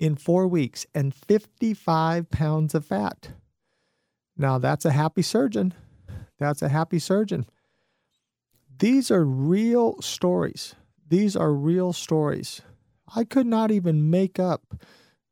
in 0.00 0.16
four 0.16 0.48
weeks 0.48 0.86
and 0.92 1.14
55 1.14 2.30
pounds 2.30 2.74
of 2.74 2.84
fat. 2.84 3.30
Now, 4.36 4.58
that's 4.58 4.84
a 4.84 4.90
happy 4.92 5.22
surgeon. 5.22 5.74
That's 6.38 6.62
a 6.62 6.68
happy 6.68 6.98
surgeon. 6.98 7.46
These 8.78 9.10
are 9.10 9.24
real 9.24 10.00
stories. 10.02 10.74
these 11.08 11.36
are 11.36 11.52
real 11.52 11.92
stories. 11.92 12.62
I 13.14 13.24
could 13.24 13.46
not 13.46 13.70
even 13.70 14.10
make 14.10 14.38
up 14.38 14.74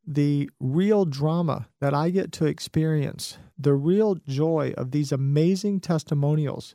the 0.07 0.51
real 0.61 1.05
drama 1.05 1.69
that 1.81 1.95
I 1.95 2.11
get 2.11 2.33
to 2.33 2.47
experience, 2.47 3.39
the 3.59 3.75
real 3.75 4.17
joy 4.29 4.75
of 4.77 4.91
these 4.91 5.13
amazing 5.13 5.81
testimonials 5.81 6.75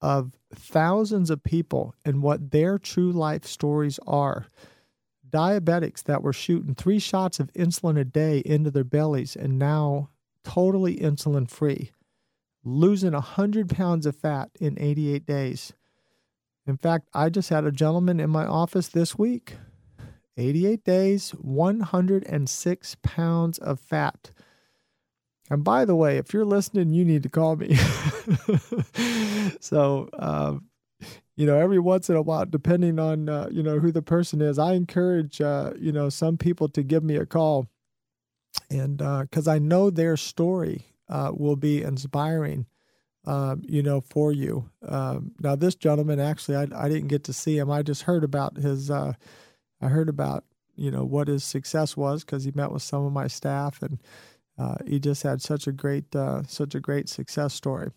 of 0.00 0.32
thousands 0.52 1.30
of 1.30 1.42
people 1.42 1.94
and 2.04 2.22
what 2.22 2.50
their 2.50 2.78
true 2.78 3.12
life 3.12 3.44
stories 3.44 3.98
are. 4.06 4.46
Diabetics 5.28 6.02
that 6.04 6.22
were 6.22 6.32
shooting 6.32 6.74
three 6.74 6.98
shots 6.98 7.40
of 7.40 7.52
insulin 7.54 7.98
a 7.98 8.04
day 8.04 8.42
into 8.44 8.70
their 8.70 8.84
bellies 8.84 9.36
and 9.36 9.58
now 9.58 10.10
totally 10.44 10.96
insulin 10.96 11.50
free, 11.50 11.92
losing 12.64 13.12
100 13.12 13.68
pounds 13.68 14.06
of 14.06 14.16
fat 14.16 14.50
in 14.60 14.78
88 14.78 15.26
days. 15.26 15.72
In 16.66 16.76
fact, 16.76 17.08
I 17.12 17.28
just 17.28 17.50
had 17.50 17.64
a 17.64 17.72
gentleman 17.72 18.20
in 18.20 18.30
my 18.30 18.46
office 18.46 18.88
this 18.88 19.18
week 19.18 19.54
88 20.36 20.84
days, 20.84 21.30
106 21.30 22.96
pounds 23.02 23.58
of 23.58 23.80
fat. 23.80 24.32
And 25.50 25.62
by 25.62 25.84
the 25.84 25.94
way, 25.94 26.16
if 26.16 26.32
you're 26.32 26.44
listening, 26.44 26.90
you 26.90 27.04
need 27.04 27.22
to 27.22 27.28
call 27.28 27.56
me. 27.56 27.74
so, 29.60 30.08
uh, 30.18 30.54
you 31.36 31.46
know, 31.46 31.58
every 31.58 31.78
once 31.78 32.08
in 32.08 32.16
a 32.16 32.22
while, 32.22 32.46
depending 32.46 32.98
on, 32.98 33.28
uh, 33.28 33.48
you 33.50 33.62
know, 33.62 33.78
who 33.78 33.92
the 33.92 34.02
person 34.02 34.40
is, 34.40 34.58
I 34.58 34.72
encourage, 34.72 35.40
uh, 35.40 35.72
you 35.78 35.92
know, 35.92 36.08
some 36.08 36.38
people 36.38 36.68
to 36.70 36.82
give 36.82 37.04
me 37.04 37.16
a 37.16 37.26
call. 37.26 37.68
And 38.74 38.98
because 38.98 39.48
uh, 39.48 39.52
I 39.52 39.58
know 39.58 39.90
their 39.90 40.16
story 40.16 40.86
uh, 41.08 41.32
will 41.34 41.56
be 41.56 41.82
inspiring, 41.82 42.66
um, 43.24 43.62
you 43.64 43.82
know, 43.82 44.00
for 44.00 44.32
you. 44.32 44.70
Um, 44.86 45.32
now, 45.40 45.56
this 45.56 45.74
gentleman, 45.74 46.20
actually, 46.20 46.56
I, 46.56 46.66
I 46.74 46.88
didn't 46.88 47.08
get 47.08 47.24
to 47.24 47.32
see 47.32 47.56
him. 47.56 47.70
I 47.70 47.82
just 47.82 48.02
heard 48.02 48.24
about 48.24 48.56
his, 48.56 48.90
uh, 48.90 49.14
I 49.80 49.88
heard 49.88 50.08
about, 50.08 50.44
you 50.76 50.90
know, 50.90 51.04
what 51.04 51.28
his 51.28 51.44
success 51.44 51.96
was 51.96 52.24
because 52.24 52.44
he 52.44 52.52
met 52.54 52.72
with 52.72 52.82
some 52.82 53.04
of 53.04 53.12
my 53.12 53.28
staff 53.28 53.80
and, 53.82 54.00
uh, 54.58 54.76
he 54.86 55.00
just 55.00 55.22
had 55.22 55.42
such 55.42 55.66
a 55.66 55.72
great, 55.72 56.14
uh, 56.14 56.42
such 56.46 56.74
a 56.74 56.80
great 56.80 57.08
success 57.08 57.54
story. 57.54 57.90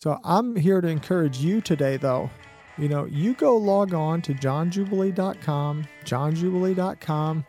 So 0.00 0.20
I'm 0.24 0.56
here 0.56 0.80
to 0.80 0.88
encourage 0.88 1.38
you 1.38 1.60
today, 1.60 1.96
though. 1.96 2.30
You 2.78 2.88
know, 2.88 3.06
you 3.06 3.34
go 3.34 3.56
log 3.56 3.94
on 3.94 4.20
to 4.22 4.34
johnjubilee.com, 4.34 5.84
johnjubilee.com. 6.04 7.46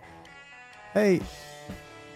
Hey, 0.94 1.22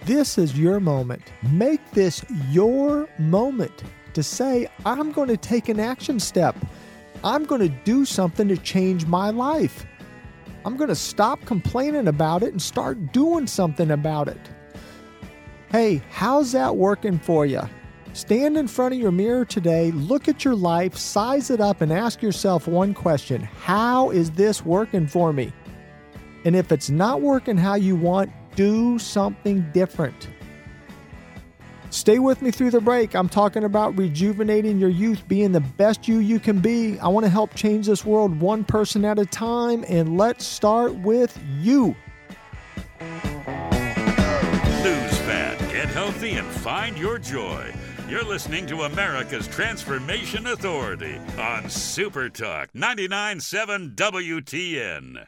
this 0.05 0.37
is 0.37 0.57
your 0.57 0.79
moment. 0.79 1.21
Make 1.51 1.91
this 1.91 2.25
your 2.49 3.07
moment 3.17 3.83
to 4.13 4.23
say, 4.23 4.67
I'm 4.85 5.11
going 5.11 5.29
to 5.29 5.37
take 5.37 5.69
an 5.69 5.79
action 5.79 6.19
step. 6.19 6.55
I'm 7.23 7.45
going 7.45 7.61
to 7.61 7.69
do 7.69 8.05
something 8.05 8.47
to 8.47 8.57
change 8.57 9.05
my 9.05 9.29
life. 9.29 9.85
I'm 10.65 10.77
going 10.77 10.89
to 10.89 10.95
stop 10.95 11.43
complaining 11.45 12.07
about 12.07 12.43
it 12.43 12.51
and 12.51 12.61
start 12.61 13.11
doing 13.11 13.47
something 13.47 13.91
about 13.91 14.27
it. 14.27 14.39
Hey, 15.71 16.01
how's 16.09 16.51
that 16.51 16.75
working 16.75 17.17
for 17.17 17.45
you? 17.45 17.61
Stand 18.13 18.57
in 18.57 18.67
front 18.67 18.93
of 18.93 18.99
your 18.99 19.11
mirror 19.11 19.45
today, 19.45 19.91
look 19.91 20.27
at 20.27 20.43
your 20.43 20.55
life, 20.55 20.97
size 20.97 21.49
it 21.49 21.61
up, 21.61 21.79
and 21.79 21.93
ask 21.93 22.21
yourself 22.21 22.67
one 22.67 22.93
question 22.93 23.41
How 23.41 24.09
is 24.09 24.31
this 24.31 24.65
working 24.65 25.07
for 25.07 25.31
me? 25.31 25.53
And 26.43 26.55
if 26.55 26.71
it's 26.71 26.89
not 26.89 27.21
working 27.21 27.55
how 27.55 27.75
you 27.75 27.95
want, 27.95 28.31
do 28.55 28.99
something 28.99 29.69
different. 29.73 30.29
Stay 31.91 32.19
with 32.19 32.41
me 32.41 32.51
through 32.51 32.71
the 32.71 32.79
break. 32.79 33.15
I'm 33.15 33.27
talking 33.27 33.65
about 33.65 33.97
rejuvenating 33.97 34.79
your 34.79 34.89
youth, 34.89 35.27
being 35.27 35.51
the 35.51 35.59
best 35.59 36.07
you 36.07 36.19
you 36.19 36.39
can 36.39 36.59
be. 36.59 36.97
I 36.99 37.09
want 37.09 37.25
to 37.25 37.29
help 37.29 37.53
change 37.53 37.85
this 37.85 38.05
world 38.05 38.39
one 38.39 38.63
person 38.63 39.03
at 39.03 39.19
a 39.19 39.25
time, 39.25 39.83
and 39.89 40.17
let's 40.17 40.45
start 40.45 40.95
with 40.95 41.37
you. 41.59 41.95
Lose 44.83 45.17
fat, 45.27 45.57
get 45.69 45.89
healthy 45.89 46.31
and 46.31 46.47
find 46.47 46.97
your 46.97 47.19
joy. 47.19 47.73
You're 48.07 48.23
listening 48.23 48.67
to 48.67 48.83
America's 48.83 49.47
Transformation 49.47 50.47
Authority 50.47 51.19
on 51.37 51.69
Super 51.69 52.29
Talk 52.29 52.69
99.7 52.73 53.95
WTN. 53.95 55.25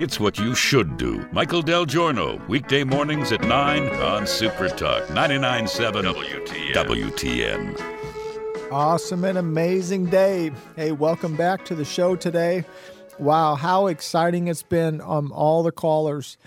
It's 0.00 0.18
what 0.18 0.38
you 0.38 0.54
should 0.54 0.96
do. 0.96 1.28
Michael 1.30 1.60
Del 1.60 1.84
Giorno, 1.84 2.40
weekday 2.48 2.84
mornings 2.84 3.32
at 3.32 3.42
9 3.42 3.88
on 3.96 4.26
Super 4.26 4.70
Talk 4.70 5.02
99.7 5.08 6.14
WTN. 6.14 7.76
WTN. 7.76 8.72
Awesome 8.72 9.24
and 9.24 9.36
amazing 9.36 10.06
day. 10.06 10.52
Hey, 10.74 10.92
welcome 10.92 11.36
back 11.36 11.66
to 11.66 11.74
the 11.74 11.84
show 11.84 12.16
today. 12.16 12.64
Wow, 13.18 13.56
how 13.56 13.88
exciting 13.88 14.48
it's 14.48 14.62
been 14.62 15.02
um 15.02 15.32
all 15.32 15.62
the 15.62 15.70
callers 15.70 16.38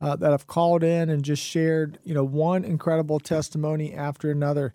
uh, 0.00 0.14
that 0.14 0.30
have 0.30 0.46
called 0.46 0.84
in 0.84 1.10
and 1.10 1.24
just 1.24 1.42
shared, 1.42 1.98
you 2.04 2.14
know, 2.14 2.22
one 2.22 2.62
incredible 2.64 3.18
testimony 3.18 3.92
after 3.92 4.30
another. 4.30 4.72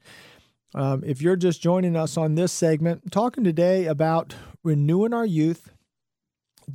Um, 0.73 1.03
if 1.05 1.21
you're 1.21 1.37
just 1.37 1.61
joining 1.61 1.95
us 1.95 2.17
on 2.17 2.35
this 2.35 2.51
segment, 2.51 3.13
talking 3.13 3.45
today 3.45 3.85
about 3.85 4.35
renewing 4.61 5.13
our 5.13 5.25
youth, 5.25 5.71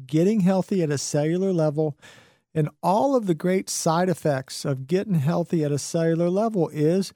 getting 0.07 0.41
healthy 0.41 0.83
at 0.83 0.91
a 0.91 0.99
cellular 0.99 1.53
level, 1.53 1.97
and 2.55 2.69
all 2.83 3.15
of 3.15 3.27
the 3.27 3.35
great 3.35 3.71
side 3.71 4.09
effects 4.09 4.65
of 4.65 4.87
getting 4.87 5.15
healthy 5.15 5.65
at 5.65 5.73
a 5.73 5.79
cellular 5.79 6.29
level 6.29 6.69
is 6.71 7.13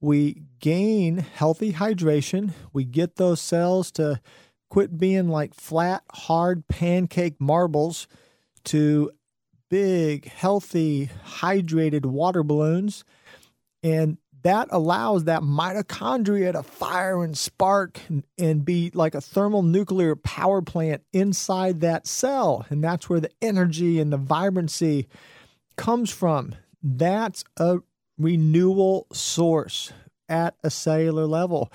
we 0.00 0.42
gain 0.58 1.18
healthy 1.18 1.74
hydration, 1.74 2.52
we 2.72 2.84
get 2.84 3.16
those 3.16 3.40
cells 3.40 3.90
to 3.92 4.20
quit 4.68 4.98
being 4.98 5.28
like 5.28 5.54
flat, 5.54 6.02
hard 6.12 6.66
pancake 6.66 7.38
marbles 7.38 8.08
to 8.64 9.10
big, 9.68 10.26
healthy, 10.26 11.10
hydrated 11.24 12.06
water 12.06 12.42
balloons. 12.42 13.04
And 13.82 14.18
that 14.42 14.68
allows 14.70 15.24
that 15.24 15.42
mitochondria 15.42 16.52
to 16.52 16.62
fire 16.62 17.22
and 17.22 17.36
spark 17.36 18.00
and, 18.38 18.64
be 18.64 18.90
like 18.94 19.14
a 19.14 19.20
thermonuclear 19.20 20.16
power 20.16 20.62
plant 20.62 21.02
inside 21.12 21.80
that 21.80 22.06
cell. 22.06 22.66
And 22.68 22.82
that's 22.82 23.08
where 23.08 23.20
the 23.20 23.30
energy 23.40 24.00
and 24.00 24.12
the 24.12 24.16
vibrancy 24.16 25.08
comes 25.76 26.10
from. 26.10 26.54
That's 26.82 27.44
a 27.56 27.78
renewal 28.18 29.06
source 29.12 29.92
at 30.28 30.54
a 30.62 30.70
cellular 30.70 31.26
level. 31.26 31.72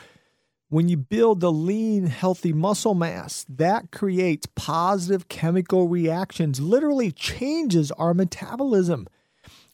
When 0.70 0.90
you 0.90 0.98
build 0.98 1.40
the 1.40 1.52
lean, 1.52 2.08
healthy 2.08 2.52
muscle 2.52 2.94
mass, 2.94 3.46
that 3.48 3.92
creates 3.92 4.48
positive 4.56 5.30
chemical 5.30 5.88
reactions, 5.88 6.60
literally 6.60 7.12
changes 7.12 7.92
our 7.94 8.14
metabolism, 8.14 9.08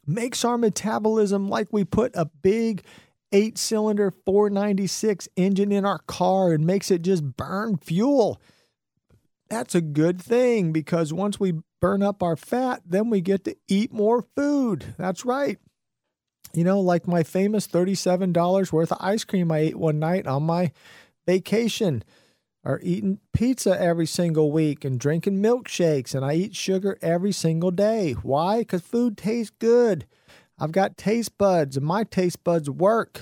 makes 0.06 0.44
our 0.44 0.58
metabolism 0.58 1.50
like 1.50 1.68
we 1.72 1.84
put 1.84 2.16
a 2.16 2.26
big 2.26 2.84
eight 3.32 3.58
cylinder 3.58 4.12
496 4.26 5.28
engine 5.36 5.72
in 5.72 5.86
our 5.86 6.00
car 6.00 6.54
and 6.54 6.66
makes 6.66 6.92
it 6.92 7.02
just 7.02 7.36
burn 7.36 7.78
fuel. 7.78 8.40
That's 9.50 9.76
a 9.76 9.82
good 9.82 10.22
thing 10.22 10.72
because 10.72 11.14
once 11.14 11.40
we 11.40 11.60
burn 11.80 12.04
up 12.04 12.24
our 12.24 12.36
fat, 12.36 12.82
then 12.86 13.10
we 13.10 13.22
get 13.22 13.44
to 13.46 13.56
eat 13.68 13.92
more 13.92 14.26
food. 14.36 14.96
That's 14.98 15.26
right 15.26 15.60
you 16.54 16.64
know, 16.64 16.80
like 16.80 17.08
my 17.08 17.24
famous 17.24 17.68
$37 17.68 18.72
worth 18.72 18.92
of 18.92 18.98
ice 19.02 19.24
cream 19.24 19.52
I 19.52 19.60
ate 19.60 19.76
one 19.76 20.00
night 20.00 20.28
on 20.28 20.44
my 20.44 20.72
vacation, 21.26 22.04
or 22.64 22.80
eating 22.82 23.20
pizza 23.34 23.80
every 23.80 24.06
single 24.06 24.52
week 24.52 24.86
and 24.86 25.00
drinking 25.00 25.42
milkshakes, 25.42 26.16
and 26.16 26.24
I 26.24 26.36
eat 26.36 26.56
sugar 26.56 26.98
every 27.02 27.32
single 27.32 27.72
day. 27.72 28.14
Why? 28.14 28.60
Because 28.60 28.82
food 28.82 29.18
tastes 29.18 29.54
good. 29.60 30.06
I've 30.58 30.72
got 30.72 30.98
taste 30.98 31.38
buds, 31.38 31.76
and 31.76 31.86
my 31.86 32.04
taste 32.04 32.44
buds 32.44 32.70
work. 32.70 33.22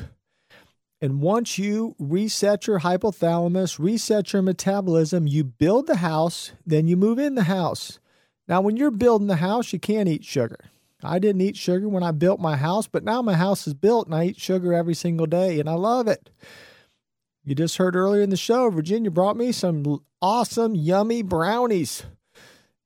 And 1.02 1.22
once 1.22 1.58
you 1.58 1.96
reset 1.98 2.68
your 2.68 2.82
hypothalamus, 2.82 3.80
reset 3.80 4.34
your 4.34 4.44
metabolism, 4.44 5.26
you 5.26 5.44
build 5.44 5.88
the 5.88 5.98
house, 5.98 6.52
then 6.66 6.88
you 6.88 6.96
move 6.96 7.18
in 7.18 7.34
the 7.34 7.46
house. 7.46 8.00
Now, 8.48 8.62
when 8.62 8.78
you're 8.78 8.92
building 8.92 9.28
the 9.28 9.38
house, 9.38 9.74
you 9.74 9.80
can't 9.80 10.10
eat 10.10 10.24
sugar. 10.24 10.60
I 11.04 11.18
didn't 11.18 11.42
eat 11.42 11.58
sugar 11.58 11.90
when 11.90 12.04
I 12.04 12.12
built 12.12 12.40
my 12.40 12.56
house, 12.56 12.86
but 12.86 13.04
now 13.04 13.24
my 13.24 13.34
house 13.34 13.66
is 13.66 13.74
built 13.74 14.06
and 14.06 14.16
I 14.16 14.26
eat 14.26 14.40
sugar 14.40 14.74
every 14.74 14.94
single 14.94 15.26
day 15.26 15.60
and 15.60 15.68
I 15.68 15.74
love 15.74 16.08
it. 16.08 16.30
You 17.44 17.56
just 17.56 17.78
heard 17.78 17.96
earlier 17.96 18.22
in 18.22 18.30
the 18.30 18.38
show, 18.38 18.70
Virginia 18.70 19.10
brought 19.10 19.36
me 19.36 19.52
some 19.52 20.02
awesome, 20.22 20.76
yummy 20.76 21.24
brownies. 21.24 22.04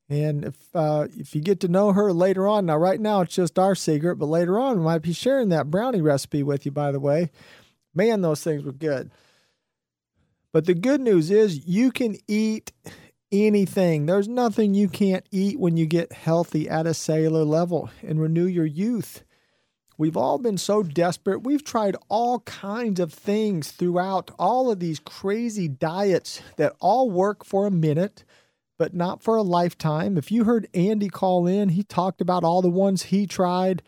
And 0.08 0.46
if 0.46 0.56
uh, 0.74 1.08
if 1.18 1.36
you 1.36 1.42
get 1.42 1.60
to 1.62 1.68
know 1.68 1.92
her 1.92 2.14
later 2.14 2.48
on, 2.48 2.68
now 2.68 2.78
right 2.78 3.00
now 3.00 3.22
it's 3.22 3.36
just 3.36 3.58
our 3.60 3.76
secret, 3.76 4.18
but 4.18 4.28
later 4.28 4.60
on 4.60 4.78
we 4.78 4.86
might 4.86 5.02
be 5.02 5.14
sharing 5.14 5.50
that 5.50 5.72
brownie 5.72 6.02
recipe 6.02 6.44
with 6.44 6.66
you. 6.66 6.72
By 6.72 6.92
the 6.92 7.00
way, 7.00 7.32
man, 7.94 8.22
those 8.22 8.44
things 8.44 8.64
were 8.64 8.72
good. 8.72 9.12
But 10.54 10.66
the 10.66 10.74
good 10.74 11.02
news 11.02 11.32
is 11.32 11.68
you 11.68 11.92
can 11.92 12.16
eat 12.30 12.72
anything. 13.30 14.06
There's 14.06 14.30
nothing 14.30 14.74
you 14.74 14.88
can't 14.88 15.26
eat 15.32 15.60
when 15.60 15.76
you 15.76 15.86
get 15.86 16.14
healthy 16.14 16.70
at 16.70 16.88
a 16.88 16.94
cellular 16.94 17.44
level 17.44 17.90
and 18.02 18.22
renew 18.22 18.46
your 18.46 18.66
youth. 18.66 19.25
We've 19.98 20.18
all 20.18 20.38
been 20.38 20.58
so 20.58 20.84
desperate. 20.84 21.44
We've 21.44 21.64
tried 21.64 21.96
all 22.10 22.40
kinds 22.42 23.00
of 23.00 23.14
things 23.14 23.72
throughout 23.72 24.30
all 24.38 24.70
of 24.70 24.80
these 24.80 25.00
crazy 25.00 25.68
diets 25.68 26.42
that 26.58 26.76
all 26.80 27.10
work 27.10 27.46
for 27.46 27.66
a 27.66 27.72
minute, 27.72 28.26
but 28.78 28.94
not 28.94 29.22
for 29.22 29.38
a 29.38 29.42
lifetime. 29.42 30.18
If 30.18 30.32
you 30.32 30.44
heard 30.44 30.68
Andy 30.74 31.08
call 31.08 31.48
in, 31.48 31.70
he 31.70 31.84
talked 31.84 32.20
about 32.20 32.44
all 32.44 32.62
the 32.62 32.70
ones 32.70 33.04
he 33.04 33.26
tried. 33.26 33.82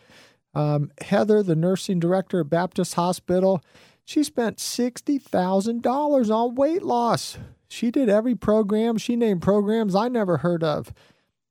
Um, 0.53 0.91
Heather, 1.01 1.43
the 1.43 1.55
nursing 1.55 1.99
director 1.99 2.39
at 2.39 2.49
Baptist 2.49 2.93
Hospital, 2.93 3.61
she 4.05 4.23
spent 4.23 4.57
$60,000 4.57 6.29
on 6.33 6.55
weight 6.55 6.83
loss. 6.83 7.37
She 7.67 7.91
did 7.91 8.07
every 8.07 8.35
program. 8.35 8.97
She 8.97 9.17
named 9.17 9.41
programs 9.41 9.93
I 9.93 10.07
never 10.07 10.37
heard 10.37 10.63
of. 10.63 10.93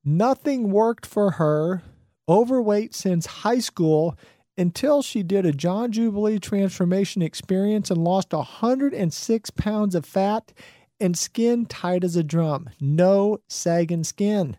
Nothing 0.03 0.71
worked 0.71 1.05
for 1.05 1.31
her, 1.31 1.83
overweight 2.27 2.95
since 2.95 3.27
high 3.27 3.59
school, 3.59 4.17
until 4.57 5.01
she 5.01 5.23
did 5.23 5.45
a 5.45 5.51
John 5.51 5.91
Jubilee 5.91 6.39
transformation 6.39 7.21
experience 7.21 7.91
and 7.91 8.03
lost 8.03 8.33
106 8.33 9.49
pounds 9.51 9.95
of 9.95 10.05
fat 10.05 10.51
and 10.99 11.17
skin 11.17 11.65
tight 11.65 12.03
as 12.03 12.15
a 12.15 12.23
drum. 12.23 12.69
No 12.79 13.39
sagging 13.47 14.03
skin. 14.03 14.57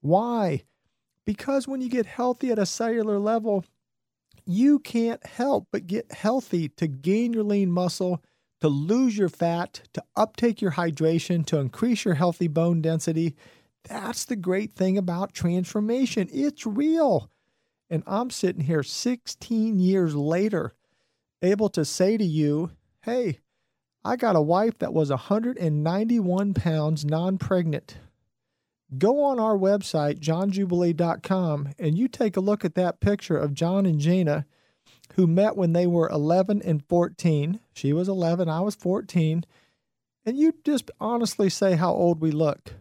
Why? 0.00 0.62
Because 1.26 1.68
when 1.68 1.80
you 1.80 1.90
get 1.90 2.06
healthy 2.06 2.50
at 2.50 2.58
a 2.58 2.66
cellular 2.66 3.18
level, 3.18 3.64
you 4.46 4.78
can't 4.78 5.24
help 5.26 5.68
but 5.70 5.86
get 5.86 6.10
healthy 6.12 6.68
to 6.70 6.86
gain 6.86 7.32
your 7.34 7.44
lean 7.44 7.70
muscle, 7.70 8.22
to 8.60 8.68
lose 8.68 9.16
your 9.16 9.28
fat, 9.28 9.82
to 9.92 10.02
uptake 10.16 10.62
your 10.62 10.72
hydration, 10.72 11.44
to 11.46 11.58
increase 11.58 12.04
your 12.04 12.14
healthy 12.14 12.48
bone 12.48 12.80
density. 12.80 13.36
That's 13.84 14.24
the 14.24 14.36
great 14.36 14.74
thing 14.74 14.98
about 14.98 15.34
transformation. 15.34 16.28
It's 16.32 16.66
real. 16.66 17.30
And 17.90 18.04
I'm 18.06 18.30
sitting 18.30 18.64
here 18.64 18.84
16 18.84 19.80
years 19.80 20.14
later, 20.14 20.72
able 21.42 21.68
to 21.70 21.84
say 21.84 22.16
to 22.16 22.24
you, 22.24 22.70
hey, 23.02 23.40
I 24.04 24.16
got 24.16 24.36
a 24.36 24.40
wife 24.40 24.78
that 24.78 24.94
was 24.94 25.10
191 25.10 26.54
pounds 26.54 27.04
non 27.04 27.36
pregnant. 27.36 27.98
Go 28.96 29.22
on 29.22 29.38
our 29.38 29.56
website, 29.56 30.18
johnjubilee.com, 30.18 31.68
and 31.78 31.98
you 31.98 32.08
take 32.08 32.36
a 32.36 32.40
look 32.40 32.64
at 32.64 32.74
that 32.74 33.00
picture 33.00 33.36
of 33.36 33.54
John 33.54 33.86
and 33.86 34.00
Gina, 34.00 34.46
who 35.14 35.26
met 35.26 35.56
when 35.56 35.72
they 35.72 35.86
were 35.86 36.08
11 36.08 36.62
and 36.62 36.84
14. 36.88 37.60
She 37.72 37.92
was 37.92 38.08
11, 38.08 38.48
I 38.48 38.60
was 38.60 38.74
14. 38.74 39.44
And 40.24 40.36
you 40.36 40.54
just 40.64 40.90
honestly 41.00 41.48
say 41.48 41.74
how 41.74 41.92
old 41.92 42.20
we 42.20 42.30
look. 42.30 42.74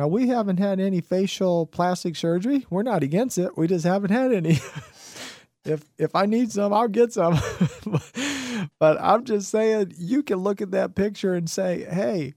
Now, 0.00 0.08
we 0.08 0.28
haven't 0.28 0.56
had 0.56 0.80
any 0.80 1.02
facial 1.02 1.66
plastic 1.66 2.16
surgery. 2.16 2.64
We're 2.70 2.82
not 2.82 3.02
against 3.02 3.36
it. 3.36 3.58
We 3.58 3.66
just 3.66 3.84
haven't 3.84 4.12
had 4.12 4.32
any. 4.32 4.52
if 5.66 5.84
if 5.98 6.14
I 6.14 6.24
need 6.24 6.50
some, 6.50 6.72
I'll 6.72 6.88
get 6.88 7.12
some. 7.12 7.38
but 8.78 8.98
I'm 8.98 9.26
just 9.26 9.50
saying 9.50 9.92
you 9.98 10.22
can 10.22 10.38
look 10.38 10.62
at 10.62 10.70
that 10.70 10.94
picture 10.94 11.34
and 11.34 11.50
say, 11.50 11.84
"Hey, 11.84 12.32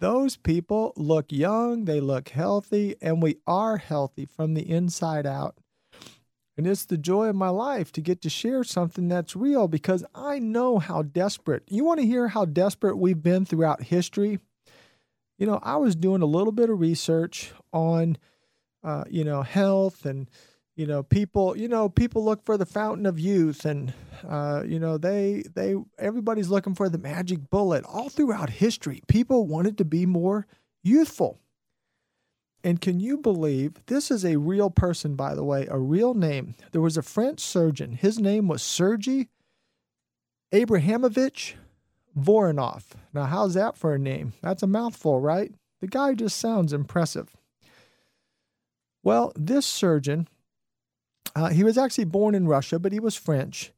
those 0.00 0.36
people 0.36 0.92
look 0.96 1.30
young, 1.30 1.84
they 1.84 2.00
look 2.00 2.30
healthy, 2.30 2.96
and 3.00 3.22
we 3.22 3.36
are 3.46 3.76
healthy 3.76 4.26
from 4.26 4.54
the 4.54 4.68
inside 4.68 5.24
out." 5.24 5.56
And 6.56 6.66
it's 6.66 6.84
the 6.84 6.98
joy 6.98 7.28
of 7.28 7.36
my 7.36 7.50
life 7.50 7.92
to 7.92 8.00
get 8.00 8.22
to 8.22 8.28
share 8.28 8.64
something 8.64 9.06
that's 9.06 9.36
real 9.36 9.68
because 9.68 10.04
I 10.16 10.40
know 10.40 10.80
how 10.80 11.02
desperate. 11.02 11.62
You 11.68 11.84
want 11.84 12.00
to 12.00 12.06
hear 12.06 12.26
how 12.26 12.44
desperate 12.44 12.98
we've 12.98 13.22
been 13.22 13.44
throughout 13.44 13.84
history? 13.84 14.40
You 15.38 15.46
know, 15.46 15.60
I 15.62 15.76
was 15.76 15.94
doing 15.94 16.20
a 16.20 16.26
little 16.26 16.52
bit 16.52 16.68
of 16.68 16.80
research 16.80 17.52
on, 17.72 18.18
uh, 18.82 19.04
you 19.08 19.24
know, 19.24 19.42
health 19.42 20.04
and, 20.04 20.28
you 20.74 20.86
know, 20.86 21.02
people, 21.02 21.56
you 21.56 21.68
know, 21.68 21.88
people 21.88 22.24
look 22.24 22.44
for 22.44 22.56
the 22.56 22.66
fountain 22.66 23.06
of 23.06 23.18
youth 23.18 23.64
and, 23.64 23.94
uh, 24.28 24.62
you 24.66 24.78
know, 24.78 24.98
they, 24.98 25.44
they, 25.54 25.76
everybody's 25.98 26.48
looking 26.48 26.74
for 26.74 26.88
the 26.88 26.98
magic 26.98 27.50
bullet. 27.50 27.84
All 27.84 28.08
throughout 28.08 28.50
history, 28.50 29.02
people 29.06 29.46
wanted 29.46 29.78
to 29.78 29.84
be 29.84 30.06
more 30.06 30.46
youthful. 30.82 31.38
And 32.64 32.80
can 32.80 32.98
you 32.98 33.18
believe 33.18 33.74
this 33.86 34.10
is 34.10 34.24
a 34.24 34.36
real 34.36 34.70
person, 34.70 35.14
by 35.14 35.36
the 35.36 35.44
way, 35.44 35.68
a 35.70 35.78
real 35.78 36.14
name? 36.14 36.56
There 36.72 36.80
was 36.80 36.96
a 36.96 37.02
French 37.02 37.40
surgeon. 37.40 37.92
His 37.92 38.18
name 38.18 38.48
was 38.48 38.62
Sergei 38.62 39.28
Abrahamovich 40.52 41.54
Voronov. 42.18 42.84
Now, 43.12 43.24
how's 43.24 43.54
that 43.54 43.76
for 43.76 43.94
a 43.94 43.98
name? 43.98 44.32
That's 44.42 44.62
a 44.62 44.66
mouthful, 44.66 45.20
right? 45.20 45.52
The 45.80 45.86
guy 45.86 46.14
just 46.14 46.38
sounds 46.38 46.72
impressive. 46.72 47.36
Well, 49.02 49.32
this 49.36 49.66
surgeon, 49.66 50.28
uh, 51.34 51.48
he 51.48 51.64
was 51.64 51.78
actually 51.78 52.04
born 52.04 52.34
in 52.34 52.48
Russia, 52.48 52.78
but 52.78 52.92
he 52.92 53.00
was 53.00 53.14
French. 53.14 53.72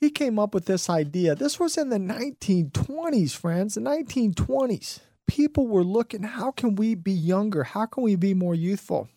He 0.00 0.10
came 0.10 0.38
up 0.38 0.52
with 0.52 0.66
this 0.66 0.90
idea. 0.90 1.34
This 1.34 1.58
was 1.58 1.78
in 1.78 1.88
the 1.88 1.98
1920s, 1.98 3.34
friends, 3.34 3.74
the 3.74 3.80
1920s. 3.80 5.00
People 5.26 5.68
were 5.68 5.84
looking, 5.84 6.24
how 6.24 6.50
can 6.50 6.74
we 6.74 6.94
be 6.94 7.12
younger? 7.12 7.62
How 7.64 7.86
can 7.86 8.02
we 8.02 8.16
be 8.16 8.34
more 8.34 8.54
youthful? 8.54 9.08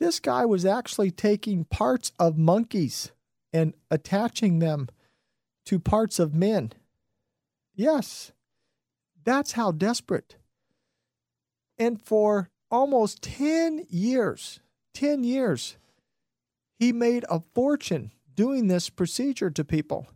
This 0.00 0.18
guy 0.18 0.44
was 0.44 0.64
actually 0.64 1.10
taking 1.10 1.64
parts 1.64 2.12
of 2.18 2.38
monkeys 2.38 3.12
and 3.52 3.74
attaching 3.90 4.58
them 4.58 4.88
to 5.66 5.78
parts 5.78 6.18
of 6.18 6.34
men 6.34 6.72
Yes, 7.78 8.32
that's 9.24 9.52
how 9.52 9.70
desperate. 9.70 10.34
And 11.78 12.02
for 12.02 12.50
almost 12.72 13.22
10 13.22 13.86
years, 13.88 14.58
10 14.94 15.22
years, 15.22 15.76
he 16.80 16.92
made 16.92 17.24
a 17.30 17.38
fortune 17.38 18.10
doing 18.34 18.66
this 18.66 18.90
procedure 18.90 19.50
to 19.50 19.64
people 19.64 20.08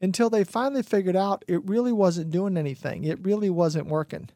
until 0.00 0.28
they 0.28 0.42
finally 0.42 0.82
figured 0.82 1.14
out 1.14 1.44
it 1.46 1.64
really 1.68 1.92
wasn't 1.92 2.32
doing 2.32 2.56
anything. 2.56 3.04
It 3.04 3.24
really 3.24 3.48
wasn't 3.48 3.86
working. 3.86 4.30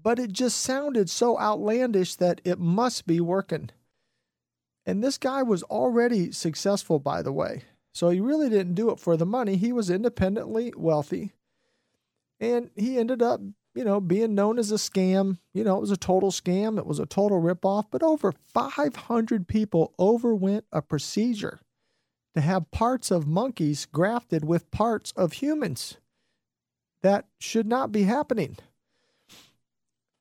But 0.00 0.20
it 0.20 0.30
just 0.30 0.58
sounded 0.58 1.10
so 1.10 1.36
outlandish 1.40 2.14
that 2.16 2.40
it 2.44 2.60
must 2.60 3.04
be 3.04 3.20
working. 3.20 3.70
And 4.84 5.02
this 5.02 5.18
guy 5.18 5.42
was 5.42 5.64
already 5.64 6.30
successful, 6.30 7.00
by 7.00 7.22
the 7.22 7.32
way. 7.32 7.64
So 7.96 8.10
he 8.10 8.20
really 8.20 8.50
didn't 8.50 8.74
do 8.74 8.90
it 8.90 9.00
for 9.00 9.16
the 9.16 9.24
money. 9.24 9.56
He 9.56 9.72
was 9.72 9.88
independently 9.88 10.70
wealthy. 10.76 11.32
And 12.38 12.68
he 12.76 12.98
ended 12.98 13.22
up, 13.22 13.40
you 13.74 13.84
know, 13.84 14.02
being 14.02 14.34
known 14.34 14.58
as 14.58 14.70
a 14.70 14.74
scam. 14.74 15.38
You 15.54 15.64
know, 15.64 15.78
it 15.78 15.80
was 15.80 15.90
a 15.90 15.96
total 15.96 16.30
scam, 16.30 16.76
it 16.76 16.84
was 16.84 16.98
a 16.98 17.06
total 17.06 17.40
ripoff. 17.40 17.86
But 17.90 18.02
over 18.02 18.32
500 18.32 19.48
people 19.48 19.94
overwent 19.98 20.64
a 20.70 20.82
procedure 20.82 21.60
to 22.34 22.42
have 22.42 22.70
parts 22.70 23.10
of 23.10 23.26
monkeys 23.26 23.86
grafted 23.86 24.44
with 24.44 24.70
parts 24.70 25.12
of 25.12 25.32
humans. 25.32 25.96
That 27.00 27.24
should 27.38 27.66
not 27.66 27.92
be 27.92 28.02
happening. 28.02 28.58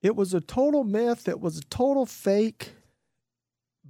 It 0.01 0.15
was 0.15 0.33
a 0.33 0.39
total 0.39 0.85
myth, 0.85 1.27
it 1.27 1.41
was 1.41 1.57
a 1.57 1.63
total 1.63 2.05
fake. 2.05 2.71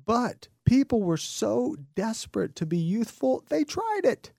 But 0.08 0.48
People 0.76 1.02
were 1.02 1.16
so 1.16 1.78
desperate 1.96 2.54
to 2.58 2.66
be 2.66 2.78
youthful, 2.78 3.46
they 3.48 3.64
tried 3.64 4.02
it. 4.04 4.34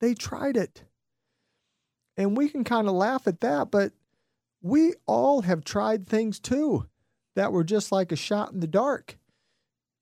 They 0.00 0.14
tried 0.14 0.56
it. 0.56 0.82
And 2.16 2.38
we 2.38 2.48
can 2.48 2.64
kind 2.64 2.88
of 2.88 2.94
laugh 2.94 3.26
at 3.26 3.42
that, 3.42 3.70
but 3.70 3.92
we 4.62 4.94
all 5.04 5.42
have 5.42 5.62
tried 5.62 6.06
things 6.06 6.40
too 6.40 6.86
that 7.36 7.52
were 7.52 7.64
just 7.64 7.92
like 7.92 8.12
a 8.12 8.16
shot 8.16 8.50
in 8.50 8.60
the 8.60 8.66
dark. 8.66 9.18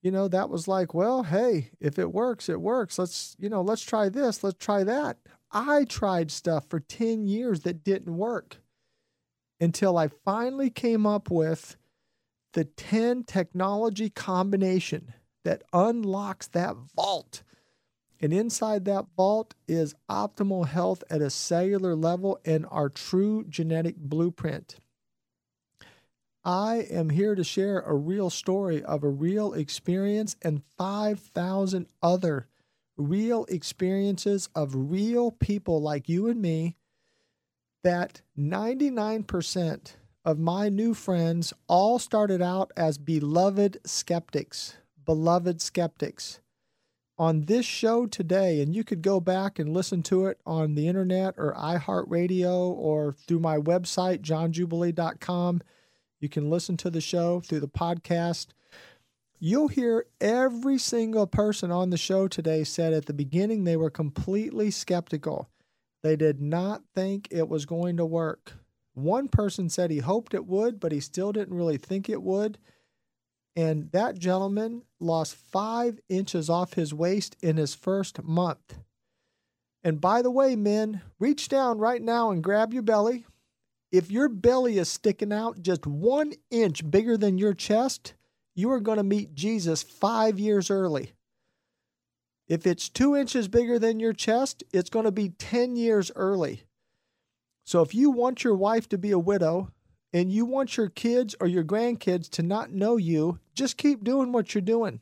You 0.02 0.12
know, 0.12 0.28
that 0.28 0.50
was 0.50 0.68
like, 0.68 0.94
well, 0.94 1.24
hey, 1.24 1.72
if 1.80 1.98
it 1.98 2.12
works, 2.12 2.48
it 2.48 2.60
works. 2.60 2.96
Let's, 2.96 3.34
you 3.40 3.48
know, 3.48 3.62
let's 3.62 3.82
try 3.82 4.08
this, 4.08 4.44
let's 4.44 4.64
try 4.64 4.84
that. 4.84 5.16
I 5.50 5.82
tried 5.82 6.30
stuff 6.30 6.64
for 6.68 6.78
10 6.78 7.26
years 7.26 7.62
that 7.62 7.82
didn't 7.82 8.16
work 8.16 8.58
until 9.60 9.98
I 9.98 10.10
finally 10.24 10.70
came 10.70 11.08
up 11.08 11.28
with 11.28 11.76
the 12.52 12.66
10 12.66 13.24
technology 13.24 14.10
combination 14.10 15.14
that 15.44 15.62
unlocks 15.72 16.46
that 16.48 16.76
vault. 16.96 17.42
And 18.20 18.32
inside 18.32 18.84
that 18.84 19.06
vault 19.16 19.54
is 19.66 19.94
optimal 20.08 20.68
health 20.68 21.02
at 21.10 21.20
a 21.20 21.30
cellular 21.30 21.96
level 21.96 22.38
and 22.44 22.66
our 22.70 22.88
true 22.88 23.44
genetic 23.48 23.96
blueprint. 23.96 24.76
I 26.44 26.86
am 26.90 27.10
here 27.10 27.34
to 27.34 27.44
share 27.44 27.80
a 27.80 27.94
real 27.94 28.30
story 28.30 28.82
of 28.82 29.04
a 29.04 29.08
real 29.08 29.52
experience 29.54 30.36
and 30.42 30.62
5,000 30.76 31.86
other 32.02 32.48
real 32.96 33.44
experiences 33.46 34.48
of 34.54 34.72
real 34.74 35.30
people 35.30 35.80
like 35.80 36.08
you 36.08 36.28
and 36.28 36.40
me 36.40 36.76
that 37.82 38.22
99% 38.38 39.92
of 40.24 40.38
my 40.38 40.68
new 40.68 40.94
friends 40.94 41.52
all 41.68 41.98
started 41.98 42.40
out 42.40 42.70
as 42.76 42.98
beloved 42.98 43.78
skeptics 43.84 44.76
beloved 45.04 45.60
skeptics. 45.60 46.40
On 47.18 47.42
this 47.42 47.66
show 47.66 48.06
today, 48.06 48.60
and 48.60 48.74
you 48.74 48.84
could 48.84 49.02
go 49.02 49.20
back 49.20 49.58
and 49.58 49.72
listen 49.72 50.02
to 50.04 50.26
it 50.26 50.40
on 50.46 50.74
the 50.74 50.88
internet 50.88 51.34
or 51.36 51.54
iHeartRadio 51.54 52.70
or 52.70 53.14
through 53.26 53.38
my 53.38 53.58
website, 53.58 54.22
johnjubilee.com. 54.22 55.62
You 56.20 56.28
can 56.28 56.50
listen 56.50 56.76
to 56.78 56.90
the 56.90 57.00
show 57.00 57.40
through 57.40 57.60
the 57.60 57.68
podcast. 57.68 58.48
You'll 59.38 59.68
hear 59.68 60.06
every 60.20 60.78
single 60.78 61.26
person 61.26 61.70
on 61.70 61.90
the 61.90 61.96
show 61.96 62.28
today 62.28 62.64
said 62.64 62.92
at 62.92 63.06
the 63.06 63.12
beginning 63.12 63.64
they 63.64 63.76
were 63.76 63.90
completely 63.90 64.70
skeptical. 64.70 65.48
They 66.02 66.16
did 66.16 66.40
not 66.40 66.82
think 66.94 67.28
it 67.30 67.48
was 67.48 67.66
going 67.66 67.96
to 67.96 68.06
work. 68.06 68.54
One 68.94 69.28
person 69.28 69.68
said 69.68 69.90
he 69.90 69.98
hoped 69.98 70.34
it 70.34 70.46
would, 70.46 70.78
but 70.78 70.92
he 70.92 71.00
still 71.00 71.32
didn't 71.32 71.56
really 71.56 71.78
think 71.78 72.08
it 72.08 72.22
would. 72.22 72.58
And 73.54 73.90
that 73.92 74.18
gentleman 74.18 74.82
lost 74.98 75.34
five 75.34 76.00
inches 76.08 76.48
off 76.48 76.74
his 76.74 76.94
waist 76.94 77.36
in 77.42 77.56
his 77.56 77.74
first 77.74 78.22
month. 78.22 78.78
And 79.84 80.00
by 80.00 80.22
the 80.22 80.30
way, 80.30 80.56
men, 80.56 81.02
reach 81.18 81.48
down 81.48 81.78
right 81.78 82.00
now 82.00 82.30
and 82.30 82.42
grab 82.42 82.72
your 82.72 82.82
belly. 82.82 83.26
If 83.90 84.10
your 84.10 84.28
belly 84.28 84.78
is 84.78 84.88
sticking 84.88 85.32
out 85.32 85.60
just 85.60 85.86
one 85.86 86.32
inch 86.50 86.88
bigger 86.90 87.16
than 87.18 87.36
your 87.36 87.52
chest, 87.52 88.14
you 88.54 88.70
are 88.70 88.80
going 88.80 88.96
to 88.96 89.02
meet 89.02 89.34
Jesus 89.34 89.82
five 89.82 90.38
years 90.38 90.70
early. 90.70 91.12
If 92.48 92.66
it's 92.66 92.88
two 92.88 93.16
inches 93.16 93.48
bigger 93.48 93.78
than 93.78 94.00
your 94.00 94.12
chest, 94.12 94.62
it's 94.72 94.90
going 94.90 95.04
to 95.04 95.12
be 95.12 95.30
10 95.30 95.76
years 95.76 96.10
early. 96.14 96.62
So 97.64 97.82
if 97.82 97.94
you 97.94 98.10
want 98.10 98.44
your 98.44 98.54
wife 98.54 98.88
to 98.90 98.98
be 98.98 99.10
a 99.10 99.18
widow 99.18 99.70
and 100.12 100.30
you 100.30 100.44
want 100.44 100.76
your 100.76 100.88
kids 100.88 101.34
or 101.40 101.46
your 101.46 101.64
grandkids 101.64 102.28
to 102.30 102.42
not 102.42 102.70
know 102.70 102.96
you, 102.96 103.38
just 103.54 103.76
keep 103.76 104.04
doing 104.04 104.32
what 104.32 104.54
you're 104.54 104.62
doing. 104.62 105.00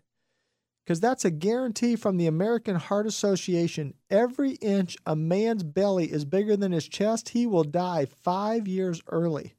Because 0.84 1.00
that's 1.00 1.24
a 1.24 1.30
guarantee 1.30 1.96
from 1.96 2.16
the 2.16 2.26
American 2.26 2.76
Heart 2.76 3.06
Association. 3.06 3.94
Every 4.08 4.52
inch 4.52 4.96
a 5.06 5.14
man's 5.14 5.62
belly 5.62 6.10
is 6.10 6.24
bigger 6.24 6.56
than 6.56 6.72
his 6.72 6.88
chest, 6.88 7.30
he 7.30 7.46
will 7.46 7.64
die 7.64 8.06
five 8.06 8.66
years 8.66 9.02
early. 9.08 9.54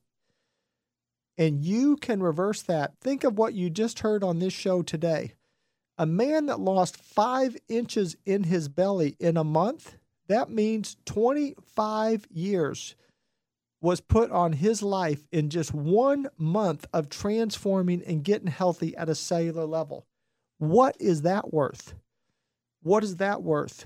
And 1.38 1.64
you 1.64 1.96
can 1.98 2.22
reverse 2.22 2.62
that. 2.64 2.94
Think 3.00 3.24
of 3.24 3.38
what 3.38 3.54
you 3.54 3.70
just 3.70 4.00
heard 4.00 4.24
on 4.24 4.40
this 4.40 4.54
show 4.54 4.82
today. 4.82 5.34
A 5.98 6.06
man 6.06 6.48
that 6.48 6.60
lost 6.60 6.98
five 6.98 7.56
inches 7.68 8.16
in 8.26 8.44
his 8.44 8.68
belly 8.68 9.16
in 9.20 9.38
a 9.38 9.44
month, 9.44 9.98
that 10.28 10.50
means 10.50 10.98
25 11.06 12.28
years 12.30 12.96
was 13.82 14.00
put 14.00 14.30
on 14.32 14.54
his 14.54 14.84
life 14.84 15.28
in 15.32 15.50
just 15.50 15.74
one 15.74 16.28
month 16.38 16.86
of 16.94 17.10
transforming 17.10 18.04
and 18.04 18.24
getting 18.24 18.48
healthy 18.48 18.96
at 18.96 19.10
a 19.10 19.16
cellular 19.16 19.66
level. 19.66 20.06
What 20.60 20.96
is 21.00 21.24
that 21.24 21.52
worth? 21.52 21.96
What 22.84 23.04
is 23.04 23.18
that 23.18 23.42
worth? 23.42 23.86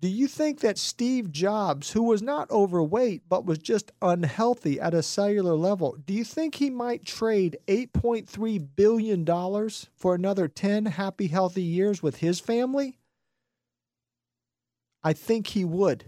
Do 0.00 0.08
you 0.08 0.26
think 0.26 0.60
that 0.60 0.78
Steve 0.78 1.30
Jobs, 1.30 1.92
who 1.92 2.02
was 2.02 2.22
not 2.22 2.50
overweight 2.50 3.22
but 3.28 3.44
was 3.44 3.58
just 3.58 3.92
unhealthy 4.02 4.80
at 4.80 4.94
a 4.94 5.02
cellular 5.02 5.54
level, 5.54 5.96
do 6.04 6.12
you 6.12 6.24
think 6.24 6.56
he 6.56 6.70
might 6.70 7.04
trade 7.04 7.58
$8.3 7.68 8.68
billion 8.74 9.24
for 9.94 10.14
another 10.14 10.48
10 10.48 10.86
happy, 10.86 11.28
healthy 11.28 11.62
years 11.62 12.02
with 12.02 12.16
his 12.16 12.40
family? 12.40 12.98
I 15.04 15.12
think 15.12 15.48
he 15.48 15.64
would. 15.64 16.04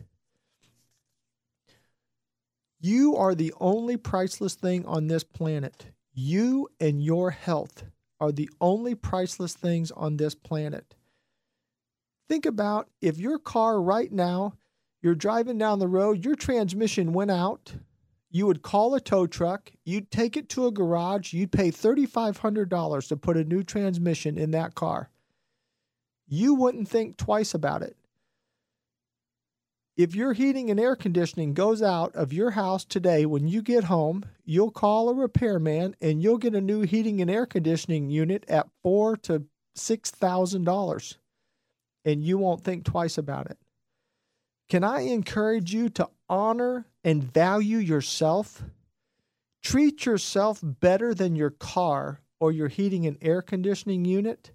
You 2.87 3.17
are 3.17 3.35
the 3.35 3.55
only 3.63 3.97
priceless 3.97 4.57
thing 4.57 4.85
on 4.85 5.07
this 5.07 5.25
planet. 5.25 5.87
You 6.13 6.69
and 6.79 7.03
your 7.03 7.31
health 7.31 7.85
are 8.21 8.31
the 8.31 8.51
only 8.61 8.95
priceless 8.95 9.55
things 9.55 9.91
on 9.91 10.19
this 10.19 10.35
planet. 10.35 10.95
Think 12.29 12.45
about 12.45 12.91
if 13.01 13.17
your 13.17 13.39
car 13.39 13.81
right 13.81 14.13
now, 14.13 14.59
you're 15.01 15.15
driving 15.15 15.57
down 15.57 15.79
the 15.79 15.89
road, 15.89 16.27
your 16.27 16.35
transmission 16.35 17.15
went 17.15 17.31
out, 17.31 17.73
you 18.31 18.47
would 18.47 18.61
call 18.61 18.95
a 18.95 19.01
tow 19.01 19.27
truck, 19.27 19.73
you'd 19.87 20.11
take 20.11 20.37
it 20.37 20.51
to 20.51 20.67
a 20.67 20.71
garage, 20.71 21.33
you'd 21.33 21.53
pay 21.53 21.71
$3,500 21.71 23.09
to 23.09 23.17
put 23.17 23.39
a 23.39 23.45
new 23.45 23.63
transmission 23.63 24.37
in 24.37 24.51
that 24.51 24.75
car. 24.75 25.09
You 26.27 26.53
wouldn't 26.55 26.89
think 26.89 27.17
twice 27.17 27.55
about 27.55 27.81
it 27.81 27.97
if 29.97 30.15
your 30.15 30.33
heating 30.33 30.71
and 30.71 30.81
air 30.81 30.97
conditioning 30.97 31.55
goes 31.55 31.81
out 31.81 32.15
of 32.17 32.33
your 32.33 32.51
house 32.51 32.85
today 32.85 33.27
when 33.27 33.47
you 33.47 33.63
get 33.63 33.85
home, 33.85 34.25
you'll 34.45 34.71
call 34.71 35.09
a 35.09 35.15
repairman 35.15 35.95
and 36.01 36.23
you'll 36.23 36.39
get 36.39 36.55
a 36.55 36.61
new 36.61 36.83
heating 36.83 37.21
and 37.21 37.31
air 37.31 37.47
conditioning 37.47 38.11
unit 38.11 38.45
at 38.49 38.67
four 38.83 39.17
to 39.19 39.45
six 39.77 40.11
thousand 40.11 40.65
dollars, 40.65 41.19
and 42.05 42.25
you 42.25 42.39
won't 42.39 42.65
think 42.65 42.85
twice 42.85 43.19
about 43.19 43.51
it. 43.51 43.59
Can 44.69 44.83
I 44.83 45.03
encourage 45.03 45.73
you 45.73 45.89
to 45.91 46.09
honor 46.29 46.87
and 47.05 47.23
value 47.23 47.79
yourself? 47.79 48.63
Treat 49.63 50.07
yourself 50.07 50.61
better 50.63 51.15
than 51.15 51.37
your 51.37 51.51
car 51.51 52.21
or 52.41 52.51
your 52.51 52.69
heating 52.69 53.07
and 53.07 53.17
air 53.23 53.43
conditioning 53.43 54.05
unit 54.05 54.51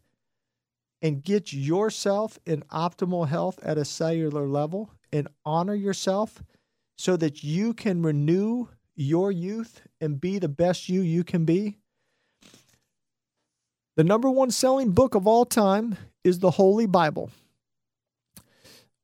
and 1.02 1.24
get 1.24 1.54
yourself 1.54 2.38
in 2.46 2.62
optimal 2.64 3.28
health 3.28 3.58
at 3.64 3.78
a 3.78 3.86
cellular 3.86 4.46
level 4.48 4.92
and 5.12 5.28
honor 5.46 5.76
yourself 5.76 6.44
so 6.98 7.18
that 7.18 7.44
you 7.44 7.74
can 7.74 8.02
renew 8.02 8.68
your 8.96 9.32
youth 9.32 9.82
and 10.02 10.20
be 10.20 10.40
the 10.40 10.50
best 10.50 10.90
you 10.90 11.02
you 11.02 11.24
can 11.24 11.46
be? 11.46 11.78
The 13.96 14.04
number 14.04 14.30
one 14.30 14.52
selling 14.52 14.92
book 14.92 15.16
of 15.16 15.28
all 15.28 15.46
time 15.46 15.98
is 16.24 16.40
the 16.40 16.52
Holy 16.52 16.86
Bible. 16.86 17.30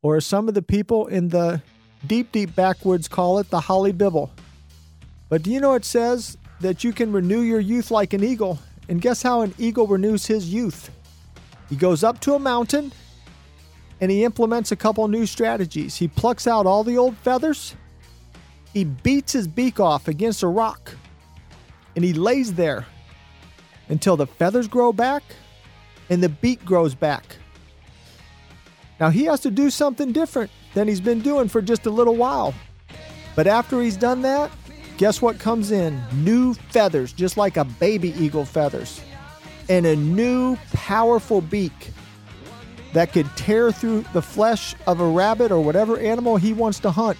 Or 0.02 0.22
some 0.22 0.48
of 0.48 0.54
the 0.54 0.62
people 0.62 1.08
in 1.08 1.30
the 1.30 1.62
deep, 2.06 2.32
deep 2.32 2.56
backwoods 2.56 3.08
call 3.08 3.40
it, 3.40 3.50
the 3.50 3.60
Holly 3.60 3.92
Bible. 3.92 4.32
But 5.30 5.44
do 5.44 5.52
you 5.52 5.60
know 5.60 5.74
it 5.74 5.84
says 5.84 6.38
that 6.62 6.84
you 6.84 6.94
can 6.94 7.12
renew 7.12 7.42
your 7.42 7.60
youth 7.60 7.92
like 7.92 8.14
an 8.14 8.24
eagle? 8.24 8.60
And 8.88 9.02
guess 9.02 9.24
how 9.24 9.42
an 9.42 9.54
eagle 9.58 9.88
renews 9.88 10.28
his 10.28 10.54
youth? 10.54 10.92
He 11.70 11.76
goes 11.76 12.04
up 12.04 12.20
to 12.22 12.36
a 12.36 12.40
mountain 12.40 12.92
and 14.02 14.12
he 14.12 14.24
implements 14.24 14.72
a 14.72 14.76
couple 14.76 15.08
new 15.08 15.26
strategies. 15.26 15.96
He 15.96 16.08
plucks 16.08 16.48
out 16.48 16.66
all 16.66 16.84
the 16.84 16.98
old 16.98 17.18
feathers, 17.18 17.76
he 18.74 18.84
beats 18.84 19.32
his 19.32 19.48
beak 19.48 19.80
off 19.80 20.10
against 20.10 20.44
a 20.44 20.48
rock, 20.48 20.96
and 21.96 22.04
he 22.04 22.14
lays 22.14 22.54
there 22.54 22.86
until 23.88 24.18
the 24.18 24.28
feathers 24.28 24.68
grow 24.68 24.92
back 24.92 25.24
and 26.10 26.22
the 26.22 26.30
beak 26.30 26.64
grows 26.66 26.94
back. 26.94 27.38
Now 29.00 29.10
he 29.10 29.26
has 29.26 29.40
to 29.42 29.52
do 29.52 29.70
something 29.70 30.12
different 30.12 30.52
than 30.74 30.88
he's 30.88 31.02
been 31.02 31.22
doing 31.22 31.48
for 31.48 31.62
just 31.62 31.86
a 31.86 31.90
little 31.90 32.16
while. 32.16 32.54
But 33.36 33.48
after 33.48 33.82
he's 33.82 33.98
done 33.98 34.22
that, 34.24 34.52
guess 34.98 35.22
what 35.22 35.40
comes 35.40 35.72
in? 35.72 36.02
New 36.24 36.54
feathers, 36.54 37.12
just 37.14 37.38
like 37.38 37.58
a 37.58 37.66
baby 37.66 38.14
eagle 38.18 38.46
feathers, 38.46 39.02
and 39.70 39.86
a 39.86 39.96
new 39.96 40.56
powerful 40.74 41.42
beak 41.42 41.92
that 42.96 43.12
could 43.12 43.28
tear 43.36 43.74
through 43.74 44.06
the 44.14 44.22
flesh 44.22 44.74
of 44.88 45.02
a 45.02 45.06
rabbit 45.06 45.52
or 45.52 45.60
whatever 45.60 46.00
animal 46.00 46.38
he 46.38 46.54
wants 46.54 46.80
to 46.80 46.90
hunt. 46.90 47.20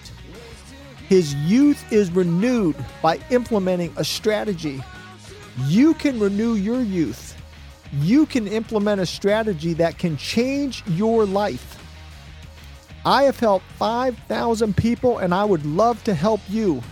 His 1.06 1.34
youth 1.34 1.92
is 1.92 2.10
renewed 2.10 2.74
by 3.02 3.20
implementing 3.28 3.92
a 3.98 4.02
strategy. 4.02 4.82
You 5.66 5.92
can 5.92 6.18
renew 6.18 6.54
your 6.54 6.80
youth. 6.80 7.36
You 7.92 8.24
can 8.24 8.48
implement 8.48 9.02
a 9.02 9.06
strategy 9.06 9.74
that 9.74 9.98
can 9.98 10.16
change 10.16 10.82
your 10.86 11.26
life. 11.26 11.78
I 13.04 13.24
have 13.24 13.38
helped 13.38 13.66
5,000 13.72 14.74
people 14.74 15.18
and 15.18 15.34
I 15.34 15.44
would 15.44 15.66
love 15.66 16.02
to 16.04 16.14
help 16.14 16.40
you. 16.48 16.82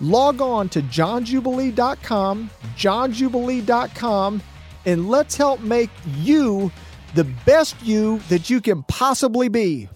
Log 0.00 0.40
on 0.40 0.70
to 0.70 0.80
johnjubilee.com, 0.80 2.50
johnjubilee.com, 2.74 4.42
and 4.86 5.10
let's 5.10 5.36
help 5.36 5.60
make 5.60 5.90
you 6.16 6.72
the 7.14 7.24
best 7.44 7.76
you 7.82 8.18
that 8.28 8.50
you 8.50 8.60
can 8.60 8.82
possibly 8.84 9.48
be. 9.48 9.88